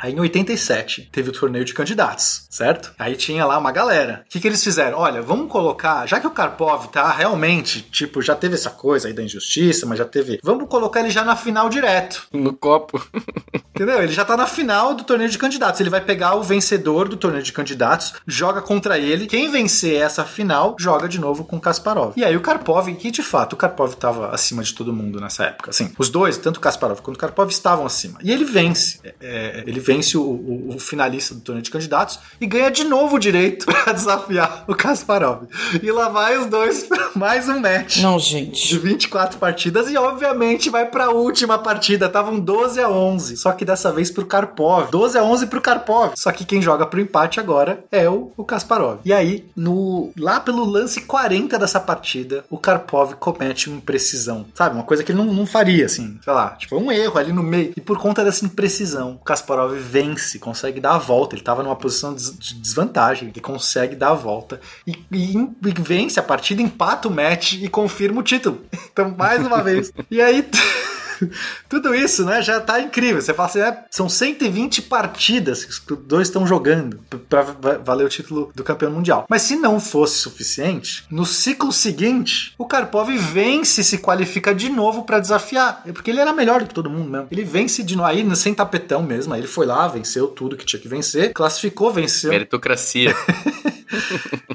Aí 0.05 0.13
em 0.13 0.21
87 0.21 1.09
teve 1.11 1.31
o 1.31 1.33
torneio 1.33 1.65
de 1.65 1.73
candidatos, 1.73 2.47
certo? 2.51 2.93
Aí 2.99 3.17
tinha 3.17 3.47
lá 3.47 3.57
uma 3.57 3.73
galera. 3.73 4.23
O 4.27 4.29
que, 4.29 4.39
que 4.39 4.47
eles 4.47 4.63
fizeram? 4.63 4.99
Olha, 4.99 5.23
vamos 5.23 5.51
colocar, 5.51 6.07
já 6.07 6.21
que 6.21 6.27
o 6.27 6.31
Karpov 6.31 6.89
tá 6.89 7.11
realmente, 7.11 7.81
tipo, 7.81 8.21
já 8.21 8.37
teve 8.37 8.55
essa 8.55 8.69
coisa 8.69 9.09
aí 9.09 9.15
da 9.15 9.23
injustiça, 9.23 9.87
mas 9.87 9.97
já 9.97 10.05
teve. 10.05 10.41
Vamos 10.43 10.69
colocar 10.69 11.01
ele 11.01 11.09
já 11.09 11.25
na 11.25 11.35
final 11.35 11.71
direto. 11.71 12.29
No 12.35 12.53
copo. 12.53 13.03
Entendeu? 13.75 14.03
Ele 14.03 14.13
já 14.13 14.27
tá 14.27 14.37
na 14.37 14.47
final 14.47 14.95
do 14.95 15.05
torneio 15.05 15.31
de 15.31 15.39
candidatos. 15.39 15.81
Ele 15.81 15.91
vai 15.91 16.03
pegar 16.03 16.35
o 16.35 16.43
vencedor 16.43 17.09
do 17.09 17.17
torneio 17.17 17.43
de 17.43 17.53
candidatos, 17.53 18.13
joga 18.27 18.61
contra 18.61 18.99
ele. 18.99 19.27
Quem 19.27 19.51
vencer 19.51 20.03
essa 20.03 20.23
final, 20.25 20.77
joga 20.79 21.09
de 21.09 21.19
novo 21.19 21.45
com 21.45 21.57
o 21.57 21.61
Kasparov. 21.61 22.13
E 22.15 22.25
aí 22.25 22.37
o 22.37 22.43
Karpov, 22.43 22.95
que 22.95 23.11
de 23.11 23.23
fato 23.23 23.55
o 23.55 23.57
Karpov 23.57 23.95
tava 23.97 24.29
acima 24.29 24.63
de 24.63 24.75
todo 24.75 24.93
mundo 24.93 25.19
nessa 25.19 25.47
época. 25.47 25.71
Assim, 25.71 25.93
os 25.99 26.11
dois, 26.11 26.37
tanto 26.37 26.59
o 26.59 26.61
Kasparov 26.61 27.01
quanto 27.01 27.17
o 27.17 27.19
Karpov, 27.19 27.51
estavam 27.51 27.87
acima. 27.87 28.19
E 28.23 28.31
ele 28.31 28.45
vence. 28.45 29.01
É, 29.03 29.15
é, 29.21 29.65
ele 29.67 29.81
vence 29.81 29.94
o, 30.17 30.23
o- 30.23 30.75
o 30.77 30.79
finalista 30.79 31.35
do 31.35 31.41
torneio 31.41 31.63
de 31.63 31.71
candidatos 31.71 32.19
e 32.41 32.47
ganha 32.47 32.71
de 32.71 32.85
novo 32.85 33.17
o 33.17 33.19
direito 33.19 33.67
pra 33.85 33.93
desafiar 33.93 34.65
o 34.67 34.75
Kasparov. 34.75 35.45
E 35.83 35.91
lá 35.91 36.09
vai 36.09 36.37
os 36.39 36.47
dois 36.47 36.85
pra 36.85 37.11
mais 37.15 37.49
um 37.49 37.61
match. 37.61 37.99
Não, 38.03 38.19
gente. 38.19 38.69
De 38.69 38.79
24 38.79 39.39
partidas 39.39 39.91
e 39.91 39.97
obviamente 39.97 40.71
vai 40.71 40.87
pra 40.87 41.11
última 41.11 41.59
partida. 41.59 42.07
Estavam 42.07 42.39
12 42.41 42.81
a 42.81 42.89
11. 42.89 43.37
Só 43.37 43.53
que 43.53 43.65
dessa 43.65 43.93
vez 43.93 44.11
pro 44.11 44.27
Karpov. 44.27 44.91
12 44.91 45.19
a 45.19 45.23
11 45.25 45.47
pro 45.47 45.61
Karpov. 45.61 46.13
Só 46.17 46.31
que 46.33 46.45
quem 46.45 46.61
joga 46.63 46.87
pro 46.87 47.01
empate 47.01 47.41
agora 47.41 47.85
é 47.91 48.09
o, 48.09 48.33
o 48.37 48.45
Kasparov. 48.45 48.99
E 49.05 49.13
aí, 49.13 49.45
no 49.57 50.13
lá 50.19 50.41
pelo 50.41 50.65
lance 50.65 51.03
40 51.03 51.59
dessa 51.59 51.81
partida, 51.81 52.45
o 52.51 52.59
Karpov 52.59 53.15
comete 53.15 53.69
uma 53.69 53.79
imprecisão. 53.79 54.47
Sabe? 54.55 54.75
Uma 54.75 54.85
coisa 54.85 55.03
que 55.03 55.13
ele 55.13 55.19
não, 55.19 55.33
não 55.33 55.47
faria, 55.47 55.87
assim. 55.87 56.19
Sei 56.23 56.33
lá, 56.33 56.51
tipo, 56.51 56.77
um 56.77 56.91
erro 56.91 57.19
ali 57.19 57.33
no 57.33 57.43
meio. 57.43 57.73
E 57.77 57.81
por 57.81 57.99
conta 57.99 58.25
dessa 58.25 58.45
imprecisão, 58.45 59.19
o 59.21 59.25
Kasparov 59.25 59.75
vence, 59.85 60.39
consegue 60.39 60.81
dar 60.81 60.95
a 60.95 60.99
volta. 60.99 61.35
Ele 61.37 61.43
tava 61.43 61.63
numa 61.63 61.77
posição 61.77 62.15
de 62.15 62.33
de 62.33 62.55
desvantagem. 62.55 63.29
Ele 63.29 63.41
consegue 63.41 63.95
dar 63.95 64.11
a 64.11 64.15
volta. 64.15 64.61
E, 64.87 64.93
e- 65.13 65.37
e 65.37 65.75
vence 65.81 66.19
a 66.19 66.23
partida, 66.23 66.61
empata 66.63 67.09
o 67.09 67.11
match 67.11 67.55
e 67.55 67.69
confirma 67.69 68.21
o 68.21 68.23
título. 68.25 68.61
Então, 68.95 69.13
mais 69.19 69.45
uma 69.45 69.61
vez. 69.61 69.93
E 70.11 70.21
aí. 70.23 70.49
Tudo 71.69 71.95
isso, 71.95 72.25
né, 72.25 72.43
já 72.43 72.61
tá 72.61 72.81
incrível. 72.81 73.21
Você 73.21 73.35
fala 73.35 73.49
assim, 73.49 73.61
é, 73.61 73.85
são 73.91 74.09
120 74.09 74.83
partidas 74.83 75.65
que 75.65 75.93
os 75.93 75.99
dois 76.01 76.29
estão 76.29 76.47
jogando 76.47 76.99
pra 77.29 77.43
va- 77.43 77.79
valer 77.79 78.07
o 78.07 78.09
título 78.09 78.51
do 78.55 78.65
campeão 78.65 78.91
mundial. 78.91 79.27
Mas 79.29 79.43
se 79.43 79.57
não 79.57 79.79
fosse 79.81 80.19
suficiente, 80.19 81.05
no 81.11 81.25
ciclo 81.25 81.73
seguinte, 81.73 82.55
o 82.59 82.67
Karpov 82.67 83.09
vence 83.17 83.81
e 83.81 83.85
se 83.85 83.99
qualifica 83.99 84.55
de 84.55 84.69
novo 84.69 85.05
pra 85.05 85.21
desafiar. 85.21 85.83
É 85.87 85.93
Porque 85.93 86.11
ele 86.11 86.21
era 86.21 86.33
melhor 86.33 86.61
do 86.61 86.67
que 86.69 86.75
todo 86.75 86.91
mundo 86.91 87.11
mesmo. 87.11 87.29
Ele 87.31 87.45
vence 87.45 87.83
de 87.83 87.97
novo, 87.97 88.09
aí 88.09 88.37
sem 88.37 88.55
tapetão 88.55 89.03
mesmo. 89.03 89.35
Aí 89.35 89.41
ele 89.41 89.47
foi 89.49 89.67
lá, 89.67 89.87
venceu 89.89 90.29
tudo 90.29 90.57
que 90.57 90.65
tinha 90.65 90.81
que 90.81 90.89
vencer, 90.89 91.33
classificou, 91.33 91.93
venceu. 91.93 92.31
Meritocracia. 92.31 93.15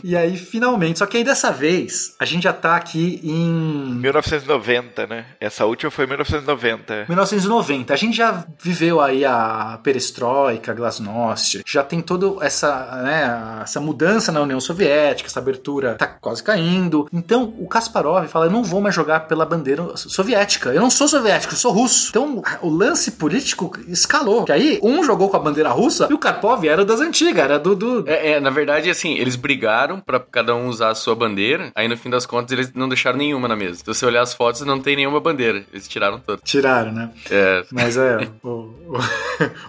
E 0.04 0.16
aí, 0.16 0.38
finalmente. 0.38 1.00
Só 1.00 1.06
que 1.06 1.18
aí 1.18 1.24
dessa 1.24 1.52
vez, 1.52 2.16
a 2.20 2.26
gente 2.26 2.44
já 2.44 2.54
tá 2.54 2.76
aqui 2.76 3.20
em 3.24 3.94
1990, 3.96 5.08
né? 5.08 5.26
Essa 5.40 5.66
última 5.66 5.92
foi 5.92 6.06
1990. 6.08 6.59
1990. 7.08 7.94
A 7.94 7.98
gente 7.98 8.16
já 8.16 8.44
viveu 8.62 9.02
aí 9.02 9.26
a 9.26 9.80
perestroika, 9.84 10.72
a 10.72 10.76
glasnost, 10.76 11.62
já 11.66 11.84
tem 11.84 12.02
toda 12.02 12.46
essa, 12.46 13.02
né, 13.04 13.62
essa 13.64 13.80
mudança 13.80 14.32
na 14.32 14.42
União 14.42 14.60
Soviética, 14.60 15.30
essa 15.30 15.40
abertura 15.40 15.96
tá 15.96 16.08
quase 16.08 16.44
caindo. 16.44 17.08
Então, 17.12 17.54
o 17.58 17.68
Kasparov 17.68 18.28
fala, 18.28 18.46
eu 18.46 18.52
não 18.52 18.64
vou 18.64 18.82
mais 18.82 18.96
jogar 18.96 19.22
pela 19.22 19.46
bandeira 19.46 19.96
soviética. 19.96 20.70
Eu 20.70 20.82
não 20.82 20.90
sou 20.90 21.08
soviético, 21.08 21.54
eu 21.54 21.58
sou 21.58 21.72
russo. 21.72 22.10
Então, 22.10 22.42
o 22.62 22.70
lance 22.70 23.12
político 23.12 23.72
escalou. 23.88 24.46
Que 24.46 24.52
aí, 24.52 24.80
um 24.84 25.04
jogou 25.04 25.30
com 25.30 25.38
a 25.38 25.40
bandeira 25.40 25.70
russa 25.70 26.08
e 26.10 26.14
o 26.14 26.18
Karpov 26.18 26.66
era 26.66 26.86
das 26.86 27.00
antigas, 27.00 27.44
era 27.44 27.60
do... 27.60 27.76
do... 27.76 28.04
É, 28.08 28.32
é, 28.32 28.40
na 28.40 28.50
verdade, 28.50 28.90
assim, 28.90 29.14
eles 29.14 29.36
brigaram 29.36 30.00
pra 30.00 30.20
cada 30.20 30.56
um 30.56 30.68
usar 30.68 30.90
a 30.90 30.96
sua 30.96 31.16
bandeira. 31.16 31.72
Aí 31.76 31.88
no 31.88 31.98
fim 31.98 32.10
das 32.10 32.26
contas 32.26 32.52
eles 32.52 32.74
não 32.74 32.88
deixaram 32.88 33.18
nenhuma 33.18 33.48
na 33.48 33.56
mesa. 33.56 33.80
Se 33.80 33.86
você 33.86 34.06
olhar 34.06 34.22
as 34.22 34.34
fotos, 34.34 34.62
não 34.62 34.80
tem 34.80 34.96
nenhuma 34.96 35.20
bandeira. 35.20 35.64
Eles 35.72 35.88
tiraram 35.88 36.20
todas. 36.20 36.39
Tiraram, 36.44 36.92
né? 36.92 37.10
É. 37.30 37.64
Mas 37.72 37.98
é, 37.98 38.28
o, 38.44 38.48
o, 38.48 38.98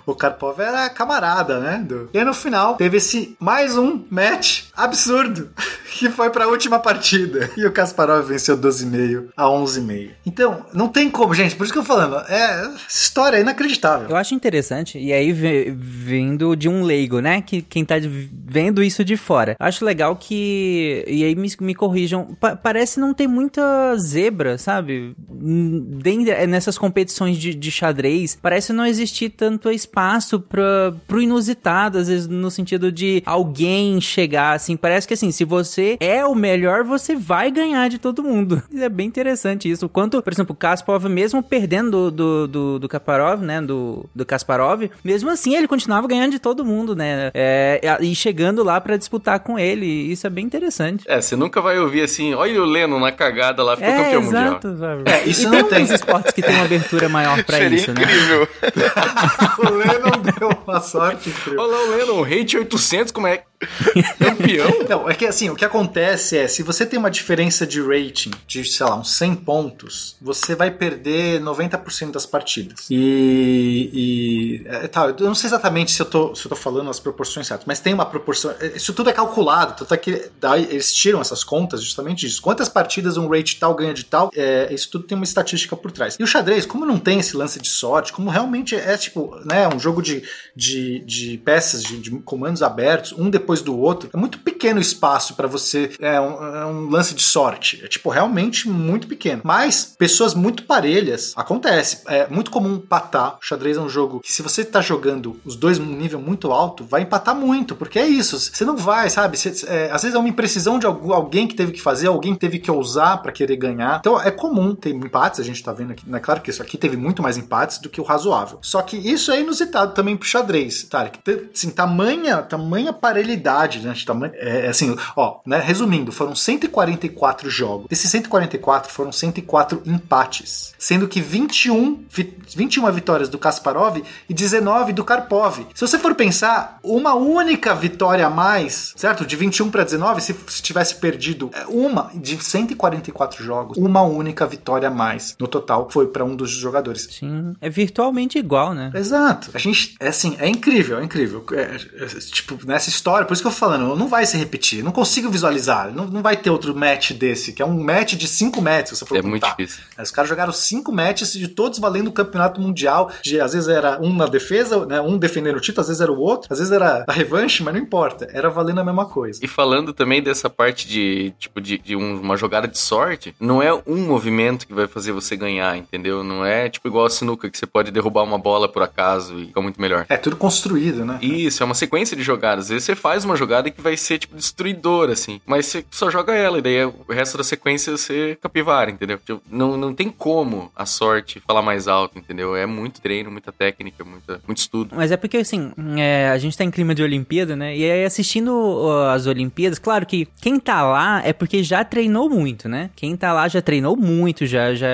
o 0.12 0.14
Karpov 0.14 0.58
era 0.60 0.88
camarada, 0.90 1.58
né? 1.60 1.84
do- 1.86 2.08
E 2.12 2.18
aí 2.18 2.24
no 2.24 2.34
final 2.34 2.76
teve 2.76 2.96
esse 2.96 3.36
mais 3.38 3.76
um 3.76 4.02
match 4.10 4.64
absurdo, 4.76 5.50
que 5.92 6.08
foi 6.10 6.30
pra 6.30 6.48
última 6.48 6.78
partida. 6.78 7.50
E 7.56 7.64
o 7.66 7.72
Kasparov 7.72 8.26
venceu 8.28 8.56
12,5 8.56 9.28
a 9.36 9.44
11,5. 9.44 10.10
Então, 10.26 10.64
não 10.72 10.88
tem 10.88 11.10
como, 11.10 11.34
gente, 11.34 11.54
por 11.56 11.64
isso 11.64 11.72
que 11.72 11.78
eu 11.78 11.82
tô 11.82 11.88
falando, 11.88 12.16
é, 12.28 12.60
essa 12.66 12.76
história 12.88 13.36
é 13.36 13.40
inacreditável. 13.40 14.08
Eu 14.08 14.16
acho 14.16 14.34
interessante, 14.34 14.98
e 14.98 15.12
aí 15.12 15.32
vindo 15.32 16.54
de 16.56 16.68
um 16.68 16.82
leigo, 16.82 17.20
né? 17.20 17.40
Que 17.42 17.62
quem 17.62 17.84
tá 17.84 17.98
de- 17.98 18.30
vendo 18.32 18.82
isso 18.82 19.04
de 19.04 19.16
fora. 19.16 19.54
Acho 19.58 19.84
legal 19.84 20.16
que. 20.16 21.04
E 21.06 21.24
aí 21.24 21.34
me, 21.34 21.48
me 21.60 21.74
corrijam. 21.74 22.36
pa- 22.40 22.56
parece 22.56 22.98
não 23.00 23.12
ter 23.14 23.26
muita 23.26 23.96
zebra, 23.96 24.56
sabe? 24.58 25.14
Den- 25.18 26.28
é, 26.30 26.46
Nessas 26.60 26.76
competições 26.76 27.38
de, 27.38 27.54
de 27.54 27.70
xadrez, 27.70 28.38
parece 28.42 28.70
não 28.70 28.84
existir 28.84 29.30
tanto 29.30 29.70
espaço 29.70 30.38
pra, 30.38 30.92
pro 31.08 31.18
inusitado, 31.22 31.96
às 31.96 32.08
vezes, 32.08 32.28
no 32.28 32.50
sentido 32.50 32.92
de 32.92 33.22
alguém 33.24 33.98
chegar 33.98 34.52
assim. 34.52 34.76
Parece 34.76 35.08
que 35.08 35.14
assim, 35.14 35.30
se 35.30 35.42
você 35.42 35.96
é 35.98 36.22
o 36.22 36.34
melhor, 36.34 36.84
você 36.84 37.16
vai 37.16 37.50
ganhar 37.50 37.88
de 37.88 37.96
todo 37.98 38.22
mundo. 38.22 38.62
É 38.80 38.88
bem 38.90 39.06
interessante 39.06 39.70
isso. 39.70 39.88
Quanto, 39.88 40.22
por 40.22 40.32
exemplo, 40.32 40.52
o 40.52 40.56
Kasparov, 40.56 41.06
mesmo 41.06 41.42
perdendo 41.42 42.10
do, 42.10 42.10
do, 42.10 42.48
do, 42.48 42.78
do 42.80 42.88
Kasparov, 42.88 43.40
né? 43.42 43.60
Do, 43.62 44.04
do 44.14 44.24
Kasparov, 44.26 44.82
mesmo 45.04 45.28
assim 45.30 45.54
ele 45.54 45.66
continuava 45.68 46.06
ganhando 46.08 46.32
de 46.32 46.38
todo 46.38 46.64
mundo, 46.64 46.94
né? 46.96 47.30
É, 47.34 47.98
e 48.00 48.14
chegando 48.14 48.62
lá 48.64 48.80
pra 48.80 48.96
disputar 48.98 49.40
com 49.40 49.58
ele. 49.58 49.86
Isso 49.86 50.26
é 50.26 50.30
bem 50.30 50.44
interessante. 50.44 51.04
É, 51.08 51.20
você 51.20 51.36
nunca 51.36 51.60
vai 51.62 51.78
ouvir 51.78 52.02
assim, 52.02 52.32
olha 52.34 52.60
o 52.62 52.64
Lennon 52.64 52.98
na 53.00 53.12
cagada 53.12 53.62
lá, 53.62 53.76
ficou 53.76 53.92
É, 53.92 53.96
campeão 54.04 54.22
mundial. 54.22 54.42
exato, 54.44 54.76
sabe? 54.78 55.02
É, 55.10 55.28
isso 55.28 55.42
e 55.46 55.50
não 55.50 55.64
tem 55.64 55.84
tem. 55.86 55.94
esportes 55.94 56.32
que 56.32 56.42
tem 56.50 56.56
uma 56.56 56.64
abertura 56.64 57.08
maior 57.08 57.44
pra 57.44 57.58
Seria 57.58 57.78
isso, 57.78 57.92
né? 57.92 58.02
incrível. 58.02 58.48
o 59.58 59.70
Lennon 59.70 60.22
deu 60.38 60.50
uma 60.66 60.80
sorte 60.80 61.30
incrível. 61.30 61.60
Olha 61.60 61.72
lá 61.72 61.82
o 61.84 61.90
Lennon, 61.96 62.22
rate 62.22 62.56
800, 62.58 63.12
como 63.12 63.26
é? 63.26 63.44
Campeão? 64.18 64.70
Não, 64.88 65.08
é 65.08 65.14
que 65.14 65.26
assim, 65.26 65.50
o 65.50 65.56
que 65.56 65.64
acontece 65.64 66.36
é, 66.36 66.48
se 66.48 66.62
você 66.62 66.86
tem 66.86 66.98
uma 66.98 67.10
diferença 67.10 67.66
de 67.66 67.80
rating 67.80 68.30
de, 68.46 68.64
sei 68.64 68.86
lá, 68.86 68.96
uns 68.96 69.12
100 69.12 69.36
pontos, 69.36 70.16
você 70.20 70.54
vai 70.54 70.70
perder 70.70 71.40
90% 71.40 72.10
das 72.10 72.26
partidas. 72.26 72.86
E, 72.90 73.90
e 73.92 74.68
é, 74.68 74.88
tá, 74.88 75.06
eu 75.06 75.26
não 75.26 75.34
sei 75.34 75.48
exatamente 75.48 75.92
se 75.92 76.00
eu, 76.00 76.06
tô, 76.06 76.34
se 76.34 76.44
eu 76.44 76.48
tô 76.48 76.56
falando 76.56 76.90
as 76.90 76.98
proporções 76.98 77.46
certas, 77.46 77.66
mas 77.66 77.80
tem 77.80 77.92
uma 77.92 78.06
proporção, 78.06 78.54
é, 78.60 78.76
isso 78.76 78.92
tudo 78.92 79.10
é 79.10 79.12
calculado, 79.12 79.74
tanto 79.76 79.92
é 79.92 79.96
que 79.96 80.30
daí 80.40 80.64
eles 80.70 80.92
tiram 80.92 81.20
essas 81.20 81.44
contas 81.44 81.82
justamente 81.82 82.20
disso. 82.26 82.40
Quantas 82.40 82.68
partidas 82.68 83.16
um 83.16 83.28
rate 83.28 83.58
tal 83.58 83.74
ganha 83.74 83.94
de 83.94 84.04
tal, 84.04 84.30
é, 84.34 84.72
isso 84.72 84.90
tudo 84.90 85.04
tem 85.04 85.16
uma 85.16 85.24
estatística 85.24 85.76
por 85.76 85.90
trás. 85.92 86.16
E 86.18 86.22
o 86.22 86.26
xadrez, 86.26 86.64
como 86.64 86.86
não 86.86 86.98
tem 86.98 87.20
esse 87.20 87.36
lance 87.36 87.60
de 87.60 87.68
sorte, 87.68 88.12
como 88.12 88.30
realmente 88.30 88.74
é 88.74 88.96
tipo, 88.96 89.36
né, 89.44 89.68
um 89.68 89.78
jogo 89.78 90.02
de, 90.02 90.22
de, 90.54 91.00
de 91.00 91.38
peças, 91.38 91.82
de, 91.82 91.98
de 91.98 92.10
comandos 92.20 92.62
abertos, 92.62 93.12
um 93.12 93.28
depois 93.28 93.49
do 93.60 93.76
outro, 93.76 94.08
é 94.12 94.16
muito 94.16 94.38
pequeno 94.38 94.78
o 94.78 94.82
espaço 94.82 95.34
para 95.34 95.48
você, 95.48 95.90
é 95.98 96.20
um, 96.20 96.44
é 96.56 96.66
um 96.66 96.88
lance 96.88 97.14
de 97.14 97.22
sorte. 97.22 97.80
É 97.84 97.88
tipo, 97.88 98.08
realmente 98.10 98.68
muito 98.68 99.08
pequeno. 99.08 99.42
Mas 99.44 99.94
pessoas 99.98 100.34
muito 100.34 100.64
parelhas, 100.64 101.32
acontece. 101.36 102.02
É 102.06 102.28
muito 102.28 102.50
comum 102.50 102.74
empatar. 102.76 103.38
O 103.40 103.44
xadrez 103.44 103.76
é 103.76 103.80
um 103.80 103.88
jogo 103.88 104.20
que 104.20 104.32
se 104.32 104.42
você 104.42 104.64
tá 104.64 104.80
jogando 104.80 105.40
os 105.44 105.56
dois 105.56 105.78
num 105.78 105.96
nível 105.96 106.20
muito 106.20 106.52
alto, 106.52 106.84
vai 106.84 107.02
empatar 107.02 107.34
muito, 107.34 107.74
porque 107.74 107.98
é 107.98 108.06
isso. 108.06 108.38
Você 108.38 108.64
não 108.64 108.76
vai, 108.76 109.10
sabe? 109.10 109.38
É, 109.66 109.90
às 109.90 110.02
vezes 110.02 110.14
é 110.14 110.18
uma 110.18 110.28
imprecisão 110.28 110.78
de 110.78 110.86
algu- 110.86 111.12
alguém 111.12 111.48
que 111.48 111.54
teve 111.54 111.72
que 111.72 111.80
fazer, 111.80 112.06
alguém 112.06 112.34
que 112.34 112.40
teve 112.40 112.58
que 112.58 112.70
ousar 112.70 113.22
para 113.22 113.32
querer 113.32 113.56
ganhar. 113.56 113.98
Então 113.98 114.20
é 114.20 114.30
comum 114.30 114.74
ter 114.74 114.90
empates, 114.90 115.40
a 115.40 115.44
gente 115.44 115.62
tá 115.62 115.72
vendo 115.72 115.92
aqui. 115.92 116.04
É 116.12 116.18
claro 116.20 116.40
que 116.40 116.50
isso 116.50 116.62
aqui 116.62 116.76
teve 116.78 116.96
muito 116.96 117.22
mais 117.22 117.36
empates 117.36 117.78
do 117.78 117.88
que 117.88 118.00
o 118.00 118.04
razoável. 118.04 118.58
Só 118.62 118.82
que 118.82 118.96
isso 118.96 119.32
é 119.32 119.40
inusitado 119.40 119.94
também 119.94 120.16
pro 120.16 120.28
xadrez, 120.28 120.84
tá? 120.84 121.10
Assim, 121.52 121.70
tamanha, 121.70 122.42
tamanha 122.42 122.92
parelhidade 122.92 123.39
disparidade, 123.40 123.80
né? 123.80 123.92
de 123.92 124.04
tamanho- 124.04 124.32
É, 124.36 124.68
assim, 124.68 124.96
ó, 125.16 125.40
né? 125.46 125.58
Resumindo, 125.58 126.12
foram 126.12 126.34
144 126.34 127.48
jogos. 127.50 127.86
Desses 127.88 128.10
144 128.10 128.92
foram 128.92 129.10
104 129.12 129.82
empates, 129.86 130.74
sendo 130.78 131.08
que 131.08 131.20
21, 131.20 132.04
vi- 132.08 132.36
21 132.54 132.90
vitórias 132.92 133.28
do 133.28 133.38
Kasparov 133.38 133.98
e 134.28 134.34
19 134.34 134.92
do 134.92 135.04
Karpov. 135.04 135.66
Se 135.74 135.80
você 135.86 135.98
for 135.98 136.14
pensar, 136.14 136.78
uma 136.82 137.14
única 137.14 137.74
vitória 137.74 138.26
a 138.26 138.30
mais, 138.30 138.92
certo? 138.96 139.24
De 139.24 139.36
21 139.36 139.70
para 139.70 139.84
19, 139.84 140.20
se, 140.20 140.34
se 140.48 140.62
tivesse 140.62 140.96
perdido 140.96 141.50
é, 141.52 141.64
uma 141.66 142.10
de 142.14 142.42
144 142.42 143.42
jogos, 143.44 143.76
uma 143.78 144.02
única 144.02 144.46
vitória 144.46 144.88
a 144.88 144.90
mais 144.90 145.36
no 145.38 145.46
total 145.48 145.88
foi 145.90 146.06
para 146.08 146.24
um 146.24 146.34
dos 146.36 146.50
jogadores. 146.50 147.08
Sim, 147.10 147.54
é 147.60 147.68
virtualmente 147.70 148.38
igual, 148.38 148.74
né? 148.74 148.90
Exato. 148.94 149.50
A 149.54 149.58
gente, 149.58 149.94
é 150.00 150.08
assim, 150.08 150.36
é 150.38 150.48
incrível, 150.48 150.98
é 150.98 151.04
incrível. 151.04 151.44
É, 151.52 151.76
é, 152.04 152.06
tipo, 152.30 152.58
nessa 152.66 152.88
história, 152.88 153.26
por 153.30 153.34
isso 153.34 153.42
que 153.44 153.46
eu 153.48 153.52
tô 153.52 153.58
falando, 153.58 153.94
não 153.94 154.08
vai 154.08 154.26
se 154.26 154.36
repetir, 154.36 154.82
não 154.82 154.90
consigo 154.90 155.30
visualizar, 155.30 155.92
não, 155.94 156.04
não 156.04 156.20
vai 156.20 156.36
ter 156.36 156.50
outro 156.50 156.74
match 156.74 157.12
desse, 157.12 157.52
que 157.52 157.62
é 157.62 157.64
um 157.64 157.80
match 157.80 158.14
de 158.14 158.26
cinco 158.26 158.60
matches, 158.60 158.98
se 158.98 159.04
você 159.04 159.06
for 159.06 159.16
É 159.18 159.22
muito 159.22 159.46
difícil. 159.48 159.84
Os 159.96 160.10
caras 160.10 160.28
jogaram 160.28 160.52
cinco 160.52 160.90
matches 160.90 161.32
de 161.32 161.46
todos 161.46 161.78
valendo 161.78 162.08
o 162.08 162.12
campeonato 162.12 162.60
mundial. 162.60 163.08
De, 163.22 163.40
às 163.40 163.52
vezes 163.52 163.68
era 163.68 164.00
um 164.02 164.12
na 164.12 164.26
defesa, 164.26 164.84
né, 164.84 165.00
um 165.00 165.16
defendendo 165.16 165.58
o 165.58 165.60
título, 165.60 165.82
às 165.82 165.86
vezes 165.86 166.00
era 166.00 166.10
o 166.10 166.18
outro, 166.18 166.48
às 166.52 166.58
vezes 166.58 166.72
era 166.72 167.04
a 167.06 167.12
revanche, 167.12 167.62
mas 167.62 167.72
não 167.72 167.80
importa. 167.80 168.28
Era 168.32 168.50
valendo 168.50 168.80
a 168.80 168.84
mesma 168.84 169.06
coisa. 169.06 169.38
E 169.40 169.46
falando 169.46 169.92
também 169.92 170.20
dessa 170.20 170.50
parte 170.50 170.88
de, 170.88 171.32
tipo, 171.38 171.60
de, 171.60 171.78
de 171.78 171.94
um- 171.94 172.20
uma 172.20 172.36
jogada 172.36 172.66
de 172.66 172.78
sorte, 172.78 173.32
não 173.38 173.62
é 173.62 173.72
um 173.86 174.06
movimento 174.08 174.66
que 174.66 174.74
vai 174.74 174.88
fazer 174.88 175.12
você 175.12 175.36
ganhar, 175.36 175.76
entendeu? 175.76 176.24
Não 176.24 176.44
é 176.44 176.68
tipo 176.68 176.88
igual 176.88 177.06
a 177.06 177.10
sinuca, 177.10 177.48
que 177.48 177.56
você 177.56 177.66
pode 177.66 177.92
derrubar 177.92 178.24
uma 178.24 178.38
bola 178.38 178.68
por 178.68 178.82
acaso 178.82 179.38
e 179.38 179.46
ficar 179.46 179.60
muito 179.60 179.80
melhor. 179.80 180.04
É 180.08 180.16
tudo 180.16 180.34
construído, 180.36 181.04
né? 181.04 181.18
Isso, 181.22 181.62
é 181.62 181.66
uma 181.66 181.74
sequência 181.74 182.16
de 182.16 182.22
jogadas. 182.24 182.64
Às 182.64 182.70
vezes 182.70 182.84
você 182.84 182.96
faz 182.96 183.19
uma 183.24 183.36
jogada 183.36 183.70
que 183.70 183.80
vai 183.80 183.96
ser, 183.96 184.18
tipo, 184.18 184.36
destruidora, 184.36 185.12
assim. 185.12 185.40
Mas 185.46 185.66
você 185.66 185.84
só 185.90 186.10
joga 186.10 186.34
ela, 186.34 186.58
e 186.58 186.62
daí 186.62 186.84
o 186.84 186.94
resto 187.08 187.36
da 187.38 187.44
sequência 187.44 187.96
você 187.96 188.38
capivara, 188.40 188.90
entendeu? 188.90 189.18
Tipo, 189.18 189.42
não, 189.50 189.76
não 189.76 189.94
tem 189.94 190.10
como 190.10 190.70
a 190.74 190.86
sorte 190.86 191.42
falar 191.46 191.62
mais 191.62 191.88
alto, 191.88 192.18
entendeu? 192.18 192.56
É 192.56 192.66
muito 192.66 193.00
treino, 193.00 193.30
muita 193.30 193.52
técnica, 193.52 194.04
muita, 194.04 194.40
muito 194.46 194.58
estudo. 194.58 194.94
Mas 194.94 195.12
é 195.12 195.16
porque, 195.16 195.38
assim, 195.38 195.72
é, 195.98 196.30
a 196.30 196.38
gente 196.38 196.56
tá 196.56 196.64
em 196.64 196.70
clima 196.70 196.94
de 196.94 197.02
Olimpíada, 197.02 197.56
né? 197.56 197.76
E 197.76 197.90
aí, 197.90 198.04
assistindo 198.04 198.52
ó, 198.54 199.10
as 199.10 199.26
Olimpíadas, 199.26 199.78
claro 199.78 200.06
que 200.06 200.26
quem 200.40 200.58
tá 200.58 200.82
lá 200.82 201.22
é 201.24 201.32
porque 201.32 201.62
já 201.62 201.84
treinou 201.84 202.28
muito, 202.28 202.68
né? 202.68 202.90
Quem 202.96 203.16
tá 203.16 203.32
lá 203.32 203.48
já 203.48 203.60
treinou 203.60 203.96
muito, 203.96 204.46
já, 204.46 204.74
já, 204.74 204.88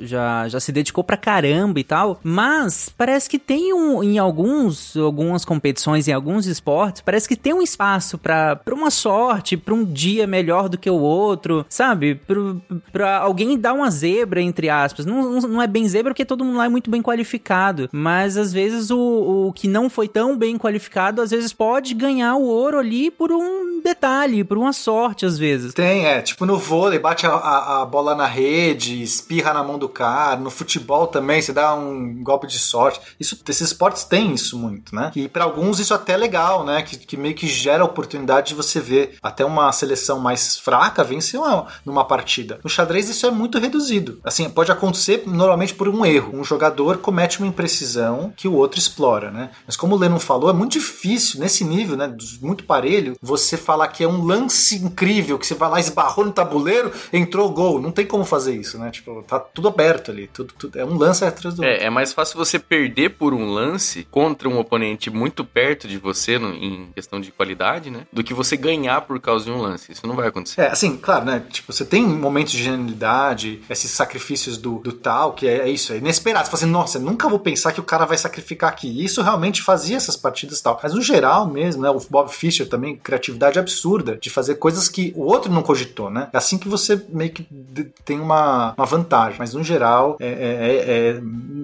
já, 0.00 0.48
já 0.48 0.60
se 0.60 0.72
dedicou 0.72 1.04
pra 1.04 1.16
caramba 1.16 1.80
e 1.80 1.84
tal. 1.84 2.20
Mas 2.22 2.88
parece 2.96 3.28
que 3.28 3.38
tem 3.38 3.72
um, 3.72 4.02
em 4.02 4.18
alguns, 4.18 4.96
algumas 4.96 5.44
competições, 5.44 6.08
em 6.08 6.12
alguns 6.12 6.46
esportes, 6.46 7.02
parece 7.02 7.28
que 7.28 7.36
tem 7.36 7.53
um 7.54 7.62
espaço 7.62 8.18
pra 8.18 8.60
uma 8.72 8.90
sorte, 8.90 9.56
pra 9.56 9.74
um 9.74 9.84
dia 9.84 10.26
melhor 10.26 10.68
do 10.68 10.76
que 10.78 10.88
o 10.90 10.98
outro, 11.00 11.64
sabe? 11.68 12.14
Pro, 12.14 12.60
pra 12.92 13.18
alguém 13.18 13.58
dar 13.58 13.72
uma 13.72 13.90
zebra, 13.90 14.40
entre 14.40 14.68
aspas. 14.68 15.06
Não, 15.06 15.40
não, 15.40 15.62
é 15.62 15.66
bem 15.66 15.86
zebra 15.88 16.12
porque 16.12 16.24
todo 16.24 16.44
mundo 16.44 16.58
lá 16.58 16.66
é 16.66 16.68
muito 16.68 16.90
bem 16.90 17.02
qualificado. 17.02 17.88
Mas 17.92 18.36
às 18.36 18.52
vezes 18.52 18.90
o, 18.90 19.46
o 19.48 19.52
que 19.52 19.68
não 19.68 19.88
foi 19.88 20.08
tão 20.08 20.36
bem 20.36 20.56
qualificado, 20.58 21.22
às 21.22 21.30
vezes 21.30 21.52
pode 21.52 21.94
ganhar 21.94 22.34
o 22.36 22.42
ouro 22.44 22.78
ali 22.78 23.10
por 23.10 23.30
um 23.32 23.80
detalhe, 23.82 24.44
por 24.44 24.58
uma 24.58 24.72
sorte, 24.72 25.24
às 25.26 25.38
vezes. 25.38 25.74
Tem, 25.74 26.06
é, 26.06 26.20
tipo 26.22 26.44
no 26.46 26.56
vôlei, 26.58 26.98
bate 26.98 27.26
a, 27.26 27.30
a- 27.30 27.82
a 27.82 27.86
bola 27.86 28.14
na 28.14 28.26
rede, 28.26 29.02
espirra 29.02 29.52
na 29.52 29.62
mão 29.62 29.78
do 29.78 29.88
cara. 29.88 30.36
No 30.36 30.50
futebol 30.50 31.06
também, 31.06 31.40
você 31.40 31.52
dá 31.52 31.74
um 31.74 32.22
golpe 32.22 32.46
de 32.46 32.58
sorte. 32.58 33.00
Isso, 33.18 33.38
esses 33.48 33.68
esportes 33.68 34.04
têm 34.04 34.32
isso 34.32 34.58
muito, 34.58 34.94
né? 34.94 35.10
E 35.14 35.28
pra 35.28 35.44
alguns 35.44 35.78
isso 35.78 35.92
até 35.94 36.14
é 36.14 36.16
legal, 36.16 36.64
né? 36.64 36.82
Que, 36.82 36.96
que 36.96 37.16
meio 37.16 37.34
que 37.34 37.43
gera 37.46 37.82
a 37.82 37.86
oportunidade 37.86 38.48
de 38.48 38.54
você 38.54 38.80
ver 38.80 39.16
até 39.22 39.44
uma 39.44 39.70
seleção 39.72 40.18
mais 40.20 40.58
fraca 40.58 41.02
vencer 41.04 41.38
uma, 41.38 41.66
numa 41.84 42.04
partida. 42.04 42.58
No 42.62 42.70
xadrez 42.70 43.08
isso 43.08 43.26
é 43.26 43.30
muito 43.30 43.58
reduzido. 43.58 44.18
Assim, 44.24 44.48
pode 44.48 44.70
acontecer 44.72 45.22
normalmente 45.26 45.74
por 45.74 45.88
um 45.88 46.04
erro. 46.04 46.38
Um 46.38 46.44
jogador 46.44 46.98
comete 46.98 47.38
uma 47.38 47.46
imprecisão 47.48 48.32
que 48.36 48.48
o 48.48 48.54
outro 48.54 48.78
explora, 48.78 49.30
né? 49.30 49.50
Mas 49.66 49.76
como 49.76 49.94
o 49.94 49.98
Lennon 49.98 50.18
falou, 50.18 50.50
é 50.50 50.52
muito 50.52 50.72
difícil 50.72 51.40
nesse 51.40 51.64
nível, 51.64 51.96
né? 51.96 52.14
Muito 52.40 52.64
parelho, 52.64 53.16
você 53.20 53.56
falar 53.56 53.88
que 53.88 54.04
é 54.04 54.08
um 54.08 54.24
lance 54.24 54.76
incrível, 54.76 55.38
que 55.38 55.46
você 55.46 55.54
vai 55.54 55.68
lá, 55.70 55.80
esbarrou 55.80 56.24
no 56.24 56.32
tabuleiro, 56.32 56.92
entrou 57.12 57.48
o 57.48 57.52
gol. 57.52 57.80
Não 57.80 57.90
tem 57.90 58.06
como 58.06 58.24
fazer 58.24 58.54
isso, 58.56 58.78
né? 58.78 58.90
Tipo, 58.90 59.22
tá 59.22 59.38
tudo 59.38 59.68
aberto 59.68 60.10
ali. 60.10 60.28
Tudo, 60.28 60.54
tudo- 60.58 60.78
é 60.78 60.84
um 60.84 60.96
lance 60.96 61.24
atrás 61.24 61.54
do 61.54 61.62
outro. 61.62 61.64
É, 61.76 61.84
é 61.84 61.90
mais 61.90 62.12
fácil 62.12 62.36
você 62.36 62.58
perder 62.58 63.10
por 63.10 63.32
um 63.34 63.46
lance 63.50 64.06
contra 64.10 64.48
um 64.48 64.58
oponente 64.58 65.10
muito 65.10 65.44
perto 65.44 65.86
de 65.88 65.98
você 65.98 66.38
no- 66.38 66.54
em 66.54 66.90
questão 66.94 67.20
de 67.20 67.23
qualidade, 67.32 67.90
né? 67.90 68.06
Do 68.12 68.22
que 68.24 68.34
você 68.34 68.56
ganhar 68.56 69.00
por 69.02 69.20
causa 69.20 69.44
de 69.44 69.50
um 69.50 69.60
lance. 69.60 69.92
Isso 69.92 70.06
não 70.06 70.14
vai 70.16 70.28
acontecer. 70.28 70.60
É, 70.60 70.68
assim, 70.70 70.96
claro, 70.96 71.24
né? 71.24 71.42
Tipo, 71.50 71.72
você 71.72 71.84
tem 71.84 72.06
momentos 72.06 72.52
de 72.52 72.62
genialidade, 72.62 73.62
esses 73.68 73.90
sacrifícios 73.90 74.56
do, 74.56 74.78
do 74.78 74.92
tal, 74.92 75.32
que 75.32 75.46
é, 75.46 75.58
é 75.60 75.68
isso, 75.68 75.92
é 75.92 75.98
inesperado. 75.98 76.44
Você 76.46 76.50
fala 76.50 76.62
assim, 76.62 76.70
nossa, 76.72 76.98
nunca 76.98 77.28
vou 77.28 77.38
pensar 77.38 77.72
que 77.72 77.80
o 77.80 77.84
cara 77.84 78.04
vai 78.04 78.16
sacrificar 78.18 78.70
aqui. 78.70 78.88
E 78.88 79.04
isso 79.04 79.22
realmente 79.22 79.62
fazia 79.62 79.96
essas 79.96 80.16
partidas 80.16 80.58
e 80.58 80.62
tal. 80.62 80.78
Mas 80.82 80.94
no 80.94 81.02
geral 81.02 81.46
mesmo, 81.48 81.82
né? 81.82 81.90
O 81.90 82.00
Bob 82.10 82.28
Fischer 82.30 82.68
também, 82.68 82.96
criatividade 82.96 83.58
absurda 83.58 84.16
de 84.16 84.30
fazer 84.30 84.56
coisas 84.56 84.88
que 84.88 85.12
o 85.16 85.22
outro 85.24 85.52
não 85.52 85.62
cogitou, 85.62 86.10
né? 86.10 86.28
É 86.32 86.36
assim 86.36 86.58
que 86.58 86.68
você 86.68 87.02
meio 87.08 87.30
que 87.32 87.46
de- 87.50 87.84
tem 88.04 88.20
uma, 88.20 88.74
uma 88.76 88.86
vantagem. 88.86 89.38
Mas 89.38 89.54
no 89.54 89.62
geral, 89.62 90.16
é, 90.20 90.26
é- 90.26 90.30
é- 90.32 91.08
é- 91.18 91.20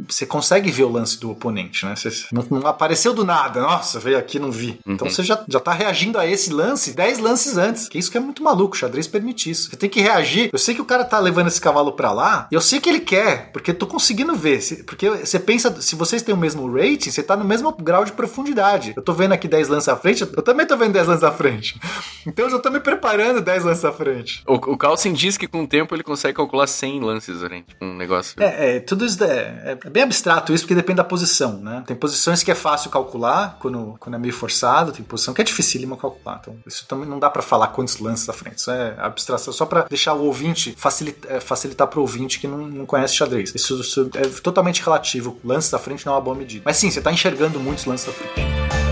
você 0.09 0.27
consegue 0.27 0.71
ver 0.71 0.85
o 0.85 0.91
lance 0.93 1.19
do 1.21 1.31
oponente, 1.31 1.85
né? 1.85 1.95
Você, 1.97 2.11
não, 2.33 2.45
não 2.51 2.67
apareceu 2.67 3.13
do 3.15 3.25
nada, 3.25 3.61
nossa, 3.61 3.99
veio 4.01 4.19
aqui 4.19 4.37
e 4.39 4.41
não 4.41 4.51
vi. 4.51 4.79
Então 4.87 5.07
Uhum. 5.07 5.13
você 5.13 5.23
já, 5.23 5.43
já 5.51 5.61
tá 5.61 5.73
reagindo 5.73 6.19
a 6.19 6.27
esse 6.27 6.53
lance 6.53 6.93
10 6.93 7.19
lances 7.19 7.57
antes. 7.57 7.89
Que 7.89 7.99
isso 7.99 8.11
que 8.11 8.17
é 8.17 8.21
muito 8.21 8.43
maluco, 8.43 8.75
o 8.75 8.79
xadrez 8.79 9.07
permite 9.07 9.51
isso. 9.51 9.71
Você 9.71 9.77
tem 9.77 9.91
que 9.91 10.01
reagir. 10.01 10.51
Eu 10.53 10.59
sei 10.59 10.75
que 10.75 10.81
o 10.81 10.85
cara 10.85 11.05
tá 11.05 11.19
levando 11.19 11.49
esse 11.49 11.61
cavalo 11.61 11.93
pra 11.93 12.13
lá, 12.13 12.49
e 12.51 12.55
eu 12.55 12.61
sei 12.61 12.81
que 12.81 12.89
ele 12.89 13.01
quer, 13.01 13.51
porque 13.53 13.73
eu 13.73 13.75
tô 13.75 13.87
conseguindo 13.87 14.35
ver. 14.35 14.61
Porque 14.87 15.09
você 15.11 15.39
pensa, 15.39 15.81
se 15.81 15.95
vocês 15.95 16.23
têm 16.23 16.35
o 16.35 16.39
mesmo 16.39 16.71
rating, 16.73 17.11
você 17.11 17.23
tá 17.23 17.37
no 17.37 17.45
mesmo 17.45 17.73
grau 17.73 18.05
de 18.05 18.13
profundidade. 18.13 18.93
Eu 18.97 19.03
tô 19.03 19.13
vendo 19.13 19.33
aqui 19.33 19.49
10 19.49 19.69
lances 19.69 19.89
à 19.89 19.97
frente, 19.97 20.23
eu 20.23 20.43
também 20.43 20.67
tô 20.67 20.77
vendo 20.77 20.93
10 20.93 21.09
lances 21.09 21.25
à 21.25 21.33
frente. 21.33 21.79
Então 22.27 22.45
eu 22.45 22.51
já 22.51 22.59
tô 22.59 22.71
me 22.71 22.81
preparando 22.81 23.41
10 23.41 23.65
lances 23.65 23.85
à 23.85 23.91
frente. 23.91 24.43
O, 24.47 24.55
o 24.55 24.77
Carlsen 24.77 25.15
diz 25.15 25.39
que 25.39 25.47
com 25.47 25.63
o 25.63 25.67
tempo 25.67 25.95
ele 25.95 26.03
consegue 26.03 26.35
calcular 26.35 26.67
100 26.67 27.01
lances, 27.01 27.41
né? 27.41 27.63
Tipo, 27.67 27.83
um 27.83 27.97
negócio. 27.97 28.35
É, 28.39 28.77
é, 28.77 28.81
tudo 28.81 29.07
isso 29.07 29.25
é, 29.25 29.79
é 29.85 29.91
bem 29.91 30.03
abstrato 30.03 30.53
isso, 30.53 30.65
porque 30.65 30.75
depende 30.75 30.99
da 30.99 31.05
posição, 31.05 31.59
né? 31.61 31.83
Tem 31.87 31.97
posições 31.97 32.43
que 32.43 32.51
é 32.51 32.55
fácil 32.55 32.91
calcular 32.91 33.57
quando, 33.59 33.97
quando 33.99 34.17
é 34.17 34.19
meio 34.19 34.35
forçado, 34.35 34.93
tem 34.93 35.03
posição 35.03 35.33
que 35.33 35.40
é 35.41 35.45
dificílimo 35.45 35.97
calcular. 35.97 36.39
Então, 36.41 36.57
isso 36.67 36.87
também 36.87 37.09
não 37.09 37.19
dá 37.19 37.31
pra 37.31 37.43
falar 37.43 37.69
quantos 37.69 37.99
lances 37.99 38.29
à 38.29 38.33
frente. 38.33 38.59
Isso 38.59 38.71
é 38.71 38.95
abstração, 38.99 39.53
só 39.53 39.67
pra 39.67 39.83
deixar 39.83 40.15
o 40.15 40.25
ouvinte, 40.25 40.75
facilitar, 40.77 41.33
é, 41.33 41.41
facilitar 41.41 41.87
pro 41.89 42.01
ouvinte 42.01 42.39
que 42.39 42.47
não, 42.47 42.59
não 42.59 42.87
conhece 42.87 43.15
xadrez. 43.15 43.53
Isso, 43.55 43.81
isso 43.81 44.11
é 44.15 44.41
totalmente 44.41 44.83
relativo. 44.83 45.39
Lances 45.45 45.71
da 45.71 45.79
frente 45.79 46.05
não 46.07 46.13
é 46.13 46.17
uma 46.17 46.23
boa 46.23 46.37
medida. 46.37 46.63
Mas 46.65 46.77
sim, 46.77 46.91
você 46.91 47.01
tá 47.01 47.13
enxergando 47.13 47.59
muitos 47.61 47.85
lances 47.85 48.07
da 48.07 48.13
frente. 48.13 48.90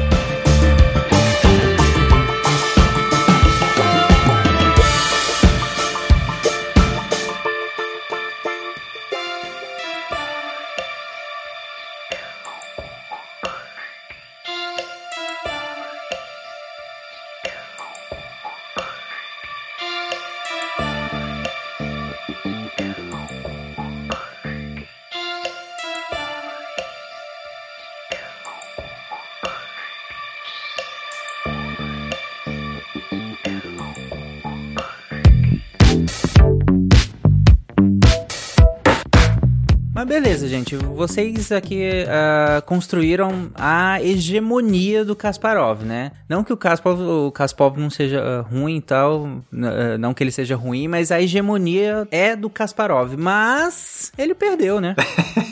Gente. 40.68 40.76
Vocês 40.76 41.50
aqui 41.50 41.82
ah, 42.08 42.60
construíram 42.62 43.50
a 43.54 44.02
hegemonia 44.02 45.04
do 45.04 45.16
Kasparov, 45.16 45.82
né? 45.82 46.12
Não 46.28 46.44
que 46.44 46.52
o 46.52 46.56
Kasparov, 46.56 47.00
o 47.00 47.32
Kasparov 47.32 47.78
não 47.78 47.88
seja 47.88 48.20
ah, 48.20 48.40
ruim 48.42 48.76
e 48.76 48.80
tal, 48.82 49.40
ah, 49.52 49.98
não 49.98 50.12
que 50.12 50.22
ele 50.22 50.30
seja 50.30 50.56
ruim, 50.56 50.88
mas 50.88 51.10
a 51.10 51.20
hegemonia 51.20 52.06
é 52.10 52.36
do 52.36 52.50
Kasparov. 52.50 53.14
Mas 53.16 54.12
ele 54.18 54.34
perdeu, 54.34 54.80
né? 54.80 54.94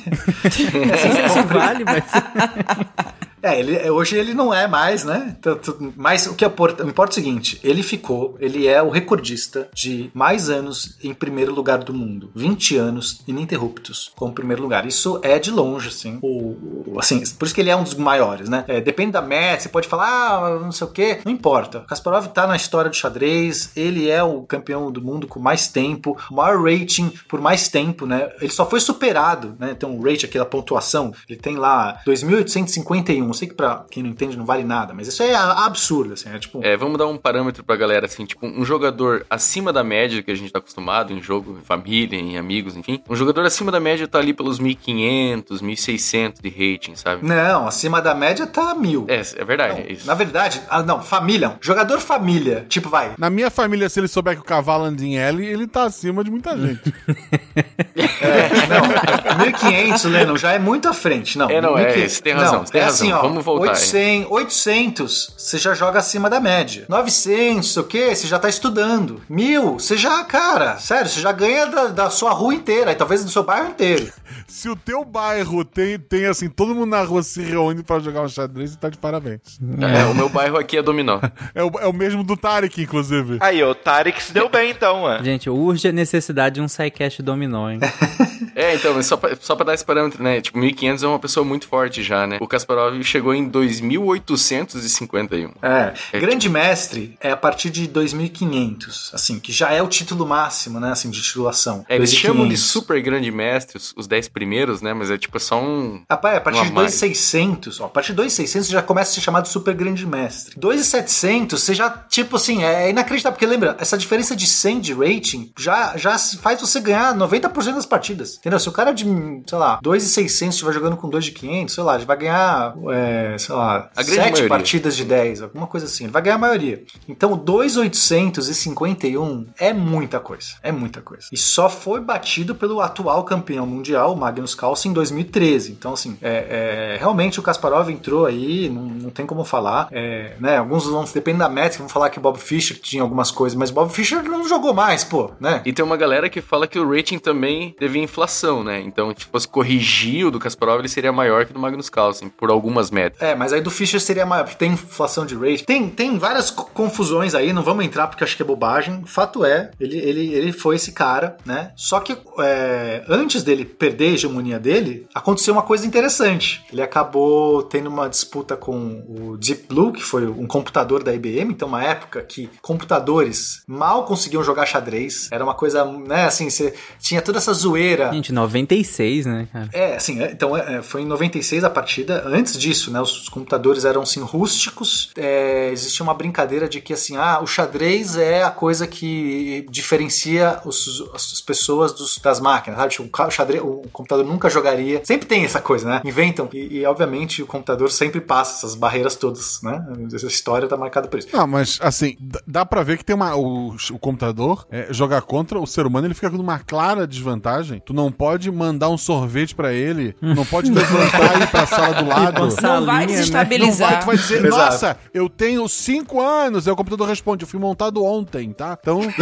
Não 0.07 0.51
sei 0.99 1.29
se 1.29 1.43
vale, 1.43 1.85
mas... 1.85 2.05
É, 3.47 3.59
ele, 3.59 3.91
hoje 3.91 4.17
ele 4.17 4.35
não 4.35 4.53
é 4.53 4.67
mais, 4.67 5.05
né? 5.05 5.37
Tanto- 5.41 5.93
Mas 5.97 6.27
o 6.27 6.35
que 6.35 6.45
importa, 6.45 6.83
importa 6.85 7.11
é 7.11 7.15
o 7.15 7.15
seguinte: 7.15 7.61
ele 7.63 7.83
ficou, 7.83 8.37
ele 8.41 8.67
é 8.67 8.83
o 8.83 8.91
recordista 8.91 9.69
de 9.75 10.11
mais 10.15 10.49
anos 10.51 10.97
em 11.03 11.15
primeiro 11.15 11.55
lugar 11.55 11.79
do 11.79 11.93
mundo. 11.95 12.31
20 12.35 12.77
anos 12.77 13.21
ininterruptos 13.27 14.13
como 14.17 14.33
primeiro 14.33 14.63
lugar. 14.63 14.87
Isso 14.87 15.21
é 15.23 15.39
de 15.39 15.51
longe, 15.51 15.89
assim. 15.89 16.19
O, 16.23 16.97
assim 16.99 17.23
por 17.39 17.45
isso 17.47 17.55
que 17.55 17.61
ele 17.61 17.71
é 17.71 17.77
um 17.77 17.83
dos 17.85 17.95
maiores, 17.95 18.49
né? 18.49 18.65
É, 18.69 18.81
depende 18.81 19.13
da 19.13 19.23
meta, 19.23 19.63
você 19.63 19.69
pode 19.69 19.89
falar, 19.89 20.07
ah, 20.09 20.59
não 20.61 20.73
sei 20.73 20.87
o 20.87 20.91
quê. 20.91 21.21
Não 21.25 21.33
importa. 21.33 21.81
Kasparov 21.89 22.27
tá 22.29 22.47
na 22.47 22.57
história 22.57 22.91
do 22.91 22.97
xadrez, 22.97 23.71
ele 23.77 24.09
é 24.11 24.23
o 24.23 24.43
campeão 24.43 24.91
do 24.91 25.01
mundo 25.03 25.27
com 25.27 25.39
mais 25.41 25.69
tempo, 25.69 26.17
o 26.31 26.35
maior 26.35 26.63
rating 26.63 27.13
por 27.29 27.41
mais 27.41 27.69
tempo, 27.69 28.07
né? 28.07 28.31
Ele 28.41 28.51
só 28.53 28.69
foi 28.69 28.81
superado, 28.81 29.55
né? 29.59 29.75
Tem 29.75 29.89
um 29.89 30.01
rate, 30.01 30.27
aquela 30.27 30.45
pontuação, 30.45 31.13
ele 31.29 31.39
tem 31.39 31.57
lá 31.57 32.01
2.851. 32.07 33.36
Eu 33.37 33.39
sei 33.39 33.49
que 33.49 33.55
pra 33.55 33.85
quem 33.91 34.03
não 34.03 34.09
entende 34.09 34.35
não 34.35 34.47
vale 34.47 34.65
nada, 34.65 34.95
mas 34.95 35.07
isso 35.09 35.23
é 35.23 35.35
absurdo, 35.35 36.15
assim. 36.15 36.31
É 36.31 36.39
tipo. 36.39 36.65
É, 36.65 36.75
vamos 36.75 36.97
dar 36.97 37.07
um 37.07 37.19
parâmetro 37.19 37.63
pra 37.63 37.77
galera, 37.77 38.07
assim, 38.07 38.25
tipo, 38.25 38.47
um 38.47 38.65
jogador 38.65 39.27
acima 39.29 39.75
da 39.75 39.85
média 39.85 40.23
que 40.23 40.31
a 40.31 40.35
gente 40.35 40.51
tá 40.51 40.59
acostumado 40.59 41.13
em 41.13 41.21
jogo, 41.21 41.59
em 41.61 41.65
família, 41.65 42.19
em 42.19 42.39
amigos, 42.39 42.77
enfim. 42.77 43.03
Um 43.09 43.15
jogador 43.15 43.45
acima 43.45 43.71
da 43.71 43.79
média 43.79 44.09
tá 44.09 44.19
ali 44.19 44.33
pelos 44.33 44.59
1500, 44.59 45.61
1600 45.61 46.41
de 46.41 46.49
rating, 46.49 46.97
sabe? 46.97 47.27
Não, 47.27 47.67
acima 47.67 48.01
da 48.01 48.15
média 48.15 48.47
tá 48.47 48.75
mil. 48.75 49.05
É, 49.07 49.21
é 49.21 49.45
verdade, 49.45 49.83
é 49.83 49.93
isso. 49.93 50.07
Na 50.07 50.15
verdade, 50.15 50.63
ah, 50.71 50.83
não, 50.83 51.03
família. 51.03 51.59
Jogador 51.61 52.01
família. 52.01 52.65
Tipo, 52.71 52.89
vai. 52.89 53.13
Na 53.19 53.29
minha 53.29 53.51
família, 53.51 53.91
se 53.91 54.01
ele 54.01 54.09
souber 54.09 54.35
que 54.35 54.41
o 54.41 54.45
cavalo 54.45 54.85
anda 54.85 55.05
em 55.05 55.19
L, 55.19 55.45
ele 55.45 55.67
tá 55.67 55.83
acima 55.83 56.25
de 56.25 56.31
muita 56.31 56.57
gente. 56.57 56.95
É, 57.97 58.49
não, 58.67 59.45
1500, 59.45 60.05
Lennon, 60.05 60.37
já 60.37 60.53
é 60.53 60.59
muito 60.59 60.89
à 60.89 60.95
frente. 60.95 61.39
Não, 61.39 61.49
É, 61.49 61.61
não, 61.61 61.77
é, 61.77 61.87
1500 61.87 62.13
você 62.13 62.23
tem 62.23 62.33
razão, 62.33 62.53
não, 62.59 62.67
você 62.67 62.73
tem 62.73 62.81
é 62.81 62.85
razão. 62.85 63.09
Assim, 63.09 63.16
ó, 63.19 63.23
Vamos 63.23 63.45
voltar, 63.45 63.71
800, 63.71 64.31
800, 64.31 65.35
você 65.37 65.59
já 65.59 65.75
joga 65.75 65.99
acima 65.99 66.31
da 66.31 66.41
média. 66.41 66.85
900, 66.89 67.73
sei 67.73 67.83
o 67.83 67.87
quê, 67.87 68.15
você 68.15 68.27
já 68.27 68.39
tá 68.39 68.49
estudando. 68.49 69.21
Mil, 69.29 69.75
você 69.75 69.97
já, 69.97 70.23
cara, 70.25 70.79
sério, 70.79 71.09
você 71.09 71.21
já 71.21 71.33
ganha 71.33 71.67
da, 71.67 71.87
da 71.89 72.11
sua 72.11 72.33
rua 72.33 72.55
inteira, 72.55 72.93
e 72.93 72.95
talvez 72.95 73.25
do 73.25 73.31
seu 73.31 73.43
bairro 73.43 73.69
inteiro. 73.69 74.13
Se 74.49 74.69
o 74.69 74.77
teu 74.77 75.05
bairro 75.05 75.65
tem, 75.65 75.99
tem 75.99 76.27
assim, 76.27 76.49
todo 76.49 76.75
mundo 76.75 76.91
na 76.91 77.03
rua 77.03 77.23
se 77.23 77.43
reúne 77.43 77.83
pra 77.83 77.99
jogar 77.99 78.23
um 78.23 78.29
xadrez, 78.29 78.71
você 78.71 78.77
tá 78.77 78.89
de 78.89 78.97
parabéns. 78.97 79.59
É, 79.81 80.05
o 80.07 80.15
meu 80.15 80.29
bairro 80.29 80.57
aqui 80.57 80.77
é 80.77 80.83
dominó. 80.83 81.21
É 81.55 81.63
o, 81.63 81.71
é 81.81 81.87
o 81.87 81.93
mesmo 81.93 82.23
do 82.23 82.37
Tarek, 82.37 82.83
inclusive. 82.83 83.39
Aí, 83.41 83.63
o 83.63 83.75
Tarek 83.75 84.23
se 84.23 84.33
deu 84.33 84.49
bem 84.49 84.71
então, 84.71 85.03
mano. 85.03 85.25
Gente, 85.25 85.49
urge 85.49 85.89
a 85.89 85.93
necessidade 85.93 86.57
de 86.57 86.61
um 86.61 86.69
sidecast 86.69 87.23
dominó, 87.23 87.71
hein? 87.71 87.81
É, 88.55 88.75
então, 88.75 88.95
mas 88.95 89.05
só 89.05 89.19
pra, 89.19 89.37
só 89.39 89.55
pra 89.55 89.67
dar 89.67 89.75
esse 89.75 89.85
parâmetro, 89.85 90.23
né? 90.23 90.41
Tipo, 90.41 90.59
1500 90.59 91.03
é 91.03 91.07
uma 91.07 91.19
pessoa 91.19 91.45
muito 91.45 91.69
forte 91.69 92.03
já, 92.03 92.27
né? 92.27 92.39
O 92.41 92.49
Kasparov 92.49 92.99
chegou 93.07 93.35
em 93.35 93.49
2851. 93.49 95.53
É, 95.63 95.95
grande 96.19 96.49
mestre 96.49 97.17
é 97.21 97.31
a 97.31 97.37
partir 97.37 97.71
de 97.71 97.87
2500, 97.87 99.13
assim, 99.15 99.39
que 99.39 99.53
já 99.53 99.71
é 99.71 99.83
o 99.83 99.89
título 99.89 100.27
máximo, 100.27 100.81
né, 100.81 100.93
assim, 100.93 101.11
de 101.11 101.23
titulação. 101.23 101.85
É, 101.89 101.97
eles 101.97 102.11
2500. 102.11 102.21
chamam 102.21 102.49
de 102.49 102.57
super 102.57 103.01
grande 103.01 103.31
mestre, 103.31 103.77
os, 103.77 103.95
os 103.97 104.07
10 104.07 104.29
primeiros, 104.29 104.83
né? 104.83 104.95
Mas 104.95 105.11
é 105.11 105.19
tipo 105.19 105.39
só 105.39 105.61
um. 105.61 106.03
Rapaz, 106.11 106.37
a 106.37 106.41
partir 106.41 106.63
de 106.63 106.69
a 106.69 106.73
mais. 106.73 106.93
2,600, 106.93 107.81
ó, 107.81 107.87
a 107.87 107.89
partir 107.89 108.13
de 108.13 108.17
2,600 108.17 108.67
você 108.67 108.73
já 108.73 108.83
começa 108.83 109.13
a 109.13 109.15
ser 109.15 109.21
chamado 109.21 109.49
super 109.49 109.75
grande 109.75 110.07
mestre. 110.07 110.59
2,700 110.59 111.63
você 111.63 111.75
já, 111.75 111.91
tipo 111.91 112.37
assim, 112.37 112.65
é 112.65 112.91
inacreditável, 112.91 113.35
porque 113.35 113.47
lembra, 113.47 113.77
essa 113.79 113.97
diferença 113.97 114.35
de 114.35 114.47
100 114.47 114.81
de 114.81 114.95
rating 114.95 115.53
já, 115.59 115.97
já 115.97 116.19
faz 116.19 116.61
você 116.61 116.81
ganhar 116.81 117.15
90% 117.15 117.75
das 117.75 117.87
partidas, 117.87 118.37
entendeu? 118.37 118.59
Se 118.59 118.69
o 118.69 118.73
cara 118.73 118.93
de, 118.93 119.05
sei 119.05 119.59
lá, 119.59 119.79
2,600 119.83 120.55
estiver 120.55 120.73
jogando 120.73 120.97
com 120.97 121.09
2 121.09 121.25
de 121.25 121.33
500, 121.33 121.75
sei 121.75 121.85
lá, 121.85 121.97
ele 121.97 122.05
vai 122.05 122.17
ganhar, 122.17 122.75
é, 122.97 123.37
sei 123.39 123.55
lá, 123.55 123.91
A 123.95 124.03
grande 124.03 124.15
7 124.15 124.31
maioria. 124.31 124.49
partidas 124.49 124.97
de 124.97 125.05
10, 125.05 125.43
alguma 125.43 125.67
coisa 125.67 125.87
assim, 125.87 126.05
ele 126.05 126.13
vai 126.13 126.23
ganhar 126.23 126.37
a 126.37 126.39
maioria. 126.39 126.83
Então, 127.09 127.37
2,851 127.37 129.47
é 129.59 129.73
muita 129.73 130.21
coisa, 130.21 130.49
é 130.63 130.73
muita 130.73 131.01
coisa. 131.01 131.27
E 131.33 131.37
só 131.37 131.69
foi 131.69 132.01
batido 132.01 132.55
pelo 132.55 132.81
atual 132.81 133.25
campeão 133.25 133.67
mundial, 133.67 134.15
Magnus 134.17 134.55
Carlsen, 134.55 134.91
em 134.91 134.95
2013. 134.95 135.73
Então, 135.73 135.93
assim, 135.93 136.17
é, 136.23 136.95
é, 136.95 136.97
realmente 136.99 137.39
o 137.39 137.43
Kasparov 137.43 137.91
entrou 137.91 138.27
aí, 138.27 138.69
não, 138.69 138.83
não 138.83 139.11
tem 139.11 139.27
como 139.27 139.45
falar. 139.45 139.89
É, 139.91 140.35
né, 140.41 140.59
alguns 140.59 140.87
vão, 140.87 141.05
depende 141.05 141.39
da 141.39 141.49
métrica, 141.49 141.83
vão 141.83 141.89
falar 141.89 142.11
que 142.11 142.19
o 142.19 142.23
Bob 142.23 142.39
Fischer 142.39 142.79
tinha 142.81 143.03
algumas 143.03 143.31
coisas, 143.31 143.57
mas 143.57 143.71
o 143.71 143.75
Bob 143.75 143.93
Fischer 143.93 144.23
não 144.23 144.49
jogou 144.49 144.73
mais, 144.73 145.05
pô, 145.05 145.31
né? 145.41 145.63
E 145.65 145.73
tem 145.73 145.85
uma 145.85 145.97
galera 145.97 146.29
que 146.29 146.41
fala 146.41 146.67
que 146.67 146.79
o 146.79 146.91
rating 146.91 147.19
também 147.19 147.75
teve 147.79 147.99
inflação, 147.99 148.63
né? 148.63 148.81
Então, 148.81 149.13
se 149.17 149.27
fosse 149.27 149.49
corrigir 149.49 150.27
o 150.27 150.31
do 150.31 150.39
Kasparov, 150.39 150.81
ele 150.81 150.89
seria 150.89 151.13
maior 151.13 151.45
que 151.45 151.51
o 151.51 151.55
do 151.55 151.61
Magnus 151.61 151.89
Carlsen, 151.89 152.29
por 152.29 152.51
algumas 152.51 152.86
métricas. 152.91 153.29
É, 153.29 153.35
mas 153.35 153.53
aí 153.53 153.61
do 153.61 153.71
Fischer 153.71 154.01
seria 154.01 154.27
maior, 154.27 154.45
porque 154.45 154.59
tem 154.59 154.73
inflação 154.73 155.25
de 155.27 155.35
rate. 155.35 155.65
Tem, 155.65 155.89
tem 155.89 156.19
várias 156.19 156.51
co- 156.51 156.65
confusões 156.73 157.35
aí, 157.35 157.53
não 157.53 157.63
vamos 157.63 157.85
entrar 157.85 158.07
porque 158.07 158.25
acho 158.25 158.37
que 158.37 158.43
é 158.43 158.47
bobagem. 158.47 159.03
Fato 159.07 159.45
é, 159.45 159.71
ele, 159.81 159.97
ele, 159.99 160.35
ele 160.35 160.53
foi 160.53 160.77
esse 160.77 160.93
cara, 160.93 161.37
né? 161.45 161.73
Só 161.77 162.01
que 162.01 162.17
é, 162.41 163.05
antes 163.09 163.43
dele 163.43 163.65
perder 163.65 164.09
a 164.11 164.13
hegemonia 164.13 164.59
dele, 164.59 165.07
aconteceu 165.15 165.53
uma 165.53 165.63
coisa 165.63 165.87
interessante. 165.87 166.65
Ele 166.73 166.83
acabou 166.83 167.63
tendo 167.63 167.89
uma 167.89 168.09
disputa 168.09 168.57
com 168.57 169.05
o 169.09 169.37
Deep 169.37 169.65
Blue, 169.69 169.93
que 169.93 170.03
foi 170.03 170.27
um 170.27 170.47
computador 170.47 171.03
da 171.03 171.13
IBM, 171.15 171.53
então 171.53 171.69
uma 171.69 171.83
época 171.83 172.23
que 172.23 172.49
computadores 172.63 173.63
mal 173.67 174.05
conseguiam 174.05 174.43
jogar 174.43 174.67
xadrez. 174.67 175.29
Era 175.31 175.43
uma 175.45 175.55
coisa, 175.55 175.85
né, 175.85 176.25
assim, 176.25 176.49
você 176.49 176.75
tinha 177.01 177.21
toda 177.21 177.39
essa 177.39 177.53
zoeira. 177.53 178.13
Gente, 178.13 178.33
96, 178.33 179.27
né, 179.27 179.49
cara? 179.53 179.69
É, 179.73 179.97
assim, 179.97 180.23
é, 180.23 180.31
então 180.33 180.57
é, 180.57 180.83
foi 180.83 181.03
em 181.03 181.07
96 181.07 181.65
a 181.65 181.71
partida. 181.71 182.23
Antes 182.27 182.57
disso, 182.59 182.76
né, 182.91 183.01
os, 183.01 183.29
computadores 183.29 183.85
eram 183.85 184.03
assim 184.03 184.21
rústicos. 184.21 185.11
É, 185.17 185.71
existia 185.73 186.03
uma 186.05 186.15
brincadeira 186.15 186.69
de 186.69 186.81
que 186.81 186.93
assim, 186.93 187.17
ah, 187.17 187.41
o 187.43 187.47
xadrez 187.47 188.17
é 188.17 188.43
a 188.43 188.51
coisa 188.51 188.87
que 188.87 189.67
diferencia 189.71 190.61
os- 190.65 191.05
as 191.15 191.41
pessoas 191.41 191.93
dos- 191.93 192.19
das 192.19 192.41
máquinas, 192.41 192.79
sabe? 192.79 192.93
Tipo, 192.93 193.23
o 193.25 193.31
xadrez, 193.31 193.63
o 193.63 193.83
computador 193.93 194.25
nunca 194.25 194.49
jogaria. 194.51 195.01
Sempre 195.05 195.27
tem 195.27 195.45
essa 195.45 195.61
coisa, 195.61 195.89
né? 195.89 196.01
Inventam 196.05 196.49
e, 196.53 196.79
e, 196.79 196.87
obviamente 196.87 197.43
o 197.43 197.47
computador 197.47 197.91
sempre 197.91 198.21
passa 198.21 198.55
essas 198.59 198.75
barreiras 198.75 199.15
todas, 199.17 199.61
né? 199.63 199.85
Essa 200.13 200.27
história 200.27 200.69
tá 200.69 200.77
marcada 200.77 201.09
por 201.09 201.19
isso. 201.19 201.29
Não, 201.33 201.47
mas 201.47 201.79
assim, 201.83 202.17
dá 202.47 202.65
pra 202.65 202.83
ver 202.83 202.99
que 202.99 203.05
tem 203.05 203.15
uma. 203.15 203.35
O, 203.37 203.75
o 203.93 203.99
computador 203.99 204.67
é, 204.71 204.89
jogar 204.93 205.23
contra 205.23 205.59
o 205.59 205.67
ser 205.67 205.87
humano, 205.87 206.07
ele 206.07 206.15
fica 206.15 206.31
com 206.31 206.37
uma 206.37 206.59
clara 206.59 207.07
desvantagem. 207.07 207.81
Tu 207.85 207.93
não 207.93 208.11
pode 208.11 208.51
mandar 208.51 208.89
um 208.89 208.99
sorvete 208.99 209.55
pra 209.55 209.73
ele, 209.73 210.15
não 210.21 210.45
pode 210.45 210.71
levantar 210.73 211.39
e 211.41 211.43
ir 211.43 211.47
pra 211.51 211.67
sala 211.67 212.03
do 212.03 212.09
lado. 212.09 212.43
Salinha, 212.67 212.81
Não 212.81 212.87
vai 212.87 213.01
né? 213.01 213.07
desestabilizar. 213.07 213.91
Não 213.91 213.97
vai, 213.97 214.01
tu 214.01 214.07
vai 214.07 214.17
dizer, 214.17 214.49
nossa, 214.49 214.97
eu 215.13 215.29
tenho 215.29 215.69
cinco 215.69 216.21
anos. 216.21 216.67
Aí 216.67 216.73
o 216.73 216.77
computador 216.77 217.09
responde, 217.09 217.45
eu 217.45 217.49
fui 217.49 217.61
montado 217.61 218.05
ontem, 218.05 218.53
tá? 218.53 218.79
Então. 218.81 219.01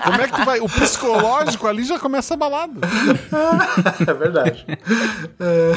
como 0.00 0.20
é 0.20 0.28
que 0.28 0.34
tu 0.34 0.44
vai? 0.44 0.60
O 0.60 0.68
psicológico 0.68 1.66
ali 1.66 1.84
já 1.84 1.98
começa 1.98 2.34
abalado. 2.34 2.80
É 4.06 4.14
verdade. 4.14 4.66
É, 5.38 5.74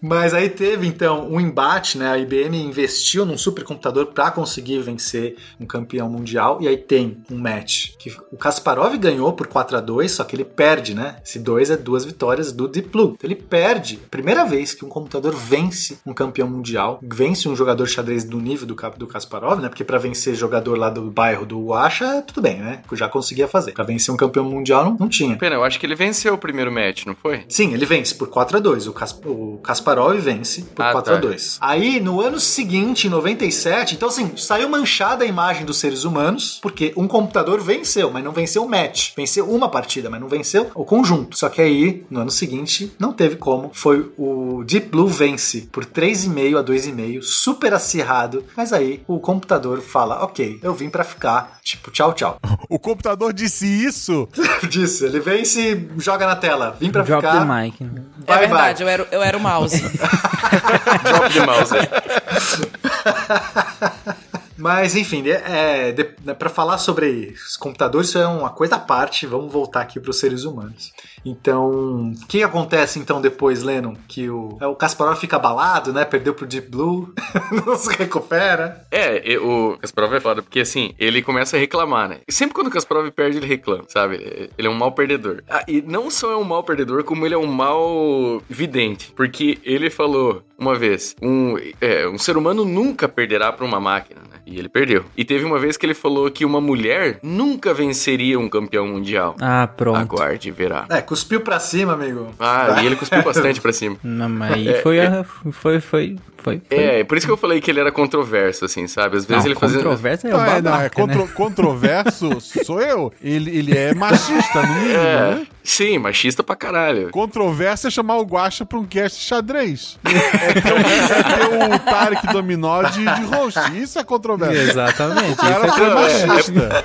Mas 0.00 0.32
aí 0.32 0.48
teve 0.48 0.86
então 0.86 1.28
um 1.30 1.38
embate, 1.38 1.98
né? 1.98 2.10
A 2.10 2.18
IBM 2.18 2.56
investiu 2.56 3.26
num 3.26 3.36
supercomputador 3.36 4.06
para 4.06 4.30
conseguir 4.30 4.78
vencer 4.80 5.36
um 5.60 5.66
campeão 5.66 6.08
mundial 6.08 6.58
e 6.60 6.68
aí 6.68 6.76
tem 6.76 7.22
um 7.30 7.36
match 7.36 7.90
que 7.98 8.16
o 8.32 8.36
Kasparov 8.36 8.96
ganhou 8.96 9.32
por 9.34 9.46
4 9.46 9.76
a 9.76 9.80
2, 9.80 10.10
só 10.10 10.24
que 10.24 10.34
ele 10.34 10.44
perde, 10.44 10.94
né? 10.94 11.16
Esse 11.24 11.38
2 11.38 11.70
é 11.70 11.76
duas 11.76 12.04
vitórias 12.04 12.50
do 12.50 12.66
Deep 12.66 12.88
Blue. 12.88 13.14
Então 13.16 13.28
ele 13.28 13.36
perde, 13.36 13.98
primeira 14.10 14.44
vez 14.44 14.72
que 14.72 14.84
um 14.84 14.88
computador 14.88 15.34
vence 15.34 15.98
um 16.06 16.14
campeão 16.14 16.48
mundial, 16.48 16.98
vence 17.02 17.48
um 17.48 17.54
jogador 17.54 17.86
xadrez 17.86 18.24
do 18.24 18.40
nível 18.40 18.66
do, 18.66 18.74
do 18.96 19.06
Kasparov, 19.06 19.60
né? 19.60 19.68
Porque 19.68 19.84
para 19.84 19.98
vencer 19.98 20.34
jogador 20.34 20.78
lá 20.78 20.88
do 20.88 21.10
bairro 21.10 21.44
do 21.44 21.60
Washa, 21.66 22.22
tudo 22.22 22.40
bem, 22.40 22.58
né? 22.58 22.82
Já 22.92 23.08
conseguia 23.20 23.46
fazer. 23.48 23.72
Para 23.72 23.84
vencer 23.84 24.12
um 24.12 24.16
campeão 24.16 24.44
mundial 24.44 24.84
não, 24.84 24.96
não 25.00 25.08
tinha. 25.08 25.36
Pena, 25.36 25.56
eu 25.56 25.64
acho 25.64 25.78
que 25.78 25.86
ele 25.86 25.94
venceu 25.94 26.34
o 26.34 26.38
primeiro 26.38 26.72
match, 26.72 27.04
não 27.06 27.14
foi? 27.14 27.44
Sim, 27.48 27.72
ele 27.74 27.86
vence 27.86 28.14
por 28.14 28.28
4 28.28 28.56
a 28.56 28.60
2 28.60 28.86
O, 28.86 28.92
Kas- 28.92 29.18
o 29.24 29.58
Kasparov 29.62 30.16
vence 30.18 30.62
por 30.62 30.84
Ah, 30.84 30.92
4 30.92 31.12
a 31.12 31.16
tá. 31.16 31.20
2 31.20 31.58
Aí, 31.60 32.00
no 32.00 32.20
ano 32.20 32.38
seguinte, 32.40 33.06
em 33.06 33.10
97, 33.10 33.94
então 33.94 34.08
assim, 34.08 34.32
saiu 34.36 34.68
manchada 34.68 35.24
a 35.24 35.26
imagem 35.26 35.64
dos 35.64 35.78
seres 35.78 36.04
humanos, 36.04 36.58
porque 36.62 36.92
um 36.96 37.06
computador 37.06 37.60
venceu, 37.60 38.10
mas 38.10 38.24
não 38.24 38.32
venceu 38.32 38.64
o 38.64 38.68
match. 38.68 39.12
Venceu 39.16 39.48
uma 39.50 39.68
partida, 39.68 40.08
mas 40.10 40.20
não 40.20 40.28
venceu 40.28 40.70
o 40.74 40.84
conjunto. 40.84 41.36
Só 41.36 41.48
que 41.48 41.60
aí, 41.60 42.04
no 42.10 42.20
ano 42.20 42.30
seguinte, 42.30 42.92
não 42.98 43.12
teve 43.12 43.36
como. 43.36 43.70
Foi 43.72 44.10
o 44.18 44.62
Deep 44.64 44.88
Blue 44.88 45.06
vence 45.08 45.68
por 45.72 45.84
3,5 45.84 46.58
a 46.58 46.62
2,5, 46.64 47.22
super 47.22 47.74
acirrado. 47.74 48.44
Mas 48.56 48.72
aí, 48.72 49.02
o 49.06 49.18
computador 49.20 49.80
fala, 49.80 50.22
ok, 50.24 50.58
eu 50.62 50.72
vim 50.74 50.88
pra 50.90 51.04
ficar, 51.04 51.58
tipo, 51.62 51.90
tchau, 51.90 52.12
tchau. 52.12 52.38
O 52.68 52.78
computador 52.78 53.09
disse 53.32 53.66
isso. 53.66 54.28
Disse, 54.68 55.04
ele 55.04 55.20
vence 55.20 55.60
e 55.60 55.90
joga 56.00 56.26
na 56.26 56.36
tela. 56.36 56.76
Vim 56.78 56.90
pra 56.90 57.02
Drop 57.02 57.24
ficar. 57.24 57.46
the 57.46 57.62
mic. 57.62 57.82
né? 57.82 58.02
É 58.26 58.26
Bye, 58.26 58.38
verdade, 58.40 58.82
eu 58.82 58.88
era, 58.88 59.08
eu 59.10 59.22
era 59.22 59.36
o 59.36 59.40
mouse. 59.40 59.80
Drop 59.80 61.32
the 61.32 61.46
mouse. 61.46 61.74
Mas 64.60 64.94
enfim, 64.94 65.24
é, 65.26 65.90
de, 65.92 66.10
né, 66.22 66.34
para 66.34 66.50
falar 66.50 66.76
sobre 66.76 67.34
os 67.46 67.56
computadores, 67.56 68.08
isso 68.08 68.18
é 68.18 68.26
uma 68.26 68.50
coisa 68.50 68.76
à 68.76 68.78
parte. 68.78 69.26
Vamos 69.26 69.50
voltar 69.50 69.80
aqui 69.80 69.98
para 69.98 70.10
os 70.10 70.18
seres 70.18 70.44
humanos. 70.44 70.92
Então, 71.24 72.12
o 72.12 72.26
que 72.26 72.42
acontece 72.42 72.98
então 72.98 73.20
depois, 73.20 73.62
Lennon? 73.62 73.94
Que 74.08 74.28
o, 74.30 74.56
é, 74.60 74.66
o 74.66 74.74
Kasparov 74.74 75.18
fica 75.18 75.36
abalado, 75.36 75.92
né? 75.92 76.04
Perdeu 76.04 76.34
pro 76.34 76.46
Deep 76.46 76.70
Blue, 76.70 77.12
não 77.66 77.76
se 77.76 77.94
recupera. 77.96 78.86
É, 78.90 79.38
o 79.38 79.76
Kasparov 79.78 80.14
é 80.14 80.20
foda, 80.20 80.42
porque 80.42 80.60
assim, 80.60 80.94
ele 80.98 81.22
começa 81.22 81.56
a 81.56 81.60
reclamar, 81.60 82.08
né? 82.08 82.18
E 82.26 82.32
sempre 82.32 82.54
quando 82.54 82.68
o 82.68 82.70
Kasparov 82.70 83.10
perde, 83.10 83.38
ele 83.38 83.46
reclama, 83.46 83.84
sabe? 83.88 84.50
Ele 84.56 84.68
é 84.68 84.70
um 84.70 84.74
mau 84.74 84.92
perdedor. 84.92 85.42
Ah, 85.48 85.64
e 85.68 85.82
não 85.82 86.10
só 86.10 86.32
é 86.32 86.36
um 86.36 86.44
mau 86.44 86.62
perdedor, 86.62 87.04
como 87.04 87.26
ele 87.26 87.34
é 87.34 87.38
um 87.38 87.46
mau 87.46 88.42
vidente. 88.48 89.12
Porque 89.14 89.58
ele 89.64 89.90
falou 89.90 90.42
uma 90.58 90.74
vez: 90.74 91.16
um, 91.22 91.56
é, 91.80 92.06
um 92.08 92.18
ser 92.18 92.36
humano 92.36 92.64
nunca 92.64 93.08
perderá 93.08 93.52
pra 93.52 93.64
uma 93.64 93.80
máquina, 93.80 94.20
né? 94.20 94.40
E 94.46 94.58
ele 94.58 94.68
perdeu. 94.68 95.04
E 95.16 95.24
teve 95.24 95.44
uma 95.44 95.58
vez 95.58 95.76
que 95.76 95.86
ele 95.86 95.94
falou 95.94 96.30
que 96.30 96.44
uma 96.44 96.60
mulher 96.60 97.20
nunca 97.22 97.72
venceria 97.72 98.38
um 98.38 98.48
campeão 98.48 98.86
mundial. 98.86 99.36
Ah, 99.40 99.66
pronto. 99.66 99.96
Aguarde 99.96 100.48
e 100.48 100.52
verá. 100.52 100.86
É, 100.90 101.00
cuspiu 101.10 101.40
pra 101.40 101.58
cima, 101.58 101.94
amigo. 101.94 102.32
Ah, 102.38 102.78
e 102.80 102.86
ele 102.86 102.94
cuspiu 102.94 103.20
bastante 103.24 103.60
pra 103.60 103.72
cima. 103.72 103.96
Não, 104.04 104.28
mas 104.28 104.52
aí 104.54 104.68
É, 104.68 104.74
foi, 104.80 104.98
é. 104.98 105.06
a- 105.08 105.24
foi, 105.24 105.50
foi, 105.50 105.80
foi, 105.80 106.16
foi. 106.40 106.62
É, 106.70 107.02
por 107.02 107.18
isso 107.18 107.26
que 107.26 107.32
eu 107.32 107.36
falei 107.36 107.60
que 107.60 107.68
ele 107.68 107.80
era 107.80 107.90
controverso, 107.90 108.64
assim, 108.64 108.86
sabe? 108.86 109.16
Às 109.16 109.24
vezes 109.24 109.42
Não, 109.44 109.50
ele 109.50 109.58
fazia. 109.58 109.78
controverso 109.78 110.28
é 110.28 110.30
o 110.34 110.36
Não, 110.38 110.44
é, 110.44 110.48
não, 110.48 110.54
é 110.56 110.62
babaca, 110.62 110.90
contro- 110.90 111.24
né? 111.26 111.30
controverso 111.34 112.40
sou 112.64 112.80
eu. 112.80 113.12
Ele, 113.20 113.58
ele 113.58 113.76
é 113.76 113.92
machista, 113.92 114.62
no 114.62 114.74
mínimo, 114.74 114.94
É, 115.00 115.34
né? 115.34 115.46
sim, 115.64 115.98
machista 115.98 116.44
pra 116.44 116.54
caralho. 116.54 117.10
Controverso 117.10 117.88
é 117.88 117.90
chamar 117.90 118.16
o 118.18 118.22
Guaxa 118.24 118.64
pra 118.64 118.78
um 118.78 118.84
cast 118.86 119.20
xadrez. 119.20 119.98
É 120.06 120.60
ter, 120.60 120.72
o- 120.72 120.76
é 120.78 121.22
ter 121.22 121.74
o 121.74 121.78
Tarek 121.80 122.26
Dominó 122.28 122.82
de, 122.84 123.04
de 123.04 123.24
host. 123.34 123.58
Isso 123.76 123.98
é 123.98 124.04
controverso. 124.04 124.54
Exatamente. 124.70 125.32
O 125.32 125.36
cara 125.36 125.72
foi 125.72 125.86
é- 125.86 125.94
machista. 126.26 126.84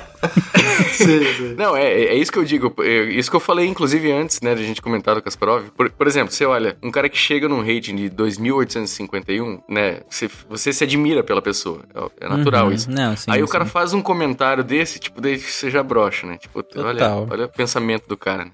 Sim, 0.92 1.24
sim. 1.36 1.54
Não, 1.56 1.76
é, 1.76 1.90
é 1.92 2.14
isso 2.14 2.32
que 2.32 2.38
eu 2.38 2.44
digo. 2.44 2.74
é 2.82 3.04
isso 3.04 3.30
que 3.30 3.36
eu 3.36 3.40
falei, 3.40 3.66
inclusive, 3.66 4.10
antes, 4.12 4.40
né, 4.40 4.54
de 4.54 4.62
a 4.62 4.66
gente 4.66 4.80
comentar 4.82 5.14
do 5.14 5.22
Kasparov. 5.22 5.68
Por, 5.76 5.90
por 5.90 6.06
exemplo, 6.06 6.32
você 6.32 6.44
olha, 6.46 6.76
um 6.82 6.90
cara 6.90 7.08
que 7.08 7.16
chega 7.18 7.48
num 7.48 7.60
rating 7.60 7.94
de 7.96 8.10
2.851, 8.10 9.60
né, 9.68 10.00
você, 10.08 10.28
você 10.48 10.72
se 10.72 10.84
admira 10.84 11.22
pela 11.22 11.42
pessoa. 11.42 11.80
É, 11.94 12.26
é 12.26 12.28
natural 12.28 12.66
Uhum. 12.66 12.72
isso. 12.72 12.90
Não, 12.90 13.16
sim, 13.16 13.30
Aí 13.30 13.42
o 13.42 13.46
sim. 13.46 13.52
cara 13.52 13.64
faz 13.66 13.92
um 13.92 14.02
comentário 14.02 14.64
desse, 14.64 14.98
tipo, 14.98 15.20
daí 15.20 15.38
você 15.38 15.70
já 15.70 15.82
brocha, 15.82 16.26
né? 16.26 16.36
Tipo, 16.38 16.64
olha, 16.76 17.14
olha 17.14 17.44
o 17.46 17.48
pensamento 17.48 18.06
do 18.08 18.16
cara. 18.16 18.44
né? 18.46 18.50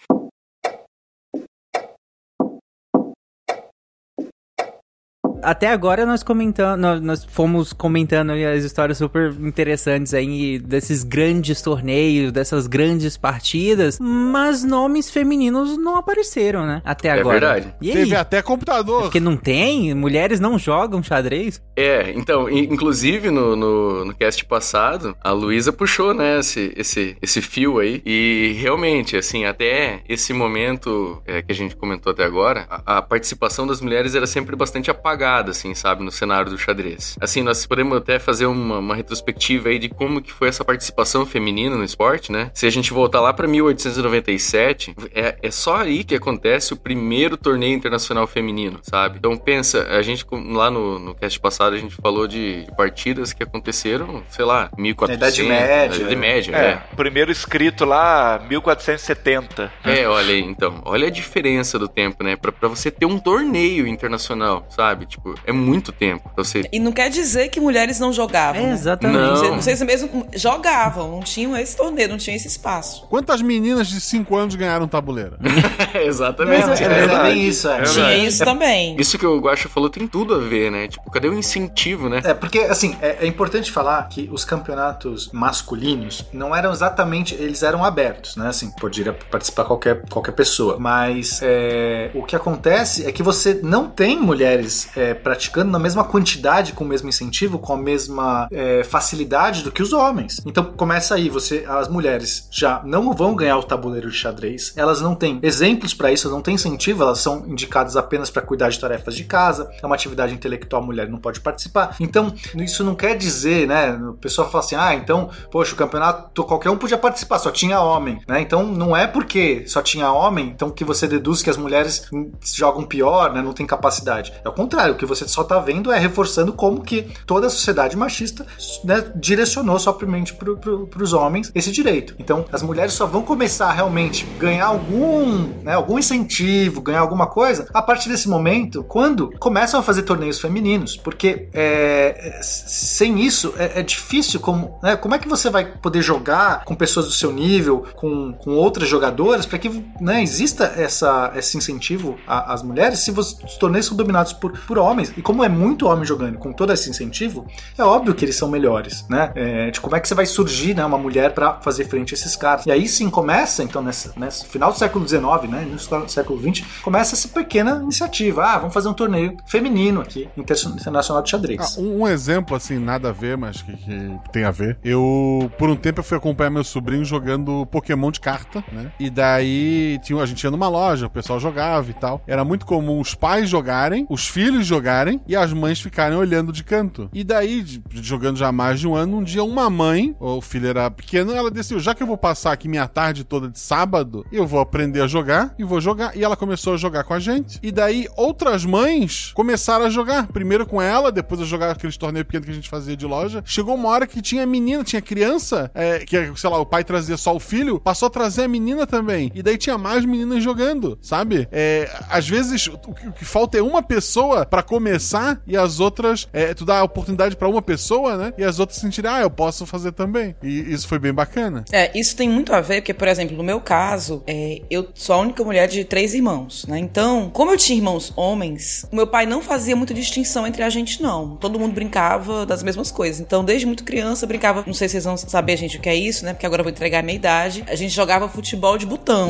Até 5.42 5.68
agora 5.68 6.06
nós 6.06 6.22
comentando, 6.22 6.80
nós, 6.80 7.00
nós 7.00 7.24
fomos 7.24 7.72
comentando 7.72 8.30
ali 8.30 8.44
as 8.44 8.64
histórias 8.64 8.98
super 8.98 9.32
interessantes 9.40 10.14
aí 10.14 10.58
desses 10.58 11.02
grandes 11.04 11.60
torneios, 11.62 12.32
dessas 12.32 12.66
grandes 12.66 13.16
partidas, 13.16 13.98
mas 14.00 14.62
nomes 14.64 15.10
femininos 15.10 15.76
não 15.76 15.96
apareceram, 15.96 16.66
né? 16.66 16.82
Até 16.84 17.08
É 17.08 17.12
agora. 17.12 17.38
verdade. 17.40 17.74
E 17.80 17.90
aí? 17.90 17.96
Teve 17.96 18.14
até 18.16 18.42
computador. 18.42 19.02
Porque 19.02 19.20
não 19.20 19.36
tem? 19.36 19.94
Mulheres 19.94 20.38
não 20.40 20.58
jogam 20.58 21.02
xadrez? 21.02 21.60
É, 21.76 22.12
então, 22.14 22.48
in- 22.48 22.72
inclusive 22.72 23.30
no, 23.30 23.56
no, 23.56 24.04
no 24.04 24.14
cast 24.14 24.44
passado, 24.44 25.16
a 25.22 25.32
Luísa 25.32 25.72
puxou, 25.72 26.12
né, 26.14 26.38
esse, 26.38 26.72
esse, 26.76 27.16
esse 27.20 27.40
fio 27.40 27.78
aí. 27.78 28.02
E 28.04 28.54
realmente, 28.60 29.16
assim, 29.16 29.44
até 29.44 30.02
esse 30.08 30.32
momento 30.32 31.22
é, 31.26 31.42
que 31.42 31.50
a 31.50 31.54
gente 31.54 31.74
comentou 31.76 32.12
até 32.12 32.24
agora, 32.24 32.66
a, 32.70 32.98
a 32.98 33.02
participação 33.02 33.66
das 33.66 33.80
mulheres 33.80 34.14
era 34.14 34.26
sempre 34.26 34.54
bastante 34.54 34.90
apagada, 34.90 35.31
assim, 35.40 35.74
sabe, 35.74 36.04
no 36.04 36.10
cenário 36.10 36.50
do 36.50 36.58
xadrez. 36.58 37.16
Assim, 37.20 37.42
nós 37.42 37.66
podemos 37.66 37.96
até 37.96 38.18
fazer 38.18 38.46
uma, 38.46 38.78
uma 38.78 38.94
retrospectiva 38.94 39.68
aí 39.68 39.78
de 39.78 39.88
como 39.88 40.20
que 40.20 40.32
foi 40.32 40.48
essa 40.48 40.64
participação 40.64 41.24
feminina 41.24 41.76
no 41.76 41.84
esporte, 41.84 42.30
né? 42.30 42.50
Se 42.54 42.66
a 42.66 42.70
gente 42.70 42.92
voltar 42.92 43.20
lá 43.20 43.32
pra 43.32 43.46
1897, 43.46 44.94
é, 45.14 45.36
é 45.42 45.50
só 45.50 45.76
aí 45.76 46.04
que 46.04 46.14
acontece 46.14 46.72
o 46.72 46.76
primeiro 46.76 47.36
torneio 47.36 47.74
internacional 47.74 48.26
feminino, 48.26 48.80
sabe? 48.82 49.18
Então 49.18 49.36
pensa, 49.36 49.86
a 49.88 50.02
gente 50.02 50.24
lá 50.30 50.70
no, 50.70 50.98
no 50.98 51.14
cast 51.14 51.38
passado 51.40 51.74
a 51.74 51.78
gente 51.78 51.94
falou 51.96 52.26
de, 52.26 52.64
de 52.64 52.76
partidas 52.76 53.32
que 53.32 53.42
aconteceram, 53.42 54.22
sei 54.30 54.44
lá, 54.44 54.70
1400. 54.76 55.08
Na 55.08 55.14
Idade 55.14 55.42
Média. 55.42 55.88
Na 55.88 55.96
Idade 55.96 56.16
Média, 56.16 56.56
é. 56.56 56.64
é. 56.64 56.82
Primeiro 56.96 57.30
escrito 57.30 57.84
lá, 57.84 58.40
1470. 58.48 59.72
É, 59.84 60.06
olha 60.06 60.34
aí, 60.34 60.40
então. 60.40 60.80
Olha 60.84 61.08
a 61.08 61.10
diferença 61.10 61.78
do 61.78 61.88
tempo, 61.88 62.22
né? 62.22 62.36
Pra, 62.36 62.52
pra 62.52 62.68
você 62.68 62.90
ter 62.90 63.06
um 63.06 63.18
torneio 63.18 63.86
internacional, 63.86 64.66
sabe? 64.70 65.06
Tipo, 65.06 65.21
é 65.46 65.52
muito 65.52 65.92
tempo 65.92 66.28
pra 66.34 66.44
você... 66.44 66.62
E 66.72 66.78
não 66.78 66.92
quer 66.92 67.10
dizer 67.10 67.48
que 67.48 67.60
mulheres 67.60 67.98
não 67.98 68.12
jogavam. 68.12 68.62
É, 68.62 68.66
né? 68.66 68.72
exatamente. 68.72 69.42
Não. 69.42 69.56
Vocês, 69.56 69.80
mesmo 69.82 70.26
jogavam, 70.34 71.10
não 71.10 71.20
tinham 71.20 71.56
esse 71.56 71.76
torneio, 71.76 72.08
não 72.08 72.18
tinham 72.18 72.36
esse 72.36 72.48
espaço. 72.48 73.06
Quantas 73.08 73.42
meninas 73.42 73.88
de 73.88 74.00
5 74.00 74.36
anos 74.36 74.54
ganharam 74.54 74.88
tabuleira? 74.88 75.38
Exatamente. 75.94 76.66
Mas 76.66 76.80
é, 76.80 76.84
é 76.84 76.88
verdade. 76.88 77.22
bem 77.22 77.48
isso, 77.48 77.68
é. 77.68 77.82
Tinha 77.82 78.06
verdade. 78.06 78.26
isso 78.26 78.44
também. 78.44 78.96
Isso 78.98 79.18
que 79.18 79.26
o 79.26 79.40
Guaxa 79.40 79.68
falou 79.68 79.88
tem 79.88 80.06
tudo 80.06 80.34
a 80.34 80.38
ver, 80.38 80.70
né? 80.70 80.88
Tipo, 80.88 81.10
cadê 81.10 81.28
o 81.28 81.34
incentivo, 81.34 82.08
né? 82.08 82.20
É, 82.24 82.34
porque, 82.34 82.58
assim, 82.60 82.96
é, 83.00 83.18
é 83.20 83.26
importante 83.26 83.70
falar 83.70 84.08
que 84.08 84.28
os 84.32 84.44
campeonatos 84.44 85.30
masculinos 85.32 86.24
não 86.32 86.54
eram 86.54 86.72
exatamente. 86.72 87.34
Eles 87.34 87.62
eram 87.62 87.84
abertos, 87.84 88.36
né? 88.36 88.48
Assim, 88.48 88.70
poderia 88.70 89.12
participar 89.12 89.64
qualquer, 89.64 90.02
qualquer 90.08 90.32
pessoa. 90.32 90.76
Mas 90.78 91.40
é, 91.42 92.10
o 92.14 92.22
que 92.22 92.36
acontece 92.36 93.06
é 93.06 93.12
que 93.12 93.22
você 93.22 93.60
não 93.62 93.88
tem 93.88 94.18
mulheres 94.18 94.88
é, 94.96 95.11
praticando 95.14 95.70
na 95.70 95.78
mesma 95.78 96.04
quantidade, 96.04 96.72
com 96.72 96.84
o 96.84 96.88
mesmo 96.88 97.08
incentivo, 97.08 97.58
com 97.58 97.72
a 97.72 97.76
mesma 97.76 98.48
é, 98.50 98.84
facilidade 98.84 99.62
do 99.62 99.72
que 99.72 99.82
os 99.82 99.92
homens. 99.92 100.40
Então 100.44 100.64
começa 100.64 101.14
aí, 101.14 101.28
você, 101.28 101.64
as 101.68 101.88
mulheres 101.88 102.48
já 102.50 102.82
não 102.84 103.12
vão 103.12 103.34
ganhar 103.34 103.58
o 103.58 103.62
tabuleiro 103.62 104.10
de 104.10 104.16
xadrez, 104.16 104.72
elas 104.76 105.00
não 105.00 105.14
têm 105.14 105.38
exemplos 105.42 105.94
para 105.94 106.12
isso, 106.12 106.30
não 106.30 106.40
têm 106.40 106.54
incentivo, 106.54 107.02
elas 107.02 107.18
são 107.18 107.44
indicadas 107.46 107.96
apenas 107.96 108.30
para 108.30 108.42
cuidar 108.42 108.68
de 108.68 108.78
tarefas 108.78 109.14
de 109.14 109.24
casa, 109.24 109.70
é 109.82 109.86
uma 109.86 109.94
atividade 109.94 110.34
intelectual, 110.34 110.82
a 110.82 110.86
mulher 110.86 111.08
não 111.08 111.18
pode 111.18 111.40
participar. 111.40 111.96
Então, 112.00 112.32
isso 112.56 112.84
não 112.84 112.94
quer 112.94 113.16
dizer, 113.16 113.66
né? 113.66 113.92
O 113.94 114.14
pessoal 114.14 114.50
fala 114.50 114.64
assim: 114.64 114.76
ah, 114.76 114.94
então, 114.94 115.30
poxa, 115.50 115.74
o 115.74 115.76
campeonato 115.76 116.44
qualquer 116.44 116.70
um 116.70 116.76
podia 116.76 116.98
participar, 116.98 117.38
só 117.38 117.50
tinha 117.50 117.80
homem, 117.80 118.20
né? 118.28 118.40
Então, 118.40 118.64
não 118.64 118.96
é 118.96 119.06
porque 119.06 119.64
só 119.66 119.82
tinha 119.82 120.12
homem, 120.12 120.46
então 120.48 120.70
que 120.70 120.84
você 120.84 121.06
deduz 121.06 121.42
que 121.42 121.50
as 121.50 121.56
mulheres 121.56 122.08
jogam 122.54 122.84
pior, 122.84 123.32
né? 123.32 123.42
Não 123.42 123.52
tem 123.52 123.66
capacidade. 123.66 124.32
É 124.44 124.48
o 124.48 124.52
contrário, 124.52 124.94
que 125.02 125.06
você 125.06 125.26
só 125.26 125.44
tá 125.44 125.58
vendo 125.58 125.90
é 125.90 125.98
reforçando 125.98 126.52
como 126.52 126.82
que 126.82 127.08
toda 127.26 127.46
a 127.46 127.50
sociedade 127.50 127.96
machista 127.96 128.46
né, 128.84 129.04
direcionou 129.16 129.78
somente 129.78 130.34
pro, 130.34 130.56
pro, 130.56 130.86
pros 130.86 131.12
homens 131.12 131.50
esse 131.54 131.70
direito. 131.70 132.14
Então, 132.18 132.44
as 132.52 132.62
mulheres 132.62 132.92
só 132.92 133.06
vão 133.06 133.22
começar 133.22 133.66
a 133.66 133.72
realmente 133.72 134.24
ganhar 134.38 134.66
algum, 134.66 135.48
né, 135.62 135.74
algum 135.74 135.98
incentivo, 135.98 136.80
ganhar 136.80 137.00
alguma 137.00 137.26
coisa 137.26 137.68
a 137.72 137.82
partir 137.82 138.08
desse 138.08 138.28
momento, 138.28 138.84
quando 138.84 139.32
começam 139.38 139.80
a 139.80 139.82
fazer 139.82 140.02
torneios 140.02 140.40
femininos, 140.40 140.96
porque 140.96 141.48
é, 141.52 142.40
sem 142.42 143.20
isso 143.20 143.54
é, 143.56 143.80
é 143.80 143.82
difícil 143.82 144.40
como, 144.40 144.78
né, 144.82 144.96
como 144.96 145.14
é 145.14 145.18
que 145.18 145.28
você 145.28 145.50
vai 145.50 145.64
poder 145.64 146.02
jogar 146.02 146.64
com 146.64 146.74
pessoas 146.74 147.06
do 147.06 147.12
seu 147.12 147.32
nível, 147.32 147.86
com, 147.96 148.32
com 148.32 148.52
outras 148.52 148.88
jogadoras, 148.88 149.46
para 149.46 149.58
que 149.58 149.84
né, 150.00 150.22
exista 150.22 150.64
essa, 150.76 151.32
esse 151.36 151.56
incentivo 151.56 152.16
às 152.26 152.62
mulheres 152.62 153.00
se 153.00 153.10
os, 153.10 153.38
os 153.42 153.56
torneios 153.56 153.86
são 153.86 153.96
dominados 153.96 154.32
por, 154.32 154.52
por 154.52 154.78
homens. 154.78 154.91
E 155.16 155.22
como 155.22 155.42
é 155.44 155.48
muito 155.48 155.86
homem 155.86 156.04
jogando 156.04 156.38
com 156.38 156.52
todo 156.52 156.72
esse 156.72 156.88
incentivo, 156.90 157.46
é 157.76 157.82
óbvio 157.82 158.14
que 158.14 158.24
eles 158.24 158.36
são 158.36 158.48
melhores, 158.48 159.06
né? 159.08 159.32
É, 159.34 159.70
de 159.70 159.80
como 159.80 159.96
é 159.96 160.00
que 160.00 160.08
você 160.08 160.14
vai 160.14 160.26
surgir 160.26 160.74
né, 160.74 160.84
uma 160.84 160.98
mulher 160.98 161.32
para 161.32 161.54
fazer 161.60 161.84
frente 161.86 162.14
a 162.14 162.16
esses 162.16 162.36
caras. 162.36 162.66
E 162.66 162.70
aí 162.70 162.86
sim 162.88 163.08
começa, 163.10 163.62
então, 163.62 163.82
nessa, 163.82 164.12
nesse 164.16 164.46
final 164.46 164.72
do 164.72 164.78
século 164.78 165.06
XIX, 165.08 165.22
né, 165.48 165.66
do 165.66 166.10
século 166.10 166.40
XX, 166.40 166.64
começa 166.82 167.14
essa 167.14 167.28
pequena 167.28 167.80
iniciativa. 167.82 168.44
Ah, 168.44 168.58
vamos 168.58 168.74
fazer 168.74 168.88
um 168.88 168.94
torneio 168.94 169.36
feminino 169.46 170.00
aqui, 170.00 170.28
inter- 170.36 170.56
internacional 170.68 171.22
de 171.22 171.30
xadrez. 171.30 171.76
Ah, 171.76 171.80
um, 171.80 172.02
um 172.02 172.08
exemplo, 172.08 172.56
assim, 172.56 172.78
nada 172.78 173.08
a 173.10 173.12
ver, 173.12 173.36
mas 173.36 173.62
que, 173.62 173.72
que 173.76 174.10
tem 174.32 174.44
a 174.44 174.50
ver. 174.50 174.78
Eu, 174.84 175.50
por 175.58 175.70
um 175.70 175.76
tempo, 175.76 176.00
eu 176.00 176.04
fui 176.04 176.16
acompanhar 176.16 176.50
meu 176.50 176.64
sobrinho 176.64 177.04
jogando 177.04 177.66
Pokémon 177.66 178.10
de 178.10 178.20
carta, 178.20 178.62
né? 178.72 178.90
E 178.98 179.08
daí 179.10 179.98
tinha, 180.02 180.20
a 180.22 180.26
gente 180.26 180.42
ia 180.42 180.50
numa 180.50 180.68
loja, 180.68 181.06
o 181.06 181.10
pessoal 181.10 181.38
jogava 181.40 181.90
e 181.90 181.94
tal. 181.94 182.20
Era 182.26 182.44
muito 182.44 182.66
comum 182.66 183.00
os 183.00 183.14
pais 183.14 183.48
jogarem, 183.48 184.06
os 184.08 184.26
filhos 184.28 184.66
jogarem 184.66 184.81
e 185.26 185.36
as 185.36 185.52
mães 185.52 185.80
ficarem 185.80 186.16
olhando 186.16 186.52
de 186.52 186.64
canto. 186.64 187.08
E 187.12 187.22
daí, 187.22 187.64
jogando 187.90 188.36
já 188.36 188.50
mais 188.50 188.80
de 188.80 188.88
um 188.88 188.94
ano, 188.94 189.18
um 189.18 189.22
dia 189.22 189.44
uma 189.44 189.68
mãe, 189.70 190.14
o 190.18 190.40
filho 190.40 190.68
era 190.68 190.90
pequeno, 190.90 191.32
ela 191.32 191.50
decidiu, 191.50 191.80
já 191.80 191.94
que 191.94 192.02
eu 192.02 192.06
vou 192.06 192.16
passar 192.16 192.52
aqui 192.52 192.68
minha 192.68 192.86
tarde 192.88 193.24
toda 193.24 193.48
de 193.48 193.58
sábado, 193.58 194.24
eu 194.32 194.46
vou 194.46 194.60
aprender 194.60 195.00
a 195.00 195.06
jogar 195.06 195.54
e 195.58 195.64
vou 195.64 195.80
jogar. 195.80 196.16
E 196.16 196.24
ela 196.24 196.36
começou 196.36 196.74
a 196.74 196.76
jogar 196.76 197.04
com 197.04 197.14
a 197.14 197.20
gente. 197.20 197.58
E 197.62 197.70
daí 197.70 198.08
outras 198.16 198.64
mães 198.64 199.32
começaram 199.34 199.84
a 199.84 199.90
jogar. 199.90 200.26
Primeiro 200.28 200.66
com 200.66 200.80
ela, 200.80 201.12
depois 201.12 201.40
a 201.40 201.44
jogar 201.44 201.70
aqueles 201.70 201.96
torneios 201.96 202.26
pequenos 202.26 202.46
que 202.46 202.52
a 202.52 202.54
gente 202.54 202.68
fazia 202.68 202.96
de 202.96 203.06
loja. 203.06 203.42
Chegou 203.44 203.74
uma 203.74 203.88
hora 203.88 204.06
que 204.06 204.20
tinha 204.20 204.46
menina, 204.46 204.84
tinha 204.84 205.02
criança, 205.02 205.70
é, 205.74 206.00
que, 206.00 206.32
sei 206.36 206.50
lá, 206.50 206.58
o 206.58 206.66
pai 206.66 206.84
trazia 206.84 207.16
só 207.16 207.34
o 207.34 207.40
filho, 207.40 207.80
passou 207.80 208.06
a 208.06 208.10
trazer 208.10 208.44
a 208.44 208.48
menina 208.48 208.86
também. 208.86 209.30
E 209.34 209.42
daí 209.42 209.56
tinha 209.56 209.78
mais 209.78 210.04
meninas 210.04 210.42
jogando, 210.42 210.98
sabe? 211.00 211.48
É, 211.50 211.90
às 212.08 212.28
vezes 212.28 212.66
o 212.66 213.12
que, 213.12 213.24
falta 213.24 213.58
é 213.58 213.62
uma 213.62 213.82
pessoa 213.82 214.44
pra 214.46 214.62
começar 214.72 215.38
e 215.46 215.54
as 215.54 215.80
outras. 215.80 216.26
é, 216.32 216.54
tu 216.54 216.64
dá 216.64 216.78
a 216.78 216.82
oportunidade 216.82 217.36
pra 217.36 217.46
uma 217.46 217.60
pessoa, 217.60 218.16
né? 218.16 218.32
E 218.38 218.44
as 218.44 218.58
outras 218.58 218.78
sentirem, 218.78 219.10
ah, 219.10 219.20
eu 219.20 219.30
posso 219.30 219.66
fazer 219.66 219.92
também. 219.92 220.34
E 220.42 220.72
isso 220.72 220.88
foi 220.88 220.98
bem 220.98 221.12
bacana. 221.12 221.62
É, 221.70 221.90
isso 221.94 222.16
tem 222.16 222.26
muito 222.26 222.54
a 222.54 222.60
ver, 222.62 222.80
porque, 222.80 222.94
por 222.94 223.06
exemplo, 223.06 223.36
no 223.36 223.42
meu 223.42 223.60
caso, 223.60 224.22
é, 224.26 224.62
eu 224.70 224.88
sou 224.94 225.14
a 225.14 225.18
única 225.18 225.44
mulher 225.44 225.68
de 225.68 225.84
três 225.84 226.14
irmãos, 226.14 226.64
né? 226.66 226.78
Então, 226.78 227.28
como 227.34 227.50
eu 227.50 227.56
tinha 227.58 227.76
irmãos 227.76 228.12
homens, 228.16 228.86
o 228.90 228.96
meu 228.96 229.06
pai 229.06 229.26
não 229.26 229.42
fazia 229.42 229.76
muita 229.76 229.92
distinção 229.92 230.46
entre 230.46 230.62
a 230.62 230.70
gente, 230.70 231.02
não. 231.02 231.36
Todo 231.36 231.58
mundo 231.58 231.74
brincava 231.74 232.46
das 232.46 232.62
mesmas 232.62 232.90
coisas. 232.90 233.20
Então, 233.20 233.44
desde 233.44 233.66
muito 233.66 233.84
criança, 233.84 234.24
eu 234.24 234.28
brincava. 234.28 234.64
Não 234.66 234.72
sei 234.72 234.88
se 234.88 234.92
vocês 234.92 235.04
vão 235.04 235.16
saber, 235.18 235.58
gente, 235.58 235.76
o 235.76 235.80
que 235.80 235.88
é 235.88 235.94
isso, 235.94 236.24
né? 236.24 236.32
Porque 236.32 236.46
agora 236.46 236.60
eu 236.60 236.64
vou 236.64 236.72
entregar 236.72 237.00
a 237.00 237.02
minha 237.02 237.16
idade. 237.16 237.62
A 237.68 237.74
gente 237.74 237.94
jogava 237.94 238.26
futebol 238.26 238.78
de 238.78 238.86
botão. 238.86 239.28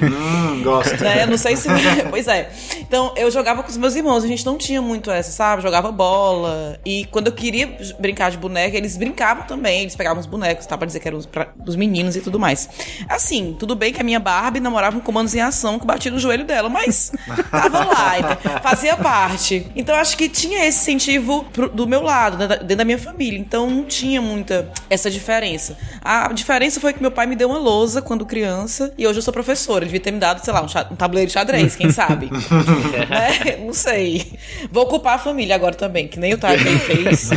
Hum, 0.00 0.62
gosto. 0.64 1.02
né? 1.04 1.26
Não 1.26 1.36
sei 1.36 1.54
se. 1.54 1.68
pois 2.08 2.26
é. 2.28 2.50
Então, 2.78 3.12
eu 3.16 3.30
jogava 3.30 3.62
com 3.62 3.68
os 3.68 3.76
meus 3.76 3.94
irmãos. 3.94 4.24
A 4.24 4.26
gente 4.26 4.46
não 4.46 4.56
tinha 4.60 4.80
muito 4.82 5.10
essa, 5.10 5.30
sabe? 5.32 5.62
Jogava 5.62 5.90
bola. 5.90 6.78
E 6.84 7.04
quando 7.06 7.26
eu 7.28 7.32
queria 7.32 7.76
brincar 7.98 8.30
de 8.30 8.36
boneca, 8.36 8.76
eles 8.76 8.96
brincavam 8.96 9.44
também. 9.46 9.80
Eles 9.82 9.96
pegavam 9.96 10.20
os 10.20 10.26
bonecos, 10.26 10.66
tá? 10.66 10.76
Pra 10.78 10.86
dizer 10.86 11.00
que 11.00 11.08
eram 11.08 11.18
os 11.18 11.26
pra- 11.26 11.48
dos 11.56 11.76
meninos 11.76 12.16
e 12.16 12.20
tudo 12.20 12.38
mais. 12.38 12.68
Assim, 13.08 13.56
tudo 13.58 13.74
bem 13.74 13.92
que 13.92 14.00
a 14.00 14.04
minha 14.04 14.20
Barbie 14.20 14.60
namorava 14.60 14.96
um 14.96 15.00
comandos 15.00 15.34
em 15.34 15.40
ação 15.40 15.78
que 15.78 15.86
batia 15.86 16.10
no 16.10 16.18
joelho 16.18 16.44
dela, 16.44 16.68
mas 16.68 17.12
tava 17.50 17.84
lá, 17.84 18.18
então, 18.18 18.60
fazia 18.62 18.96
parte. 18.96 19.66
Então, 19.74 19.94
acho 19.96 20.16
que 20.16 20.28
tinha 20.28 20.64
esse 20.66 20.80
incentivo 20.90 21.44
pro- 21.52 21.68
do 21.68 21.86
meu 21.86 22.02
lado, 22.02 22.36
né, 22.36 22.46
da- 22.46 22.56
dentro 22.56 22.76
da 22.76 22.84
minha 22.84 22.98
família. 22.98 23.38
Então, 23.38 23.68
não 23.70 23.84
tinha 23.84 24.20
muita 24.20 24.70
essa 24.88 25.10
diferença. 25.10 25.76
A 26.02 26.32
diferença 26.32 26.80
foi 26.80 26.92
que 26.92 27.00
meu 27.00 27.10
pai 27.10 27.26
me 27.26 27.36
deu 27.36 27.48
uma 27.48 27.58
lousa 27.58 28.02
quando 28.02 28.26
criança 28.26 28.92
e 28.98 29.06
hoje 29.06 29.18
eu 29.18 29.22
sou 29.22 29.32
professora. 29.32 29.84
Ele 29.84 29.86
devia 29.86 30.00
ter 30.00 30.10
me 30.12 30.18
dado, 30.18 30.44
sei 30.44 30.52
lá, 30.52 30.62
um, 30.62 30.92
um 30.92 30.96
tabuleiro 30.96 31.26
de 31.28 31.32
xadrez, 31.32 31.76
quem 31.76 31.90
sabe? 31.90 32.28
né? 33.08 33.56
Não 33.64 33.72
sei. 33.72 34.32
Vou 34.70 34.84
ocupar 34.84 35.16
a 35.16 35.18
família 35.18 35.54
agora 35.54 35.74
também, 35.74 36.06
que 36.08 36.18
nem 36.18 36.34
o 36.34 36.38
Tarek 36.38 36.64
fez. 36.80 37.30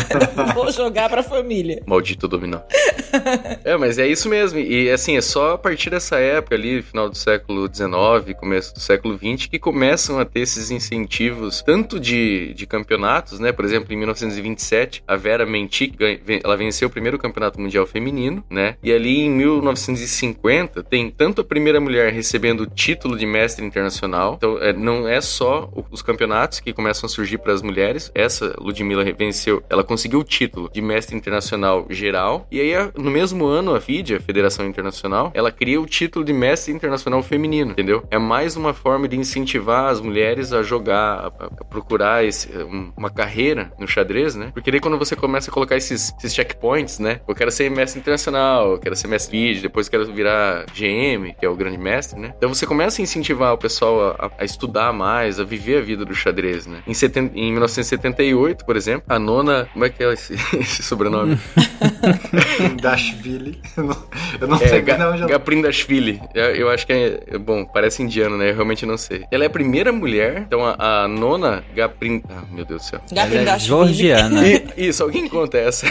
Vou 0.54 0.70
jogar 0.72 1.08
pra 1.08 1.22
família. 1.22 1.82
Maldito 1.86 2.26
dominó. 2.28 2.60
é, 3.64 3.76
mas 3.76 3.98
é 3.98 4.06
isso 4.06 4.28
mesmo. 4.28 4.58
E 4.58 4.90
assim, 4.90 5.16
é 5.16 5.20
só 5.20 5.54
a 5.54 5.58
partir 5.58 5.90
dessa 5.90 6.18
época 6.18 6.54
ali, 6.54 6.82
final 6.82 7.08
do 7.08 7.16
século 7.16 7.68
XIX, 7.72 8.36
começo 8.38 8.74
do 8.74 8.80
século 8.80 9.16
XX, 9.16 9.46
que 9.46 9.58
começam 9.58 10.18
a 10.18 10.24
ter 10.24 10.40
esses 10.40 10.70
incentivos, 10.70 11.62
tanto 11.62 11.98
de, 11.98 12.54
de 12.54 12.66
campeonatos, 12.66 13.38
né? 13.40 13.52
Por 13.52 13.64
exemplo, 13.64 13.92
em 13.92 13.96
1927, 13.96 15.02
a 15.06 15.16
Vera 15.16 15.46
Mentic, 15.46 15.96
ela 16.42 16.56
venceu 16.56 16.88
o 16.88 16.90
primeiro 16.90 17.18
campeonato 17.18 17.60
mundial 17.60 17.86
feminino, 17.86 18.44
né? 18.48 18.76
E 18.82 18.92
ali 18.92 19.20
em 19.20 19.30
1950, 19.30 20.82
tem 20.84 21.10
tanto 21.10 21.40
a 21.40 21.44
primeira 21.44 21.80
mulher 21.80 22.12
recebendo 22.12 22.60
o 22.62 22.66
título 22.66 23.16
de 23.16 23.26
mestre 23.26 23.64
internacional, 23.64 24.34
então 24.36 24.58
é, 24.58 24.72
não 24.72 25.08
é 25.08 25.20
só 25.20 25.70
os 25.90 26.02
campeonatos 26.02 26.59
que 26.60 26.72
começam 26.72 27.06
a 27.06 27.10
surgir 27.10 27.38
para 27.38 27.52
as 27.52 27.62
mulheres. 27.62 28.10
Essa 28.14 28.54
Ludmilla 28.58 29.04
venceu, 29.12 29.62
ela 29.68 29.82
conseguiu 29.84 30.20
o 30.20 30.24
título 30.24 30.70
de 30.72 30.80
mestre 30.82 31.16
internacional 31.16 31.86
geral. 31.90 32.46
E 32.50 32.60
aí, 32.60 32.72
no 32.96 33.10
mesmo 33.10 33.46
ano, 33.46 33.74
a 33.74 33.80
FIDE, 33.80 34.14
a 34.16 34.20
Federação 34.20 34.66
Internacional, 34.66 35.30
ela 35.34 35.50
cria 35.50 35.80
o 35.80 35.86
título 35.86 36.24
de 36.24 36.32
mestre 36.32 36.72
internacional 36.72 37.22
feminino, 37.22 37.72
entendeu? 37.72 38.04
É 38.10 38.18
mais 38.18 38.56
uma 38.56 38.72
forma 38.74 39.08
de 39.08 39.16
incentivar 39.16 39.86
as 39.90 40.00
mulheres 40.00 40.52
a 40.52 40.62
jogar, 40.62 41.26
a, 41.26 41.30
procurar 41.64 42.24
esse- 42.24 42.48
um- 42.58 42.92
uma 42.96 43.10
carreira 43.10 43.72
no 43.78 43.86
xadrez, 43.88 44.34
né? 44.34 44.50
Porque 44.52 44.70
daí 44.70 44.80
quando 44.80 44.98
você 44.98 45.14
começa 45.16 45.50
a 45.50 45.54
colocar 45.54 45.76
esses, 45.76 46.12
esses 46.18 46.34
checkpoints, 46.34 46.98
né? 46.98 47.20
Eu 47.26 47.34
quero 47.34 47.50
ser 47.50 47.70
mestre 47.70 48.00
internacional, 48.00 48.72
eu 48.72 48.78
quero 48.78 48.96
ser 48.96 49.08
mestre 49.08 49.30
FIDE, 49.30 49.60
depois 49.62 49.88
quero 49.88 50.04
virar 50.12 50.64
GM, 50.74 51.34
que 51.38 51.44
é 51.46 51.48
o 51.48 51.54
grande 51.54 51.78
mestre, 51.78 52.18
né? 52.20 52.32
Então 52.36 52.52
você 52.52 52.66
começa 52.66 53.00
a 53.00 53.02
incentivar 53.02 53.52
o 53.54 53.58
pessoal 53.58 54.16
a, 54.18 54.30
a 54.38 54.44
estudar 54.44 54.92
mais, 54.92 55.38
a 55.38 55.44
viver 55.44 55.78
a 55.78 55.80
vida 55.80 56.04
do 56.04 56.14
xadrez, 56.14 56.49
né? 56.66 56.82
Em, 56.86 56.94
seten- 56.94 57.30
em 57.34 57.50
1978, 57.52 58.64
por 58.64 58.76
exemplo, 58.76 59.04
a 59.08 59.18
nona. 59.18 59.68
Como 59.72 59.84
é 59.84 59.88
que 59.90 60.02
é 60.02 60.12
esse, 60.12 60.34
esse 60.58 60.82
sobrenome? 60.82 61.38
Dashville. 62.80 63.60
Eu 63.76 63.84
não, 63.84 64.04
eu 64.40 64.48
não 64.48 64.56
É, 64.56 64.68
sei 64.68 64.80
Ga 64.82 64.94
onde 65.10 65.22
ela... 65.22 65.30
Gaprindashvili. 65.30 66.20
Eu, 66.34 66.44
eu 66.54 66.70
acho 66.70 66.86
que 66.86 66.92
é, 66.92 67.20
é- 67.26 67.38
Bom, 67.38 67.64
parece 67.64 68.02
indiano, 68.02 68.36
né? 68.36 68.50
Eu 68.50 68.54
realmente 68.54 68.84
não 68.86 68.96
sei. 68.96 69.24
Ela 69.30 69.44
é 69.44 69.46
a 69.46 69.50
primeira 69.50 69.92
mulher, 69.92 70.42
então 70.46 70.64
a, 70.64 71.02
a 71.04 71.08
nona 71.08 71.64
Gaprin. 71.74 72.22
Ah, 72.28 72.42
meu 72.50 72.64
Deus 72.64 72.82
do 72.82 72.86
céu. 72.88 73.00
Ela 73.14 73.52
é 73.54 73.58
georgiana. 73.58 74.46
I- 74.46 74.64
Isso, 74.76 75.02
alguém 75.02 75.28
conta 75.28 75.58
essa. 75.58 75.86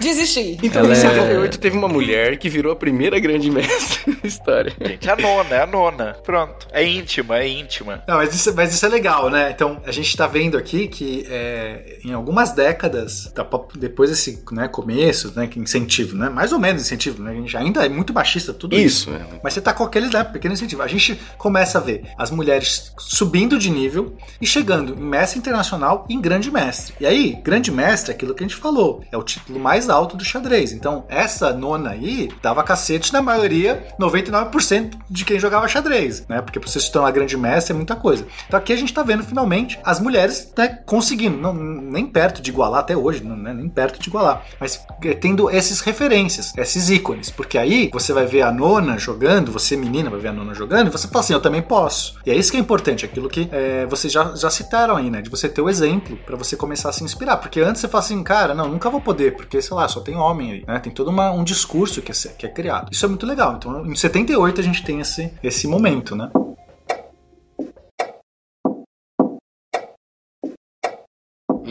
Desisti. 0.00 0.58
Então, 0.62 0.80
Ela 0.84 0.88
em 0.90 0.92
é- 0.92 0.94
78 0.96 1.58
teve 1.58 1.76
uma 1.76 1.88
mulher 1.88 2.36
que 2.36 2.48
virou 2.48 2.72
a 2.72 2.76
primeira 2.76 3.18
grande 3.18 3.50
mestre 3.50 4.12
da 4.14 4.28
história. 4.28 4.72
Gente, 4.80 5.08
é 5.08 5.12
a 5.12 5.16
nona, 5.16 5.54
é 5.54 5.62
a 5.62 5.66
nona. 5.66 6.16
Pronto. 6.24 6.66
É 6.72 6.82
íntima, 7.04 7.38
é 7.38 7.48
íntima. 7.48 8.02
Não, 8.08 8.16
mas 8.16 8.34
isso, 8.34 8.54
mas 8.54 8.72
isso 8.74 8.84
é 8.84 8.88
legal, 8.88 9.30
né? 9.30 9.50
Então, 9.50 9.80
a 9.86 9.92
gente 9.92 10.16
tá 10.16 10.26
vendo 10.26 10.56
aqui 10.56 10.88
que 10.88 11.26
é, 11.30 11.98
em 12.04 12.12
algumas 12.12 12.52
décadas, 12.52 13.30
da 13.34 13.44
pop- 13.44 13.78
depois 13.78 14.10
desse 14.10 14.42
né, 14.50 14.66
começo, 14.68 15.32
né, 15.36 15.46
que 15.46 15.58
incentivo, 15.58 16.16
né? 16.16 16.28
Mais 16.28 16.52
ou 16.52 16.58
menos 16.58 16.82
incentivo, 16.82 17.22
né? 17.22 17.30
A 17.32 17.34
gente 17.34 17.56
ainda 17.56 17.84
é 17.84 17.88
muito 17.88 18.12
baixista 18.12 18.52
tudo 18.52 18.74
isso. 18.74 19.10
Isso, 19.10 19.10
é. 19.10 19.40
Mas 19.42 19.52
você 19.54 19.60
tá 19.60 19.72
com 19.72 19.84
aquele 19.84 20.08
né, 20.08 20.24
pequeno 20.24 20.54
incentivo. 20.54 20.82
A 20.82 20.86
gente 20.88 21.20
começa 21.38 21.78
a 21.78 21.80
ver 21.80 22.04
as 22.18 22.30
mulheres 22.30 22.92
subindo 22.98 23.58
de 23.58 23.70
nível 23.70 24.16
e 24.40 24.46
chegando 24.46 24.94
em 24.94 25.04
mestre 25.04 25.38
internacional 25.38 26.06
e 26.08 26.14
em 26.14 26.20
grande 26.20 26.50
mestre. 26.50 26.94
E 27.00 27.06
aí, 27.06 27.38
grande 27.42 27.70
mestre 27.70 28.12
é 28.12 28.14
aquilo 28.14 28.34
que 28.34 28.42
a 28.42 28.46
gente 28.46 28.56
falou, 28.58 29.02
é 29.12 29.16
o 29.16 29.22
título 29.22 29.58
mais 29.60 29.88
alto 29.90 30.16
do 30.16 30.24
xadrez. 30.24 30.72
Então, 30.72 31.04
essa 31.08 31.52
nona 31.52 31.90
aí 31.90 32.28
dava 32.42 32.62
cacete 32.62 33.12
na 33.12 33.20
maioria, 33.20 33.84
99% 34.00 34.92
de 35.10 35.24
quem 35.24 35.38
jogava 35.38 35.68
xadrez, 35.68 36.24
né? 36.28 36.40
Porque 36.40 36.58
pra 36.60 36.68
você 36.68 36.80
se 36.80 36.90
tornar 36.94 37.10
grande 37.10 37.36
mestre 37.36 37.72
é 37.72 37.76
muita 37.76 37.94
coisa. 37.96 38.26
Então 38.46 38.58
aqui 38.58 38.72
a 38.72 38.76
gente 38.76 38.92
tá 38.94 39.02
vendo 39.02 39.22
finalmente 39.22 39.78
as 39.84 40.00
mulheres 40.00 40.52
né, 40.56 40.78
conseguindo, 40.86 41.36
não, 41.36 41.52
nem 41.52 42.06
perto 42.06 42.40
de 42.40 42.50
igualar 42.50 42.80
até 42.80 42.96
hoje, 42.96 43.22
não, 43.22 43.36
né, 43.36 43.52
nem 43.52 43.68
perto 43.68 44.00
de 44.00 44.08
igualar, 44.08 44.42
mas 44.58 44.80
é, 45.02 45.12
tendo 45.14 45.50
esses 45.50 45.80
referências, 45.80 46.52
esses 46.56 46.88
ícones, 46.90 47.30
porque 47.30 47.58
aí 47.58 47.90
você 47.92 48.12
vai 48.12 48.26
ver 48.26 48.42
a 48.42 48.50
nona 48.50 48.96
jogando, 48.98 49.52
você 49.52 49.76
menina 49.76 50.08
vai 50.10 50.20
ver 50.20 50.28
a 50.28 50.32
nona 50.32 50.54
jogando, 50.54 50.88
e 50.88 50.90
você 50.90 51.06
fala 51.08 51.20
assim, 51.20 51.32
eu 51.32 51.40
também 51.40 51.62
posso. 51.62 52.16
E 52.24 52.30
é 52.30 52.34
isso 52.34 52.50
que 52.50 52.56
é 52.56 52.60
importante, 52.60 53.04
aquilo 53.04 53.28
que 53.28 53.48
é, 53.52 53.86
vocês 53.86 54.12
já, 54.12 54.34
já 54.34 54.50
citaram 54.50 54.96
aí, 54.96 55.10
né? 55.10 55.20
De 55.22 55.28
você 55.30 55.48
ter 55.48 55.60
o 55.60 55.68
exemplo 55.68 56.16
pra 56.24 56.36
você 56.36 56.56
começar 56.56 56.88
a 56.90 56.92
se 56.92 57.02
inspirar. 57.04 57.36
Porque 57.38 57.60
antes 57.60 57.80
você 57.80 57.88
fala 57.88 58.04
assim, 58.04 58.22
cara, 58.22 58.54
não, 58.54 58.68
nunca 58.68 58.88
vou 58.90 59.00
poder, 59.00 59.34
porque, 59.36 59.60
sei 59.60 59.76
lá, 59.76 59.88
só 59.88 60.00
tem 60.00 60.14
homem 60.16 60.52
aí, 60.52 60.64
né? 60.66 60.78
Tem 60.78 60.92
todo 60.92 61.08
uma- 61.08 61.30
um 61.32 61.44
discurso 61.44 62.00
que 62.02 62.12
é, 62.12 62.14
que 62.38 62.46
é 62.46 62.48
criado. 62.48 62.88
Isso 62.92 63.04
é 63.04 63.08
muito 63.08 63.26
legal. 63.26 63.54
Então, 63.56 63.84
em 63.86 63.94
78 63.94 64.60
a 64.60 64.64
gente 64.64 64.84
tem 64.84 65.00
esse, 65.00 65.32
esse 65.42 65.66
momento, 65.66 66.14
né? 66.14 66.30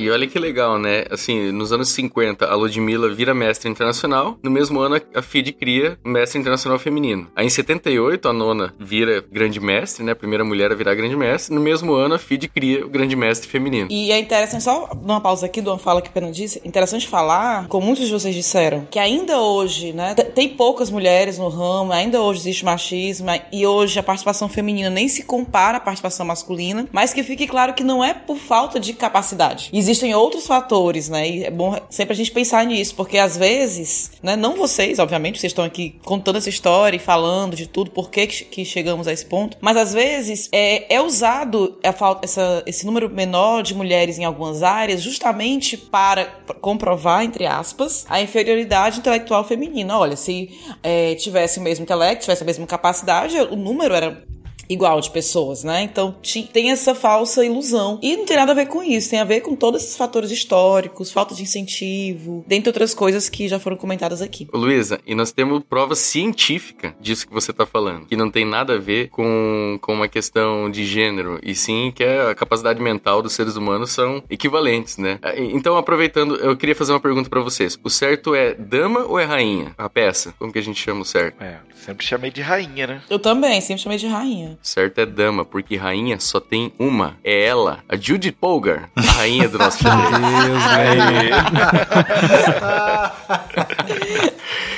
E 0.03 0.09
olha 0.09 0.27
que 0.27 0.37
legal, 0.37 0.77
né? 0.77 1.05
Assim, 1.09 1.49
nos 1.53 1.71
anos 1.71 1.87
50, 1.87 2.45
a 2.45 2.55
Ludmilla 2.55 3.09
vira 3.13 3.33
mestre 3.33 3.69
internacional. 3.69 4.37
No 4.43 4.51
mesmo 4.51 4.81
ano, 4.81 4.99
a 5.15 5.21
FIDE 5.21 5.53
cria 5.53 5.97
mestre 6.03 6.37
internacional 6.37 6.77
feminino. 6.77 7.31
Aí, 7.33 7.45
em 7.45 7.49
78, 7.49 8.27
a 8.27 8.33
nona 8.33 8.73
vira 8.77 9.23
grande 9.31 9.61
mestre, 9.61 10.03
né? 10.03 10.11
A 10.11 10.15
primeira 10.15 10.43
mulher 10.43 10.73
a 10.73 10.75
virar 10.75 10.93
grande 10.93 11.15
mestre. 11.15 11.55
No 11.55 11.61
mesmo 11.61 11.93
ano, 11.93 12.15
a 12.15 12.19
FIDE 12.19 12.49
cria 12.49 12.85
o 12.85 12.89
grande 12.89 13.15
mestre 13.15 13.47
feminino. 13.47 13.87
E 13.89 14.11
é 14.11 14.19
interessante, 14.19 14.65
só 14.65 14.89
uma 14.91 15.21
pausa 15.21 15.45
aqui 15.45 15.61
de 15.61 15.69
uma 15.69 15.79
fala 15.79 16.01
que 16.01 16.09
o 16.09 16.11
Pena 16.11 16.29
disse, 16.33 16.61
interessante 16.65 17.07
falar, 17.07 17.69
como 17.69 17.87
muitos 17.87 18.05
de 18.05 18.11
vocês 18.11 18.35
disseram, 18.35 18.85
que 18.91 18.99
ainda 18.99 19.39
hoje, 19.39 19.93
né, 19.93 20.15
tem 20.15 20.49
poucas 20.49 20.89
mulheres 20.89 21.37
no 21.37 21.47
ramo, 21.47 21.93
ainda 21.93 22.21
hoje 22.21 22.41
existe 22.41 22.65
machismo, 22.65 23.29
e 23.53 23.65
hoje 23.65 23.97
a 23.99 24.03
participação 24.03 24.49
feminina 24.49 24.89
nem 24.89 25.07
se 25.07 25.23
compara 25.23 25.77
à 25.77 25.79
participação 25.79 26.25
masculina, 26.25 26.89
mas 26.91 27.13
que 27.13 27.23
fique 27.23 27.47
claro 27.47 27.73
que 27.73 27.85
não 27.85 28.03
é 28.03 28.13
por 28.13 28.35
falta 28.35 28.81
de 28.81 28.91
capacidade. 28.91 29.69
Existem 29.93 30.15
outros 30.15 30.47
fatores, 30.47 31.07
né, 31.07 31.29
e 31.29 31.43
é 31.43 31.51
bom 31.51 31.77
sempre 31.87 32.13
a 32.13 32.15
gente 32.15 32.31
pensar 32.31 32.65
nisso, 32.65 32.95
porque 32.95 33.15
às 33.15 33.37
vezes, 33.37 34.09
né, 34.23 34.35
não 34.35 34.55
vocês, 34.55 34.97
obviamente, 34.97 35.39
vocês 35.39 35.51
estão 35.51 35.63
aqui 35.63 35.99
contando 36.03 36.39
essa 36.39 36.49
história 36.49 36.97
e 36.97 36.99
falando 36.99 37.55
de 37.55 37.67
tudo, 37.67 37.91
por 37.91 38.09
que 38.09 38.25
que 38.25 38.65
chegamos 38.65 39.07
a 39.07 39.13
esse 39.13 39.23
ponto, 39.23 39.55
mas 39.61 39.77
às 39.77 39.93
vezes 39.93 40.49
é, 40.51 40.95
é 40.95 40.99
usado 40.99 41.77
a 41.83 41.93
falta, 41.93 42.25
essa, 42.25 42.63
esse 42.65 42.87
número 42.87 43.07
menor 43.07 43.61
de 43.61 43.75
mulheres 43.75 44.17
em 44.17 44.25
algumas 44.25 44.63
áreas 44.63 44.99
justamente 44.99 45.77
para 45.77 46.25
comprovar, 46.59 47.23
entre 47.23 47.45
aspas, 47.45 48.03
a 48.09 48.19
inferioridade 48.19 48.97
intelectual 48.97 49.43
feminina. 49.43 49.95
Olha, 49.95 50.15
se 50.15 50.49
é, 50.81 51.13
tivesse 51.13 51.59
o 51.59 51.61
mesmo 51.61 51.83
intelecto, 51.83 52.23
tivesse 52.23 52.41
a 52.41 52.47
mesma 52.47 52.65
capacidade, 52.65 53.37
o 53.37 53.55
número 53.55 53.93
era 53.93 54.23
igual 54.69 54.99
de 55.01 55.09
pessoas, 55.09 55.63
né? 55.63 55.83
Então 55.83 56.15
tem 56.51 56.71
essa 56.71 56.95
falsa 56.95 57.45
ilusão. 57.45 57.99
E 58.01 58.15
não 58.15 58.25
tem 58.25 58.37
nada 58.37 58.51
a 58.51 58.55
ver 58.55 58.67
com 58.67 58.83
isso, 58.83 59.09
tem 59.09 59.19
a 59.19 59.23
ver 59.23 59.41
com 59.41 59.55
todos 59.55 59.83
esses 59.83 59.95
fatores 59.97 60.31
históricos, 60.31 61.11
falta 61.11 61.35
de 61.35 61.43
incentivo, 61.43 62.43
dentre 62.47 62.69
outras 62.69 62.93
coisas 62.93 63.29
que 63.29 63.47
já 63.47 63.59
foram 63.59 63.77
comentadas 63.77 64.21
aqui. 64.21 64.47
Luísa, 64.53 64.99
e 65.05 65.13
nós 65.15 65.31
temos 65.31 65.63
prova 65.69 65.95
científica 65.95 66.95
disso 66.99 67.27
que 67.27 67.33
você 67.33 67.51
tá 67.53 67.65
falando, 67.65 68.05
que 68.05 68.15
não 68.15 68.29
tem 68.29 68.45
nada 68.45 68.75
a 68.75 68.79
ver 68.79 69.09
com, 69.09 69.77
com 69.81 69.93
uma 69.93 70.07
questão 70.07 70.69
de 70.69 70.85
gênero, 70.85 71.39
e 71.43 71.53
sim 71.55 71.91
que 71.93 72.03
a 72.03 72.33
capacidade 72.35 72.81
mental 72.81 73.21
dos 73.21 73.33
seres 73.33 73.55
humanos 73.55 73.91
são 73.91 74.23
equivalentes, 74.29 74.97
né? 74.97 75.19
Ah, 75.21 75.33
Então, 75.37 75.77
aproveitando, 75.77 76.35
eu 76.35 76.55
queria 76.57 76.75
fazer 76.75 76.91
uma 76.93 76.99
pergunta 76.99 77.29
pra 77.29 77.41
vocês. 77.41 77.77
O 77.83 77.89
certo 77.89 78.33
é 78.33 78.53
dama 78.53 79.05
ou 79.05 79.19
é 79.19 79.25
rainha? 79.25 79.73
A 79.77 79.89
peça? 79.89 80.33
Como 80.39 80.51
que 80.51 80.59
a 80.59 80.63
gente 80.63 80.79
chama 80.79 81.01
o 81.01 81.05
certo? 81.05 81.41
É, 81.41 81.57
sempre 81.85 82.05
chamei 82.05 82.31
de 82.31 82.41
rainha, 82.41 82.87
né? 82.87 83.01
Eu 83.09 83.19
também, 83.19 83.59
sempre 83.61 83.83
chamei 83.83 83.97
de 83.97 84.07
rainha. 84.07 84.52
Certo 84.61 84.99
é 84.99 85.05
dama, 85.05 85.43
porque 85.45 85.75
rainha 85.75 86.19
só 86.19 86.39
tem 86.39 86.71
uma. 86.79 87.15
É 87.23 87.45
ela, 87.45 87.79
a 87.89 87.95
Judith 87.95 88.33
Polgar, 88.39 88.89
a 88.95 89.01
rainha 89.01 89.49
do 89.49 89.57
nosso 89.57 89.79
xadrez. 89.83 91.33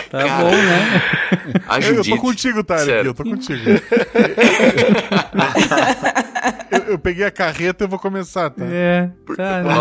Tá 0.09 0.37
bom, 0.39 0.51
né? 0.51 1.01
A 1.67 1.79
Eu, 1.79 1.89
eu 1.89 1.95
tô 1.97 2.03
Judith. 2.03 2.21
contigo, 2.21 2.63
Tarek, 2.63 3.05
eu 3.07 3.13
tô 3.13 3.23
contigo. 3.23 3.59
eu, 6.71 6.84
eu 6.95 6.99
peguei 6.99 7.25
a 7.25 7.31
carreta 7.31 7.83
e 7.83 7.87
vou 7.87 7.99
começar, 7.99 8.49
tá? 8.49 8.65
É, 8.65 9.09
tá, 9.35 9.61
né? 9.63 9.73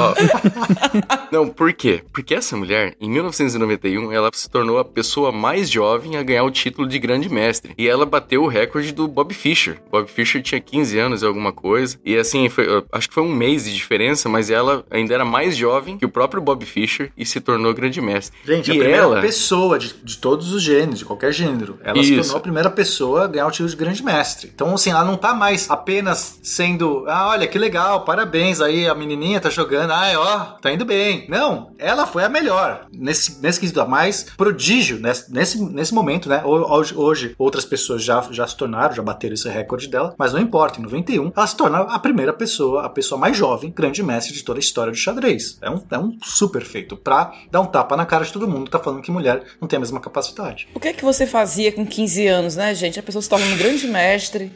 Não, 1.32 1.48
por 1.48 1.72
quê? 1.72 2.02
Porque 2.12 2.34
essa 2.34 2.56
mulher, 2.56 2.94
em 3.00 3.08
1991, 3.10 4.12
ela 4.12 4.30
se 4.32 4.48
tornou 4.48 4.78
a 4.78 4.84
pessoa 4.84 5.32
mais 5.32 5.70
jovem 5.70 6.16
a 6.16 6.22
ganhar 6.22 6.44
o 6.44 6.50
título 6.50 6.86
de 6.88 6.98
grande 6.98 7.28
mestre. 7.28 7.74
E 7.78 7.88
ela 7.88 8.04
bateu 8.06 8.42
o 8.42 8.46
recorde 8.48 8.92
do 8.92 9.06
Bob 9.08 9.32
Fischer. 9.34 9.78
Bob 9.90 10.08
Fischer 10.08 10.42
tinha 10.42 10.60
15 10.60 10.98
anos 10.98 11.22
e 11.22 11.26
alguma 11.26 11.52
coisa. 11.52 11.98
E 12.04 12.16
assim, 12.16 12.48
foi- 12.48 12.66
acho 12.92 13.08
que 13.08 13.14
foi 13.14 13.22
um 13.22 13.34
mês 13.34 13.64
de 13.64 13.74
diferença, 13.74 14.28
mas 14.28 14.50
ela 14.50 14.84
ainda 14.90 15.14
era 15.14 15.24
mais 15.24 15.56
jovem 15.56 15.96
que 15.98 16.04
o 16.04 16.08
próprio 16.08 16.42
Bob 16.42 16.64
Fischer 16.64 17.10
e 17.16 17.24
se 17.24 17.40
tornou 17.40 17.72
grande 17.74 18.00
mestre. 18.00 18.36
Gente, 18.44 18.70
a 18.70 18.74
e 18.74 18.78
primeira 18.78 19.02
ela, 19.02 19.20
pessoa 19.20 19.78
de, 19.78 19.94
de 20.02 20.18
todos 20.18 20.52
os 20.52 20.62
gêneros, 20.62 20.98
de 20.98 21.04
qualquer 21.04 21.32
gênero. 21.32 21.78
Ela 21.82 22.02
se 22.02 22.12
Isso. 22.14 22.22
tornou 22.22 22.36
a 22.36 22.40
primeira 22.40 22.70
pessoa 22.70 23.24
a 23.24 23.26
ganhar 23.26 23.46
o 23.46 23.50
título 23.50 23.68
de 23.70 23.76
grande 23.76 24.02
mestre. 24.02 24.50
Então, 24.54 24.72
assim, 24.74 24.90
ela 24.90 25.04
não 25.04 25.16
tá 25.16 25.34
mais 25.34 25.70
apenas 25.70 26.38
sendo, 26.42 27.03
ah, 27.08 27.28
olha 27.28 27.46
que 27.46 27.58
legal, 27.58 28.04
parabéns 28.04 28.60
aí, 28.60 28.88
a 28.88 28.94
menininha 28.94 29.40
tá 29.40 29.50
jogando, 29.50 29.92
ai, 29.92 30.16
ó, 30.16 30.38
tá 30.60 30.72
indo 30.72 30.84
bem. 30.84 31.24
Não, 31.28 31.72
ela 31.78 32.06
foi 32.06 32.24
a 32.24 32.28
melhor. 32.28 32.86
Nesse, 32.92 33.40
nesse 33.40 33.60
quesito, 33.60 33.80
a 33.80 33.86
mais 33.86 34.24
prodígio, 34.36 34.98
nesse, 34.98 35.32
nesse, 35.32 35.62
nesse 35.62 35.94
momento, 35.94 36.28
né? 36.28 36.42
Ho- 36.44 36.64
Hoje, 36.74 36.94
hoje, 36.96 37.34
outras 37.38 37.64
pessoas 37.64 38.02
já, 38.02 38.24
já 38.30 38.46
se 38.46 38.56
tornaram, 38.56 38.94
já 38.94 39.02
bateram 39.02 39.34
esse 39.34 39.48
recorde 39.48 39.88
dela, 39.88 40.14
mas 40.18 40.32
não 40.32 40.40
importa, 40.40 40.78
em 40.80 40.82
91, 40.82 41.32
ela 41.36 41.46
se 41.46 41.56
torna 41.56 41.78
a 41.80 41.98
primeira 41.98 42.32
pessoa, 42.32 42.84
a 42.84 42.88
pessoa 42.88 43.18
mais 43.18 43.36
jovem, 43.36 43.70
grande 43.74 44.02
mestre 44.02 44.34
de 44.34 44.42
toda 44.42 44.58
a 44.58 44.60
história 44.60 44.90
do 44.92 44.96
xadrez. 44.98 45.58
É 45.62 45.70
um, 45.70 45.82
é 45.90 45.98
um 45.98 46.16
super 46.22 46.62
feito 46.64 46.96
pra 46.96 47.32
dar 47.50 47.60
um 47.60 47.66
tapa 47.66 47.96
na 47.96 48.04
cara 48.06 48.24
de 48.24 48.32
todo 48.32 48.48
mundo 48.48 48.64
que 48.64 48.70
tá 48.70 48.78
falando 48.78 49.02
que 49.02 49.10
mulher 49.10 49.42
não 49.60 49.68
tem 49.68 49.76
a 49.76 49.80
mesma 49.80 50.00
capacidade. 50.00 50.68
O 50.74 50.80
que 50.80 50.88
é 50.88 50.92
que 50.92 51.04
você 51.04 51.26
fazia 51.26 51.70
com 51.72 51.84
15 51.86 52.26
anos, 52.26 52.56
né, 52.56 52.74
gente? 52.74 52.98
A 52.98 53.02
pessoa 53.02 53.22
se 53.22 53.28
torna 53.28 53.44
um 53.46 53.56
grande 53.56 53.86
mestre. 53.86 54.50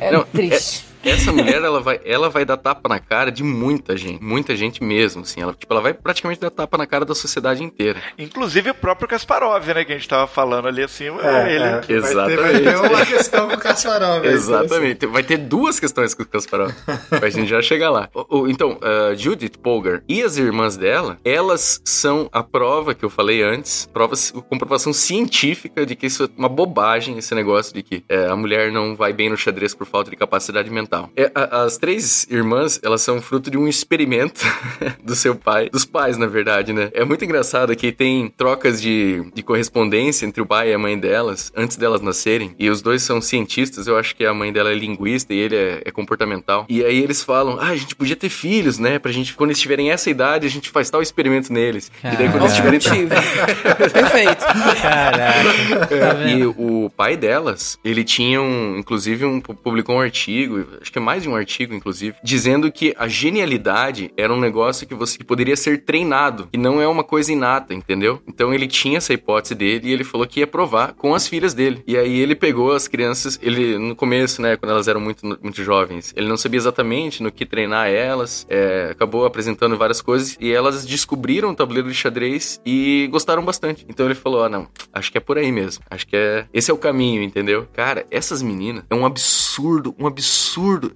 É 0.00 0.10
Não, 0.10 0.24
triste. 0.24 0.84
Essa 1.06 1.32
mulher, 1.32 1.62
ela 1.62 1.80
vai, 1.80 2.00
ela 2.04 2.28
vai 2.28 2.44
dar 2.44 2.56
tapa 2.56 2.88
na 2.88 2.98
cara 2.98 3.30
de 3.30 3.42
muita 3.42 3.96
gente. 3.96 4.22
Muita 4.22 4.56
gente 4.56 4.82
mesmo, 4.82 5.22
assim. 5.22 5.40
Ela, 5.40 5.54
tipo, 5.54 5.72
ela 5.72 5.80
vai 5.80 5.94
praticamente 5.94 6.40
dar 6.40 6.50
tapa 6.50 6.76
na 6.76 6.86
cara 6.86 7.04
da 7.04 7.14
sociedade 7.14 7.62
inteira. 7.62 8.00
Inclusive 8.18 8.70
o 8.70 8.74
próprio 8.74 9.08
Kasparov, 9.08 9.66
né? 9.68 9.84
Que 9.84 9.92
a 9.92 9.96
gente 9.96 10.08
tava 10.08 10.26
falando 10.26 10.68
ali 10.68 10.82
acima. 10.82 11.20
É, 11.22 11.54
ele. 11.54 11.64
é. 11.64 11.80
Exatamente. 11.88 12.36
Vai 12.36 12.52
ter, 12.60 12.60
vai 12.60 12.60
ter 12.62 12.76
uma 12.94 13.06
questão 13.06 13.48
com 13.48 13.54
o 13.54 13.58
Kasparov. 13.58 14.26
aí, 14.26 14.32
Exatamente. 14.34 15.06
Vai 15.06 15.22
ter 15.22 15.36
duas 15.38 15.78
questões 15.80 16.12
com 16.14 16.22
o 16.22 16.26
Kasparov. 16.26 16.72
pra 17.08 17.30
gente 17.30 17.48
já 17.48 17.62
chegar 17.62 17.90
lá. 17.90 18.08
O- 18.14 18.40
o- 18.40 18.48
então, 18.48 18.78
a 18.82 19.14
Judith 19.14 19.58
Polgar 19.62 20.02
e 20.08 20.22
as 20.22 20.36
irmãs 20.36 20.76
dela, 20.76 21.18
elas 21.24 21.80
são 21.84 22.28
a 22.32 22.42
prova 22.42 22.94
que 22.94 23.04
eu 23.04 23.10
falei 23.10 23.42
antes, 23.42 23.88
prova, 23.92 24.14
comprovação 24.48 24.92
científica 24.92 25.84
de 25.86 25.94
que 25.94 26.06
isso 26.06 26.24
é 26.24 26.28
uma 26.36 26.48
bobagem, 26.48 27.18
esse 27.18 27.34
negócio 27.34 27.72
de 27.74 27.82
que 27.82 28.04
é, 28.08 28.26
a 28.26 28.36
mulher 28.36 28.70
não 28.72 28.94
vai 28.96 29.12
bem 29.12 29.28
no 29.30 29.36
xadrez 29.36 29.74
por 29.74 29.86
falta 29.86 30.10
de 30.10 30.16
capacidade 30.16 30.70
mental. 30.70 30.95
É, 31.16 31.30
a- 31.34 31.62
as 31.64 31.76
três 31.78 32.26
irmãs, 32.30 32.80
elas 32.82 33.02
são 33.02 33.20
fruto 33.20 33.50
de 33.50 33.58
um 33.58 33.66
experimento 33.68 34.40
do 35.02 35.14
seu 35.14 35.34
pai, 35.34 35.68
dos 35.70 35.84
pais, 35.84 36.16
na 36.16 36.26
verdade, 36.26 36.72
né? 36.72 36.90
É 36.92 37.04
muito 37.04 37.24
engraçado 37.24 37.74
que 37.76 37.92
tem 37.92 38.28
trocas 38.36 38.80
de, 38.80 39.22
de 39.34 39.42
correspondência 39.42 40.26
entre 40.26 40.40
o 40.42 40.46
pai 40.46 40.70
e 40.70 40.74
a 40.74 40.78
mãe 40.78 40.98
delas, 40.98 41.52
antes 41.56 41.76
delas 41.76 42.00
nascerem, 42.00 42.54
e 42.58 42.68
os 42.70 42.80
dois 42.82 43.02
são 43.02 43.20
cientistas, 43.20 43.86
eu 43.86 43.96
acho 43.96 44.14
que 44.16 44.24
a 44.24 44.32
mãe 44.34 44.52
dela 44.52 44.70
é 44.70 44.74
linguista 44.74 45.32
e 45.34 45.38
ele 45.38 45.56
é, 45.56 45.82
é 45.84 45.90
comportamental. 45.90 46.66
E 46.68 46.84
aí 46.84 47.02
eles 47.02 47.22
falam, 47.22 47.58
ah, 47.60 47.68
a 47.68 47.76
gente 47.76 47.94
podia 47.94 48.16
ter 48.16 48.28
filhos, 48.28 48.78
né? 48.78 48.98
Pra 48.98 49.12
gente, 49.12 49.34
quando 49.34 49.50
eles 49.50 49.60
tiverem 49.60 49.90
essa 49.90 50.08
idade, 50.10 50.46
a 50.46 50.50
gente 50.50 50.70
faz 50.70 50.90
tal 50.90 51.02
experimento 51.02 51.52
neles. 51.52 51.90
E 52.02 52.16
daí 52.16 52.28
quando 52.30 52.42
eles 52.44 52.54
tiverem... 52.54 52.80
Perfeito. 53.92 54.44
Caraca. 54.82 55.86
Tá 55.86 55.96
É, 56.22 56.30
e 56.36 56.44
o 56.46 56.90
pai 56.96 57.16
delas, 57.16 57.78
ele 57.84 58.04
tinha 58.04 58.40
um, 58.40 58.76
inclusive, 58.78 59.24
um, 59.24 59.40
publicou 59.40 59.96
um 59.96 60.00
artigo, 60.00 60.64
acho 60.80 60.92
que 60.92 60.98
é 60.98 61.02
mais 61.02 61.22
de 61.22 61.28
um 61.28 61.36
artigo, 61.36 61.74
inclusive, 61.74 62.16
dizendo 62.22 62.70
que 62.70 62.94
a 62.98 63.08
genialidade 63.08 64.10
era 64.16 64.32
um 64.32 64.40
negócio 64.40 64.86
que 64.86 64.94
você 64.94 65.18
poderia 65.24 65.56
ser 65.56 65.84
treinado, 65.84 66.48
e 66.52 66.58
não 66.58 66.80
é 66.80 66.86
uma 66.86 67.04
coisa 67.04 67.32
inata, 67.32 67.74
entendeu? 67.74 68.20
Então 68.26 68.52
ele 68.52 68.66
tinha 68.66 68.98
essa 68.98 69.12
hipótese 69.12 69.54
dele 69.54 69.88
e 69.88 69.92
ele 69.92 70.04
falou 70.04 70.26
que 70.26 70.40
ia 70.40 70.46
provar 70.46 70.92
com 70.94 71.14
as 71.14 71.26
filhas 71.26 71.54
dele. 71.54 71.82
E 71.86 71.96
aí 71.96 72.18
ele 72.18 72.34
pegou 72.34 72.72
as 72.72 72.88
crianças, 72.88 73.38
ele 73.42 73.78
no 73.78 73.94
começo, 73.94 74.40
né, 74.40 74.56
quando 74.56 74.72
elas 74.72 74.88
eram 74.88 75.00
muito, 75.00 75.26
muito 75.26 75.62
jovens, 75.62 76.12
ele 76.16 76.28
não 76.28 76.36
sabia 76.36 76.58
exatamente 76.58 77.22
no 77.22 77.30
que 77.30 77.46
treinar 77.46 77.88
elas, 77.88 78.46
é, 78.48 78.88
acabou 78.90 79.24
apresentando 79.24 79.76
várias 79.76 80.00
coisas 80.00 80.36
e 80.40 80.52
elas 80.52 80.84
descobriram 80.84 81.50
o 81.50 81.54
tabuleiro 81.54 81.88
de 81.88 81.94
xadrez 81.94 82.60
e 82.64 83.08
gostaram 83.10 83.44
bastante. 83.44 83.86
Então 83.88 84.06
ele 84.06 84.14
falou: 84.14 84.44
ah, 84.44 84.48
não, 84.48 84.68
acho 84.92 85.10
que 85.10 85.18
é 85.18 85.20
por 85.20 85.38
aí 85.38 85.50
mesmo. 85.52 85.84
Acho 85.90 86.06
que 86.06 86.16
é. 86.16 86.46
Esse 86.52 86.70
é 86.70 86.74
o 86.74 86.78
caminho, 86.78 87.22
entendeu? 87.22 87.66
Cara, 87.72 88.06
essas 88.10 88.42
meninas 88.42 88.84
é 88.88 88.94
um 88.94 89.06
absurdo, 89.06 89.94
um 89.98 90.06
absurdo. 90.06 90.46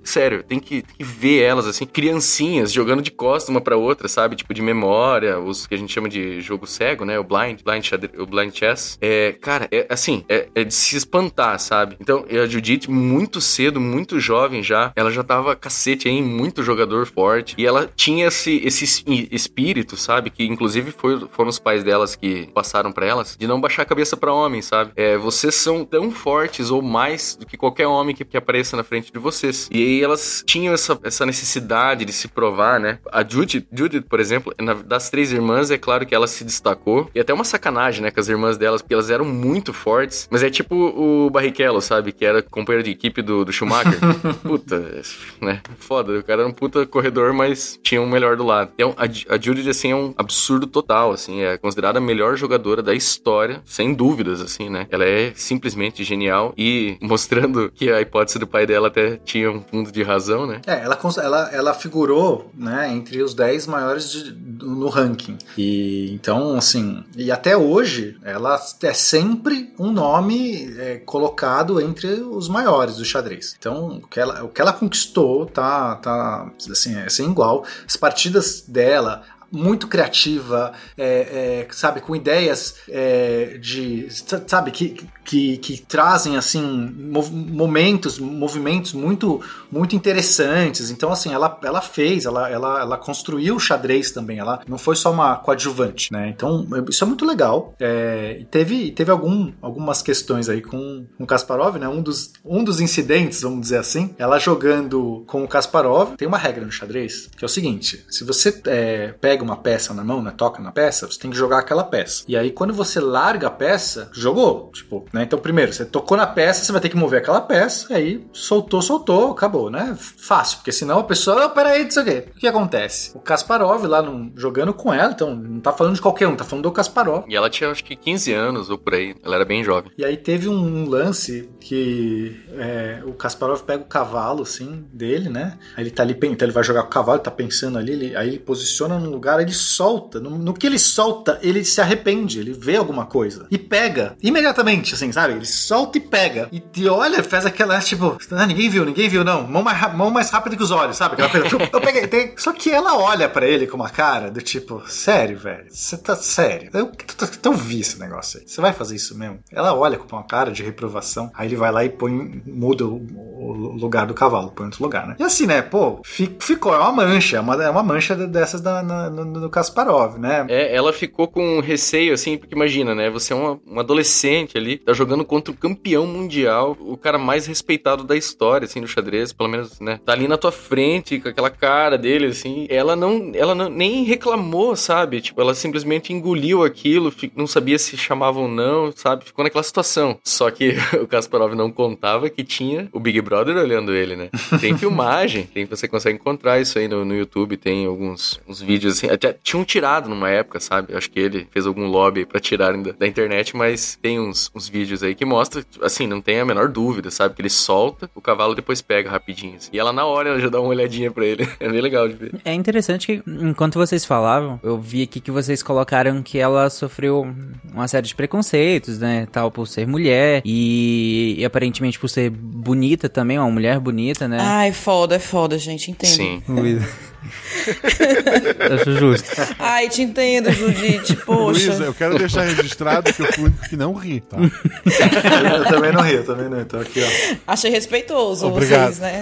Sério, 0.03 0.43
tem 0.43 0.59
que, 0.59 0.83
tem 0.83 0.97
que 0.99 1.05
ver 1.05 1.41
elas 1.43 1.67
assim, 1.67 1.87
criancinhas 1.87 2.73
jogando 2.73 3.03
de 3.03 3.11
costas 3.11 3.49
uma 3.49 3.61
pra 3.61 3.77
outra, 3.77 4.09
sabe? 4.09 4.37
Tipo 4.37 4.53
de 4.55 4.63
memória, 4.63 5.39
os 5.39 5.67
que 5.67 5.75
a 5.75 5.79
gente 5.79 5.93
chama 5.93 6.09
de 6.09 6.41
jogo 6.41 6.67
cego, 6.67 7.05
né? 7.05 7.19
O 7.19 7.25
blind, 7.25 7.61
blind 7.63 7.87
o 8.19 8.27
blind 8.27 8.55
chess. 8.55 8.99
É, 9.01 9.33
cara, 9.41 9.69
é 9.71 9.87
assim, 9.89 10.25
é, 10.29 10.49
é 10.55 10.65
de 10.65 10.75
se 10.75 10.97
espantar, 10.97 11.59
sabe? 11.61 11.97
Então, 12.01 12.25
a 12.31 12.47
Judith, 12.47 12.89
muito 12.89 13.41
cedo, 13.41 13.81
muito 13.81 14.19
jovem 14.21 14.63
já, 14.63 14.93
ela 14.97 15.11
já 15.11 15.23
tava 15.23 15.55
cacete 15.57 16.09
aí, 16.09 16.23
muito 16.23 16.63
jogador 16.63 17.07
forte. 17.07 17.55
E 17.59 17.67
ela 17.67 17.89
tinha 17.95 18.27
esse, 18.29 18.61
esse 18.65 18.85
es- 18.85 19.05
espírito, 19.31 19.97
sabe? 19.97 20.31
Que 20.31 20.45
inclusive 20.45 20.91
foi, 20.93 21.21
foram 21.31 21.51
os 21.51 21.59
pais 21.59 21.83
delas 21.85 22.17
que 22.17 22.49
passaram 22.55 22.93
pra 22.93 23.07
elas, 23.07 23.37
de 23.39 23.47
não 23.47 23.61
baixar 23.61 23.83
a 23.83 23.87
cabeça 23.87 24.17
pra 24.17 24.33
homem, 24.33 24.63
sabe? 24.63 24.93
É, 24.97 25.17
vocês 25.17 25.55
são 25.55 25.85
tão 25.85 26.11
fortes 26.11 26.71
ou 26.71 26.83
mais 26.83 27.37
do 27.37 27.47
que 27.47 27.57
qualquer 27.57 27.87
homem 27.87 28.15
que, 28.15 28.25
que 28.25 28.37
apareça 28.37 28.77
na 28.77 28.85
frente 28.85 29.13
de 29.13 29.19
vocês. 29.19 29.60
E 29.70 29.82
aí 29.82 30.03
elas 30.03 30.43
tinham 30.47 30.74
essa, 30.74 30.99
essa 31.03 31.27
necessidade 31.27 32.05
de 32.05 32.12
se 32.12 32.28
provar, 32.28 32.78
né? 32.81 32.99
A 33.12 33.23
Judith, 33.27 33.66
Judith, 33.73 34.03
por 34.03 34.20
exemplo, 34.20 34.55
das 34.87 35.11
três 35.11 35.32
irmãs, 35.32 35.70
é 35.70 35.78
claro 35.78 36.07
que 36.07 36.15
ela 36.15 36.27
se 36.27 36.45
destacou. 36.45 37.11
E 37.15 37.20
até 37.20 37.32
uma 37.32 37.45
sacanagem, 37.45 38.03
né, 38.03 38.11
com 38.11 38.20
as 38.20 38.28
irmãs 38.28 38.57
delas, 38.57 38.82
porque 38.82 38.95
elas 38.95 39.11
eram 39.11 39.24
muito 39.24 39.73
fortes. 39.73 40.28
Mas 40.31 40.43
é 40.43 40.51
tipo 40.51 40.74
o 40.74 41.31
Barrichello, 41.31 41.81
sabe? 41.81 42.12
Que 42.12 42.24
era 42.24 42.43
companheiro 42.43 42.85
de 42.85 42.91
equipe 42.91 43.23
do, 43.23 43.45
do 43.45 43.53
Schumacher. 43.53 43.99
puta, 44.43 45.03
né? 45.41 45.61
Foda. 45.78 46.19
O 46.19 46.23
cara 46.23 46.43
era 46.43 46.49
um 46.49 46.53
puta 46.53 46.87
corredor, 46.87 47.32
mas 47.32 47.78
tinha 47.82 48.01
um 48.01 48.09
melhor 48.09 48.37
do 48.37 48.45
lado. 48.45 48.70
Então, 48.74 48.95
a, 48.97 49.05
a 49.35 49.39
Judith, 49.39 49.69
assim, 49.69 49.93
é 49.93 49.97
um 49.97 50.15
absurdo 50.16 50.66
total, 50.66 51.12
assim. 51.12 51.43
É 51.43 51.57
considerada 51.57 51.99
a 51.99 52.03
melhor 52.03 52.37
jogadora 52.37 52.82
da 52.82 52.95
história, 52.95 53.62
sem 53.65 53.95
dúvidas, 53.95 54.41
assim, 54.41 54.69
né? 54.69 54.87
Ela 54.91 55.05
é 55.05 55.32
simplesmente 55.35 56.05
genial 56.05 56.55
e 56.57 56.97
mostrando 57.01 57.70
que 57.74 57.91
a 57.91 58.01
hipótese 58.01 58.39
do 58.39 58.47
pai 58.47 58.66
dela 58.66 58.89
até 58.89 59.16
tinha 59.16 59.49
um 59.51 59.62
fundo 59.62 59.90
de 59.93 60.02
razão, 60.02 60.47
né? 60.47 60.60
É, 60.66 60.81
ela, 60.82 60.98
ela, 61.22 61.51
ela 61.52 61.74
figurou 61.74 62.51
né, 62.55 62.90
entre 62.93 63.22
os 63.22 63.35
10 63.35 63.66
maiores 63.66 64.10
de- 64.10 64.32
no 64.32 64.89
ranking. 64.89 65.36
E 65.56 66.12
então, 66.12 66.56
assim, 66.56 67.02
e 67.16 67.31
até 67.31 67.56
hoje, 67.56 68.16
ela 68.22 68.60
é 68.82 68.93
sempre 68.93 69.72
um 69.78 69.90
nome 69.90 70.74
é, 70.78 70.97
colocado 70.98 71.81
entre 71.81 72.09
os 72.09 72.48
maiores 72.48 72.97
do 72.97 73.05
xadrez. 73.05 73.55
Então, 73.59 74.01
o 74.02 74.06
que 74.06 74.20
ela, 74.20 74.44
o 74.44 74.48
que 74.48 74.60
ela 74.60 74.72
conquistou 74.72 75.47
tá, 75.47 75.97
tá 75.97 76.51
assim, 76.70 76.97
é 76.97 77.09
sem 77.09 77.31
igual. 77.31 77.64
As 77.86 77.97
partidas 77.97 78.62
dela, 78.66 79.22
muito 79.51 79.86
criativa, 79.89 80.72
é, 80.97 81.66
é, 81.66 81.68
sabe, 81.72 82.01
com 82.01 82.14
ideias 82.14 82.77
é, 82.89 83.59
de, 83.60 84.06
sabe, 84.47 84.70
que, 84.70 84.97
que, 85.24 85.56
que 85.59 85.78
trazem, 85.82 86.36
assim, 86.36 86.62
mov- 86.62 87.32
momentos, 87.32 88.18
movimentos 88.18 88.93
muito, 88.93 89.40
muito 89.70 89.97
interessantes. 89.97 90.90
Então, 90.90 91.10
assim, 91.10 91.32
ela, 91.32 91.59
ela 91.64 91.81
fez, 91.81 92.24
ela, 92.24 92.48
ela, 92.48 92.81
ela 92.81 92.97
construiu 92.97 93.56
o 93.56 93.60
xadrez 93.60 94.10
também, 94.10 94.39
ela 94.39 94.62
não 94.68 94.78
foi 94.78 94.94
só 94.97 95.10
uma 95.10 95.36
coadjuvante, 95.36 96.12
né? 96.12 96.28
Então, 96.28 96.66
isso 96.89 97.02
é 97.02 97.06
muito 97.06 97.24
legal. 97.24 97.74
É, 97.81 98.44
teve, 98.51 98.90
teve 98.93 99.10
algum, 99.10 99.52
algumas 99.60 100.02
questões 100.02 100.48
aí 100.48 100.62
com, 100.62 101.06
com 101.16 101.27
Kasparov, 101.27 101.77
né? 101.77 101.89
Um 101.89 102.02
dos, 102.02 102.32
um 102.44 102.62
dos 102.62 102.81
incidentes, 102.81 103.43
vamos 103.43 103.62
dizer 103.62 103.78
assim, 103.78 104.14
ela 104.18 104.39
jogando 104.39 105.24
com 105.27 105.43
o 105.43 105.48
Kasparov, 105.48 106.14
tem 106.16 106.28
uma 106.28 106.39
regra 106.39 106.64
no 106.64 106.72
xadrez, 106.72 107.28
que 107.36 107.44
é 107.44 107.47
o 107.47 107.48
seguinte, 107.48 108.05
se 108.09 108.24
você 108.24 108.60
é, 108.66 109.14
pega 109.20 109.40
pega 109.41 109.45
uma 109.45 109.57
peça 109.57 109.95
na 109.95 110.05
mão, 110.05 110.23
né? 110.23 110.33
Toca 110.37 110.62
na 110.62 110.71
peça, 110.71 111.07
você 111.07 111.19
tem 111.19 111.31
que 111.31 111.37
jogar 111.37 111.59
aquela 111.59 111.83
peça. 111.85 112.25
E 112.29 112.37
aí, 112.37 112.51
quando 112.51 112.73
você 112.75 113.01
larga 113.01 113.47
a 113.47 113.51
peça, 113.51 114.11
jogou. 114.12 114.71
Tipo, 114.73 115.07
né? 115.12 115.23
Então, 115.23 115.39
primeiro, 115.39 115.73
você 115.73 115.85
tocou 115.85 116.17
na 116.17 116.27
peça, 116.27 116.62
você 116.65 116.73
vai 116.73 116.81
ter 116.81 116.89
que 116.91 116.97
mover 116.97 117.21
aquela 117.21 117.41
peça, 117.41 117.95
aí 117.95 118.27
soltou, 118.33 118.83
soltou, 118.83 119.31
acabou, 119.33 119.71
né? 119.71 119.97
Fácil, 119.99 120.59
porque 120.59 120.73
senão 120.73 120.99
a 121.01 121.05
pessoa, 121.05 121.47
oh, 121.47 121.51
peraí, 121.51 121.85
não 121.85 121.91
sei 121.91 122.03
o 122.03 122.07
quê. 122.07 122.25
O 122.37 122.39
que 122.39 122.47
acontece? 122.47 123.12
O 123.15 123.21
Kasparov 123.21 123.85
lá 123.87 124.03
no- 124.03 124.31
jogando 124.37 124.75
com 124.75 124.93
ela, 124.93 125.12
então 125.12 125.35
não 125.35 125.61
tá 125.61 125.73
falando 125.73 125.95
de 125.95 126.03
qualquer 126.03 126.27
um, 126.29 126.37
tá 126.37 126.45
falando 126.45 126.65
do 126.65 126.73
Kasparov. 126.73 127.25
E 127.29 127.35
ela 127.37 127.49
tinha 127.49 127.71
acho 127.71 127.83
que 127.85 127.97
15 127.97 128.33
anos 128.33 128.69
ou 128.71 128.77
por 128.79 128.95
aí. 128.95 129.15
Ela 129.25 129.37
era 129.37 129.45
bem 129.45 129.65
jovem. 129.65 129.91
E 129.97 130.05
aí 130.05 130.17
teve 130.17 130.49
um 130.49 130.89
lance 130.89 131.49
que 131.61 132.41
é, 132.59 133.01
o 133.07 133.12
Kasparov 133.12 133.62
pega 133.62 133.83
o 133.83 133.87
cavalo, 133.87 134.43
assim, 134.43 134.85
dele, 134.93 135.29
né? 135.29 135.59
Aí 135.77 135.85
ele 135.85 135.91
tá 135.91 136.03
ali, 136.03 136.17
então 136.23 136.47
ele 136.47 136.53
vai 136.53 136.65
jogar 136.65 136.83
com 136.83 136.89
o 136.89 136.91
cavalo, 136.91 137.19
tá 137.21 137.31
pensando 137.31 137.79
ali, 137.79 137.93
ele- 137.93 138.17
aí 138.17 138.29
ele 138.29 138.39
posiciona 138.39 138.99
num 138.99 139.11
lugar, 139.11 139.30
ele 139.39 139.52
solta. 139.52 140.19
No, 140.20 140.31
no 140.39 140.55
que 140.55 140.66
ele 140.66 140.78
solta, 140.78 141.39
ele 141.43 141.65
se 141.65 141.81
arrepende, 141.81 142.40
ele 142.40 142.52
vê 142.52 142.77
alguma 142.77 143.07
coisa. 143.07 143.47
E 143.51 143.59
pega, 143.59 144.16
imediatamente, 144.23 144.94
assim, 144.94 145.12
sabe? 145.12 145.35
Ele 145.35 145.44
solta 145.47 145.98
e 145.98 146.01
pega. 146.01 146.48
E, 146.52 146.89
olha, 146.89 147.23
faz 147.23 147.44
aquela, 147.44 147.78
tipo, 147.81 148.16
ah, 148.31 148.47
ninguém 148.47 148.69
viu, 148.69 148.85
ninguém 148.85 149.09
viu, 149.09 149.23
não. 149.24 149.47
Mão 149.47 149.62
mais, 149.62 149.94
mão 149.94 150.11
mais 150.11 150.31
rápida 150.31 150.57
que 150.57 150.62
os 150.62 150.70
olhos, 150.70 150.97
sabe? 150.97 151.15
Aquela 151.15 151.28
coisa, 151.28 151.47
eu 151.73 151.81
peguei, 151.81 152.07
tem- 152.07 152.35
Só 152.36 152.52
que 152.52 152.70
ela 152.70 152.97
olha 152.97 153.28
pra 153.28 153.47
ele 153.47 153.66
com 153.66 153.77
uma 153.77 153.90
cara 153.90 154.31
do 154.31 154.40
tipo, 154.40 154.82
sério, 154.89 155.39
velho? 155.39 155.66
Você 155.69 155.97
tá 155.97 156.16
sério? 156.16 156.70
Eu, 156.73 156.86
eu, 156.86 157.28
eu 157.44 157.52
vi 157.52 157.81
esse 157.81 157.98
negócio 157.98 158.40
aí. 158.40 158.48
Você 158.48 158.61
vai 158.61 158.73
fazer 158.73 158.97
isso 158.97 159.16
mesmo? 159.19 159.39
Ela 159.52 159.74
olha 159.74 159.98
com 159.98 160.16
uma 160.16 160.24
cara 160.24 160.51
de 160.51 160.62
reprovação. 160.62 161.31
Aí 161.35 161.48
ele 161.48 161.57
vai 161.57 161.70
lá 161.70 161.85
e 161.85 161.90
põe, 161.90 162.43
muda 162.47 162.86
o, 162.86 162.97
o 162.97 163.52
lugar 163.77 164.07
do 164.07 164.15
cavalo, 164.15 164.51
põe 164.52 164.66
outro 164.66 164.82
lugar, 164.82 165.07
né? 165.07 165.16
E 165.19 165.23
assim, 165.23 165.47
né? 165.47 165.61
Pô, 165.62 166.01
fi- 166.05 166.36
ficou, 166.40 166.74
é 166.74 166.78
uma 166.78 166.93
mancha, 166.93 167.36
é 167.36 167.40
uma, 167.40 167.62
é 167.62 167.70
uma 167.70 167.82
mancha 167.82 168.15
dessas 168.15 168.61
da, 168.61 168.82
na- 168.82 169.11
no, 169.25 169.41
no 169.41 169.51
Kasparov, 169.51 170.19
né? 170.19 170.47
É, 170.49 170.75
ela 170.75 170.93
ficou 170.93 171.29
com 171.29 171.61
receio, 171.61 172.13
assim, 172.13 172.37
porque 172.37 172.55
imagina, 172.55 172.95
né? 172.95 173.11
Você 173.11 173.33
é 173.33 173.37
uma, 173.37 173.61
um 173.67 173.81
adolescente 173.81 174.57
ali, 174.57 174.79
tá 174.79 174.93
jogando 174.93 175.25
contra 175.25 175.53
o 175.53 175.57
campeão 175.57 176.07
mundial, 176.07 176.77
o 176.81 176.97
cara 176.97 177.19
mais 177.19 177.47
respeitado 177.47 178.05
da 178.05 178.17
história, 178.17 178.65
assim, 178.65 178.81
do 178.81 178.89
xadrez, 178.89 179.33
pelo 179.33 179.49
menos, 179.49 179.81
né? 179.81 180.01
Tá 180.05 180.13
ali 180.13 180.29
na 180.29 180.37
tua 180.37 180.53
frente, 180.53 181.21
com 181.21 181.29
aquela 181.29 181.51
cara 181.51 181.97
dele, 181.97 182.27
assim. 182.27 182.67
Ela 182.69 182.97
não, 182.97 183.33
ela 183.35 183.55
não, 183.55 183.69
nem 183.69 184.05
reclamou, 184.05 184.75
sabe? 184.77 185.21
Tipo, 185.21 185.41
ela 185.41 185.55
simplesmente 185.55 186.13
engoliu 186.13 186.65
aquilo, 186.65 187.13
não 187.37 187.47
sabia 187.47 187.79
se 187.79 187.97
chamava 187.97 188.41
ou 188.41 188.49
não, 188.49 188.93
sabe? 188.95 189.25
Ficou 189.25 189.45
naquela 189.45 189.63
situação. 189.63 190.19
Só 190.25 190.51
que 190.51 190.77
o 191.01 191.07
Kasparov 191.07 191.55
não 191.55 191.71
contava 191.71 192.29
que 192.31 192.45
tinha 192.45 192.89
o 192.93 193.01
Big 193.01 193.21
Brother 193.21 193.57
olhando 193.57 193.95
ele, 193.95 194.17
né? 194.17 194.31
Tem 194.61 194.77
filmagem, 194.77 195.45
tem, 195.45 195.65
você 195.65 195.87
consegue 195.87 196.19
encontrar 196.19 196.61
isso 196.61 196.79
aí 196.79 196.89
no, 196.89 197.05
no 197.05 197.15
YouTube, 197.15 197.57
tem 197.57 197.87
alguns 197.87 198.41
uns 198.49 198.61
vídeos 198.61 198.95
assim, 198.95 199.09
até 199.11 199.32
tinham 199.32 199.65
tirado 199.65 200.09
numa 200.09 200.28
época, 200.31 200.61
sabe? 200.61 200.95
Acho 200.95 201.11
que 201.11 201.19
ele 201.19 201.49
fez 201.51 201.66
algum 201.66 201.87
lobby 201.87 202.24
pra 202.24 202.41
tirarem 202.41 202.82
da, 202.82 202.93
da 202.93 203.07
internet, 203.07 203.57
mas 203.57 203.99
tem 204.01 204.19
uns, 204.20 204.51
uns 204.55 204.69
vídeos 204.69 205.03
aí 205.03 205.15
que 205.15 205.24
mostra, 205.24 205.65
assim, 205.82 206.07
não 206.07 206.20
tem 206.20 206.41
a 206.41 206.45
menor 206.45 206.69
dúvida, 206.69 207.11
sabe? 207.11 207.35
Que 207.35 207.43
ele 207.43 207.51
solta, 207.51 208.11
o 208.15 208.20
cavalo 208.20 208.55
depois 208.55 208.81
pega 208.81 209.11
rapidinho. 209.11 209.57
assim. 209.57 209.70
E 209.73 209.78
ela 209.78 209.93
na 209.93 210.05
hora 210.05 210.31
ela 210.31 210.41
já 210.41 210.49
dá 210.49 210.61
uma 210.61 210.69
olhadinha 210.70 211.11
pra 211.11 211.24
ele. 211.24 211.49
É 211.61 211.69
bem 211.69 211.81
legal 211.81 212.09
de 212.09 212.15
ver. 212.15 212.35
É 212.45 212.55
interessante 212.55 213.07
que, 213.07 213.23
enquanto 213.27 213.74
vocês 213.78 214.05
falavam, 214.05 214.59
eu 214.62 214.81
vi 214.81 215.03
aqui 215.03 215.20
que 215.20 215.31
vocês 215.31 215.62
colocaram 215.62 216.23
que 216.23 216.39
ela 216.39 216.70
sofreu 216.70 217.27
uma 217.74 217.87
série 217.87 218.07
de 218.07 218.15
preconceitos, 218.15 218.99
né? 218.99 219.27
Tal, 219.31 219.51
por 219.51 219.66
ser 219.66 219.87
mulher 219.87 220.41
e, 220.45 221.35
e 221.39 221.45
aparentemente 221.45 221.99
por 221.99 222.09
ser 222.09 222.31
bonita 222.31 223.09
também, 223.09 223.39
uma 223.39 223.51
mulher 223.51 223.78
bonita, 223.78 224.27
né? 224.27 224.39
Ai, 224.41 224.73
foda, 224.73 225.16
é 225.16 225.19
foda, 225.19 225.59
gente, 225.59 225.91
entendo. 225.91 226.11
Sim. 226.11 226.43
Acho 228.75 228.93
justo. 228.97 229.29
Ai, 229.59 229.89
te 229.89 230.03
entendo, 230.03 230.51
Judite, 230.53 231.17
poxa. 231.17 231.67
Luísa, 231.69 231.85
eu 231.85 231.95
quero 231.95 232.19
deixar 232.19 232.43
registrado 232.45 233.13
que 233.13 233.23
eu 233.23 233.27
fui 233.33 233.43
o 233.45 233.47
único 233.47 233.69
que 233.69 233.77
não 233.77 233.93
ri, 233.95 234.21
tá? 234.21 234.37
eu 234.39 235.65
também 235.65 235.93
não 235.93 236.01
ri, 236.03 236.15
eu 236.15 236.25
também 236.25 236.49
não 236.49 236.59
ri. 236.59 236.65
Tô 236.65 236.79
aqui, 236.79 237.03
ó. 237.03 237.37
Achei 237.47 237.71
respeitoso 237.71 238.47
Obrigado. 238.47 238.93
vocês, 238.95 238.99
né? 239.01 239.21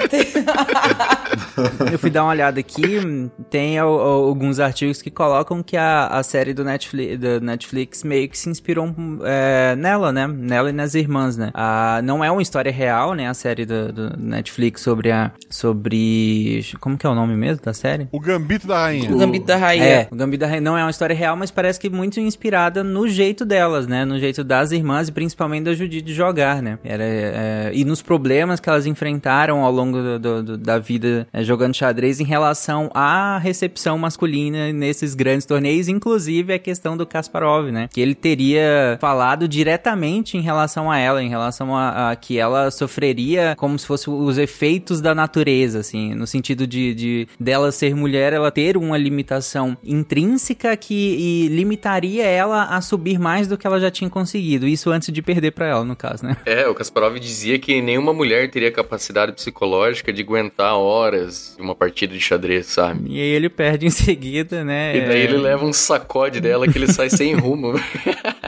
Eu 1.92 1.98
fui 1.98 2.10
dar 2.10 2.22
uma 2.24 2.30
olhada 2.30 2.60
aqui, 2.60 3.00
tem 3.50 3.78
al- 3.78 3.88
al- 4.00 4.24
alguns 4.28 4.60
artigos 4.60 5.02
que 5.02 5.10
colocam 5.10 5.62
que 5.62 5.76
a, 5.76 6.06
a 6.06 6.22
série 6.22 6.54
do 6.54 6.62
Netflix, 6.64 7.18
do 7.18 7.40
Netflix 7.40 8.04
meio 8.04 8.28
que 8.28 8.38
se 8.38 8.48
inspirou 8.48 8.94
é, 9.24 9.74
nela, 9.76 10.12
né? 10.12 10.26
Nela 10.26 10.70
e 10.70 10.72
nas 10.72 10.94
irmãs, 10.94 11.36
né? 11.36 11.50
Ah, 11.54 12.00
não 12.04 12.22
é 12.24 12.30
uma 12.30 12.42
história 12.42 12.70
real, 12.70 13.14
né? 13.14 13.28
A 13.28 13.34
série 13.34 13.64
do, 13.66 13.92
do 13.92 14.16
Netflix 14.18 14.82
sobre 14.82 15.10
a... 15.10 15.32
sobre... 15.50 16.64
como 16.80 16.96
que 16.96 17.06
é 17.06 17.10
o 17.10 17.14
nome 17.14 17.34
mesmo 17.34 17.62
da 17.64 17.72
série? 17.74 17.87
O 18.12 18.20
Gambito 18.20 18.66
da 18.66 18.78
Rainha. 18.80 19.14
O 19.14 19.18
Gambito 19.18 19.46
da 19.46 19.56
Rainha. 19.56 19.84
É, 19.84 20.08
o 20.10 20.16
Gambito 20.16 20.40
da 20.40 20.46
Rainha 20.46 20.60
não 20.60 20.76
é 20.76 20.82
uma 20.84 20.90
história 20.90 21.14
real, 21.14 21.36
mas 21.36 21.50
parece 21.50 21.78
que 21.80 21.88
muito 21.88 22.18
inspirada 22.20 22.82
no 22.84 23.08
jeito 23.08 23.44
delas, 23.44 23.86
né? 23.86 24.04
No 24.04 24.18
jeito 24.18 24.42
das 24.44 24.72
irmãs 24.72 25.08
e 25.08 25.12
principalmente 25.12 25.64
da 25.64 25.74
Judite 25.74 26.02
de 26.06 26.14
jogar, 26.14 26.62
né? 26.62 26.78
Era, 26.84 27.02
é, 27.04 27.70
e 27.74 27.84
nos 27.84 28.02
problemas 28.02 28.60
que 28.60 28.68
elas 28.68 28.86
enfrentaram 28.86 29.64
ao 29.64 29.72
longo 29.72 29.98
do- 29.98 30.18
do- 30.18 30.42
do- 30.42 30.58
da 30.58 30.78
vida 30.78 31.26
é, 31.32 31.42
jogando 31.42 31.74
xadrez 31.74 32.20
em 32.20 32.24
relação 32.24 32.90
à 32.94 33.38
recepção 33.38 33.96
masculina 33.98 34.72
nesses 34.72 35.14
grandes 35.14 35.46
torneios, 35.46 35.88
inclusive 35.88 36.52
a 36.52 36.58
questão 36.58 36.96
do 36.96 37.06
Kasparov, 37.06 37.70
né? 37.70 37.88
Que 37.92 38.00
ele 38.00 38.14
teria 38.14 38.96
falado 39.00 39.46
diretamente 39.48 40.36
em 40.36 40.40
relação 40.40 40.90
a 40.90 40.98
ela, 40.98 41.22
em 41.22 41.28
relação 41.28 41.76
a, 41.76 42.10
a 42.10 42.16
que 42.16 42.38
ela 42.38 42.70
sofreria 42.70 43.54
como 43.56 43.78
se 43.78 43.86
fosse 43.86 44.08
os 44.10 44.38
efeitos 44.38 45.00
da 45.00 45.14
natureza, 45.14 45.80
assim, 45.80 46.14
no 46.14 46.26
sentido 46.26 46.66
de, 46.66 46.94
de 46.94 47.28
dela 47.38 47.70
ser 47.78 47.94
mulher, 47.94 48.32
ela 48.32 48.50
ter 48.50 48.76
uma 48.76 48.96
limitação 48.96 49.76
intrínseca 49.84 50.76
que 50.76 51.16
e 51.18 51.48
limitaria 51.48 52.24
ela 52.24 52.64
a 52.64 52.80
subir 52.80 53.18
mais 53.18 53.46
do 53.46 53.56
que 53.56 53.66
ela 53.66 53.80
já 53.80 53.90
tinha 53.90 54.10
conseguido. 54.10 54.66
Isso 54.66 54.90
antes 54.90 55.12
de 55.12 55.22
perder 55.22 55.52
pra 55.52 55.66
ela, 55.66 55.84
no 55.84 55.96
caso, 55.96 56.24
né? 56.24 56.36
É, 56.44 56.66
o 56.68 56.74
Kasparov 56.74 57.18
dizia 57.18 57.58
que 57.58 57.80
nenhuma 57.80 58.12
mulher 58.12 58.50
teria 58.50 58.70
capacidade 58.70 59.32
psicológica 59.32 60.12
de 60.12 60.22
aguentar 60.22 60.76
horas 60.76 61.54
de 61.56 61.62
uma 61.62 61.74
partida 61.74 62.12
de 62.12 62.20
xadrez, 62.20 62.66
sabe? 62.66 63.08
E 63.08 63.20
aí 63.20 63.28
ele 63.28 63.48
perde 63.48 63.86
em 63.86 63.90
seguida, 63.90 64.64
né? 64.64 64.96
E 64.96 65.06
daí 65.06 65.20
ele 65.20 65.36
leva 65.36 65.64
um 65.64 65.72
sacode 65.72 66.40
dela 66.40 66.68
que 66.68 66.76
ele 66.76 66.92
sai 66.92 67.10
sem 67.10 67.34
rumo. 67.34 67.74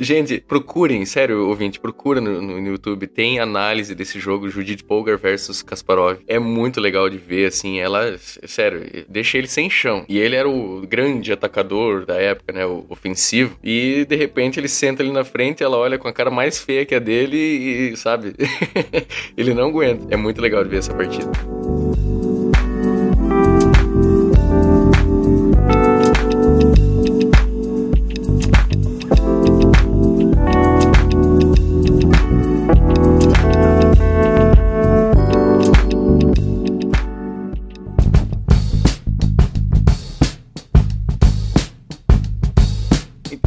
Gente, 0.00 0.42
procurem, 0.46 1.04
sério, 1.04 1.48
ouvinte, 1.48 1.80
procura 1.80 2.20
no, 2.20 2.40
no 2.40 2.66
YouTube. 2.66 3.06
Tem 3.06 3.38
análise 3.38 3.94
desse 3.94 4.20
jogo, 4.20 4.48
Judith 4.48 4.84
Polgar 4.84 5.18
versus 5.18 5.62
Kasparov. 5.62 6.18
É 6.26 6.38
muito 6.38 6.80
legal 6.80 7.08
de 7.08 7.18
ver, 7.18 7.46
assim, 7.46 7.77
ela, 7.80 8.16
sério, 8.18 9.04
deixa 9.08 9.38
ele 9.38 9.46
sem 9.46 9.68
chão. 9.68 10.04
E 10.08 10.18
ele 10.18 10.36
era 10.36 10.48
o 10.48 10.86
grande 10.86 11.32
atacador 11.32 12.04
da 12.04 12.16
época, 12.16 12.52
né, 12.52 12.66
o 12.66 12.86
ofensivo. 12.88 13.58
E 13.62 14.04
de 14.08 14.16
repente 14.16 14.58
ele 14.58 14.68
senta 14.68 15.02
ali 15.02 15.12
na 15.12 15.24
frente, 15.24 15.62
ela 15.62 15.76
olha 15.76 15.98
com 15.98 16.08
a 16.08 16.12
cara 16.12 16.30
mais 16.30 16.58
feia 16.58 16.84
que 16.84 16.94
a 16.94 16.98
dele 16.98 17.36
e, 17.36 17.96
sabe, 17.96 18.34
ele 19.36 19.54
não 19.54 19.68
aguenta. 19.68 20.06
É 20.10 20.16
muito 20.16 20.40
legal 20.40 20.62
de 20.64 20.70
ver 20.70 20.78
essa 20.78 20.94
partida. 20.94 21.30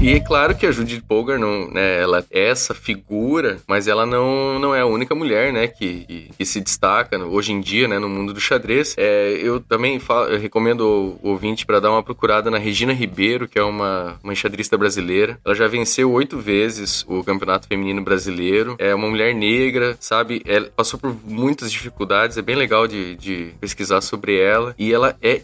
E 0.01 0.13
é 0.13 0.19
claro 0.19 0.55
que 0.55 0.65
a 0.65 0.71
Judith 0.71 1.03
Polgar 1.07 1.37
não, 1.37 1.69
né, 1.69 2.01
ela 2.01 2.25
é 2.31 2.49
essa 2.49 2.73
figura, 2.73 3.59
mas 3.67 3.87
ela 3.87 4.03
não, 4.03 4.57
não 4.57 4.73
é 4.73 4.81
a 4.81 4.85
única 4.87 5.13
mulher, 5.13 5.53
né, 5.53 5.67
que, 5.67 6.27
que, 6.35 6.43
se 6.43 6.59
destaca 6.59 7.19
hoje 7.19 7.53
em 7.53 7.61
dia, 7.61 7.87
né, 7.87 7.99
no 7.99 8.09
mundo 8.09 8.33
do 8.33 8.41
xadrez. 8.41 8.95
É, 8.97 9.33
eu 9.33 9.59
também 9.59 9.99
falo, 9.99 10.29
eu 10.29 10.39
recomendo 10.39 11.19
o 11.21 11.29
ouvinte 11.29 11.67
para 11.67 11.79
dar 11.79 11.91
uma 11.91 12.01
procurada 12.01 12.49
na 12.49 12.57
Regina 12.57 12.93
Ribeiro, 12.93 13.47
que 13.47 13.59
é 13.59 13.63
uma, 13.63 14.17
uma 14.23 14.33
enxadrista 14.33 14.75
brasileira. 14.75 15.39
Ela 15.45 15.53
já 15.53 15.67
venceu 15.67 16.11
oito 16.11 16.39
vezes 16.39 17.05
o 17.07 17.23
Campeonato 17.23 17.67
Feminino 17.67 18.01
Brasileiro. 18.01 18.75
É 18.79 18.95
uma 18.95 19.07
mulher 19.07 19.35
negra, 19.35 19.95
sabe? 19.99 20.41
Ela 20.47 20.71
passou 20.75 20.99
por 20.99 21.15
muitas 21.23 21.71
dificuldades. 21.71 22.39
É 22.39 22.41
bem 22.41 22.55
legal 22.55 22.87
de, 22.87 23.15
de 23.17 23.53
pesquisar 23.61 24.01
sobre 24.01 24.41
ela. 24.41 24.73
E 24.79 24.91
ela 24.91 25.15
é, 25.21 25.41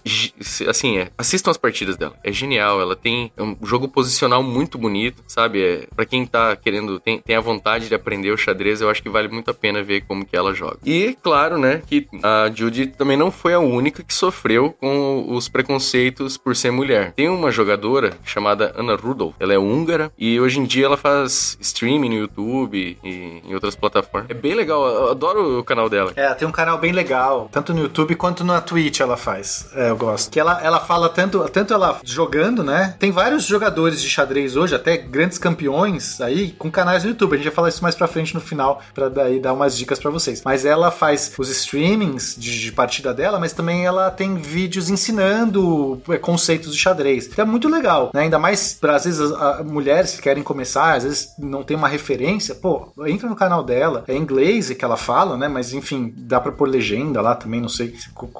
assim, 0.68 0.98
é, 0.98 1.12
assistam 1.16 1.52
as 1.52 1.58
partidas 1.58 1.96
dela. 1.96 2.16
É 2.24 2.32
genial. 2.32 2.82
Ela 2.82 2.96
tem 2.96 3.32
um 3.38 3.56
jogo 3.64 3.88
posicional 3.88 4.47
muito 4.48 4.78
bonito, 4.78 5.24
sabe? 5.28 5.64
É, 5.64 5.88
para 5.96 6.06
quem 6.06 6.26
tá 6.26 6.56
querendo, 6.56 7.00
tem, 7.00 7.20
tem 7.20 7.36
a 7.36 7.42
vontade 7.42 7.88
de 7.88 7.96
aprender 7.96 8.32
o 8.32 8.38
xadrez, 8.38 8.82
eu 8.82 8.90
acho 8.90 9.04
que 9.04 9.10
vale 9.10 9.28
muito 9.28 9.52
a 9.52 9.54
pena 9.54 9.84
ver 9.84 10.02
como 10.02 10.26
que 10.26 10.36
ela 10.36 10.54
joga. 10.54 10.78
E, 10.86 11.18
claro, 11.22 11.58
né, 11.58 11.82
que 11.86 12.08
a 12.24 12.50
Judy 12.54 12.88
também 12.88 13.18
não 13.18 13.32
foi 13.32 13.54
a 13.54 13.60
única 13.60 14.04
que 14.04 14.14
sofreu 14.14 14.76
com 14.80 15.26
os 15.30 15.48
preconceitos 15.48 16.38
por 16.38 16.56
ser 16.56 16.72
mulher. 16.72 17.14
Tem 17.14 17.30
uma 17.30 17.52
jogadora 17.52 18.14
chamada 18.24 18.74
Ana 18.76 18.96
Rudolph, 18.96 19.36
ela 19.40 19.54
é 19.54 19.58
húngara 19.58 20.12
e 20.18 20.40
hoje 20.40 20.60
em 20.60 20.64
dia 20.64 20.86
ela 20.86 20.98
faz 20.98 21.58
streaming 21.60 22.10
no 22.10 22.16
YouTube 22.16 22.98
e 23.04 23.42
em 23.46 23.54
outras 23.54 23.76
plataformas. 23.76 24.30
É 24.30 24.34
bem 24.34 24.54
legal, 24.54 24.86
eu 24.88 25.12
adoro 25.12 25.60
o 25.60 25.64
canal 25.64 25.90
dela. 25.90 26.14
É, 26.16 26.34
tem 26.34 26.48
um 26.48 26.52
canal 26.52 26.78
bem 26.78 26.92
legal, 26.92 27.50
tanto 27.52 27.74
no 27.74 27.82
YouTube 27.82 28.16
quanto 28.16 28.44
na 28.44 28.62
Twitch 28.62 29.00
ela 29.00 29.18
faz. 29.18 29.70
É, 29.76 29.90
eu 29.90 29.98
gosto. 29.98 30.32
Que 30.32 30.40
ela, 30.40 30.62
ela 30.64 30.80
fala 30.80 31.10
tanto, 31.10 31.48
tanto 31.50 31.74
ela 31.74 32.00
jogando, 32.04 32.64
né? 32.64 32.96
Tem 33.00 33.12
vários 33.12 33.46
jogadores 33.46 34.02
de 34.02 34.10
xadrez 34.10 34.37
hoje, 34.56 34.76
até 34.76 34.98
grandes 34.98 35.38
campeões 35.38 36.20
aí, 36.22 36.52
com 36.52 36.70
canais 36.70 37.04
no 37.04 37.10
YouTube. 37.10 37.34
A 37.34 37.38
gente 37.38 37.46
vai 37.46 37.54
falar 37.56 37.70
isso 37.70 37.82
mais 37.84 37.96
pra 37.96 38.08
frente 38.08 38.34
no 38.36 38.42
final, 38.42 38.82
pra 38.94 39.10
daí 39.10 39.40
dar 39.40 39.54
umas 39.54 39.76
dicas 39.78 40.00
pra 40.00 40.12
vocês. 40.12 40.42
Mas 40.46 40.66
ela 40.66 40.92
faz 40.92 41.34
os 41.38 41.50
streamings 41.50 42.36
de, 42.38 42.60
de 42.62 42.72
partida 42.72 43.14
dela, 43.14 43.40
mas 43.40 43.54
também 43.54 43.86
ela 43.86 44.12
tem 44.12 44.36
vídeos 44.36 44.90
ensinando 44.90 46.02
é, 46.10 46.18
conceitos 46.18 46.74
de 46.74 46.80
xadrez. 46.80 47.28
Então 47.28 47.44
é 47.44 47.48
muito 47.48 47.68
legal, 47.68 48.12
né? 48.14 48.22
Ainda 48.22 48.40
mais 48.40 48.74
pra, 48.74 48.96
às 48.96 49.06
vezes, 49.06 49.32
a- 49.32 49.60
a- 49.60 49.64
mulheres 49.64 50.16
que 50.16 50.22
querem 50.22 50.44
começar, 50.44 50.94
às 50.96 51.04
vezes 51.04 51.30
não 51.38 51.64
tem 51.64 51.76
uma 51.78 51.88
referência, 51.88 52.56
pô, 52.56 52.90
entra 53.06 53.28
no 53.30 53.36
canal 53.36 53.64
dela. 53.64 54.04
É 54.08 54.16
inglês 54.16 54.70
que 54.70 54.84
ela 54.86 54.98
fala, 54.98 55.38
né? 55.38 55.48
Mas 55.48 55.74
enfim, 55.74 56.14
dá 56.16 56.40
pra 56.40 56.52
pôr 56.52 56.68
legenda 56.70 57.22
lá 57.22 57.36
também, 57.36 57.62
não 57.62 57.70
sei 57.70 57.96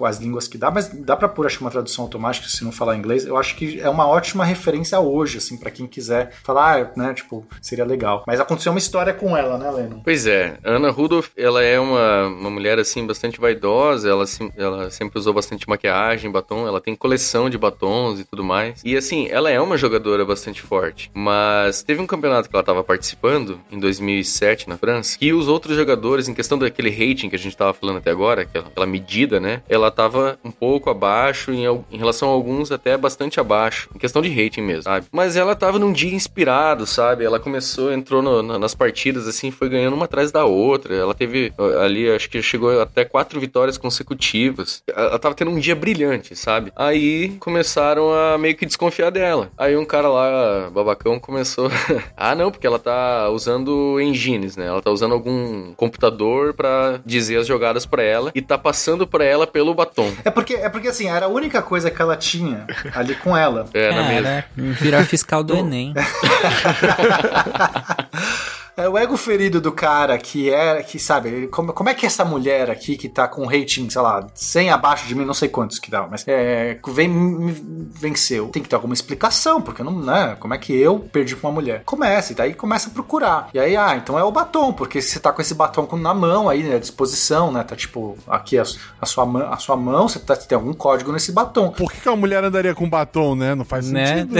as 0.06 0.18
línguas 0.20 0.48
que 0.48 0.58
dá, 0.58 0.70
mas 0.72 0.88
dá 0.90 1.16
pra 1.16 1.28
pôr, 1.28 1.46
acho 1.46 1.60
uma 1.62 1.72
tradução 1.72 2.04
automática 2.06 2.48
se 2.48 2.64
não 2.64 2.72
falar 2.72 2.96
inglês. 2.96 3.26
Eu 3.26 3.38
acho 3.38 3.56
que 3.56 3.80
é 3.80 3.90
uma 3.90 4.08
ótima 4.08 4.46
referência 4.46 5.00
hoje, 5.00 5.38
assim, 5.38 5.58
pra 5.58 5.72
quem 5.72 5.87
quiser 5.88 6.32
falar, 6.44 6.68
ah, 6.68 6.92
né? 6.96 7.14
Tipo, 7.14 7.46
seria 7.62 7.86
legal. 7.86 8.24
Mas 8.28 8.40
aconteceu 8.40 8.72
uma 8.72 8.80
história 8.80 9.14
com 9.14 9.36
ela, 9.36 9.58
né, 9.58 9.70
Lennon? 9.72 10.02
Pois 10.04 10.28
é, 10.28 10.58
Ana 10.64 10.90
Rudolph, 10.90 11.30
ela 11.38 11.64
é 11.64 11.80
uma, 11.80 12.28
uma 12.28 12.50
mulher, 12.50 12.80
assim, 12.80 13.06
bastante 13.06 13.40
vaidosa, 13.40 14.10
ela, 14.10 14.26
ela 14.56 14.90
sempre 14.90 15.18
usou 15.20 15.34
bastante 15.34 15.68
maquiagem, 15.68 16.32
batom, 16.32 16.68
ela 16.68 16.82
tem 16.82 16.96
coleção 16.96 17.50
de 17.50 17.58
batons 17.58 18.20
e 18.20 18.24
tudo 18.24 18.44
mais. 18.44 18.82
E, 18.84 18.96
assim, 18.96 19.28
ela 19.30 19.50
é 19.50 19.60
uma 19.60 19.78
jogadora 19.78 20.26
bastante 20.26 20.62
forte, 20.62 21.10
mas 21.14 21.82
teve 21.82 22.02
um 22.02 22.08
campeonato 22.08 22.50
que 22.50 22.56
ela 22.56 22.62
estava 22.62 22.84
participando, 22.84 23.60
em 23.72 23.80
2007, 23.80 24.70
na 24.70 24.78
França, 24.78 25.18
que 25.18 25.34
os 25.34 25.48
outros 25.48 25.76
jogadores, 25.76 26.28
em 26.28 26.34
questão 26.34 26.58
daquele 26.58 26.90
rating 26.90 27.30
que 27.30 27.36
a 27.36 27.40
gente 27.40 27.54
estava 27.54 27.74
falando 27.74 27.98
até 27.98 28.12
agora, 28.12 28.42
aquela, 28.42 28.68
aquela 28.68 28.86
medida, 28.86 29.40
né, 29.40 29.62
ela 29.70 29.88
estava 29.88 30.38
um 30.44 30.52
pouco 30.52 30.90
abaixo, 30.90 31.52
em, 31.52 31.66
em 31.66 31.98
relação 31.98 32.30
a 32.30 32.32
alguns 32.32 32.72
até 32.72 32.98
bastante 32.98 33.40
abaixo, 33.40 33.90
em 33.96 34.00
questão 34.00 34.22
de 34.22 34.30
rating 34.30 34.62
mesmo, 34.62 34.84
sabe? 34.84 35.08
Mas 35.12 35.36
ela 35.36 35.54
estava 35.54 35.77
num 35.80 35.92
dia 35.94 36.14
inspirado, 36.14 36.86
sabe? 36.86 37.24
Ela 37.24 37.40
começou, 37.40 37.92
entrou 37.92 38.22
no- 38.22 38.42
na- 38.44 38.60
nas 38.60 38.74
partidas, 38.76 39.28
assim, 39.28 39.52
foi 39.52 39.70
ganhando 39.70 39.94
uma 39.96 40.06
atrás 40.06 40.32
da 40.32 40.46
outra. 40.46 40.96
Ela 40.96 41.14
teve 41.14 41.54
ali, 41.82 42.10
acho 42.10 42.30
que 42.30 42.42
chegou 42.42 42.82
até 42.82 43.04
quatro 43.06 43.40
vitórias 43.40 43.78
consecutivas. 43.78 44.82
Ela 44.94 45.20
tava 45.20 45.36
tendo 45.36 45.52
um 45.52 45.60
dia 45.60 45.76
brilhante, 45.76 46.36
sabe? 46.36 46.72
Aí 46.76 47.30
começaram 47.40 48.14
a 48.14 48.38
meio 48.38 48.56
que 48.56 48.66
desconfiar 48.66 49.10
dela. 49.12 49.50
Aí 49.58 49.76
um 49.78 49.86
cara 49.86 50.10
lá, 50.10 50.70
babacão, 50.70 51.20
começou. 51.20 51.70
ah, 52.18 52.36
não, 52.36 52.52
porque 52.52 52.66
ela 52.68 52.80
tá 52.80 53.30
usando 53.30 54.00
engines, 54.02 54.56
né? 54.58 54.66
Ela 54.68 54.82
tá 54.82 54.92
usando 54.92 55.14
algum 55.14 55.74
computador 55.76 56.54
pra 56.54 57.00
dizer 57.06 57.38
as 57.38 57.48
jogadas 57.48 57.86
pra 57.86 58.04
ela 58.04 58.32
e 58.34 58.42
tá 58.42 58.58
passando 58.58 59.06
pra 59.08 59.24
ela 59.24 59.46
pelo 59.48 59.74
batom. 59.74 60.12
É 60.24 60.30
porque, 60.32 60.54
é 60.56 60.70
porque 60.70 60.88
assim, 60.88 61.08
era 61.10 61.26
a 61.26 61.30
única 61.30 61.62
coisa 61.62 61.90
que 61.92 62.02
ela 62.02 62.16
tinha 62.16 62.66
ali 62.94 63.16
com 63.16 63.36
ela. 63.36 63.66
É, 63.74 63.92
na 63.92 64.08
Cara, 64.08 64.46
virar 64.56 65.06
fiscal 65.06 65.44
do 65.44 65.56
Enem. 65.68 65.94
É 68.78 68.88
o 68.88 68.96
ego 68.96 69.18
ferido 69.18 69.60
do 69.60 69.72
cara 69.72 70.16
que 70.20 70.54
é, 70.54 70.84
que 70.84 71.00
sabe, 71.00 71.48
como, 71.48 71.74
como 71.74 71.90
é 71.90 71.96
que 71.96 72.06
essa 72.06 72.24
mulher 72.24 72.70
aqui 72.70 72.96
que 72.96 73.10
tá 73.10 73.28
com 73.28 73.48
rating, 73.48 73.90
sei 73.90 74.00
lá, 74.02 74.28
100 74.36 74.70
abaixo 74.70 75.08
de 75.08 75.16
mim, 75.16 75.26
não 75.26 75.34
sei 75.34 75.50
quantos 75.50 75.80
que 75.80 75.90
dá, 75.90 76.06
mas 76.08 76.24
é, 76.28 76.78
vem, 76.90 77.08
me 77.10 77.52
venceu. 78.00 78.50
Tem 78.50 78.62
que 78.62 78.70
ter 78.70 78.76
alguma 78.76 78.94
explicação, 78.94 79.60
porque 79.64 79.82
não, 79.82 80.00
né, 80.00 80.38
como 80.40 80.54
é 80.54 80.60
que 80.60 80.74
eu 80.80 81.00
perdi 81.00 81.36
pra 81.36 81.50
uma 81.50 81.56
mulher? 81.56 81.82
Começa, 81.86 82.34
e 82.34 82.36
daí 82.36 82.54
começa 82.54 82.88
a 82.88 82.92
procurar. 82.94 83.50
E 83.52 83.58
aí, 83.58 83.76
ah, 83.76 83.96
então 83.96 84.20
é 84.20 84.24
o 84.24 84.32
batom, 84.32 84.72
porque 84.72 85.02
você 85.02 85.20
tá 85.20 85.32
com 85.34 85.42
esse 85.42 85.56
batom 85.56 85.88
com- 85.88 85.98
na 85.98 86.14
mão 86.14 86.48
aí, 86.48 86.62
né, 86.62 86.76
à 86.76 86.80
disposição, 86.80 87.52
né, 87.52 87.64
tá 87.64 87.76
tipo, 87.76 88.16
aqui 88.28 88.60
a, 88.60 88.64
a 89.02 89.06
sua, 89.08 89.26
mão, 89.26 89.52
a 89.52 89.58
sua 89.58 89.76
mão, 89.76 90.08
você 90.08 90.20
tá, 90.20 90.36
tem 90.36 90.56
algum 90.56 90.74
código 90.74 91.12
nesse 91.12 91.32
batom. 91.32 91.72
Por 91.72 91.92
que, 91.92 92.00
que 92.02 92.08
uma 92.10 92.16
mulher 92.16 92.44
andaria 92.44 92.76
com 92.76 92.88
batom, 92.88 93.34
né? 93.34 93.56
Não 93.56 93.66
faz 93.66 93.90
Né? 93.90 94.18
sentido. 94.18 94.36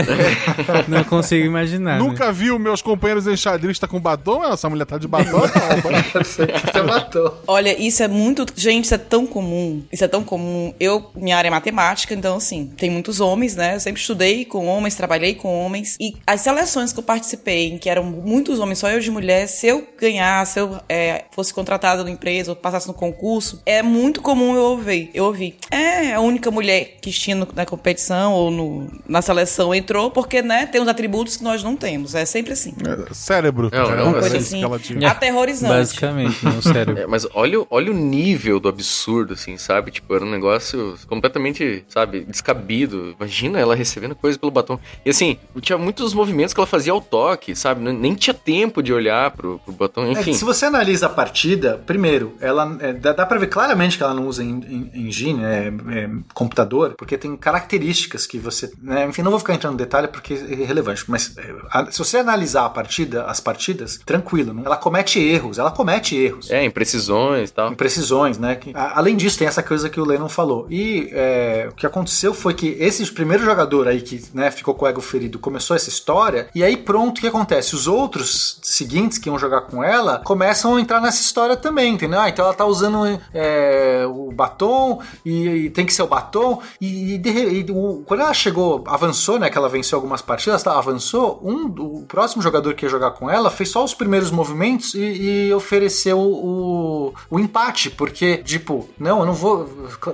Não 0.86 1.02
consigo 1.02 1.44
imaginar. 1.44 1.98
né? 1.98 1.98
Nunca 1.98 2.30
viu 2.30 2.56
meus 2.56 2.80
companheiros 2.80 3.26
em 3.26 3.36
xadrez 3.36 3.80
tá 3.80 3.88
com 3.88 3.98
batom? 4.00 4.27
Essa 4.52 4.68
mulher 4.68 4.84
tá 4.84 4.98
de 4.98 5.08
batom? 5.08 5.40
Você 6.24 6.82
matou. 6.82 7.42
Olha, 7.46 7.80
isso 7.80 8.02
é 8.02 8.08
muito. 8.08 8.44
Gente, 8.54 8.84
isso 8.84 8.94
é 8.94 8.98
tão 8.98 9.26
comum. 9.26 9.82
Isso 9.92 10.04
é 10.04 10.08
tão 10.08 10.22
comum. 10.22 10.72
Eu, 10.78 11.10
minha 11.14 11.36
área 11.36 11.48
é 11.48 11.50
matemática, 11.50 12.14
então, 12.14 12.36
assim, 12.36 12.66
tem 12.76 12.90
muitos 12.90 13.20
homens, 13.20 13.56
né? 13.56 13.76
Eu 13.76 13.80
sempre 13.80 14.00
estudei 14.00 14.44
com 14.44 14.66
homens, 14.66 14.94
trabalhei 14.94 15.34
com 15.34 15.48
homens. 15.64 15.96
E 16.00 16.14
as 16.26 16.40
seleções 16.40 16.92
que 16.92 16.98
eu 16.98 17.02
participei, 17.02 17.72
em 17.72 17.78
que 17.78 17.88
eram 17.88 18.04
muitos 18.04 18.58
homens, 18.60 18.78
só 18.78 18.88
eu 18.90 19.00
de 19.00 19.10
mulher, 19.10 19.46
se 19.46 19.66
eu 19.66 19.86
ganhasse, 19.98 20.54
se 20.54 20.60
eu 20.60 20.78
é, 20.88 21.24
fosse 21.32 21.52
contratada 21.52 22.02
numa 22.02 22.10
empresa 22.12 22.50
ou 22.52 22.56
passasse 22.56 22.86
no 22.88 22.94
concurso, 22.94 23.62
é 23.66 23.82
muito 23.82 24.20
comum 24.22 24.54
eu 24.54 24.62
ouvir. 24.62 25.10
Eu 25.14 25.24
ouvi. 25.24 25.56
É, 25.70 26.12
a 26.14 26.20
única 26.20 26.50
mulher 26.50 26.96
que 27.00 27.10
tinha 27.10 27.36
no- 27.36 27.48
na 27.54 27.66
competição 27.66 28.32
ou 28.32 28.50
no, 28.50 28.90
na 29.08 29.20
seleção 29.22 29.74
entrou 29.74 30.10
porque, 30.10 30.42
né, 30.42 30.66
tem 30.66 30.80
uns 30.80 30.88
atributos 30.88 31.36
que 31.36 31.44
nós 31.44 31.62
não 31.62 31.76
temos. 31.76 32.14
É 32.14 32.24
sempre 32.24 32.52
assim. 32.52 32.74
Cérebro. 33.12 33.70
Não, 33.72 33.90
Era 33.90 34.04
não, 34.04 34.17
uma 34.20 34.26
assim, 34.26 34.38
coisa 34.38 34.56
que 34.56 34.64
ela 34.64 34.78
tinha. 34.78 35.10
Aterrorizante. 35.10 35.72
Basicamente, 35.72 36.44
no 36.44 36.62
cérebro. 36.62 37.02
É, 37.02 37.06
mas 37.06 37.26
olha, 37.34 37.60
o- 37.60 37.66
olha 37.70 37.90
o 37.90 37.94
nível 37.94 38.58
do 38.60 38.68
absurdo, 38.68 39.34
assim, 39.34 39.56
sabe? 39.56 39.90
Tipo, 39.90 40.14
era 40.14 40.24
um 40.24 40.30
negócio 40.30 40.96
completamente, 41.06 41.84
sabe, 41.88 42.20
descabido. 42.24 43.14
Imagina 43.18 43.58
ela 43.58 43.74
recebendo 43.74 44.14
coisa 44.14 44.38
pelo 44.38 44.50
batom. 44.50 44.78
E 45.04 45.10
assim, 45.10 45.36
tinha 45.60 45.78
muitos 45.78 46.14
movimentos 46.14 46.54
que 46.54 46.60
ela 46.60 46.66
fazia 46.66 46.92
ao 46.92 47.00
toque, 47.00 47.54
sabe? 47.54 47.80
Nem- 47.80 48.14
tinha 48.14 48.34
tempo 48.34 48.82
de 48.82 48.92
olhar 48.92 49.30
pro, 49.32 49.58
pro 49.60 49.72
batom, 49.72 50.04
É, 50.06 50.12
enfim. 50.12 50.32
se 50.32 50.44
você 50.44 50.66
analisa 50.66 51.06
a 51.06 51.08
partida, 51.08 51.80
primeiro, 51.86 52.34
ela 52.40 52.76
é, 52.80 52.92
dá, 52.92 53.12
dá 53.12 53.26
pra 53.26 53.38
ver 53.38 53.46
claramente 53.48 53.96
que 53.96 54.02
ela 54.02 54.14
não 54.14 54.26
usa 54.26 54.42
en- 54.42 54.64
en- 54.68 54.90
engine, 55.06 55.42
é, 55.44 55.68
é, 55.68 56.10
computador, 56.34 56.94
porque 56.96 57.16
tem 57.18 57.36
características 57.36 58.26
que 58.26 58.38
você. 58.38 58.70
né, 58.82 59.06
enfim, 59.06 59.22
não 59.22 59.30
vou 59.30 59.38
ficar 59.40 59.54
entrando 59.54 59.72
no 59.72 59.78
detalhe 59.78 60.08
porque 60.08 60.34
é 60.34 60.52
irrelevante, 60.54 61.04
mas 61.08 61.36
é, 61.36 61.54
a- 61.70 61.90
se 61.90 61.98
você 61.98 62.18
analisar 62.18 62.64
a 62.66 62.70
partida, 62.70 63.24
as 63.24 63.40
partidas, 63.40 63.98
tranquilo, 64.08 64.54
não- 64.54 64.64
ela 64.64 64.76
comete 64.76 65.20
erros, 65.20 65.58
ela 65.58 65.70
comete 65.70 66.16
erros. 66.16 66.50
É, 66.50 66.64
imprecisões 66.64 67.50
e 67.50 67.52
tal. 67.52 67.70
Imprecisões, 67.70 68.38
né? 68.38 68.54
Que- 68.56 68.72
a- 68.74 68.98
além 68.98 69.14
disso, 69.16 69.38
tem 69.38 69.46
essa 69.46 69.62
coisa 69.62 69.90
que 69.90 70.00
o 70.00 70.04
Lennon 70.04 70.28
falou. 70.30 70.66
E 70.70 71.10
é, 71.12 71.68
o 71.70 71.74
que 71.74 71.86
aconteceu 71.86 72.32
foi 72.32 72.54
que 72.54 72.68
esse 72.80 73.04
primeiro 73.12 73.44
jogador 73.44 73.86
aí 73.86 74.00
que 74.00 74.22
né, 74.32 74.50
ficou 74.50 74.74
com 74.74 74.86
o 74.86 74.88
ego 74.88 75.00
ferido 75.02 75.38
começou 75.38 75.76
essa 75.76 75.88
história, 75.90 76.48
e 76.54 76.64
aí 76.64 76.76
pronto, 76.76 77.18
o 77.18 77.20
que 77.20 77.26
acontece? 77.26 77.74
Os 77.74 77.86
outros 77.86 78.58
seguintes 78.62 79.18
que 79.18 79.28
iam 79.28 79.38
jogar 79.38 79.62
com 79.62 79.84
ela 79.84 80.22
começam 80.24 80.76
a 80.76 80.80
entrar 80.80 81.00
nessa 81.00 81.20
história 81.20 81.56
também, 81.56 81.92
entendeu? 81.94 82.18
Ah, 82.20 82.28
então 82.30 82.44
ela 82.46 82.54
tá 82.54 82.64
usando 82.64 83.20
é, 83.34 84.04
o 84.08 84.32
batom, 84.32 85.00
e, 85.24 85.46
e 85.66 85.70
tem 85.70 85.84
que 85.84 85.92
ser 85.92 86.02
o 86.02 86.06
batom, 86.06 86.60
e, 86.80 87.14
e 87.14 87.18
de 87.18 87.28
e 87.30 87.66
o- 87.70 88.02
quando 88.06 88.20
ela 88.20 88.32
chegou, 88.34 88.82
avançou, 88.86 89.38
né? 89.38 89.50
Que 89.50 89.58
ela 89.58 89.68
venceu 89.68 89.96
algumas 89.96 90.22
partidas, 90.22 90.62
tá, 90.62 90.76
avançou, 90.78 91.40
um, 91.44 91.66
o 91.66 92.04
próximo 92.06 92.42
jogador 92.42 92.74
que 92.74 92.86
ia 92.86 92.88
jogar 92.90 93.10
com 93.12 93.28
ela 93.30 93.50
fez 93.50 93.68
só 93.70 93.84
os 93.84 93.92
primeiros 93.98 94.30
movimentos 94.30 94.94
e, 94.94 95.48
e 95.48 95.52
ofereceu 95.52 96.18
o, 96.18 97.12
o 97.28 97.38
empate, 97.38 97.90
porque, 97.90 98.38
tipo, 98.38 98.88
não, 98.98 99.20
eu 99.20 99.26
não 99.26 99.34
vou. 99.34 99.66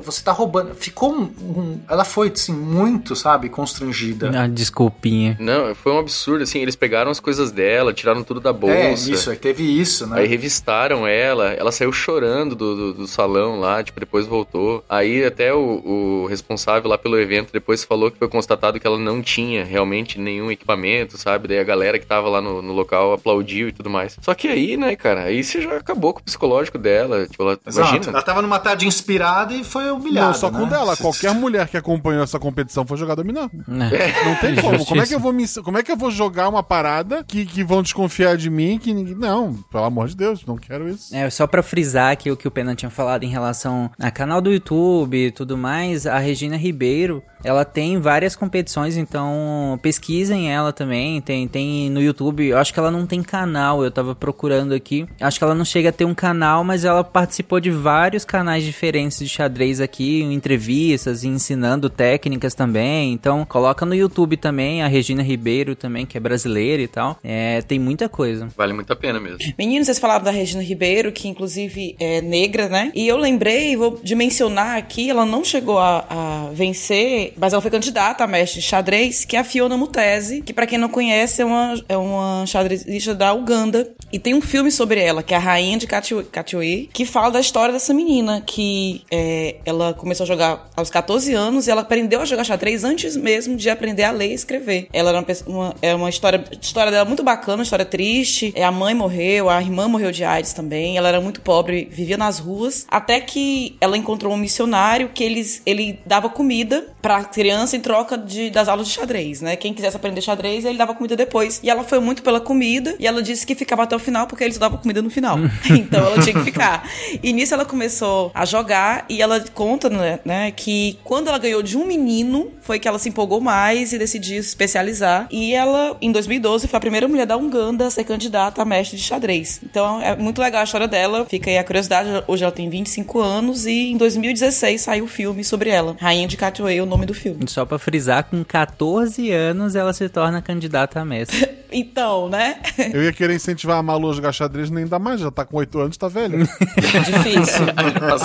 Você 0.04 0.22
tá 0.24 0.32
roubando. 0.32 0.74
Ficou 0.74 1.14
um. 1.14 1.22
um- 1.40 1.80
ela 1.88 2.04
foi, 2.04 2.28
assim, 2.34 2.52
muito, 2.52 3.14
sabe, 3.14 3.48
constrangida. 3.48 4.30
Ah, 4.34 4.46
desculpinha. 4.48 5.36
Não, 5.38 5.74
foi 5.74 5.92
um 5.92 5.98
absurdo, 5.98 6.42
assim, 6.42 6.58
eles 6.60 6.74
pegaram 6.76 7.10
as 7.10 7.20
coisas 7.20 7.50
dela, 7.52 7.92
tiraram 7.92 8.24
tudo 8.24 8.40
da 8.40 8.52
bolsa. 8.52 8.76
É, 8.76 8.92
isso, 9.14 9.30
aí 9.30 9.36
teve 9.36 9.62
isso, 9.62 10.06
né? 10.06 10.20
Aí 10.20 10.26
revistaram 10.26 11.06
ela, 11.06 11.52
ela 11.52 11.70
saiu 11.70 11.92
chorando 11.92 12.54
do, 12.56 12.74
do, 12.76 12.94
do 12.94 13.06
salão 13.06 13.60
lá, 13.60 13.82
tipo, 13.82 14.00
depois 14.00 14.26
voltou. 14.26 14.82
Aí 14.88 15.24
até 15.24 15.52
o, 15.52 15.82
o 16.22 16.26
responsável 16.26 16.88
lá 16.88 16.96
pelo 16.96 17.18
evento 17.18 17.52
depois 17.52 17.84
falou 17.84 18.10
que 18.10 18.18
foi 18.18 18.28
constatado 18.28 18.80
que 18.80 18.86
ela 18.86 18.98
não 18.98 19.20
tinha 19.22 19.64
realmente 19.64 20.18
nenhum 20.18 20.50
equipamento, 20.50 21.18
sabe? 21.18 21.48
Daí 21.48 21.58
a 21.58 21.64
galera 21.64 21.98
que 21.98 22.06
tava 22.06 22.28
lá 22.28 22.40
no, 22.40 22.62
no 22.62 22.72
local 22.72 23.12
aplaudiu 23.12 23.63
e 23.68 23.72
tudo 23.72 23.90
mais. 23.90 24.16
Só 24.20 24.34
que 24.34 24.48
aí, 24.48 24.76
né, 24.76 24.96
cara, 24.96 25.24
aí 25.24 25.42
você 25.42 25.60
já 25.60 25.76
acabou 25.76 26.12
com 26.12 26.20
o 26.20 26.24
psicológico 26.24 26.78
dela. 26.78 27.26
Tipo, 27.26 27.42
ela, 27.42 27.58
Exato. 27.66 27.88
imagina. 27.88 28.12
Ela 28.12 28.22
tava 28.22 28.42
numa 28.42 28.58
tarde 28.58 28.86
inspirada 28.86 29.54
e 29.54 29.64
foi 29.64 29.90
humilhada. 29.90 30.28
Não, 30.28 30.34
só 30.34 30.50
com 30.50 30.64
né? 30.64 30.70
dela. 30.70 30.96
Qualquer 30.96 31.34
mulher 31.34 31.68
que 31.68 31.76
acompanhou 31.76 32.22
essa 32.22 32.38
competição 32.38 32.86
foi 32.86 32.96
jogar 32.96 33.14
dominó. 33.14 33.48
É. 33.94 34.24
Não 34.24 34.34
tem 34.36 34.56
como. 34.56 34.74
Justiça. 34.74 34.88
Como 34.88 35.02
é, 35.02 35.06
que 35.06 35.14
eu 35.14 35.20
vou 35.20 35.32
me, 35.32 35.48
como 35.48 35.78
é 35.78 35.82
que 35.82 35.92
eu 35.92 35.96
vou 35.96 36.10
jogar 36.10 36.48
uma 36.48 36.62
parada 36.62 37.24
que, 37.24 37.44
que 37.44 37.64
vão 37.64 37.82
desconfiar 37.82 38.36
de 38.36 38.50
mim? 38.50 38.78
Que 38.78 38.92
ninguém. 38.92 39.14
Não, 39.14 39.54
pelo 39.70 39.84
amor 39.84 40.08
de 40.08 40.16
Deus, 40.16 40.44
não 40.44 40.56
quero 40.56 40.88
isso. 40.88 41.14
É, 41.14 41.28
só 41.30 41.46
pra 41.46 41.62
frisar 41.62 42.16
que 42.16 42.30
o 42.30 42.36
que 42.36 42.48
o 42.48 42.50
Pena 42.50 42.74
tinha 42.74 42.90
falado 42.90 43.24
em 43.24 43.28
relação 43.28 43.90
a 43.98 44.10
canal 44.10 44.40
do 44.40 44.52
YouTube 44.52 45.16
e 45.16 45.30
tudo 45.30 45.56
mais, 45.56 46.06
a 46.06 46.18
Regina 46.18 46.56
Ribeiro, 46.56 47.22
Ela 47.44 47.64
tem 47.64 47.98
várias 48.00 48.34
competições, 48.34 48.96
então 48.96 49.78
pesquisem 49.82 50.52
ela 50.52 50.72
também. 50.72 51.20
Tem, 51.20 51.46
tem 51.46 51.90
no 51.90 52.02
YouTube. 52.02 52.46
Eu 52.46 52.58
acho 52.58 52.72
que 52.72 52.78
ela 52.78 52.90
não 52.90 53.06
tem 53.06 53.22
canal, 53.22 53.84
eu 53.84 53.90
tava 53.90 54.14
procurando 54.14 54.72
aqui. 54.72 55.06
Acho 55.20 55.38
que 55.38 55.44
ela 55.44 55.54
não 55.54 55.64
chega 55.64 55.90
a 55.90 55.92
ter 55.92 56.04
um 56.04 56.14
canal, 56.14 56.64
mas 56.64 56.84
ela 56.84 57.04
participou 57.04 57.60
de 57.60 57.70
vários 57.70 58.24
canais 58.24 58.64
diferentes 58.64 59.18
de 59.18 59.28
xadrez 59.28 59.80
aqui, 59.80 60.22
em 60.22 60.32
entrevistas 60.32 61.24
e 61.24 61.28
ensinando 61.28 61.90
técnicas 61.90 62.54
também. 62.54 63.12
Então, 63.12 63.44
coloca 63.44 63.84
no 63.84 63.94
YouTube 63.94 64.36
também 64.36 64.82
a 64.82 64.88
Regina 64.88 65.22
Ribeiro 65.22 65.76
também, 65.76 66.06
que 66.06 66.16
é 66.16 66.20
brasileira 66.20 66.82
e 66.82 66.88
tal. 66.88 67.18
É, 67.22 67.62
tem 67.62 67.78
muita 67.78 68.08
coisa. 68.08 68.48
Vale 68.56 68.72
muito 68.72 68.92
a 68.92 68.96
pena 68.96 69.20
mesmo. 69.20 69.38
Meninos, 69.58 69.86
vocês 69.86 69.98
falaram 69.98 70.24
da 70.24 70.30
Regina 70.30 70.62
Ribeiro, 70.62 71.12
que 71.12 71.28
inclusive 71.28 71.96
é 72.00 72.20
negra, 72.20 72.68
né? 72.68 72.90
E 72.94 73.06
eu 73.06 73.16
lembrei, 73.16 73.76
vou 73.76 74.00
de 74.02 74.14
mencionar 74.14 74.78
aqui, 74.78 75.10
ela 75.10 75.26
não 75.26 75.44
chegou 75.44 75.78
a, 75.78 76.04
a 76.08 76.50
vencer, 76.52 77.33
mas 77.36 77.52
ela 77.52 77.62
foi 77.62 77.70
candidata 77.70 78.24
a 78.24 78.26
mestre 78.26 78.60
de 78.60 78.66
xadrez, 78.66 79.24
que 79.24 79.36
é 79.36 79.40
a 79.40 79.44
Fiona 79.44 79.76
Mutesi, 79.76 80.42
que 80.42 80.52
pra 80.52 80.66
quem 80.66 80.78
não 80.78 80.88
conhece 80.88 81.42
é 81.42 81.44
uma, 81.44 81.74
é 81.88 81.96
uma 81.96 82.44
xadrezista 82.46 83.14
da 83.14 83.32
Uganda. 83.32 83.90
E 84.12 84.18
tem 84.18 84.34
um 84.34 84.40
filme 84.40 84.70
sobre 84.70 85.00
ela, 85.00 85.22
que 85.22 85.34
é 85.34 85.36
a 85.36 85.40
Rainha 85.40 85.78
de 85.78 85.86
Katiwe, 85.86 86.88
que 86.92 87.04
fala 87.04 87.32
da 87.32 87.40
história 87.40 87.72
dessa 87.72 87.92
menina, 87.92 88.42
que 88.46 89.02
é, 89.10 89.56
ela 89.64 89.92
começou 89.94 90.24
a 90.24 90.26
jogar 90.26 90.70
aos 90.76 90.88
14 90.90 91.34
anos 91.34 91.66
e 91.66 91.70
ela 91.70 91.80
aprendeu 91.80 92.20
a 92.20 92.24
jogar 92.24 92.44
xadrez 92.44 92.84
antes 92.84 93.16
mesmo 93.16 93.56
de 93.56 93.68
aprender 93.68 94.04
a 94.04 94.10
ler 94.10 94.30
e 94.30 94.34
escrever. 94.34 94.88
Ela 94.92 95.10
era 95.10 95.18
uma, 95.18 95.26
uma, 95.46 95.74
é 95.82 95.94
uma 95.94 96.08
história, 96.08 96.44
história 96.60 96.92
dela 96.92 97.04
muito 97.04 97.22
bacana, 97.22 97.62
história 97.62 97.84
triste. 97.84 98.52
É, 98.54 98.64
a 98.64 98.70
mãe 98.70 98.94
morreu, 98.94 99.50
a 99.50 99.60
irmã 99.60 99.88
morreu 99.88 100.12
de 100.12 100.24
AIDS 100.24 100.52
também. 100.52 100.96
Ela 100.96 101.08
era 101.08 101.20
muito 101.20 101.40
pobre, 101.40 101.88
vivia 101.90 102.16
nas 102.16 102.38
ruas. 102.38 102.86
Até 102.88 103.20
que 103.20 103.76
ela 103.80 103.96
encontrou 103.96 104.32
um 104.32 104.36
missionário 104.36 105.10
que 105.12 105.24
eles, 105.24 105.62
ele 105.66 105.98
dava 106.06 106.28
comida 106.28 106.93
pra 107.04 107.22
criança 107.22 107.76
em 107.76 107.80
troca 107.80 108.16
de, 108.16 108.48
das 108.48 108.66
aulas 108.66 108.88
de 108.88 108.94
xadrez, 108.94 109.42
né? 109.42 109.56
Quem 109.56 109.74
quisesse 109.74 109.94
aprender 109.94 110.22
xadrez, 110.22 110.64
ele 110.64 110.78
dava 110.78 110.94
comida 110.94 111.14
depois. 111.14 111.60
E 111.62 111.68
ela 111.68 111.84
foi 111.84 111.98
muito 112.00 112.22
pela 112.22 112.40
comida 112.40 112.96
e 112.98 113.06
ela 113.06 113.22
disse 113.22 113.46
que 113.46 113.54
ficava 113.54 113.82
até 113.82 113.94
o 113.94 113.98
final 113.98 114.26
porque 114.26 114.42
eles 114.42 114.56
davam 114.56 114.78
comida 114.78 115.02
no 115.02 115.10
final. 115.10 115.36
então 115.68 116.00
ela 116.00 116.22
tinha 116.22 116.34
que 116.34 116.42
ficar. 116.42 116.88
E 117.22 117.30
nisso 117.34 117.52
ela 117.52 117.66
começou 117.66 118.32
a 118.34 118.46
jogar 118.46 119.04
e 119.06 119.20
ela 119.20 119.38
conta, 119.52 119.90
né, 119.90 120.18
né, 120.24 120.50
que 120.50 120.98
quando 121.04 121.28
ela 121.28 121.36
ganhou 121.36 121.62
de 121.62 121.76
um 121.76 121.84
menino, 121.84 122.50
foi 122.62 122.78
que 122.78 122.88
ela 122.88 122.98
se 122.98 123.10
empolgou 123.10 123.38
mais 123.38 123.92
e 123.92 123.98
decidiu 123.98 124.42
se 124.42 124.48
especializar. 124.48 125.28
E 125.30 125.52
ela, 125.52 125.98
em 126.00 126.10
2012, 126.10 126.66
foi 126.66 126.78
a 126.78 126.80
primeira 126.80 127.06
mulher 127.06 127.26
da 127.26 127.36
Uganda 127.36 127.86
a 127.86 127.90
ser 127.90 128.04
candidata 128.04 128.62
a 128.62 128.64
mestre 128.64 128.96
de 128.96 129.02
xadrez. 129.02 129.60
Então 129.62 130.00
é 130.00 130.16
muito 130.16 130.40
legal 130.40 130.62
a 130.62 130.64
história 130.64 130.88
dela. 130.88 131.26
Fica 131.28 131.50
aí 131.50 131.58
a 131.58 131.64
curiosidade. 131.64 132.08
Hoje 132.26 132.44
ela 132.44 132.52
tem 132.52 132.70
25 132.70 133.20
anos 133.20 133.66
e 133.66 133.90
em 133.92 133.98
2016 133.98 134.80
saiu 134.80 135.04
o 135.04 135.08
filme 135.08 135.44
sobre 135.44 135.68
ela. 135.68 135.94
Rainha 136.00 136.26
de 136.26 136.38
Catway, 136.38 136.80
o 136.80 136.93
nome 136.94 137.06
do 137.06 137.14
filme. 137.14 137.40
Só 137.48 137.64
pra 137.64 137.78
frisar, 137.78 138.24
com 138.24 138.42
14 138.44 139.30
anos 139.30 139.74
ela 139.74 139.92
se 139.92 140.08
torna 140.08 140.40
candidata 140.40 141.00
a 141.00 141.04
mestre. 141.04 141.48
Então, 141.76 142.28
né? 142.28 142.60
Eu 142.92 143.02
ia 143.02 143.12
querer 143.12 143.34
incentivar 143.34 143.78
a 143.78 143.82
Malu 143.82 144.08
a 144.08 144.14
jogar 144.14 144.30
xadrez, 144.30 144.70
nem 144.70 144.86
dá 144.86 144.96
mais, 144.96 145.18
já 145.20 145.28
tá 145.28 145.44
com 145.44 145.56
8 145.56 145.76
anos, 145.80 145.96
tá 145.96 146.06
velha. 146.06 146.38
Difícil. 146.38 147.66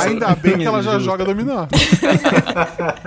Ainda 0.03 0.35
bem 0.35 0.59
que 0.59 0.65
ela 0.65 0.83
já 0.83 0.99
joga 0.99 1.25
dominó. 1.25 1.65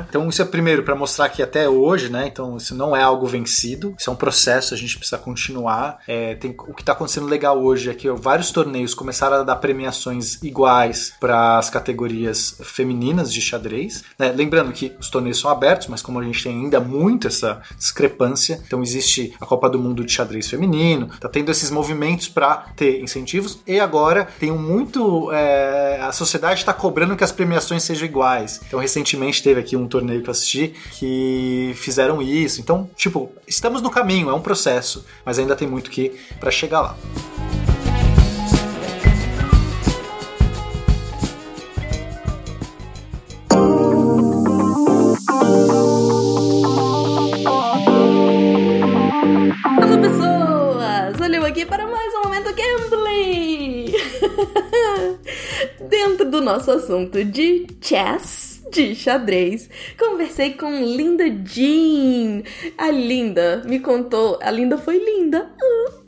Então, 0.08 0.28
isso 0.28 0.42
é 0.42 0.44
primeiro 0.44 0.82
para 0.82 0.94
mostrar 0.94 1.28
que 1.28 1.42
até 1.42 1.68
hoje, 1.68 2.08
né? 2.08 2.26
Então, 2.26 2.56
isso 2.56 2.74
não 2.74 2.94
é 2.94 3.02
algo 3.02 3.24
vencido, 3.26 3.94
isso 3.98 4.10
é 4.10 4.12
um 4.12 4.16
processo, 4.16 4.74
a 4.74 4.76
gente 4.76 4.98
precisa 4.98 5.16
continuar. 5.16 5.98
É, 6.08 6.34
tem, 6.34 6.54
o 6.58 6.74
que 6.74 6.82
tá 6.84 6.92
acontecendo 6.92 7.26
legal 7.26 7.62
hoje 7.62 7.88
é 7.88 7.94
que 7.94 8.08
ó, 8.08 8.14
vários 8.16 8.50
torneios 8.50 8.94
começaram 8.94 9.36
a 9.36 9.42
dar 9.42 9.56
premiações 9.56 10.42
iguais 10.42 11.14
para 11.20 11.58
as 11.58 11.70
categorias 11.70 12.56
femininas 12.62 13.32
de 13.32 13.40
xadrez. 13.40 14.02
né? 14.18 14.32
Lembrando 14.32 14.72
que 14.72 14.92
os 14.98 15.08
torneios 15.08 15.38
são 15.38 15.50
abertos, 15.52 15.88
mas 15.88 16.02
como 16.02 16.18
a 16.18 16.24
gente 16.24 16.42
tem 16.42 16.52
ainda 16.52 16.80
muito 16.80 17.26
essa 17.26 17.62
discrepância, 17.76 18.60
então 18.66 18.82
existe 18.82 19.34
a 19.40 19.46
Copa 19.46 19.68
do 19.68 19.78
Mundo 19.78 20.04
de 20.04 20.12
xadrez 20.12 20.48
feminino, 20.48 21.08
tá 21.20 21.28
tendo 21.28 21.50
esses 21.50 21.70
movimentos 21.70 22.28
para 22.28 22.66
ter 22.76 23.00
incentivos 23.00 23.60
e 23.66 23.78
agora 23.78 24.28
tem 24.38 24.50
um 24.50 24.58
muito 24.58 25.30
é, 25.32 26.00
a 26.00 26.12
sociedade 26.12 26.60
está 26.60 26.72
cobrando 26.72 27.16
que 27.16 27.24
as 27.24 27.32
premiações 27.32 27.82
sejam 27.82 28.06
iguais. 28.06 28.60
Então 28.66 28.80
recentemente 28.80 29.42
teve 29.42 29.60
aqui 29.60 29.76
um 29.76 29.86
torneio 29.86 30.22
que 30.22 30.28
eu 30.28 30.32
assisti 30.32 30.74
que 30.92 31.72
fizeram 31.76 32.20
isso. 32.20 32.60
Então 32.60 32.88
tipo 32.96 33.32
estamos 33.46 33.82
no 33.82 33.90
caminho, 33.90 34.30
é 34.30 34.34
um 34.34 34.40
processo, 34.40 35.04
mas 35.24 35.38
ainda 35.38 35.54
tem 35.56 35.68
muito 35.68 35.90
que 35.90 36.12
para 36.40 36.50
chegar 36.50 36.80
lá. 36.80 36.96
Olá, 49.52 49.98
pessoas! 49.98 51.20
Olha 51.20 51.36
eu 51.36 51.44
aqui 51.44 51.66
para 51.66 51.86
mais 51.86 52.14
um 52.14 52.22
Momento 52.22 52.54
Gambling! 52.54 53.92
Dentro 55.90 56.30
do 56.30 56.40
nosso 56.40 56.70
assunto 56.70 57.22
de 57.22 57.66
chess, 57.78 58.61
de 58.72 58.94
xadrez, 58.94 59.68
conversei 59.98 60.54
com 60.54 60.70
Linda 60.82 61.24
Jean. 61.44 62.42
A 62.78 62.90
Linda 62.90 63.62
me 63.66 63.78
contou, 63.80 64.38
a 64.42 64.50
Linda 64.50 64.78
foi 64.78 64.96
linda. 64.96 65.50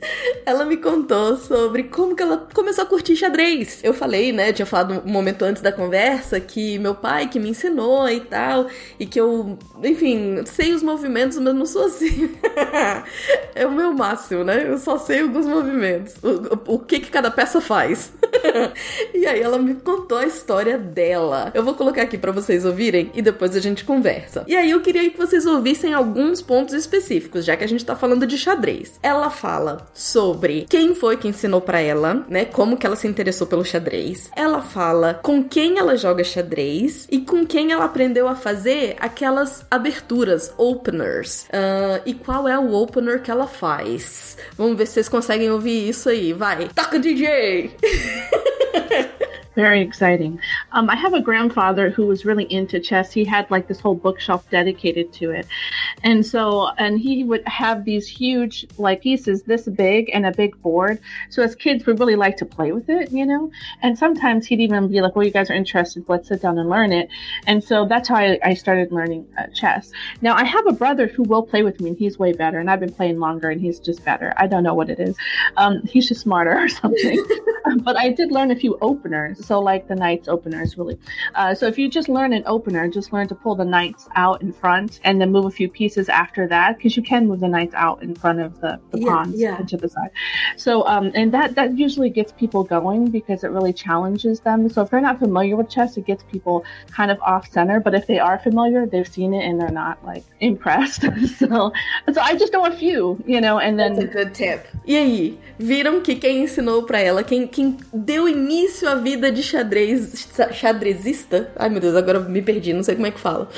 Ela 0.46 0.64
me 0.64 0.76
contou 0.76 1.36
sobre 1.36 1.84
como 1.84 2.14
que 2.14 2.22
ela 2.22 2.46
começou 2.52 2.84
a 2.84 2.86
curtir 2.86 3.16
xadrez. 3.16 3.80
Eu 3.82 3.94
falei, 3.94 4.32
né, 4.32 4.52
tinha 4.52 4.66
falado 4.66 5.02
um 5.04 5.10
momento 5.10 5.42
antes 5.42 5.62
da 5.62 5.72
conversa 5.72 6.38
que 6.38 6.78
meu 6.78 6.94
pai 6.94 7.28
que 7.28 7.40
me 7.40 7.48
ensinou 7.48 8.06
e 8.10 8.20
tal, 8.20 8.66
e 9.00 9.06
que 9.06 9.18
eu, 9.18 9.58
enfim, 9.82 10.42
sei 10.44 10.74
os 10.74 10.82
movimentos, 10.82 11.38
mas 11.38 11.54
não 11.54 11.64
sou 11.64 11.86
assim. 11.86 12.36
é 13.54 13.66
o 13.66 13.72
meu 13.72 13.94
máximo, 13.94 14.44
né? 14.44 14.68
Eu 14.68 14.76
só 14.76 14.98
sei 14.98 15.22
alguns 15.22 15.46
movimentos. 15.46 16.16
O, 16.22 16.72
o, 16.72 16.74
o 16.74 16.78
que 16.78 17.00
que 17.00 17.10
cada 17.10 17.30
peça 17.30 17.60
faz. 17.60 18.12
e 19.14 19.26
aí 19.26 19.40
ela 19.40 19.58
me 19.58 19.74
contou 19.76 20.18
a 20.18 20.26
história 20.26 20.76
dela. 20.76 21.50
Eu 21.54 21.64
vou 21.64 21.74
colocar 21.74 22.02
aqui 22.02 22.18
para 22.18 22.32
vocês 22.32 22.53
ouvirem 22.62 23.10
e 23.14 23.22
depois 23.22 23.56
a 23.56 23.60
gente 23.60 23.84
conversa. 23.84 24.44
E 24.46 24.54
aí 24.54 24.70
eu 24.70 24.82
queria 24.82 25.08
que 25.08 25.16
vocês 25.16 25.46
ouvissem 25.46 25.94
alguns 25.94 26.42
pontos 26.42 26.74
específicos, 26.74 27.46
já 27.46 27.56
que 27.56 27.64
a 27.64 27.66
gente 27.66 27.86
tá 27.86 27.96
falando 27.96 28.26
de 28.26 28.36
xadrez. 28.36 29.00
Ela 29.02 29.30
fala 29.30 29.86
sobre 29.94 30.66
quem 30.68 30.94
foi 30.94 31.16
que 31.16 31.26
ensinou 31.26 31.62
para 31.62 31.80
ela, 31.80 32.26
né? 32.28 32.44
Como 32.44 32.76
que 32.76 32.86
ela 32.86 32.96
se 32.96 33.08
interessou 33.08 33.46
pelo 33.46 33.64
xadrez. 33.64 34.30
Ela 34.36 34.60
fala 34.60 35.20
com 35.22 35.42
quem 35.42 35.78
ela 35.78 35.96
joga 35.96 36.22
xadrez 36.22 37.08
e 37.10 37.20
com 37.20 37.46
quem 37.46 37.72
ela 37.72 37.86
aprendeu 37.86 38.28
a 38.28 38.34
fazer 38.34 38.96
aquelas 39.00 39.64
aberturas, 39.70 40.52
openers. 40.58 41.46
Ah, 41.50 42.02
e 42.04 42.12
qual 42.12 42.46
é 42.46 42.58
o 42.58 42.74
opener 42.74 43.22
que 43.22 43.30
ela 43.30 43.46
faz? 43.46 44.36
Vamos 44.58 44.76
ver 44.76 44.86
se 44.86 44.94
vocês 44.94 45.08
conseguem 45.08 45.50
ouvir 45.50 45.88
isso 45.88 46.08
aí. 46.08 46.32
Vai, 46.32 46.68
toca 46.74 46.98
DJ! 46.98 47.70
Very 49.54 49.80
exciting. 49.82 50.40
Um, 50.72 50.90
I 50.90 50.96
have 50.96 51.14
a 51.14 51.20
grandfather 51.20 51.88
who 51.90 52.06
was 52.06 52.24
really 52.24 52.52
into 52.52 52.80
chess. 52.80 53.12
He 53.12 53.24
had 53.24 53.48
like 53.50 53.68
this 53.68 53.78
whole 53.78 53.94
bookshelf 53.94 54.48
dedicated 54.50 55.12
to 55.14 55.30
it. 55.30 55.46
And 56.02 56.26
so, 56.26 56.68
and 56.78 56.98
he 56.98 57.22
would 57.22 57.46
have 57.46 57.84
these 57.84 58.08
huge 58.08 58.66
like 58.78 59.02
pieces 59.02 59.42
this 59.42 59.68
big 59.68 60.10
and 60.12 60.26
a 60.26 60.32
big 60.32 60.60
board. 60.60 60.98
So 61.30 61.42
as 61.42 61.54
kids, 61.54 61.86
we 61.86 61.92
really 61.92 62.16
like 62.16 62.36
to 62.38 62.46
play 62.46 62.72
with 62.72 62.88
it, 62.88 63.12
you 63.12 63.24
know? 63.24 63.50
And 63.82 63.96
sometimes 63.96 64.46
he'd 64.46 64.60
even 64.60 64.88
be 64.88 65.00
like, 65.00 65.14
well, 65.14 65.24
you 65.24 65.30
guys 65.30 65.50
are 65.50 65.54
interested. 65.54 66.04
Let's 66.08 66.28
sit 66.28 66.42
down 66.42 66.58
and 66.58 66.68
learn 66.68 66.92
it. 66.92 67.08
And 67.46 67.62
so 67.62 67.86
that's 67.86 68.08
how 68.08 68.16
I, 68.16 68.38
I 68.42 68.54
started 68.54 68.90
learning 68.90 69.26
uh, 69.38 69.46
chess. 69.54 69.92
Now 70.20 70.34
I 70.34 70.44
have 70.44 70.66
a 70.66 70.72
brother 70.72 71.06
who 71.06 71.22
will 71.22 71.42
play 71.42 71.62
with 71.62 71.80
me 71.80 71.90
and 71.90 71.98
he's 71.98 72.18
way 72.18 72.32
better. 72.32 72.58
And 72.58 72.68
I've 72.68 72.80
been 72.80 72.92
playing 72.92 73.20
longer 73.20 73.50
and 73.50 73.60
he's 73.60 73.78
just 73.78 74.04
better. 74.04 74.34
I 74.36 74.48
don't 74.48 74.64
know 74.64 74.74
what 74.74 74.90
it 74.90 74.98
is. 74.98 75.16
Um, 75.56 75.80
he's 75.82 76.08
just 76.08 76.22
smarter 76.22 76.58
or 76.64 76.68
something. 76.68 77.24
but 77.82 77.96
I 77.96 78.10
did 78.10 78.32
learn 78.32 78.50
a 78.50 78.56
few 78.56 78.78
openers. 78.80 79.43
So 79.44 79.60
like 79.60 79.88
the 79.88 79.94
knights 79.94 80.28
openers, 80.28 80.76
really. 80.78 80.98
Uh, 81.34 81.54
so 81.54 81.66
if 81.66 81.78
you 81.78 81.88
just 81.88 82.08
learn 82.08 82.32
an 82.32 82.42
opener, 82.46 82.88
just 82.88 83.12
learn 83.12 83.28
to 83.28 83.34
pull 83.34 83.54
the 83.54 83.64
knights 83.64 84.08
out 84.14 84.42
in 84.42 84.52
front 84.52 85.00
and 85.04 85.20
then 85.20 85.30
move 85.32 85.44
a 85.46 85.50
few 85.50 85.68
pieces 85.68 86.08
after 86.08 86.46
that, 86.48 86.76
because 86.76 86.96
you 86.96 87.02
can 87.02 87.28
move 87.28 87.40
the 87.40 87.48
knights 87.48 87.74
out 87.74 88.02
in 88.02 88.14
front 88.14 88.40
of 88.40 88.60
the, 88.60 88.80
the 88.90 88.98
Yeah, 89.00 89.08
pawns 89.08 89.40
yeah. 89.40 89.56
to 89.58 89.76
the 89.76 89.88
side. 89.88 90.10
So 90.56 90.86
um, 90.86 91.10
and 91.14 91.32
that 91.32 91.54
that 91.54 91.76
usually 91.78 92.10
gets 92.10 92.32
people 92.32 92.64
going 92.64 93.10
because 93.10 93.44
it 93.44 93.48
really 93.48 93.72
challenges 93.72 94.40
them. 94.40 94.68
So 94.68 94.82
if 94.82 94.90
they're 94.90 95.00
not 95.00 95.18
familiar 95.18 95.56
with 95.56 95.68
chess, 95.68 95.96
it 95.96 96.06
gets 96.06 96.22
people 96.24 96.64
kind 96.90 97.10
of 97.10 97.20
off 97.22 97.50
center. 97.50 97.80
But 97.80 97.94
if 97.94 98.06
they 98.06 98.18
are 98.18 98.38
familiar, 98.38 98.86
they've 98.86 99.08
seen 99.08 99.34
it 99.34 99.44
and 99.44 99.60
they're 99.60 99.70
not 99.70 100.04
like 100.04 100.24
impressed. 100.40 101.02
so 101.38 101.72
so 102.12 102.20
I 102.20 102.36
just 102.36 102.52
know 102.52 102.66
a 102.66 102.72
few, 102.72 103.22
you 103.26 103.40
know, 103.40 103.58
and 103.58 103.78
then 103.78 103.94
That's 103.94 104.06
a 104.06 104.08
good 104.08 104.34
tip. 104.34 104.66
E 104.86 104.96
aí, 104.96 105.38
viram 105.58 106.00
que 106.00 106.14
quem 106.14 106.44
ensinou 106.44 106.82
pra 106.84 107.00
ela, 107.00 107.22
quem, 107.22 107.46
quem 107.46 107.64
quem 107.64 107.76
deu 107.92 108.28
início 108.28 108.88
à 108.88 108.94
vida 108.94 109.32
de 109.32 109.42
xadrez, 109.42 110.28
xadrezista. 110.52 111.50
Ai 111.56 111.68
meu 111.68 111.80
Deus, 111.80 111.96
agora 111.96 112.20
me 112.20 112.42
perdi, 112.42 112.72
não 112.72 112.82
sei 112.82 112.94
como 112.94 113.06
é 113.06 113.10
que 113.10 113.20
fala. 113.20 113.48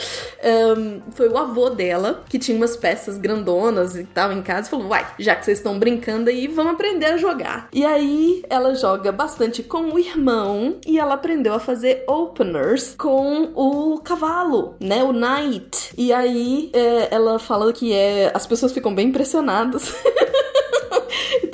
Um, 0.78 1.00
foi 1.12 1.28
o 1.28 1.36
avô 1.36 1.70
dela, 1.70 2.24
que 2.28 2.38
tinha 2.38 2.56
umas 2.56 2.76
peças 2.76 3.18
grandonas 3.18 3.96
e 3.96 4.04
tal 4.04 4.32
em 4.32 4.42
casa, 4.42 4.68
e 4.68 4.70
falou: 4.70 4.88
Uai, 4.88 5.06
já 5.18 5.34
que 5.34 5.44
vocês 5.44 5.58
estão 5.58 5.78
brincando 5.78 6.30
aí, 6.30 6.46
vamos 6.46 6.74
aprender 6.74 7.06
a 7.06 7.16
jogar. 7.16 7.68
E 7.72 7.84
aí 7.84 8.42
ela 8.48 8.74
joga 8.74 9.10
bastante 9.10 9.62
com 9.62 9.92
o 9.92 9.98
irmão 9.98 10.76
e 10.86 10.98
ela 10.98 11.14
aprendeu 11.14 11.54
a 11.54 11.60
fazer 11.60 12.04
openers 12.06 12.94
com 12.96 13.50
o 13.54 13.98
cavalo, 13.98 14.76
né? 14.80 15.02
O 15.02 15.12
knight. 15.12 15.92
E 15.96 16.12
aí 16.12 16.70
é, 16.72 17.14
ela 17.14 17.38
fala 17.38 17.72
que 17.72 17.92
é. 17.92 18.30
As 18.34 18.46
pessoas 18.46 18.72
ficam 18.72 18.94
bem 18.94 19.08
impressionadas. 19.08 19.92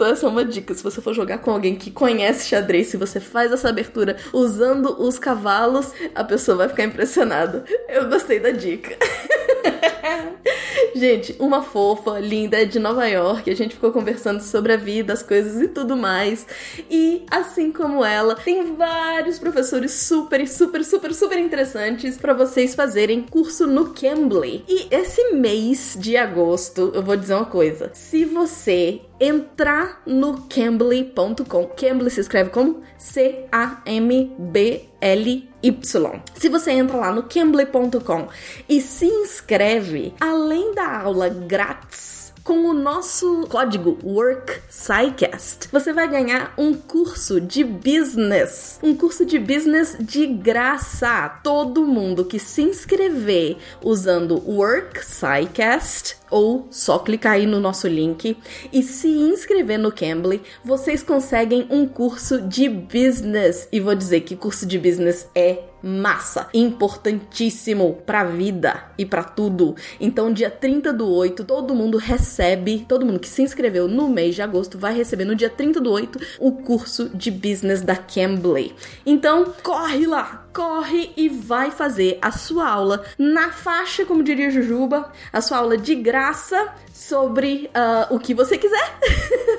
Então 0.02 0.10
essa 0.12 0.26
é 0.26 0.28
uma 0.28 0.44
dica. 0.44 0.74
Se 0.74 0.82
você 0.82 1.00
for 1.00 1.14
jogar 1.14 1.38
com 1.38 1.52
alguém 1.52 1.76
que 1.76 1.88
conhece 1.88 2.48
xadrez, 2.48 2.88
se 2.88 2.96
você 2.96 3.20
faz 3.20 3.52
essa 3.52 3.68
abertura 3.68 4.16
usando 4.32 5.00
os 5.00 5.16
cavalos, 5.16 5.92
a 6.12 6.24
pessoa 6.24 6.56
vai 6.56 6.68
ficar 6.68 6.82
impressionada. 6.82 7.64
Eu 7.88 8.08
gostei 8.08 8.40
da 8.40 8.50
dica. 8.50 8.96
gente, 10.92 11.36
uma 11.38 11.62
fofa, 11.62 12.18
linda, 12.18 12.60
é 12.60 12.64
de 12.64 12.80
Nova 12.80 13.06
York. 13.06 13.48
A 13.48 13.54
gente 13.54 13.74
ficou 13.74 13.92
conversando 13.92 14.40
sobre 14.40 14.72
a 14.72 14.76
vida, 14.76 15.12
as 15.12 15.22
coisas 15.22 15.62
e 15.62 15.68
tudo 15.68 15.96
mais. 15.96 16.46
E 16.90 17.24
assim 17.30 17.70
como 17.70 18.04
ela, 18.04 18.34
tem 18.34 18.74
vários 18.74 19.38
professores 19.38 19.92
super, 19.92 20.46
super, 20.48 20.84
super, 20.84 21.14
super 21.14 21.38
interessantes 21.38 22.18
para 22.18 22.34
vocês 22.34 22.74
fazerem 22.74 23.22
curso 23.22 23.68
no 23.68 23.94
Cambly. 23.94 24.64
E 24.68 24.88
esse 24.90 25.32
mês 25.34 25.96
de 25.96 26.16
agosto, 26.16 26.90
eu 26.92 27.02
vou 27.02 27.16
dizer 27.16 27.34
uma 27.34 27.46
coisa. 27.46 27.90
Se 27.94 28.24
você 28.24 29.00
entrar 29.18 30.02
no 30.06 30.47
cambly.com, 30.48 31.66
Cambly 31.76 32.10
se 32.10 32.20
escreve 32.20 32.51
como 32.51 32.82
C-A-M-B 32.98 34.89
L 35.01 35.48
Y. 35.62 36.22
Se 36.34 36.48
você 36.48 36.72
entra 36.72 36.97
lá 36.97 37.12
no 37.12 37.24
cambly.com 37.24 38.28
e 38.68 38.80
se 38.80 39.06
inscreve, 39.06 40.14
além 40.20 40.74
da 40.74 41.01
aula 41.01 41.28
grátis 41.28 42.22
com 42.44 42.66
o 42.66 42.73
nosso 42.73 43.47
código 43.48 43.98
WorkSciCast, 44.02 45.69
você 45.70 45.93
vai 45.93 46.09
ganhar 46.09 46.52
um 46.59 46.74
curso 46.74 47.40
de 47.40 47.62
business. 47.62 48.81
Um 48.82 48.97
curso 48.97 49.24
de 49.24 49.39
business 49.39 49.97
de 50.01 50.27
graça. 50.27 51.28
Todo 51.43 51.86
mundo 51.86 52.24
que 52.24 52.39
se 52.39 52.62
inscrever 52.62 53.59
usando 53.82 54.43
WorkSciCast 54.47 56.16
ou 56.31 56.66
só 56.70 56.98
clicar 56.98 57.35
aí 57.35 57.47
no 57.47 57.60
nosso 57.60 57.86
link 57.86 58.36
e 58.73 58.82
se 58.82 59.09
inscrever 59.09 59.78
no 59.78 59.93
Cambly, 59.93 60.43
vocês 60.64 61.02
conseguem 61.02 61.66
um 61.70 61.86
curso 61.86 62.40
de 62.40 62.69
business. 62.69 63.69
E 63.70 63.78
vou 63.78 63.94
dizer 63.94 64.23
que 64.23 64.35
curso 64.35 64.66
de 64.66 64.78
business 64.78 65.28
é 65.35 65.72
massa, 65.82 66.48
importantíssimo 66.54 68.02
pra 68.06 68.24
vida 68.24 68.84
e 68.96 69.04
para 69.04 69.24
tudo. 69.24 69.74
Então, 70.00 70.32
dia 70.32 70.50
30 70.50 70.92
do 70.92 71.10
8, 71.10 71.44
todo 71.44 71.74
mundo 71.74 71.98
recebe, 71.98 72.84
todo 72.88 73.04
mundo 73.04 73.18
que 73.18 73.28
se 73.28 73.42
inscreveu 73.42 73.88
no 73.88 74.09
mês 74.09 74.34
de 74.34 74.42
agosto 74.42 74.78
vai 74.78 74.94
receber 74.94 75.24
no 75.24 75.34
dia 75.34 75.50
30 75.50 75.80
do 75.80 75.90
8 75.90 76.20
o 76.38 76.52
curso 76.52 77.10
de 77.14 77.30
business 77.30 77.82
da 77.82 77.96
Cambly. 77.96 78.74
Então, 79.04 79.52
corre 79.62 80.06
lá, 80.06 80.41
corre 80.52 81.12
e 81.16 81.28
vai 81.28 81.70
fazer 81.70 82.18
a 82.20 82.30
sua 82.30 82.68
aula 82.68 83.04
na 83.18 83.50
faixa, 83.50 84.04
como 84.04 84.22
diria 84.22 84.50
Jujuba, 84.50 85.10
a 85.32 85.40
sua 85.40 85.58
aula 85.58 85.76
de 85.76 85.94
graça 85.94 86.72
sobre 86.92 87.70
uh, 87.74 88.14
o 88.14 88.18
que 88.18 88.34
você 88.34 88.58
quiser. 88.58 88.98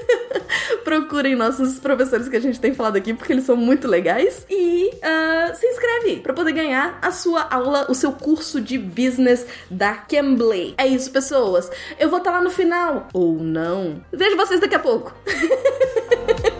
Procurem 0.83 1.35
nossos 1.35 1.79
professores 1.79 2.29
que 2.29 2.35
a 2.35 2.39
gente 2.39 2.59
tem 2.59 2.73
falado 2.73 2.95
aqui, 2.95 3.13
porque 3.13 3.33
eles 3.33 3.45
são 3.45 3.55
muito 3.55 3.87
legais. 3.87 4.45
E 4.49 4.91
uh, 4.93 5.55
se 5.55 5.65
inscreve 5.65 6.17
para 6.17 6.33
poder 6.33 6.53
ganhar 6.53 6.99
a 7.01 7.11
sua 7.11 7.47
aula, 7.49 7.87
o 7.89 7.95
seu 7.95 8.11
curso 8.11 8.61
de 8.61 8.77
business 8.77 9.45
da 9.69 9.93
Cambly. 9.95 10.73
É 10.77 10.85
isso, 10.85 11.11
pessoas. 11.11 11.69
Eu 11.99 12.09
vou 12.09 12.19
estar 12.19 12.31
lá 12.31 12.41
no 12.41 12.51
final. 12.51 13.07
Ou 13.13 13.33
não. 13.35 14.01
Vejo 14.11 14.37
vocês 14.37 14.59
daqui 14.59 14.75
a 14.75 14.79
pouco. 14.79 15.13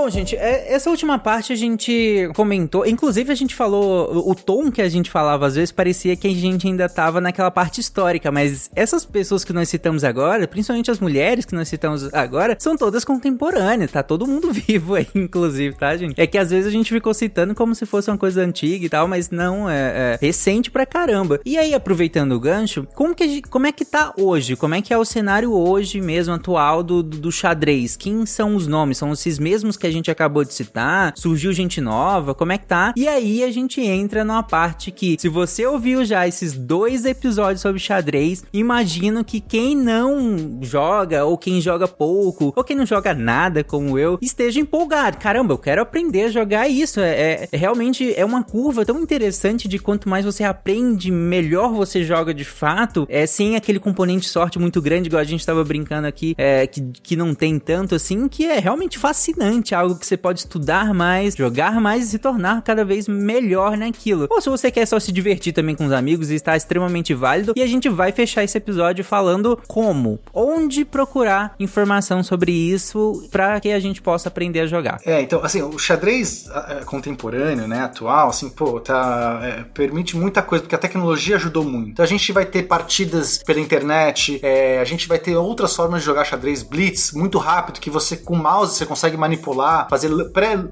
Bom, 0.00 0.08
gente, 0.08 0.36
é, 0.36 0.72
essa 0.72 0.90
última 0.90 1.18
parte 1.18 1.52
a 1.52 1.56
gente 1.56 2.30
comentou, 2.36 2.86
inclusive 2.86 3.32
a 3.32 3.34
gente 3.34 3.52
falou, 3.52 4.30
o 4.30 4.32
tom 4.32 4.70
que 4.70 4.80
a 4.80 4.88
gente 4.88 5.10
falava 5.10 5.44
às 5.44 5.56
vezes 5.56 5.72
parecia 5.72 6.14
que 6.14 6.28
a 6.28 6.30
gente 6.32 6.68
ainda 6.68 6.88
tava 6.88 7.20
naquela 7.20 7.50
parte 7.50 7.80
histórica, 7.80 8.30
mas 8.30 8.70
essas 8.76 9.04
pessoas 9.04 9.42
que 9.42 9.52
nós 9.52 9.68
citamos 9.68 10.04
agora, 10.04 10.46
principalmente 10.46 10.88
as 10.88 11.00
mulheres 11.00 11.44
que 11.44 11.52
nós 11.52 11.66
citamos 11.66 12.14
agora, 12.14 12.56
são 12.60 12.76
todas 12.76 13.04
contemporâneas, 13.04 13.90
tá 13.90 14.00
todo 14.00 14.24
mundo 14.24 14.52
vivo 14.54 14.94
aí, 14.94 15.08
inclusive, 15.16 15.74
tá, 15.74 15.96
gente? 15.96 16.14
É 16.16 16.28
que 16.28 16.38
às 16.38 16.50
vezes 16.50 16.68
a 16.68 16.70
gente 16.70 16.94
ficou 16.94 17.12
citando 17.12 17.52
como 17.52 17.74
se 17.74 17.84
fosse 17.84 18.08
uma 18.08 18.16
coisa 18.16 18.40
antiga 18.40 18.86
e 18.86 18.88
tal, 18.88 19.08
mas 19.08 19.30
não, 19.30 19.68
é, 19.68 20.14
é 20.14 20.18
recente 20.20 20.70
pra 20.70 20.86
caramba. 20.86 21.40
E 21.44 21.58
aí, 21.58 21.74
aproveitando 21.74 22.36
o 22.36 22.40
gancho, 22.40 22.86
como, 22.94 23.16
que 23.16 23.26
gente, 23.26 23.48
como 23.48 23.66
é 23.66 23.72
que 23.72 23.84
tá 23.84 24.14
hoje? 24.16 24.54
Como 24.54 24.76
é 24.76 24.80
que 24.80 24.94
é 24.94 24.96
o 24.96 25.04
cenário 25.04 25.52
hoje 25.52 26.00
mesmo, 26.00 26.34
atual 26.34 26.84
do, 26.84 27.02
do, 27.02 27.32
xadrez? 27.32 27.96
Quem 27.96 28.24
são 28.24 28.54
os 28.54 28.68
nomes? 28.68 28.98
São 28.98 29.12
esses 29.12 29.40
mesmos 29.40 29.76
que 29.76 29.87
a 29.88 29.92
gente 29.92 30.10
acabou 30.10 30.44
de 30.44 30.54
citar? 30.54 31.12
Surgiu 31.16 31.52
gente 31.52 31.80
nova? 31.80 32.34
Como 32.34 32.52
é 32.52 32.58
que 32.58 32.66
tá? 32.66 32.92
E 32.96 33.08
aí 33.08 33.42
a 33.42 33.50
gente 33.50 33.80
entra 33.80 34.24
numa 34.24 34.42
parte 34.42 34.90
que, 34.90 35.16
se 35.18 35.28
você 35.28 35.66
ouviu 35.66 36.04
já 36.04 36.26
esses 36.26 36.52
dois 36.52 37.04
episódios 37.04 37.60
sobre 37.60 37.80
xadrez, 37.80 38.44
imagino 38.52 39.24
que 39.24 39.40
quem 39.40 39.76
não 39.76 40.58
joga, 40.62 41.24
ou 41.24 41.36
quem 41.36 41.60
joga 41.60 41.88
pouco, 41.88 42.52
ou 42.54 42.64
quem 42.64 42.76
não 42.76 42.86
joga 42.86 43.14
nada 43.14 43.64
como 43.64 43.98
eu, 43.98 44.18
esteja 44.20 44.60
empolgado. 44.60 45.18
Caramba, 45.18 45.54
eu 45.54 45.58
quero 45.58 45.82
aprender 45.82 46.24
a 46.24 46.30
jogar 46.30 46.68
isso. 46.68 47.00
É, 47.00 47.10
é, 47.10 47.48
é 47.50 47.56
realmente 47.56 48.12
é 48.14 48.24
uma 48.24 48.42
curva 48.42 48.84
tão 48.84 49.00
interessante 49.00 49.68
de 49.68 49.78
quanto 49.78 50.08
mais 50.08 50.24
você 50.24 50.44
aprende, 50.44 51.10
melhor 51.10 51.72
você 51.72 52.04
joga 52.04 52.32
de 52.34 52.44
fato. 52.44 53.06
É 53.08 53.26
sem 53.26 53.56
aquele 53.56 53.78
componente 53.78 54.28
sorte 54.28 54.58
muito 54.58 54.80
grande, 54.80 55.08
igual 55.08 55.20
a 55.20 55.24
gente 55.24 55.40
estava 55.40 55.64
brincando 55.64 56.06
aqui, 56.06 56.34
é, 56.36 56.66
que, 56.66 56.80
que 57.02 57.16
não 57.16 57.34
tem 57.34 57.58
tanto 57.58 57.94
assim, 57.94 58.28
que 58.28 58.44
é 58.44 58.58
realmente 58.58 58.98
fascinante 58.98 59.74
algo 59.78 59.96
que 59.96 60.06
você 60.06 60.16
pode 60.16 60.40
estudar 60.40 60.92
mais, 60.92 61.34
jogar 61.34 61.80
mais 61.80 62.04
e 62.04 62.10
se 62.10 62.18
tornar 62.18 62.62
cada 62.62 62.84
vez 62.84 63.08
melhor 63.08 63.76
naquilo. 63.76 64.26
Ou 64.30 64.40
se 64.40 64.48
você 64.48 64.70
quer 64.70 64.86
só 64.86 64.98
se 64.98 65.12
divertir 65.12 65.52
também 65.52 65.74
com 65.74 65.86
os 65.86 65.92
amigos, 65.92 66.30
está 66.30 66.56
extremamente 66.56 67.14
válido. 67.14 67.52
E 67.56 67.62
a 67.62 67.66
gente 67.66 67.88
vai 67.88 68.12
fechar 68.12 68.44
esse 68.44 68.56
episódio 68.58 69.04
falando 69.04 69.58
como, 69.66 70.20
onde 70.32 70.84
procurar 70.84 71.54
informação 71.58 72.22
sobre 72.22 72.52
isso 72.52 73.26
para 73.30 73.60
que 73.60 73.70
a 73.70 73.80
gente 73.80 74.00
possa 74.02 74.28
aprender 74.28 74.60
a 74.60 74.66
jogar. 74.66 74.98
É, 75.04 75.20
então, 75.20 75.42
assim, 75.42 75.62
o 75.62 75.78
xadrez 75.78 76.48
é, 76.68 76.84
contemporâneo, 76.84 77.66
né, 77.66 77.80
atual, 77.80 78.28
assim, 78.28 78.48
pô, 78.48 78.80
tá, 78.80 79.40
é, 79.42 79.64
permite 79.74 80.16
muita 80.16 80.42
coisa, 80.42 80.62
porque 80.62 80.74
a 80.74 80.78
tecnologia 80.78 81.36
ajudou 81.36 81.64
muito. 81.64 81.90
Então 81.90 82.04
a 82.04 82.08
gente 82.08 82.32
vai 82.32 82.44
ter 82.44 82.64
partidas 82.64 83.38
pela 83.38 83.60
internet, 83.60 84.40
é, 84.42 84.80
a 84.80 84.84
gente 84.84 85.08
vai 85.08 85.18
ter 85.18 85.36
outras 85.36 85.74
formas 85.74 86.00
de 86.00 86.06
jogar 86.06 86.24
xadrez 86.24 86.62
blitz 86.62 87.12
muito 87.12 87.38
rápido, 87.38 87.80
que 87.80 87.90
você 87.90 88.16
com 88.16 88.36
mouse 88.36 88.76
você 88.76 88.86
consegue 88.86 89.16
manipular 89.16 89.57
fazer 89.88 90.08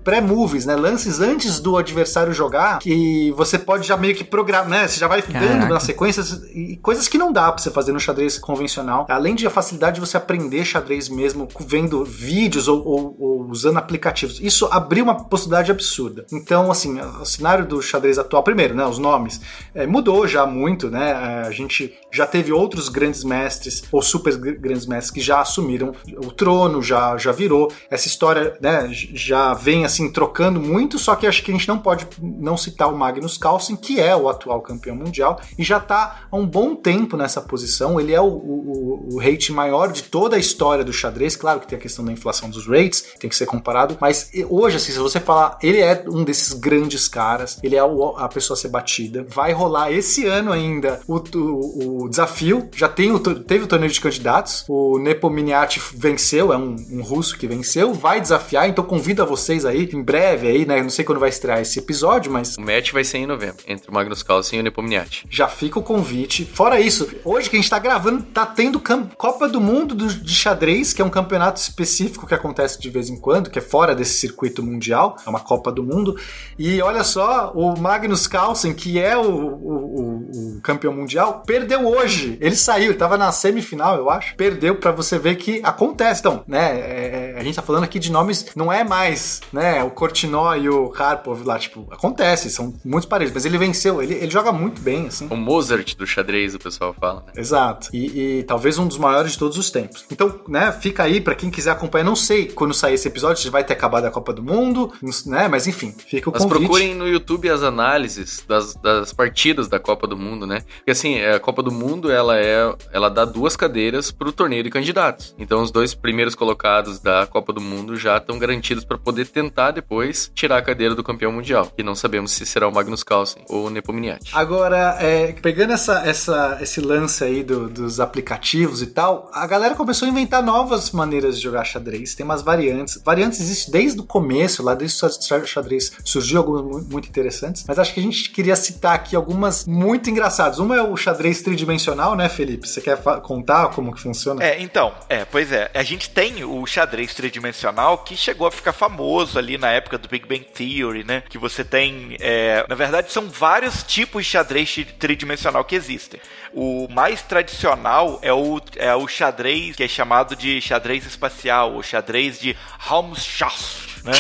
pré-moves, 0.03 0.65
pré 0.65 0.75
né? 0.75 0.81
Lances 0.81 1.21
antes 1.21 1.61
do 1.61 1.77
adversário 1.77 2.33
jogar, 2.33 2.79
que 2.79 3.33
você 3.33 3.59
pode 3.59 3.87
já 3.87 3.97
meio 3.97 4.15
que 4.15 4.25
programar, 4.25 4.69
né? 4.69 4.89
Você 4.89 4.99
já 4.99 5.09
vai 5.09 5.23
dando 5.23 5.69
nas 5.69 5.83
sequências 5.83 6.43
e 6.55 6.77
coisas 6.77 7.09
que 7.09 7.19
não 7.19 7.33
dá 7.33 7.51
pra 7.53 7.63
você 7.63 7.71
fazer 7.71 7.93
no 7.93 8.01
xadrez 8.01 8.39
convencional. 8.39 9.07
Além 9.09 9.35
de 9.35 9.47
a 9.47 9.51
facilidade 9.51 9.97
de 9.97 10.01
você 10.01 10.17
aprender 10.17 10.65
xadrez 10.65 11.09
mesmo 11.09 11.49
vendo 11.61 12.05
vídeos 12.05 12.69
ou, 12.69 12.87
ou, 12.87 13.17
ou 13.19 13.51
usando 13.51 13.79
aplicativos. 13.79 14.41
Isso 14.41 14.69
abriu 14.71 15.05
uma 15.05 15.25
possibilidade 15.25 15.71
absurda. 15.71 16.27
Então, 16.33 16.71
assim, 16.71 17.01
o 17.01 17.25
cenário 17.25 17.67
do 17.67 17.81
xadrez 17.81 18.19
atual, 18.19 18.43
primeiro, 18.43 18.75
né? 18.75 18.85
Os 18.87 18.99
nomes, 18.99 19.41
é, 19.75 19.87
mudou 19.87 20.27
já 20.27 20.47
muito, 20.47 20.91
né? 20.91 21.11
É, 21.11 21.47
a 21.47 21.51
gente 21.51 21.95
já 22.13 22.27
teve 22.27 22.53
outros 22.53 22.89
grandes 22.89 23.25
mestres 23.25 23.85
ou 23.91 24.03
super 24.03 24.37
grandes 24.37 24.87
mestres 24.87 25.11
que 25.11 25.21
já 25.21 25.41
assumiram 25.41 25.93
o 26.17 26.31
trono, 26.31 26.83
já, 26.83 27.17
já 27.17 27.33
virou. 27.33 27.73
Essa 27.91 28.07
história, 28.07 28.57
né? 28.61 28.76
Já 28.91 29.55
vem 29.55 29.85
assim 29.85 30.11
trocando 30.11 30.61
muito, 30.61 30.99
só 30.99 31.15
que 31.15 31.27
acho 31.27 31.43
que 31.43 31.51
a 31.51 31.55
gente 31.55 31.69
não 31.69 31.79
pode 31.79 32.07
não 32.21 32.57
citar 32.57 32.93
o 32.93 32.97
Magnus 32.97 33.37
Carlsen, 33.37 33.77
que 33.77 34.01
é 34.01 34.15
o 34.17 34.29
atual 34.29 34.61
campeão 34.61 34.97
mundial 34.97 35.41
e 35.59 35.63
já 35.63 35.79
está 35.79 36.27
há 36.31 36.37
um 36.37 36.47
bom 36.47 36.75
tempo 36.75 37.17
nessa 37.17 37.41
posição. 37.41 38.01
Ele 38.01 38.13
é 38.13 38.21
o, 38.21 38.27
o, 38.27 39.09
o 39.13 39.19
rate 39.19 39.53
maior 39.53 39.93
de 39.93 40.05
toda 40.05 40.37
a 40.37 40.39
história 40.39 40.85
do 40.85 40.93
xadrez. 40.93 41.37
Claro 41.37 41.61
que 41.61 41.67
tem 41.67 41.79
a 41.79 41.81
questão 41.81 42.05
da 42.05 42.13
inflação 42.13 42.49
dos 42.49 42.67
rates, 42.67 43.05
tem 43.19 43.29
que 43.31 43.37
ser 43.37 43.47
comparado, 43.47 43.97
mas 44.01 44.31
hoje, 44.49 44.77
assim, 44.77 44.93
se 44.93 44.99
você 44.99 45.21
falar, 45.21 45.59
ele 45.63 45.81
é 45.81 46.05
um 46.09 46.25
desses 46.25 46.53
grandes 46.53 47.09
caras, 47.09 47.59
ele 47.63 47.77
é 47.77 47.81
a 47.81 48.29
pessoa 48.29 48.57
a 48.57 48.61
ser 48.61 48.69
batida. 48.69 49.27
Vai 49.29 49.53
rolar 49.53 49.93
esse 49.93 50.27
ano 50.27 50.53
ainda 50.53 51.01
o, 51.07 51.17
o, 51.17 52.05
o 52.05 52.09
desafio, 52.09 52.69
já 52.75 52.89
tem 52.89 53.13
o, 53.13 53.19
teve 53.19 53.65
o 53.65 53.67
torneio 53.67 53.93
de 53.93 54.01
candidatos, 54.01 54.65
o 54.69 54.99
Nepomniachtchi 54.99 55.81
venceu, 55.95 56.53
é 56.53 56.57
um, 56.57 56.77
um 56.91 57.03
russo 57.03 57.37
que 57.39 57.47
venceu, 57.47 57.93
vai 57.93 58.21
desafiar 58.21 58.66
então 58.69 58.85
convido 58.85 59.23
a 59.23 59.27
vocês 59.27 59.65
aí, 59.65 59.89
em 59.93 60.03
breve 60.03 60.49
aí, 60.49 60.67
né? 60.67 60.83
Não 60.83 60.91
sei 60.91 61.05
quando 61.05 61.19
vai 61.21 61.29
estrear 61.29 61.61
esse 61.61 61.79
episódio, 61.79 62.31
mas 62.33 62.57
O 62.57 62.61
match 62.61 62.93
vai 62.93 63.05
ser 63.05 63.19
em 63.19 63.27
novembro, 63.27 63.65
entre 63.67 63.91
o 63.91 63.95
Magnus 63.95 64.23
Carlsen 64.23 64.59
e 64.59 64.61
o 64.61 64.65
Nepomniachtchi. 64.65 65.27
já 65.31 65.49
fica 65.49 65.79
o 65.79 65.83
convite. 65.83 66.45
Fora 66.45 66.81
isso, 66.81 67.09
hoje 67.25 67.49
que 67.51 67.57
a 67.57 67.61
gente 67.61 67.71
tá 67.71 67.79
gravando, 67.79 68.23
tá 68.23 68.45
tendo 68.47 68.81
Copa 69.17 69.49
do 69.49 69.61
Mundo 69.61 69.95
do- 69.95 70.07
de 70.07 70.35
xadrez, 70.35 70.93
que 70.93 71.03
é 71.03 71.05
um 71.05 71.11
campeonato 71.11 71.61
específico 71.61 72.27
que 72.27 72.35
acontece 72.35 72.81
de 72.81 72.91
vez 72.91 73.09
em 73.09 73.19
quando, 73.19 73.51
que 73.51 73.59
é 73.59 73.63
fora 73.63 73.95
desse 73.95 74.15
circuito 74.19 74.63
mundial, 74.63 75.17
é 75.27 75.29
uma 75.31 75.41
Copa 75.41 75.71
do 75.73 75.83
Mundo. 75.83 76.17
E 76.59 76.81
olha 76.83 77.05
só, 77.05 77.53
o 77.55 77.79
Magnus 77.79 78.27
Carlsen, 78.27 78.73
que 78.75 78.99
é 78.99 79.17
o, 79.17 79.23
o- 79.23 80.57
o- 80.57 80.61
campeão 80.63 80.93
mundial, 80.93 81.43
perdeu 81.47 81.87
hoje. 81.87 82.37
Ele 82.41 82.57
saiu, 82.57 82.87
ele 82.91 82.95
tava 82.99 83.17
na 83.19 83.31
semifinal, 83.33 83.97
eu 83.97 84.11
acho. 84.11 84.35
Perdeu 84.37 84.77
pra 84.77 84.91
você 84.91 85.19
ver 85.19 85.37
que 85.37 85.61
acontece. 85.63 86.21
Então, 86.21 86.43
né, 86.47 86.79
é- 86.81 87.33
é- 87.37 87.41
a 87.41 87.43
gente 87.43 87.55
tá 87.57 87.63
falando 87.63 87.85
aqui 87.85 87.99
de 87.99 88.11
nomes, 88.11 88.47
não 88.57 88.73
é 88.73 88.83
mais, 88.83 89.43
né, 89.53 89.85
o 89.85 89.91
Cortinó 89.91 90.55
e 90.57 90.69
o 90.69 90.89
Karpov 90.89 91.45
lá, 91.45 91.59
tipo, 91.59 91.87
acontece, 91.91 92.51
são 92.51 92.75
muitos 92.83 93.07
parelhos, 93.07 93.35
mas 93.35 93.45
ele 93.45 93.59
venceu, 93.59 94.03
ele, 94.03 94.15
ele 94.15 94.31
joga 94.31 94.51
muito 94.51 94.81
bem, 94.81 95.07
assim. 95.07 95.29
O 95.31 95.37
Mozart 95.37 95.95
do 95.95 96.07
xadrez, 96.07 96.55
o 96.55 96.59
pessoal 96.59 96.95
fala, 96.99 97.23
né? 97.27 97.33
Exato. 97.37 97.91
E, 97.93 98.39
e 98.39 98.43
talvez 98.45 98.79
um 98.79 98.89
dos 98.89 98.97
maiores 98.97 99.33
de 99.33 99.39
todos 99.39 99.59
os 99.59 99.71
tempos. 99.71 100.07
Então, 100.11 100.41
né, 100.49 100.73
fica 100.73 101.03
aí 101.03 101.21
pra 101.21 101.35
quem 101.35 101.51
quiser 101.51 101.71
acompanhar. 101.73 102.05
Não 102.05 102.17
sei 102.17 102.47
quando 102.47 102.73
sair 102.73 102.95
esse 102.95 103.07
episódio 103.07 103.43
se 103.43 103.51
vai 103.51 103.63
ter 103.63 103.75
acabado 103.75 104.07
a 104.07 104.11
Copa 104.11 104.33
do 104.33 104.43
Mundo, 104.43 104.93
né? 105.27 105.49
Mas 105.49 105.67
enfim, 105.67 105.93
fica 105.93 106.31
o 106.31 106.33
Mas 106.33 106.43
convite. 106.43 106.61
procurem 106.61 106.95
no 106.95 107.07
YouTube 107.07 107.51
as 107.51 107.63
análises 107.63 108.43
das, 108.49 108.75
das 108.77 109.13
partidas 109.13 109.69
da 109.69 109.79
Copa 109.79 110.07
do 110.07 110.17
Mundo, 110.17 110.47
né? 110.47 110.63
Porque 110.79 110.93
assim, 110.93 111.21
a 111.21 111.39
Copa 111.39 111.63
do 111.63 111.71
Mundo, 111.71 112.11
ela 112.11 112.39
é, 112.39 112.75
ela 112.93 113.11
dá 113.11 113.25
duas 113.25 113.55
cadeiras 113.57 114.11
pro 114.11 114.33
torneio 114.33 114.63
de 114.63 114.71
candidatos. 114.71 115.35
Então 115.39 115.63
os 115.63 115.71
dois 115.71 115.95
primeiros 115.95 116.35
colocados 116.35 117.01
da 117.01 117.27
Copa 117.27 117.53
do 117.53 117.61
Mundo 117.61 117.97
já 117.97 118.17
estão 118.17 118.39
garantidos 118.47 118.85
para 118.85 118.97
poder 118.97 119.27
tentar 119.29 119.73
depois 119.73 120.31
tirar 120.35 120.59
a 120.59 120.63
cadeira 120.63 120.95
do 120.95 121.03
campeão 121.03 121.33
mundial. 121.33 121.71
E 121.77 121.83
não 121.83 121.95
sabemos 121.95 122.33
se 122.33 122.47
será 122.47 122.69
o 122.69 122.73
Magnus 122.73 123.03
Carlsen 123.03 123.43
ou 123.49 123.67
o 123.67 123.71
Nepomniachtchi. 123.71 124.31
Agora, 124.35 124.97
é, 125.01 125.33
pegando 125.33 125.73
essa, 125.73 126.03
essa, 126.07 126.59
esse 126.61 126.81
lance 126.81 127.25
aí 127.25 127.43
do- 127.43 127.69
dos 127.69 127.99
aplicativos 128.01 128.81
e 128.83 128.87
tal, 128.87 129.31
a 129.33 129.47
galera 129.47 129.75
começou 129.75 130.07
a 130.07 130.11
inventar 130.11 130.43
novas 130.43 130.91
maneiras 130.93 131.37
de 131.37 131.43
jogar 131.43 131.65
xadrez. 131.65 132.15
Tem 132.15 132.25
umas 132.25 132.43
variantes. 132.43 133.01
Variantes 133.05 133.41
existem 133.41 133.73
desde 133.73 134.01
o 134.01 134.05
começo, 134.05 134.63
lá 134.63 134.75
desde 134.75 135.05
o 135.05 135.11
xa- 135.11 135.45
xadrez 135.45 135.93
surgiu 136.05 136.39
algumas 136.39 136.63
mu- 136.63 136.89
muito 136.91 137.09
interessantes. 137.09 137.65
Mas 137.67 137.79
acho 137.79 137.93
que 137.93 138.01
a 138.01 138.03
gente 138.03 138.31
queria 138.31 138.55
citar 138.57 138.95
aqui 138.95 139.17
algumas 139.17 139.67
muito 139.67 140.09
engraçadas. 140.09 140.59
Uma 140.59 140.77
é 140.77 140.83
o 140.83 140.97
xadrez 140.97 141.43
tridimensional, 141.43 142.15
né, 142.15 142.29
Felipe? 142.29 142.69
Você 142.69 142.81
quer 142.81 142.97
contar 143.23 143.69
como 143.71 143.93
que 143.93 144.01
funciona? 144.01 144.43
É, 144.45 144.61
então, 144.61 144.93
é, 145.09 145.25
pois 145.25 145.51
é. 145.53 145.71
A 145.75 145.83
gente 145.83 146.11
tem 146.11 146.45
o 146.45 146.65
xadrez 146.67 147.15
tridimensional 147.15 147.99
que 147.99 148.17
chegou 148.17 148.36
a 148.45 148.51
ficar 148.51 148.73
famoso 148.73 149.39
ali 149.39 149.57
na 149.57 149.71
época 149.71 149.97
do 149.97 150.09
Big 150.09 150.27
Bang 150.27 150.45
Theory, 150.45 151.05
né? 151.05 151.23
Que 151.29 151.39
você 151.39 151.65
tem. 151.65 152.17
é, 152.21 152.67
na 152.69 152.75
verdade, 152.75 153.13
são 153.13 153.29
vários 153.31 153.83
tipos 153.85 154.25
de 154.25 154.33
xadrez 154.33 154.73
tri- 154.75 154.85
tridimensional 154.85 155.65
que 155.65 155.75
existem. 155.77 156.21
O 156.53 156.89
mais 156.91 157.23
tradicional 157.23 158.19
é 158.23 158.33
o, 158.33 158.61
é 158.77 158.95
o 158.95 159.07
xadrez 159.07 159.77
que 159.77 159.85
é 159.85 159.89
chamado 159.89 160.35
de 160.35 160.61
xadrez 160.61 161.07
espacial, 161.07 161.75
ou 161.75 161.83
xadrez 161.83 162.39
de 162.41 162.57
Raumschaft, 162.79 164.05
né? 164.05 164.13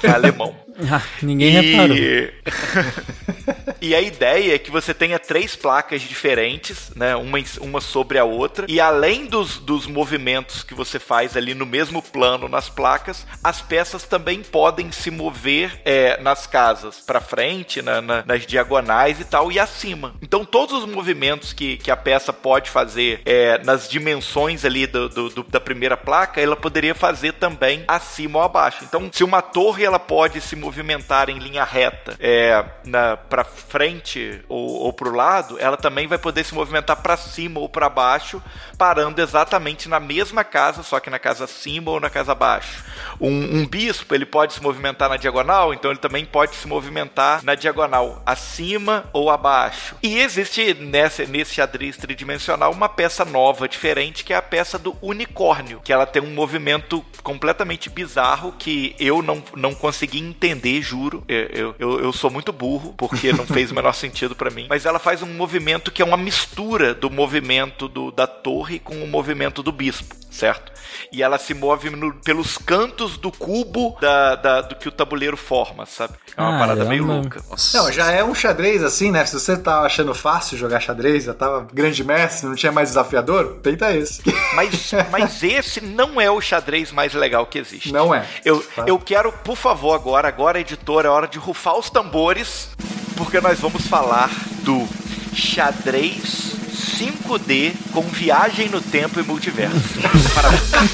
Que 0.00 0.06
é 0.06 0.10
alemão. 0.10 0.54
Ah, 0.90 1.02
ninguém 1.22 1.50
reparou. 1.50 1.96
E 3.80 3.94
a 3.94 4.00
ideia 4.00 4.54
é 4.54 4.58
que 4.58 4.70
você 4.70 4.94
tenha 4.94 5.18
três 5.18 5.54
placas 5.54 6.00
diferentes, 6.00 6.90
né? 6.96 7.14
Uma, 7.16 7.38
uma 7.60 7.80
sobre 7.82 8.18
a 8.18 8.24
outra. 8.24 8.64
E 8.66 8.80
além 8.80 9.26
dos, 9.26 9.58
dos 9.58 9.86
movimentos 9.86 10.62
que 10.62 10.72
você 10.72 10.98
faz 10.98 11.36
ali 11.36 11.52
no 11.52 11.66
mesmo 11.66 12.00
plano 12.00 12.48
nas 12.48 12.70
placas, 12.70 13.26
as 13.42 13.60
peças 13.60 14.04
também 14.04 14.42
podem 14.42 14.90
se 14.90 15.10
mover 15.10 15.82
é, 15.84 16.18
nas 16.22 16.46
casas 16.46 16.98
para 17.00 17.20
frente, 17.20 17.82
na- 17.82 18.00
na- 18.00 18.24
nas 18.24 18.46
diagonais 18.46 19.20
e 19.20 19.24
tal, 19.24 19.52
e 19.52 19.58
acima. 19.58 20.14
Então 20.22 20.46
todos 20.46 20.82
os 20.82 20.88
movimentos 20.90 21.52
que, 21.52 21.76
que 21.76 21.90
a 21.90 21.96
peça 21.96 22.32
pode 22.32 22.70
fazer 22.70 23.20
é, 23.26 23.58
nas 23.64 23.86
dimensões 23.86 24.64
ali 24.64 24.86
do, 24.86 25.10
do- 25.10 25.28
do- 25.28 25.42
da 25.46 25.60
primeira 25.60 25.96
placa, 25.96 26.40
ela 26.40 26.56
poderia 26.56 26.94
fazer 26.94 27.34
também 27.34 27.84
acima 27.86 28.38
ou 28.38 28.44
abaixo. 28.46 28.82
Então, 28.84 29.10
se 29.12 29.22
uma 29.22 29.42
torre 29.42 29.84
ela 29.84 29.98
pode 29.98 30.40
se 30.40 30.56
movimentar 30.64 31.28
em 31.28 31.38
linha 31.38 31.62
reta 31.62 32.16
é, 32.18 32.64
na, 32.84 33.16
para 33.16 33.44
frente 33.44 34.42
ou, 34.48 34.84
ou 34.84 34.92
para 34.92 35.08
o 35.08 35.14
lado, 35.14 35.58
ela 35.60 35.76
também 35.76 36.06
vai 36.06 36.16
poder 36.16 36.44
se 36.44 36.54
movimentar 36.54 36.96
para 37.02 37.16
cima 37.16 37.60
ou 37.60 37.68
para 37.68 37.88
baixo, 37.88 38.42
parando 38.78 39.20
exatamente 39.20 39.88
na 39.88 40.00
mesma 40.00 40.42
casa, 40.42 40.82
só 40.82 40.98
que 40.98 41.10
na 41.10 41.18
casa 41.18 41.44
acima 41.44 41.90
ou 41.90 42.00
na 42.00 42.08
casa 42.08 42.32
abaixo. 42.32 42.82
Um, 43.20 43.58
um 43.60 43.66
bispo 43.66 44.14
ele 44.14 44.24
pode 44.24 44.54
se 44.54 44.62
movimentar 44.62 45.08
na 45.08 45.16
diagonal, 45.16 45.74
então 45.74 45.90
ele 45.90 46.00
também 46.00 46.24
pode 46.24 46.54
se 46.54 46.66
movimentar 46.66 47.44
na 47.44 47.54
diagonal 47.54 48.22
acima 48.24 49.04
ou 49.12 49.30
abaixo. 49.30 49.96
E 50.02 50.18
existe 50.18 50.74
nessa, 50.74 51.24
nesse 51.26 51.54
xadrez 51.54 51.96
tridimensional 51.96 52.72
uma 52.72 52.88
peça 52.88 53.24
nova, 53.24 53.68
diferente, 53.68 54.24
que 54.24 54.32
é 54.32 54.36
a 54.36 54.42
peça 54.42 54.78
do 54.78 54.96
unicórnio, 55.02 55.80
que 55.84 55.92
ela 55.92 56.06
tem 56.06 56.22
um 56.22 56.34
movimento 56.34 57.04
completamente 57.22 57.90
bizarro 57.90 58.52
que 58.58 58.94
eu 58.98 59.22
não, 59.22 59.42
não 59.54 59.74
consegui 59.74 60.18
entender, 60.18 60.53
juro. 60.82 61.24
Eu, 61.28 61.74
eu, 61.78 62.00
eu, 62.00 62.12
sou 62.12 62.30
muito 62.30 62.52
burro, 62.52 62.94
porque 62.96 63.32
não 63.32 63.46
fez 63.46 63.70
o 63.70 63.74
menor 63.74 63.92
sentido 63.92 64.34
pra 64.34 64.50
mim. 64.50 64.66
Mas 64.68 64.86
ela 64.86 64.98
faz 64.98 65.22
um 65.22 65.32
movimento 65.34 65.90
que 65.90 66.02
é 66.02 66.04
uma 66.04 66.16
mistura 66.16 66.94
do 66.94 67.10
movimento 67.10 67.88
do, 67.88 68.10
da 68.10 68.26
torre 68.26 68.78
com 68.78 69.02
o 69.02 69.06
movimento 69.06 69.62
do 69.62 69.72
bispo, 69.72 70.14
certo? 70.34 70.72
E 71.12 71.22
ela 71.22 71.38
se 71.38 71.54
move 71.54 71.90
no- 71.90 72.14
pelos 72.14 72.58
cantos 72.58 73.16
do 73.16 73.30
cubo 73.30 73.96
da, 74.00 74.34
da- 74.36 74.60
do 74.62 74.74
que 74.76 74.88
o 74.88 74.92
tabuleiro 74.92 75.36
forma, 75.36 75.86
sabe? 75.86 76.14
É 76.36 76.42
uma 76.42 76.58
parada 76.58 76.84
meio 76.84 77.04
louca. 77.04 77.40
Não, 77.72 77.90
já 77.92 78.10
é 78.10 78.22
um 78.24 78.34
xadrez 78.34 78.82
assim, 78.82 79.10
né? 79.10 79.24
Se 79.24 79.38
você 79.38 79.56
tá 79.56 79.80
achando 79.82 80.14
fácil 80.14 80.58
jogar 80.58 80.80
xadrez, 80.80 81.24
já 81.24 81.34
tava 81.34 81.66
grande 81.72 82.02
mestre, 82.04 82.46
não 82.48 82.54
tinha 82.56 82.72
mais 82.72 82.88
desafiador, 82.90 83.58
tenta 83.62 83.92
esse. 83.94 84.22
Mas, 84.54 84.92
mas 85.10 85.42
esse 85.42 85.80
não 85.80 86.20
é 86.20 86.30
o 86.30 86.40
xadrez 86.40 86.92
mais 86.92 87.12
legal 87.12 87.44
que 87.46 87.58
existe. 87.58 87.92
Não 87.92 88.14
é. 88.14 88.24
Eu, 88.44 88.64
eu 88.86 88.98
quero, 89.00 89.32
por 89.32 89.56
favor, 89.56 89.92
agora, 89.94 90.28
agora, 90.28 90.60
editor, 90.60 91.04
é 91.04 91.08
hora 91.08 91.26
de 91.26 91.38
rufar 91.38 91.76
os 91.76 91.90
tambores, 91.90 92.68
porque 93.16 93.40
nós 93.40 93.58
vamos 93.58 93.84
falar 93.86 94.30
do 94.62 94.86
xadrez 95.34 96.54
5D 96.74 97.72
com 97.92 98.02
viagem 98.02 98.68
no 98.68 98.80
tempo 98.80 99.20
e 99.20 99.22
multiverso. 99.22 100.00
Parabéns. 100.34 100.72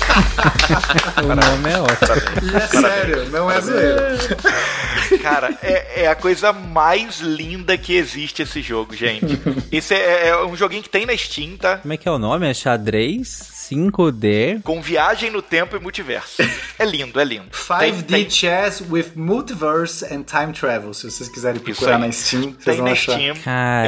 O 1.21 1.35
nome 1.35 1.71
é 1.71 1.81
ótimo. 1.81 2.51
E 2.51 2.57
é 2.57 2.67
sério, 2.67 3.31
não 3.31 3.51
é 3.51 3.61
zoeira. 3.61 4.19
Cara, 5.23 5.59
é, 5.63 6.03
é 6.05 6.09
a 6.09 6.15
coisa 6.15 6.53
mais 6.53 7.21
linda 7.21 7.77
que 7.77 7.95
existe 7.95 8.43
esse 8.43 8.63
jogo, 8.63 8.95
gente. 8.95 9.41
Esse 9.71 9.95
é, 9.95 10.29
é 10.29 10.45
um 10.45 10.57
joguinho 10.57 10.83
que 10.83 10.89
tem 10.89 11.05
na 11.05 11.17
Steam, 11.17 11.57
tá? 11.57 11.79
Como 11.79 11.93
é 11.93 11.97
que 11.97 12.09
é 12.09 12.13
o 12.13 12.19
nome? 12.19 12.49
É 12.49 12.55
xadrez 12.55 13.50
5D. 13.71 14.63
Com 14.63 14.83
viagem 14.83 15.31
no 15.31 15.41
tempo 15.41 15.77
e 15.77 15.81
multiverso. 15.81 16.43
É 16.79 16.85
lindo, 16.85 17.21
é 17.21 17.25
lindo. 17.25 17.51
5D 17.51 18.31
Chess 18.31 18.83
with 18.91 19.13
Multiverse 19.15 20.05
and 20.05 20.25
Time 20.25 20.53
Travel. 20.53 20.93
Se 20.93 21.09
vocês 21.09 21.29
quiserem 21.29 21.61
procurar 21.61 21.99
na 21.99 22.11
Steam, 22.11 22.43
vocês 22.43 22.65
Tem 22.65 22.77
vão 22.77 22.87
na 22.87 22.93
achar. 22.93 23.13
Steam. 23.13 23.37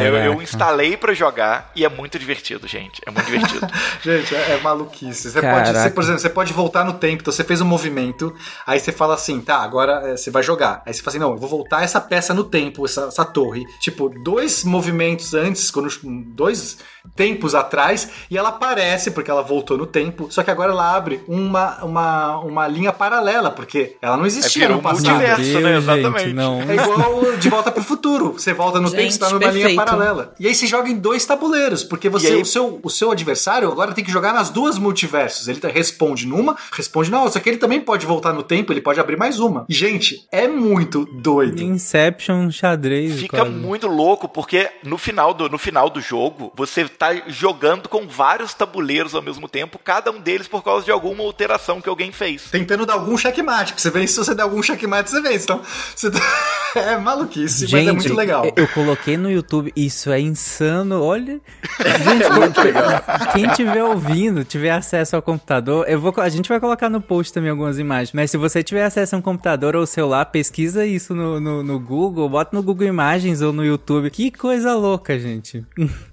Eu, 0.04 0.16
eu 0.16 0.42
instalei 0.42 0.96
pra 0.96 1.12
jogar 1.12 1.72
e 1.74 1.84
é 1.84 1.88
muito 1.88 2.18
divertido, 2.18 2.68
gente. 2.68 3.00
É 3.06 3.10
muito 3.10 3.26
divertido. 3.26 3.66
Gente, 4.02 4.34
é, 4.34 4.52
é 4.52 4.60
maluquice. 4.60 5.30
Você 5.30 5.40
Caraca. 5.40 5.64
pode, 5.64 5.78
você, 5.78 5.90
por 5.90 6.02
exemplo, 6.02 6.20
você 6.20 6.30
pode 6.30 6.52
voltar 6.52 6.84
no 6.84 6.94
tempo. 6.94 7.22
Então 7.22 7.32
você 7.32 7.44
fez 7.44 7.60
um 7.60 7.64
movimento, 7.64 8.34
aí 8.66 8.78
você 8.78 8.92
fala 8.92 9.14
assim, 9.14 9.40
tá, 9.40 9.58
agora 9.58 10.08
é, 10.08 10.16
você 10.16 10.30
vai 10.30 10.42
jogar. 10.42 10.82
Aí 10.84 10.92
você 10.92 11.00
fala 11.00 11.10
assim, 11.10 11.18
não, 11.18 11.32
eu 11.32 11.38
vou 11.38 11.48
voltar 11.48 11.82
essa 11.82 12.00
peça 12.00 12.34
no 12.34 12.44
tempo, 12.44 12.84
essa, 12.84 13.06
essa 13.06 13.24
torre. 13.24 13.64
Tipo, 13.80 14.08
dois 14.22 14.64
movimentos 14.64 15.34
antes, 15.34 15.70
quando 15.70 15.88
dois 16.34 16.78
tempos 17.16 17.54
atrás, 17.54 18.10
e 18.30 18.36
ela 18.36 18.50
aparece 18.50 19.10
porque 19.10 19.30
ela 19.30 19.42
voltou 19.42 19.71
no 19.76 19.86
tempo. 19.86 20.26
Só 20.30 20.42
que 20.42 20.50
agora 20.50 20.72
ela 20.72 20.94
abre 20.96 21.20
uma, 21.28 21.82
uma, 21.84 22.38
uma 22.38 22.68
linha 22.68 22.92
paralela, 22.92 23.50
porque 23.50 23.96
ela 24.00 24.16
não 24.16 24.26
existia 24.26 24.66
É, 24.66 24.68
no 24.68 24.80
passado. 24.80 25.04
multiverso, 25.08 25.60
né? 25.60 25.76
Exatamente. 25.76 26.24
gente, 26.24 26.34
não. 26.34 26.60
É 26.62 26.74
igual 26.74 27.36
de 27.38 27.48
volta 27.48 27.70
pro 27.70 27.82
futuro. 27.82 28.32
Você 28.34 28.52
volta 28.52 28.80
no 28.80 28.90
tempo, 28.90 29.02
Gente, 29.02 29.12
você 29.14 29.18
tá 29.18 29.28
numa 29.30 29.38
perfeito. 29.40 29.66
linha 29.68 29.84
paralela. 29.84 30.34
E 30.38 30.46
aí 30.46 30.54
você 30.54 30.66
joga 30.66 30.88
em 30.88 30.96
dois 30.96 31.24
tabuleiros, 31.24 31.82
porque 31.84 32.08
você, 32.08 32.28
E 32.28 32.32
aí- 32.36 32.42
o, 32.42 32.46
seu, 32.46 32.80
o 32.82 32.90
seu 32.90 33.10
adversário 33.10 33.70
agora 33.70 33.92
tem 33.92 34.04
que 34.04 34.10
jogar 34.10 34.32
nas 34.32 34.50
duas 34.50 34.78
multiversos. 34.78 35.48
Ele 35.48 35.60
tá- 35.60 35.68
responde 35.68 36.26
numa, 36.26 36.56
responde 36.72 37.10
na 37.10 37.18
outra. 37.18 37.32
Só 37.32 37.40
que 37.40 37.48
ele 37.48 37.58
também 37.58 37.80
pode 37.80 38.04
voltar 38.06 38.32
no 38.32 38.42
tempo, 38.42 38.72
ele 38.72 38.80
pode 38.80 39.00
abrir 39.00 39.16
mais 39.16 39.40
uma. 39.40 39.64
E, 39.68 39.74
gente, 39.74 40.26
é 40.30 40.46
muito 40.48 41.04
doido. 41.12 41.62
Inception 41.62 42.50
xadrez. 42.50 43.18
Fica 43.20 43.38
quase. 43.38 43.50
muito 43.50 43.86
louco 43.86 44.28
porque 44.28 44.68
no 44.84 44.96
final, 44.98 45.32
do, 45.34 45.48
no 45.48 45.58
final 45.58 45.88
do 45.90 46.00
jogo 46.00 46.52
você 46.56 46.88
tá 46.88 47.12
jogando 47.26 47.88
com 47.88 48.06
vários 48.06 48.54
tabuleiros 48.54 49.14
ao 49.14 49.22
mesmo 49.22 49.48
tempo, 49.48 49.61
cada 49.82 50.10
um 50.10 50.20
deles 50.20 50.48
por 50.48 50.62
causa 50.62 50.84
de 50.84 50.90
alguma 50.90 51.22
alteração 51.22 51.80
que 51.80 51.88
alguém 51.88 52.12
fez. 52.12 52.50
Tentando 52.50 52.86
dar 52.86 52.94
algum 52.94 53.16
checkmate, 53.16 53.74
você 53.76 53.90
ver 53.90 54.06
se 54.06 54.16
você 54.16 54.34
der 54.34 54.42
algum 54.42 54.62
checkmate, 54.62 55.10
você 55.10 55.20
vence. 55.20 55.44
Então, 55.44 55.60
você 55.94 56.10
tá... 56.10 56.20
É 56.74 56.96
maluquice, 56.96 57.66
mas 57.70 57.86
é 57.86 57.92
muito 57.92 58.14
legal. 58.14 58.50
Eu, 58.56 58.66
coloquei 58.68 59.16
no 59.18 59.30
YouTube, 59.30 59.70
isso 59.76 60.10
é 60.10 60.18
insano. 60.18 61.02
Olha. 61.02 61.38
Gente, 62.02 62.24
É 62.24 62.30
muito 62.30 62.60
legal. 62.62 63.04
Quem 63.34 63.46
tiver 63.48 63.84
ouvindo, 63.84 64.42
tiver 64.42 64.70
acesso 64.70 65.14
ao 65.14 65.20
computador, 65.20 65.84
eu 65.86 66.00
vou, 66.00 66.14
a 66.16 66.28
gente 66.30 66.48
vai 66.48 66.58
colocar 66.58 66.88
no 66.88 67.00
post 67.00 67.30
também 67.30 67.50
algumas 67.50 67.78
imagens. 67.78 68.12
Mas 68.12 68.30
se 68.30 68.38
você 68.38 68.62
tiver 68.62 68.84
acesso 68.84 69.14
a 69.14 69.18
um 69.18 69.22
computador 69.22 69.76
ou 69.76 69.84
celular, 69.84 70.24
pesquisa 70.26 70.86
isso 70.86 71.14
no, 71.14 71.38
no, 71.38 71.62
no 71.62 71.78
Google, 71.78 72.26
bota 72.26 72.56
no 72.56 72.62
Google 72.62 72.86
Imagens 72.86 73.42
ou 73.42 73.52
no 73.52 73.64
YouTube. 73.64 74.08
Que 74.10 74.30
coisa 74.30 74.74
louca, 74.74 75.18
gente. 75.18 75.62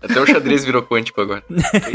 Até 0.02 0.20
o 0.20 0.26
xadrez 0.26 0.66
virou 0.66 0.84
quântico 0.84 1.22
agora. 1.22 1.44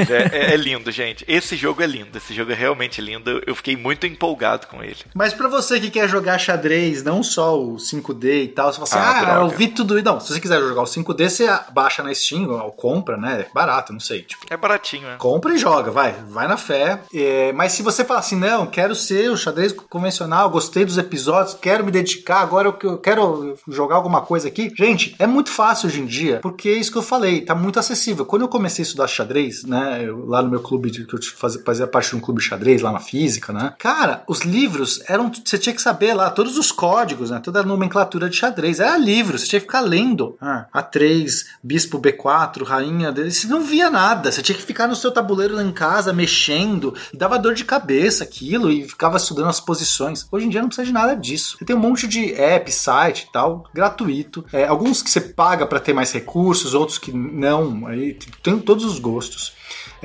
É, 0.09 0.53
é, 0.53 0.55
é 0.55 0.57
lindo, 0.57 0.91
gente. 0.91 1.23
Esse 1.29 1.44
jogo 1.57 1.83
é 1.83 1.87
lindo. 1.87 2.17
Esse 2.17 2.33
jogo 2.35 2.53
é 2.53 2.55
realmente 2.55 3.01
lindo. 3.01 3.43
Eu 3.47 3.55
fiquei 3.55 3.77
muito 3.77 4.07
empolgado 4.07 4.67
com 4.67 4.83
ele. 4.83 4.97
Mas 5.15 5.33
pra 5.33 5.49
você 5.49 5.79
que 5.81 5.91
quer 5.91 6.09
jogar 6.09 6.39
xadrez, 6.39 7.03
não 7.03 7.23
só 7.23 7.59
o 7.61 7.77
5D 7.77 8.45
e 8.45 8.49
tal, 8.49 8.73
você 8.73 8.81
fala 8.81 9.05
assim, 9.05 9.27
Ah, 9.29 9.37
ah, 9.37 9.41
eu 9.43 9.49
vi 9.49 9.69
tudo. 9.69 10.01
Não, 10.03 10.21
se 10.21 10.33
você 10.33 10.41
quiser 10.41 10.61
jogar 10.61 10.83
o 10.83 10.87
5D, 10.87 11.29
você 11.29 11.47
baixa 11.73 12.03
na 12.03 12.15
Steam 12.15 12.49
ou 12.51 12.73
compra, 12.73 13.17
né? 13.17 13.47
É 13.49 13.55
barato, 13.55 13.93
não 13.93 14.01
sei. 14.01 14.23
Tipo, 14.23 14.47
É 14.51 14.57
baratinho, 14.57 15.03
né? 15.07 15.17
compra 15.19 15.55
e 15.55 15.59
joga, 15.59 15.91
vai. 15.91 16.13
Vai 16.29 16.49
na 16.49 16.57
fé. 16.57 17.01
É, 17.15 17.53
mas 17.53 17.73
se 17.73 17.83
você 17.83 18.05
falar 18.05 18.21
assim, 18.21 18.37
não, 18.37 18.67
quero 18.67 18.95
ser 18.95 19.31
o 19.31 19.37
xadrez 19.37 19.73
convencional, 19.73 20.51
gostei 20.51 20.85
dos 20.85 20.99
episódios, 20.99 21.57
quero 21.61 21.85
me 21.85 21.91
dedicar, 21.91 22.41
agora 22.41 22.69
eu, 22.69 22.91
eu 22.91 22.99
quero 22.99 23.57
jogar 23.69 23.97
alguma 23.97 24.21
coisa 24.23 24.49
aqui. 24.49 24.73
Gente, 24.77 25.15
é 25.19 25.27
muito 25.27 25.51
fácil 25.51 25.89
hoje 25.89 26.01
em 26.01 26.07
dia, 26.07 26.41
porque 26.43 26.69
é 26.69 26.73
isso 26.73 26.91
que 26.93 26.99
eu 26.99 27.03
falei, 27.03 27.41
tá 27.43 27.55
muito 27.55 27.79
acessível. 27.79 28.25
Quando 28.27 28.43
eu 28.43 28.49
comecei 28.49 28.83
a 28.83 28.87
estudar 28.87 29.07
xadrez, 29.09 29.65
né, 29.65 30.03
eu- 30.05 30.27
lá 30.27 30.43
no 30.43 30.51
meu 30.51 30.61
clube, 30.61 30.91
de, 30.91 31.07
que 31.07 31.15
eu 31.15 31.19
fazia, 31.33 31.63
fazia 31.65 31.87
parte 31.87 32.11
de 32.11 32.17
um 32.17 32.21
clube 32.21 32.41
de 32.41 32.47
xadrez 32.47 32.83
lá 32.83 32.93
na 32.93 33.01
física, 33.01 33.53
né, 33.53 33.75
cara, 33.79 34.23
os 34.29 34.41
livros 34.41 35.03
eram, 35.09 35.31
você 35.33 35.59
tinha 35.59 35.75
que 35.75 35.83
saber 35.83 36.15
lá 36.15 36.31
todos 36.31 36.57
os 36.57 36.71
códigos, 36.73 37.31
né, 37.31 37.41
toda 37.43 37.61
a 37.61 37.65
nomenclatura 37.65 38.29
de 38.29 38.37
xadrez, 38.37 38.81
era 38.81 38.97
livro, 38.97 39.39
você 39.39 39.47
tinha 39.47 39.61
que 39.61 39.67
ficar 39.67 39.81
lendo. 39.81 40.37
Ah, 40.41 40.67
A3, 40.75 41.45
bispo 41.63 41.99
B4, 41.99 42.65
rainha, 42.65 43.13
D, 43.13 43.31
você 43.31 43.47
não 43.47 43.63
via 43.63 43.91
nada, 43.91 44.31
você 44.31 44.43
tinha 44.43 44.57
que 44.57 44.65
ficar 44.65 44.87
no 44.87 44.97
seu 44.97 45.11
tabuleiro 45.11 45.55
lá 45.55 45.63
em 45.63 45.73
casa, 45.73 46.13
mexendo, 46.13 46.95
e 47.13 47.17
dava 47.17 47.39
dor 47.39 47.55
de 47.55 47.65
cabeça 47.65 48.25
aquilo, 48.25 48.71
e 48.71 48.87
ficava 48.89 49.17
estudando 49.17 49.49
as 49.49 49.61
posições. 49.61 50.27
Hoje 50.31 50.47
em 50.47 50.49
dia 50.49 50.61
não 50.61 50.69
precisa 50.69 50.87
de 50.87 50.93
nada 50.93 51.15
disso. 51.15 51.57
Você 51.59 51.65
tem 51.65 51.77
um 51.77 51.81
monte 51.81 52.07
de 52.07 52.33
app, 52.35 52.71
site 52.71 53.27
e 53.29 53.33
tal, 53.33 53.65
gratuito. 53.73 54.45
É, 54.53 54.67
alguns 54.67 55.03
que 55.03 55.11
você 55.11 55.21
paga 55.21 55.67
para 55.67 55.81
ter 55.81 55.93
mais 55.93 56.13
recursos, 56.13 56.75
outros 56.75 56.99
que 56.99 57.13
não, 57.13 57.87
aí 57.87 58.19
tem 58.43 58.59
todos 58.59 58.85
os 58.85 58.99
gostos. 58.99 59.53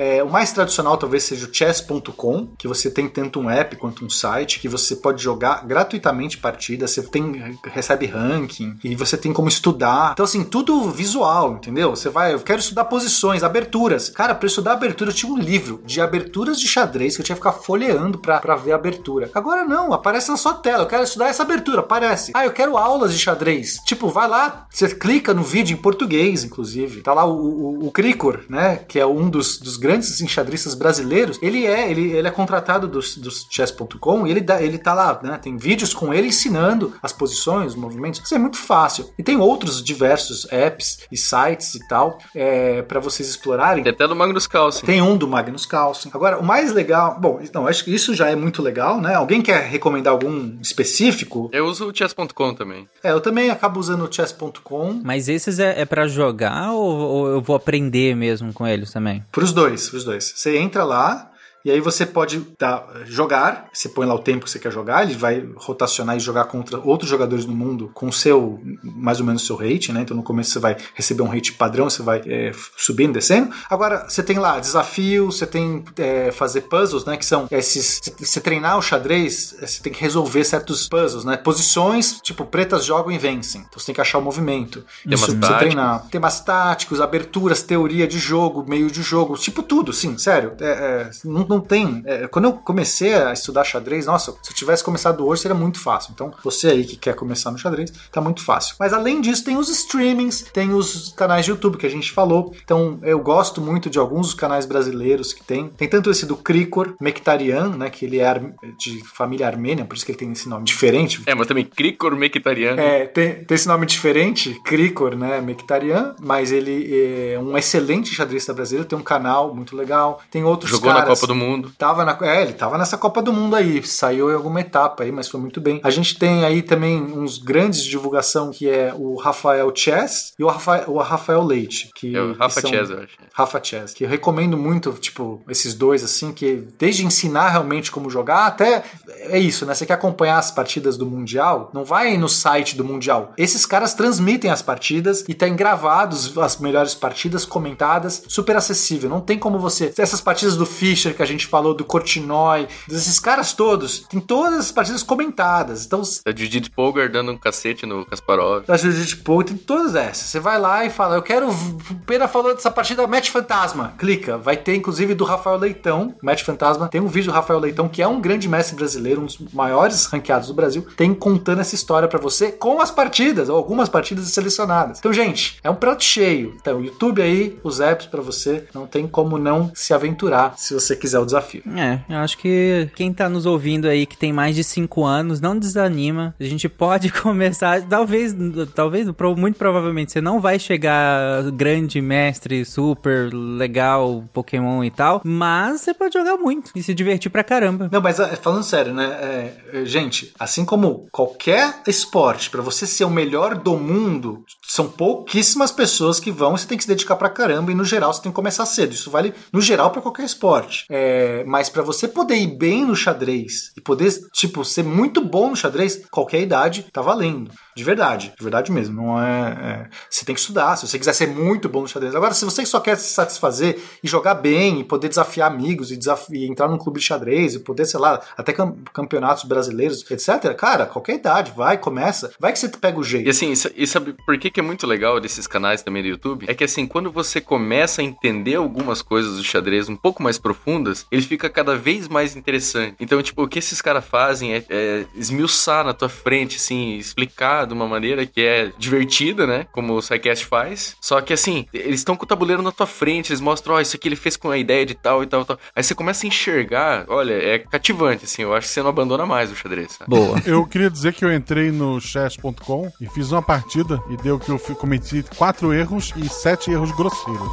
É, 0.00 0.22
o 0.22 0.30
mais 0.30 0.50
tradicional 0.50 0.96
talvez 0.96 1.24
seja 1.24 1.46
o 1.46 1.54
chess.com, 1.54 2.48
que 2.56 2.66
você 2.66 2.90
tem 2.90 3.06
tanto 3.06 3.38
um 3.38 3.50
app 3.50 3.76
quanto 3.76 4.02
um 4.02 4.08
site, 4.08 4.58
que 4.58 4.66
você 4.66 4.96
pode 4.96 5.22
jogar 5.22 5.66
gratuitamente 5.66 6.38
partidas, 6.38 6.92
você 6.92 7.02
tem, 7.02 7.58
recebe 7.64 8.06
ranking, 8.06 8.78
e 8.82 8.96
você 8.96 9.18
tem 9.18 9.30
como 9.30 9.50
estudar. 9.50 10.12
Então, 10.14 10.24
assim, 10.24 10.42
tudo 10.42 10.88
visual, 10.88 11.52
entendeu? 11.52 11.90
Você 11.90 12.08
vai, 12.08 12.32
eu 12.32 12.40
quero 12.40 12.60
estudar 12.60 12.86
posições, 12.86 13.42
aberturas. 13.42 14.08
Cara, 14.08 14.34
para 14.34 14.46
estudar 14.46 14.72
abertura, 14.72 15.10
eu 15.10 15.14
tinha 15.14 15.30
um 15.30 15.36
livro 15.36 15.82
de 15.84 16.00
aberturas 16.00 16.58
de 16.58 16.66
xadrez 16.66 17.14
que 17.14 17.20
eu 17.20 17.26
tinha 17.26 17.36
que 17.36 17.42
ficar 17.42 17.52
folheando 17.52 18.18
pra, 18.18 18.40
pra 18.40 18.56
ver 18.56 18.72
a 18.72 18.76
abertura. 18.76 19.30
Agora 19.34 19.66
não, 19.66 19.92
aparece 19.92 20.30
na 20.30 20.38
sua 20.38 20.54
tela, 20.54 20.84
eu 20.84 20.88
quero 20.88 21.02
estudar 21.02 21.28
essa 21.28 21.42
abertura, 21.42 21.80
aparece. 21.80 22.32
Ah, 22.32 22.46
eu 22.46 22.52
quero 22.52 22.78
aulas 22.78 23.12
de 23.12 23.18
xadrez. 23.18 23.78
Tipo, 23.84 24.08
vai 24.08 24.26
lá, 24.26 24.66
você 24.70 24.88
clica 24.88 25.34
no 25.34 25.42
vídeo 25.42 25.74
em 25.74 25.82
português, 25.82 26.42
inclusive. 26.42 27.02
Tá 27.02 27.12
lá 27.12 27.26
o, 27.26 27.34
o, 27.34 27.86
o 27.88 27.92
Cricor, 27.92 28.40
né? 28.48 28.76
Que 28.88 28.98
é 28.98 29.04
um 29.04 29.28
dos, 29.28 29.58
dos 29.58 29.76
grandes 29.76 29.89
enxadristas 30.20 30.74
brasileiros. 30.74 31.38
Ele 31.42 31.66
é, 31.66 31.90
ele, 31.90 32.12
ele 32.12 32.28
é 32.28 32.30
contratado 32.30 32.86
dos, 32.86 33.16
dos 33.16 33.46
chess.com 33.50 34.26
e 34.26 34.30
ele, 34.30 34.40
dá, 34.40 34.62
ele 34.62 34.78
tá 34.78 34.94
lá, 34.94 35.18
né? 35.22 35.38
Tem 35.38 35.56
vídeos 35.56 35.94
com 35.94 36.12
ele 36.12 36.28
ensinando 36.28 36.94
as 37.02 37.12
posições, 37.12 37.72
os 37.72 37.76
movimentos. 37.76 38.20
Isso 38.24 38.34
é 38.34 38.38
muito 38.38 38.58
fácil. 38.58 39.10
E 39.18 39.22
tem 39.22 39.36
outros 39.38 39.82
diversos 39.82 40.46
apps 40.50 41.00
e 41.10 41.16
sites 41.16 41.74
e 41.74 41.88
tal 41.88 42.18
é, 42.34 42.82
para 42.82 43.00
vocês 43.00 43.28
explorarem. 43.28 43.82
Tem 43.82 43.92
até 43.92 44.06
do 44.06 44.16
Magnus 44.16 44.46
Carlsen. 44.46 44.84
Tem 44.84 45.02
um 45.02 45.16
do 45.16 45.28
Magnus 45.28 45.66
Carlsen. 45.66 46.10
Agora, 46.14 46.38
o 46.38 46.44
mais 46.44 46.72
legal. 46.72 47.18
Bom, 47.20 47.40
então, 47.42 47.66
acho 47.66 47.84
que 47.84 47.94
isso 47.94 48.14
já 48.14 48.28
é 48.28 48.36
muito 48.36 48.62
legal, 48.62 49.00
né? 49.00 49.14
Alguém 49.14 49.42
quer 49.42 49.62
recomendar 49.68 50.12
algum 50.12 50.58
específico? 50.60 51.50
Eu 51.52 51.66
uso 51.66 51.88
o 51.88 51.94
chess.com 51.94 52.54
também. 52.54 52.88
É, 53.02 53.12
eu 53.12 53.20
também 53.20 53.50
acabo 53.50 53.78
usando 53.80 54.04
o 54.04 54.12
chess.com. 54.12 55.00
Mas 55.04 55.28
esses 55.28 55.58
é, 55.58 55.80
é 55.80 55.84
para 55.84 56.06
jogar 56.06 56.72
ou, 56.72 56.98
ou 56.98 57.26
eu 57.28 57.40
vou 57.40 57.56
aprender 57.56 58.14
mesmo 58.14 58.52
com 58.52 58.66
eles 58.66 58.92
também? 58.92 59.24
Pros 59.30 59.52
dois, 59.52 59.79
pros 59.88 60.04
dois. 60.04 60.32
Você 60.36 60.56
entra 60.58 60.84
lá. 60.84 61.29
E 61.64 61.70
aí 61.70 61.80
você 61.80 62.06
pode 62.06 62.46
dar, 62.58 62.86
jogar, 63.04 63.68
você 63.72 63.88
põe 63.88 64.06
lá 64.06 64.14
o 64.14 64.18
tempo 64.18 64.44
que 64.44 64.50
você 64.50 64.58
quer 64.58 64.72
jogar, 64.72 65.02
ele 65.02 65.14
vai 65.14 65.46
rotacionar 65.56 66.16
e 66.16 66.20
jogar 66.20 66.44
contra 66.44 66.78
outros 66.78 67.10
jogadores 67.10 67.44
no 67.44 67.54
mundo 67.54 67.90
com 67.92 68.08
o 68.08 68.12
seu, 68.12 68.60
mais 68.82 69.20
ou 69.20 69.26
menos 69.26 69.42
o 69.42 69.46
seu 69.46 69.56
rate, 69.56 69.92
né? 69.92 70.02
Então 70.02 70.16
no 70.16 70.22
começo 70.22 70.50
você 70.50 70.58
vai 70.58 70.76
receber 70.94 71.22
um 71.22 71.28
rate 71.28 71.52
padrão, 71.52 71.90
você 71.90 72.02
vai 72.02 72.22
é, 72.26 72.52
subindo, 72.76 73.14
descendo. 73.14 73.50
Agora 73.68 74.08
você 74.08 74.22
tem 74.22 74.38
lá 74.38 74.58
desafio, 74.58 75.26
você 75.26 75.46
tem 75.46 75.84
é, 75.98 76.32
fazer 76.32 76.62
puzzles, 76.62 77.04
né? 77.04 77.16
Que 77.16 77.26
são 77.26 77.46
esses. 77.50 78.00
Você 78.18 78.40
treinar 78.40 78.78
o 78.78 78.82
xadrez, 78.82 79.54
você 79.60 79.82
tem 79.82 79.92
que 79.92 80.00
resolver 80.00 80.44
certos 80.44 80.88
puzzles, 80.88 81.24
né? 81.24 81.36
Posições, 81.36 82.20
tipo, 82.22 82.44
pretas 82.44 82.84
jogam 82.84 83.12
e 83.12 83.18
vencem. 83.18 83.62
Então 83.62 83.78
você 83.78 83.86
tem 83.86 83.94
que 83.94 84.00
achar 84.00 84.18
o 84.18 84.22
movimento. 84.22 84.84
Temas 85.02 85.20
Isso 85.20 85.36
você 85.36 85.58
treinar. 85.58 86.06
Temas 86.10 86.40
táticos, 86.40 87.00
aberturas, 87.00 87.62
teoria 87.62 88.06
de 88.06 88.18
jogo, 88.18 88.64
meio 88.66 88.90
de 88.90 89.02
jogo, 89.02 89.36
tipo 89.36 89.62
tudo, 89.62 89.92
sim, 89.92 90.16
sério. 90.16 90.52
É, 90.60 90.70
é, 90.70 91.10
não, 91.24 91.49
não 91.50 91.60
tem. 91.60 92.02
é, 92.06 92.26
quando 92.28 92.46
eu 92.46 92.52
comecei 92.52 93.14
a 93.14 93.32
estudar 93.32 93.64
xadrez, 93.64 94.06
nossa, 94.06 94.32
se 94.42 94.50
eu 94.50 94.54
tivesse 94.54 94.82
começado 94.82 95.26
hoje 95.26 95.42
seria 95.42 95.56
muito 95.56 95.80
fácil. 95.80 96.12
Então, 96.14 96.32
você 96.42 96.68
aí 96.68 96.84
que 96.84 96.96
quer 96.96 97.14
começar 97.14 97.50
no 97.50 97.58
xadrez, 97.58 97.92
tá 98.10 98.20
muito 98.20 98.42
fácil. 98.42 98.76
Mas 98.78 98.92
além 98.92 99.20
disso, 99.20 99.44
tem 99.44 99.56
os 99.56 99.68
streamings, 99.68 100.42
tem 100.52 100.72
os 100.72 101.12
canais 101.16 101.44
de 101.44 101.50
YouTube 101.50 101.76
que 101.76 101.86
a 101.86 101.90
gente 101.90 102.12
falou. 102.12 102.54
Então, 102.64 102.98
eu 103.02 103.18
gosto 103.20 103.60
muito 103.60 103.90
de 103.90 103.98
alguns 103.98 104.28
dos 104.28 104.34
canais 104.34 104.66
brasileiros 104.66 105.32
que 105.32 105.42
tem. 105.42 105.68
Tem 105.68 105.88
tanto 105.88 106.10
esse 106.10 106.26
do 106.26 106.36
Krikor 106.36 106.94
Mekhtarian, 107.00 107.68
né, 107.76 107.90
que 107.90 108.04
ele 108.04 108.20
é 108.20 108.40
de 108.78 109.02
família 109.04 109.46
armênia, 109.46 109.84
por 109.84 109.96
isso 109.96 110.04
que 110.04 110.12
ele 110.12 110.18
tem 110.18 110.32
esse 110.32 110.48
nome 110.48 110.64
diferente. 110.64 111.22
É, 111.26 111.34
mas 111.34 111.46
também 111.46 111.64
Krikor 111.64 112.14
Mekhtarian. 112.14 112.76
É, 112.76 113.06
tem, 113.06 113.44
tem 113.44 113.54
esse 113.54 113.66
nome 113.66 113.86
diferente, 113.86 114.60
Krikor, 114.64 115.16
né, 115.16 115.40
Mekhtarian, 115.40 116.14
mas 116.20 116.52
ele 116.52 117.32
é 117.32 117.38
um 117.38 117.56
excelente 117.56 118.14
xadrista 118.14 118.52
brasileiro, 118.52 118.88
tem 118.88 118.98
um 118.98 119.02
canal 119.02 119.54
muito 119.54 119.76
legal, 119.76 120.20
tem 120.30 120.44
outros 120.44 120.70
Jogou 120.70 120.90
caras... 120.90 121.08
na 121.08 121.14
Copa 121.14 121.26
do 121.26 121.34
Mundo. 121.40 121.72
Tava 121.78 122.04
na, 122.04 122.16
é, 122.22 122.42
ele 122.42 122.52
tava 122.52 122.76
nessa 122.78 122.96
Copa 122.98 123.22
do 123.22 123.32
Mundo 123.32 123.56
aí, 123.56 123.82
saiu 123.82 124.30
em 124.30 124.34
alguma 124.34 124.60
etapa 124.60 125.02
aí, 125.02 125.10
mas 125.12 125.28
foi 125.28 125.40
muito 125.40 125.60
bem. 125.60 125.80
A 125.82 125.90
gente 125.90 126.18
tem 126.18 126.44
aí 126.44 126.62
também 126.62 127.00
uns 127.02 127.38
grandes 127.38 127.82
de 127.82 127.90
divulgação, 127.90 128.50
que 128.50 128.68
é 128.68 128.92
o 128.96 129.16
Rafael 129.16 129.72
Chess 129.74 130.32
e 130.38 130.44
o 130.44 130.48
Rafael, 130.48 130.84
o 130.88 130.98
Rafael 130.98 131.42
Leite. 131.42 131.90
Que, 131.94 132.14
É 132.16 132.20
o 132.20 132.32
Rafa 132.34 132.60
que 132.60 132.68
são- 132.68 132.70
Chess, 132.70 132.90
eu 132.90 132.98
acho. 133.02 133.16
Rafa 133.32 133.60
Chess, 133.62 133.94
que 133.94 134.04
eu 134.04 134.08
recomendo 134.08 134.56
muito, 134.56 134.92
tipo, 134.92 135.42
esses 135.48 135.74
dois, 135.74 136.04
assim, 136.04 136.32
que 136.32 136.66
desde 136.78 137.04
ensinar 137.04 137.48
realmente 137.50 137.90
como 137.90 138.10
jogar, 138.10 138.46
até 138.46 138.82
é 139.20 139.38
isso, 139.38 139.64
né? 139.64 139.74
Você 139.74 139.86
quer 139.86 139.94
acompanhar 139.94 140.38
as 140.38 140.50
partidas 140.50 140.96
do 140.96 141.06
Mundial, 141.06 141.70
não 141.72 141.84
vai 141.84 142.16
no 142.18 142.28
site 142.28 142.76
do 142.76 142.84
Mundial. 142.84 143.32
Esses 143.38 143.64
caras 143.64 143.94
transmitem 143.94 144.50
as 144.50 144.62
partidas 144.62 145.24
e 145.28 145.34
tem 145.34 145.54
gravados 145.56 146.36
as 146.38 146.58
melhores 146.58 146.94
partidas, 146.94 147.44
comentadas, 147.44 148.22
super 148.28 148.56
acessível. 148.56 149.08
Não 149.08 149.20
tem 149.20 149.38
como 149.38 149.58
você. 149.58 149.92
Essas 149.96 150.20
partidas 150.20 150.56
do 150.56 150.66
Fischer 150.66 151.14
que 151.14 151.22
a 151.22 151.26
gente 151.30 151.46
falou, 151.46 151.74
do 151.74 151.84
Cortinói, 151.84 152.68
desses 152.88 153.18
caras 153.18 153.52
todos, 153.52 154.00
tem 154.08 154.20
todas 154.20 154.58
as 154.58 154.72
partidas 154.72 155.02
comentadas. 155.02 155.84
Então, 155.86 156.02
A 156.24 156.30
Judith 156.30 156.70
Polgar 156.74 157.10
dando 157.10 157.32
um 157.32 157.36
cacete 157.36 157.86
no 157.86 158.04
Kasparov. 158.04 158.64
da 158.66 158.76
Judith 158.76 159.16
Poe, 159.22 159.44
tem 159.44 159.56
todas 159.56 159.94
essas. 159.94 160.26
Você 160.28 160.40
vai 160.40 160.58
lá 160.58 160.84
e 160.84 160.90
fala, 160.90 161.16
eu 161.16 161.22
quero. 161.22 161.50
O 161.50 161.94
Pena 162.06 162.26
falou 162.28 162.54
dessa 162.54 162.70
partida 162.70 163.06
Match 163.06 163.30
Fantasma. 163.30 163.94
Clica. 163.98 164.36
Vai 164.38 164.56
ter, 164.56 164.74
inclusive, 164.74 165.14
do 165.14 165.24
Rafael 165.24 165.56
Leitão. 165.56 166.14
Match 166.22 166.42
Fantasma. 166.42 166.88
Tem 166.88 167.00
um 167.00 167.06
vídeo 167.06 167.30
do 167.30 167.34
Rafael 167.34 167.58
Leitão, 167.60 167.88
que 167.88 168.02
é 168.02 168.08
um 168.08 168.20
grande 168.20 168.48
mestre 168.48 168.76
brasileiro, 168.76 169.20
um 169.22 169.26
dos 169.26 169.38
maiores 169.52 170.06
ranqueados 170.06 170.48
do 170.48 170.54
Brasil. 170.54 170.86
Tem 170.96 171.14
contando 171.14 171.60
essa 171.60 171.74
história 171.74 172.08
pra 172.08 172.18
você 172.18 172.50
com 172.52 172.80
as 172.80 172.90
partidas, 172.90 173.48
ou 173.48 173.56
algumas 173.56 173.88
partidas 173.88 174.26
selecionadas. 174.28 174.98
Então, 174.98 175.12
gente, 175.12 175.58
é 175.62 175.70
um 175.70 175.74
prato 175.74 176.02
cheio. 176.02 176.54
Então, 176.60 176.78
o 176.78 176.84
YouTube 176.84 177.22
aí, 177.22 177.58
os 177.62 177.80
apps 177.80 178.06
pra 178.06 178.20
você. 178.20 178.66
Não 178.74 178.86
tem 178.86 179.06
como 179.06 179.38
não 179.38 179.70
se 179.74 179.92
aventurar 179.94 180.54
se 180.56 180.74
você 180.74 180.96
quiser 180.96 181.18
o 181.20 181.26
desafio. 181.26 181.62
É, 181.76 182.00
eu 182.08 182.18
acho 182.18 182.38
que 182.38 182.88
quem 182.94 183.12
tá 183.12 183.28
nos 183.28 183.46
ouvindo 183.46 183.86
aí 183.86 184.06
que 184.06 184.16
tem 184.16 184.32
mais 184.32 184.56
de 184.56 184.64
5 184.64 185.04
anos, 185.04 185.40
não 185.40 185.58
desanima. 185.58 186.34
A 186.38 186.44
gente 186.44 186.68
pode 186.68 187.10
começar, 187.22 187.82
talvez, 187.82 188.34
talvez, 188.74 189.08
muito 189.36 189.56
provavelmente 189.56 190.12
você 190.12 190.20
não 190.20 190.40
vai 190.40 190.58
chegar 190.58 191.50
grande 191.52 192.00
mestre, 192.00 192.64
super 192.64 193.32
legal, 193.32 194.24
Pokémon 194.32 194.82
e 194.82 194.90
tal, 194.90 195.20
mas 195.24 195.82
você 195.82 195.94
pode 195.94 196.14
jogar 196.14 196.36
muito 196.36 196.70
e 196.74 196.82
se 196.82 196.94
divertir 196.94 197.30
pra 197.30 197.44
caramba. 197.44 197.88
Não, 197.92 198.00
mas 198.00 198.18
é, 198.18 198.36
falando 198.36 198.62
sério, 198.62 198.92
né? 198.92 199.10
é, 199.20 199.54
é, 199.72 199.84
gente, 199.84 200.32
assim 200.38 200.64
como 200.64 201.06
qualquer 201.12 201.82
esporte, 201.86 202.50
pra 202.50 202.62
você 202.62 202.86
ser 202.86 203.04
o 203.04 203.10
melhor 203.10 203.54
do 203.54 203.76
mundo, 203.76 204.44
são 204.66 204.88
pouquíssimas 204.88 205.70
pessoas 205.70 206.18
que 206.18 206.30
vão 206.30 206.54
e 206.54 206.58
você 206.58 206.66
tem 206.66 206.78
que 206.78 206.84
se 206.84 206.88
dedicar 206.88 207.16
pra 207.16 207.28
caramba. 207.28 207.70
E 207.70 207.74
no 207.74 207.84
geral 207.84 208.12
você 208.12 208.22
tem 208.22 208.32
que 208.32 208.36
começar 208.36 208.66
cedo. 208.66 208.92
Isso 208.92 209.10
vale 209.10 209.34
no 209.52 209.60
geral 209.60 209.90
pra 209.90 210.02
qualquer 210.02 210.24
esporte. 210.24 210.86
É, 210.88 211.09
mas 211.46 211.68
pra 211.68 211.82
você 211.82 212.08
poder 212.08 212.36
ir 212.36 212.56
bem 212.58 212.84
no 212.84 212.96
xadrez 212.96 213.72
e 213.76 213.80
poder, 213.80 214.10
tipo, 214.32 214.64
ser 214.64 214.84
muito 214.84 215.24
bom 215.24 215.50
no 215.50 215.56
xadrez, 215.56 216.04
qualquer 216.10 216.40
idade 216.40 216.86
tá 216.92 217.00
valendo. 217.02 217.50
De 217.80 217.84
verdade, 217.84 218.34
de 218.36 218.44
verdade 218.44 218.70
mesmo. 218.70 218.94
Não 219.02 219.22
é, 219.22 219.86
é- 219.86 219.88
Você 220.10 220.22
tem 220.22 220.34
que 220.34 220.40
estudar, 220.42 220.76
se 220.76 220.86
você 220.86 220.98
quiser 220.98 221.14
ser 221.14 221.26
muito 221.28 221.66
bom 221.66 221.80
no 221.80 221.88
xadrez. 221.88 222.14
Agora, 222.14 222.34
se 222.34 222.44
você 222.44 222.66
só 222.66 222.78
quer 222.78 222.94
se 222.98 223.08
satisfazer 223.14 223.78
e 224.04 224.06
jogar 224.06 224.34
bem, 224.34 224.80
e 224.80 224.84
poder 224.84 225.08
desafiar 225.08 225.50
amigos, 225.50 225.90
e, 225.90 225.98
e 226.32 226.44
entrar 226.46 226.68
num 226.68 226.76
clube 226.76 227.00
de 227.00 227.06
xadrez, 227.06 227.54
e 227.54 227.60
poder, 227.60 227.86
sei 227.86 227.98
lá, 227.98 228.20
até 228.36 228.52
cam- 228.52 228.76
campeonatos 228.92 229.44
brasileiros, 229.44 230.04
etc., 230.10 230.54
cara, 230.54 230.84
qualquer 230.84 231.14
idade, 231.14 231.52
vai, 231.56 231.78
começa. 231.78 232.30
Vai 232.38 232.52
que 232.52 232.58
você 232.58 232.68
pega 232.68 232.98
o 232.98 233.02
jeito. 233.02 233.26
E 233.26 233.30
assim, 233.30 233.54
e 233.74 233.86
sabe 233.86 234.14
por 234.26 234.36
que, 234.38 234.50
que 234.50 234.60
é 234.60 234.62
muito 234.62 234.86
legal 234.86 235.18
desses 235.18 235.46
canais 235.46 235.80
também 235.82 236.02
do 236.02 236.08
YouTube? 236.08 236.44
É 236.48 236.52
que 236.54 236.64
assim, 236.64 236.86
quando 236.86 237.10
você 237.10 237.40
começa 237.40 238.02
a 238.02 238.04
entender 238.04 238.56
algumas 238.56 239.00
coisas 239.00 239.38
do 239.38 239.42
xadrez 239.44 239.88
um 239.88 239.96
pouco 239.96 240.22
mais 240.22 240.36
profundas, 240.38 241.06
ele 241.10 241.22
fica 241.22 241.48
cada 241.48 241.76
vez 241.78 242.08
mais 242.08 242.36
interessante. 242.36 242.96
Então, 243.00 243.22
tipo, 243.22 243.42
o 243.42 243.48
que 243.48 243.58
esses 243.58 243.80
caras 243.80 244.04
fazem 244.04 244.52
é, 244.54 244.64
é 244.68 245.06
esmiuçar 245.14 245.82
na 245.82 245.94
tua 245.94 246.10
frente, 246.10 246.56
assim, 246.56 246.96
explicar 246.98 247.66
de 247.70 247.74
uma 247.74 247.88
maneira 247.88 248.26
que 248.26 248.40
é 248.40 248.72
divertida, 248.78 249.46
né? 249.46 249.66
Como 249.72 249.94
o 249.94 250.02
SciCast 250.02 250.44
faz. 250.44 250.96
Só 251.00 251.20
que 251.20 251.32
assim, 251.32 251.66
eles 251.72 252.00
estão 252.00 252.16
com 252.16 252.24
o 252.24 252.28
tabuleiro 252.28 252.62
na 252.62 252.72
tua 252.72 252.86
frente, 252.86 253.30
eles 253.30 253.40
mostram, 253.40 253.74
ó, 253.74 253.80
isso 253.80 253.96
aqui 253.96 254.08
ele 254.08 254.16
fez 254.16 254.36
com 254.36 254.50
a 254.50 254.58
ideia 254.58 254.84
de 254.84 254.94
tal 254.94 255.22
e 255.22 255.26
tal 255.26 255.42
e 255.42 255.44
tal. 255.44 255.58
Aí 255.74 255.82
você 255.82 255.94
começa 255.94 256.26
a 256.26 256.28
enxergar, 256.28 257.04
olha, 257.08 257.34
é 257.34 257.58
cativante, 257.58 258.24
assim, 258.24 258.42
eu 258.42 258.54
acho 258.54 258.66
que 258.66 258.72
você 258.74 258.82
não 258.82 258.90
abandona 258.90 259.24
mais 259.24 259.50
o 259.50 259.56
xadrez. 259.56 259.92
Sabe? 259.92 260.10
Eu 260.44 260.66
queria 260.66 260.90
dizer 260.90 261.12
que 261.12 261.24
eu 261.24 261.32
entrei 261.32 261.70
no 261.70 262.00
chess.com 262.00 262.90
e 263.00 263.06
fiz 263.08 263.30
uma 263.30 263.42
partida 263.42 264.02
e 264.10 264.16
deu 264.16 264.38
que 264.38 264.50
eu 264.50 264.58
cometi 264.58 265.24
quatro 265.36 265.72
erros 265.72 266.12
e 266.16 266.28
sete 266.28 266.70
erros 266.70 266.90
grosseiros. 266.92 267.48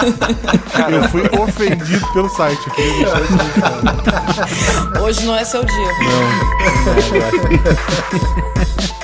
eu 0.90 1.08
fui 1.08 1.22
ofendido 1.38 2.06
pelo 2.12 2.28
site. 2.28 2.60
Hoje 5.02 5.24
não 5.24 5.36
é 5.36 5.44
seu 5.44 5.64
dia. 5.64 5.88
Quem 7.48 8.98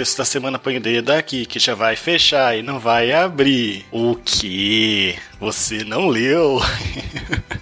texto 0.00 0.16
da 0.16 0.24
semana 0.24 0.58
dedo 0.80 1.10
aqui 1.10 1.44
que 1.44 1.58
já 1.58 1.74
vai 1.74 1.94
fechar 1.94 2.56
e 2.56 2.62
não 2.62 2.78
vai 2.78 3.12
abrir. 3.12 3.84
O 3.92 4.14
que? 4.14 5.14
Você 5.38 5.84
não 5.84 6.08
leu? 6.08 6.58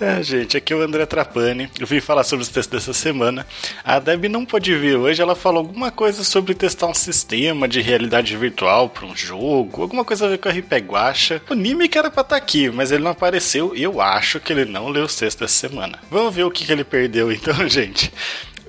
É, 0.00 0.20
gente, 0.20 0.56
aqui 0.56 0.72
é 0.72 0.76
o 0.76 0.82
André 0.82 1.06
Trapani. 1.06 1.70
Eu 1.78 1.86
vim 1.86 2.00
falar 2.00 2.24
sobre 2.24 2.42
os 2.42 2.48
textos 2.48 2.86
dessa 2.86 2.92
semana. 2.92 3.46
A 3.84 4.00
Deb 4.00 4.24
não 4.24 4.44
pôde 4.44 4.74
vir 4.74 4.96
hoje, 4.96 5.22
ela 5.22 5.36
falou 5.36 5.58
alguma 5.58 5.92
coisa 5.92 6.24
sobre 6.24 6.54
testar 6.54 6.88
um 6.88 6.94
sistema 6.94 7.68
de 7.68 7.80
realidade 7.80 8.36
virtual 8.36 8.88
para 8.88 9.06
um 9.06 9.14
jogo, 9.14 9.82
alguma 9.82 10.04
coisa 10.04 10.26
a 10.26 10.28
ver 10.28 10.38
com 10.38 10.48
a 10.48 10.52
RP 10.52 10.72
Guacha. 10.88 11.40
O 11.48 11.54
Nimi 11.54 11.88
que 11.88 11.96
era 11.96 12.10
pra 12.10 12.22
estar 12.22 12.34
aqui, 12.34 12.68
mas 12.68 12.90
ele 12.90 13.04
não 13.04 13.12
apareceu 13.12 13.76
e 13.76 13.82
eu 13.84 14.00
acho 14.00 14.40
que 14.40 14.52
ele 14.52 14.64
não 14.64 14.88
leu 14.88 15.04
os 15.04 15.14
textos 15.14 15.40
dessa 15.40 15.68
semana. 15.68 16.00
Vamos 16.10 16.34
ver 16.34 16.44
o 16.44 16.50
que, 16.50 16.64
que 16.64 16.72
ele 16.72 16.82
perdeu 16.82 17.30
então, 17.30 17.54
gente. 17.70 18.12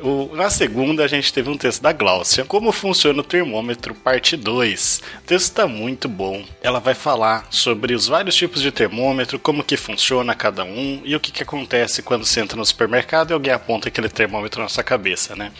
O- 0.05 0.35
na 0.35 0.49
segunda, 0.49 1.05
a 1.05 1.07
gente 1.07 1.31
teve 1.31 1.49
um 1.49 1.55
texto 1.57 1.81
da 1.81 1.93
Gláucia. 1.93 2.43
Como 2.43 2.73
funciona 2.73 3.21
o 3.21 3.23
termômetro, 3.23 3.95
parte 3.95 4.35
2. 4.35 5.01
O 5.19 5.21
texto 5.21 5.45
está 5.45 5.65
muito 5.65 6.09
bom. 6.09 6.43
Ela 6.61 6.79
vai 6.81 6.93
falar 6.93 7.47
sobre 7.49 7.93
os 7.93 8.05
vários 8.07 8.35
tipos 8.35 8.61
de 8.61 8.69
termômetro, 8.69 9.39
como 9.39 9.63
que 9.63 9.77
funciona 9.77 10.35
cada 10.35 10.65
um 10.65 11.01
e 11.05 11.15
o 11.15 11.21
que, 11.21 11.31
que 11.31 11.41
acontece 11.43 12.01
quando 12.03 12.25
você 12.25 12.41
entra 12.41 12.57
no 12.57 12.65
supermercado 12.65 13.31
e 13.31 13.33
alguém 13.33 13.53
aponta 13.53 13.87
aquele 13.87 14.09
termômetro 14.09 14.61
na 14.61 14.67
sua 14.67 14.83
cabeça, 14.83 15.37
né? 15.37 15.53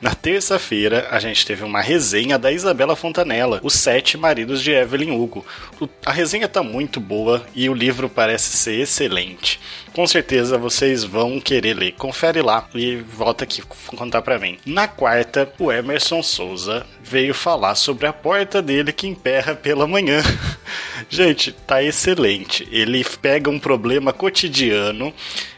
Na 0.00 0.14
terça-feira, 0.14 1.08
a 1.10 1.18
gente 1.18 1.44
teve 1.44 1.64
uma 1.64 1.80
resenha 1.80 2.38
da 2.38 2.52
Isabela 2.52 2.94
Fontanella, 2.94 3.58
Os 3.64 3.74
Sete 3.74 4.16
Maridos 4.16 4.62
de 4.62 4.70
Evelyn 4.70 5.10
Hugo. 5.10 5.44
O- 5.80 5.88
a 6.06 6.12
resenha 6.12 6.46
tá 6.46 6.62
muito 6.62 7.00
boa 7.00 7.44
e 7.52 7.68
o 7.68 7.74
livro 7.74 8.08
parece 8.08 8.56
ser 8.56 8.78
excelente. 8.80 9.58
Com 9.92 10.06
certeza 10.06 10.56
vocês 10.56 11.04
vão 11.04 11.38
querer 11.38 11.74
ler. 11.74 11.92
Confere 11.92 12.40
lá 12.40 12.66
e 12.74 12.96
volta 12.96 13.44
aqui 13.44 13.62
contar 13.94 14.22
pra 14.22 14.38
mim. 14.38 14.58
Na 14.64 14.88
quarta, 14.88 15.52
o 15.58 15.70
Emerson 15.70 16.22
Souza 16.22 16.86
veio 17.02 17.34
falar 17.34 17.74
sobre 17.74 18.06
a 18.06 18.12
porta 18.12 18.62
dele 18.62 18.90
que 18.90 19.06
emperra 19.06 19.54
pela 19.54 19.86
manhã. 19.86 20.22
Gente, 21.10 21.52
tá 21.52 21.82
excelente. 21.82 22.66
Ele 22.70 23.04
pega 23.20 23.50
um 23.50 23.58
problema 23.58 24.14
cotidiano 24.14 25.12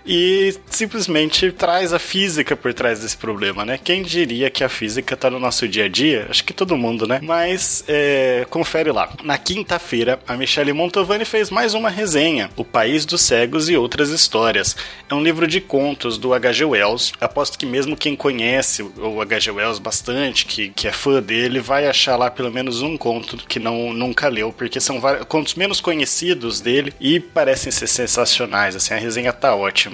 e 0.06 0.54
simplesmente 0.70 1.50
traz 1.52 1.92
a 1.92 1.98
física 1.98 2.56
por 2.56 2.74
trás 2.74 3.00
desse 3.00 3.16
problema, 3.16 3.64
né? 3.64 3.78
Quem 3.82 4.02
diria 4.02 4.50
que 4.50 4.62
a 4.62 4.68
física 4.68 5.16
tá 5.16 5.30
no 5.30 5.38
nosso 5.38 5.66
dia 5.66 5.84
a 5.84 5.88
dia? 5.88 6.26
Acho 6.28 6.44
que 6.44 6.52
todo 6.52 6.76
mundo, 6.76 7.06
né? 7.06 7.20
Mas 7.22 7.84
é, 7.88 8.46
confere 8.50 8.92
lá. 8.92 9.10
Na 9.22 9.38
quinta-feira, 9.38 10.18
a 10.26 10.36
Michelle 10.36 10.72
Montovani 10.72 11.24
fez 11.24 11.50
mais 11.50 11.74
uma 11.74 11.88
resenha, 11.88 12.50
O 12.56 12.64
País 12.64 13.04
dos 13.06 13.22
Cegos 13.22 13.68
e 13.68 13.76
Outras 13.76 14.10
Histórias. 14.10 14.76
É 15.08 15.14
um 15.14 15.22
livro 15.22 15.46
de 15.46 15.60
contos 15.60 16.18
do 16.18 16.34
H.G. 16.34 16.64
Wells. 16.64 17.12
Aposto 17.20 17.58
que 17.58 17.66
mesmo 17.66 17.96
quem 17.96 18.14
conhece 18.14 18.82
o 18.82 19.20
H.G. 19.20 19.50
Wells 19.52 19.78
bastante, 19.78 20.44
que, 20.44 20.68
que 20.70 20.88
é 20.88 20.92
fã 20.92 21.22
dele, 21.22 21.60
vai 21.60 21.86
achar 21.86 22.16
lá 22.16 22.30
pelo 22.30 22.52
menos 22.52 22.82
um 22.82 22.96
conto 22.96 23.36
que 23.48 23.58
não 23.58 23.92
nunca 23.92 24.28
leu, 24.28 24.52
porque 24.52 24.80
são 24.80 25.00
contos 25.28 25.54
menos 25.54 25.80
conhecidos 25.80 26.60
dele 26.60 26.92
e 27.00 27.18
parecem 27.20 27.72
ser 27.72 27.86
sensacionais. 27.86 28.76
Assim, 28.76 28.94
a 28.94 28.98
resenha 28.98 29.32
tá 29.32 29.54
ótima. 29.54 29.93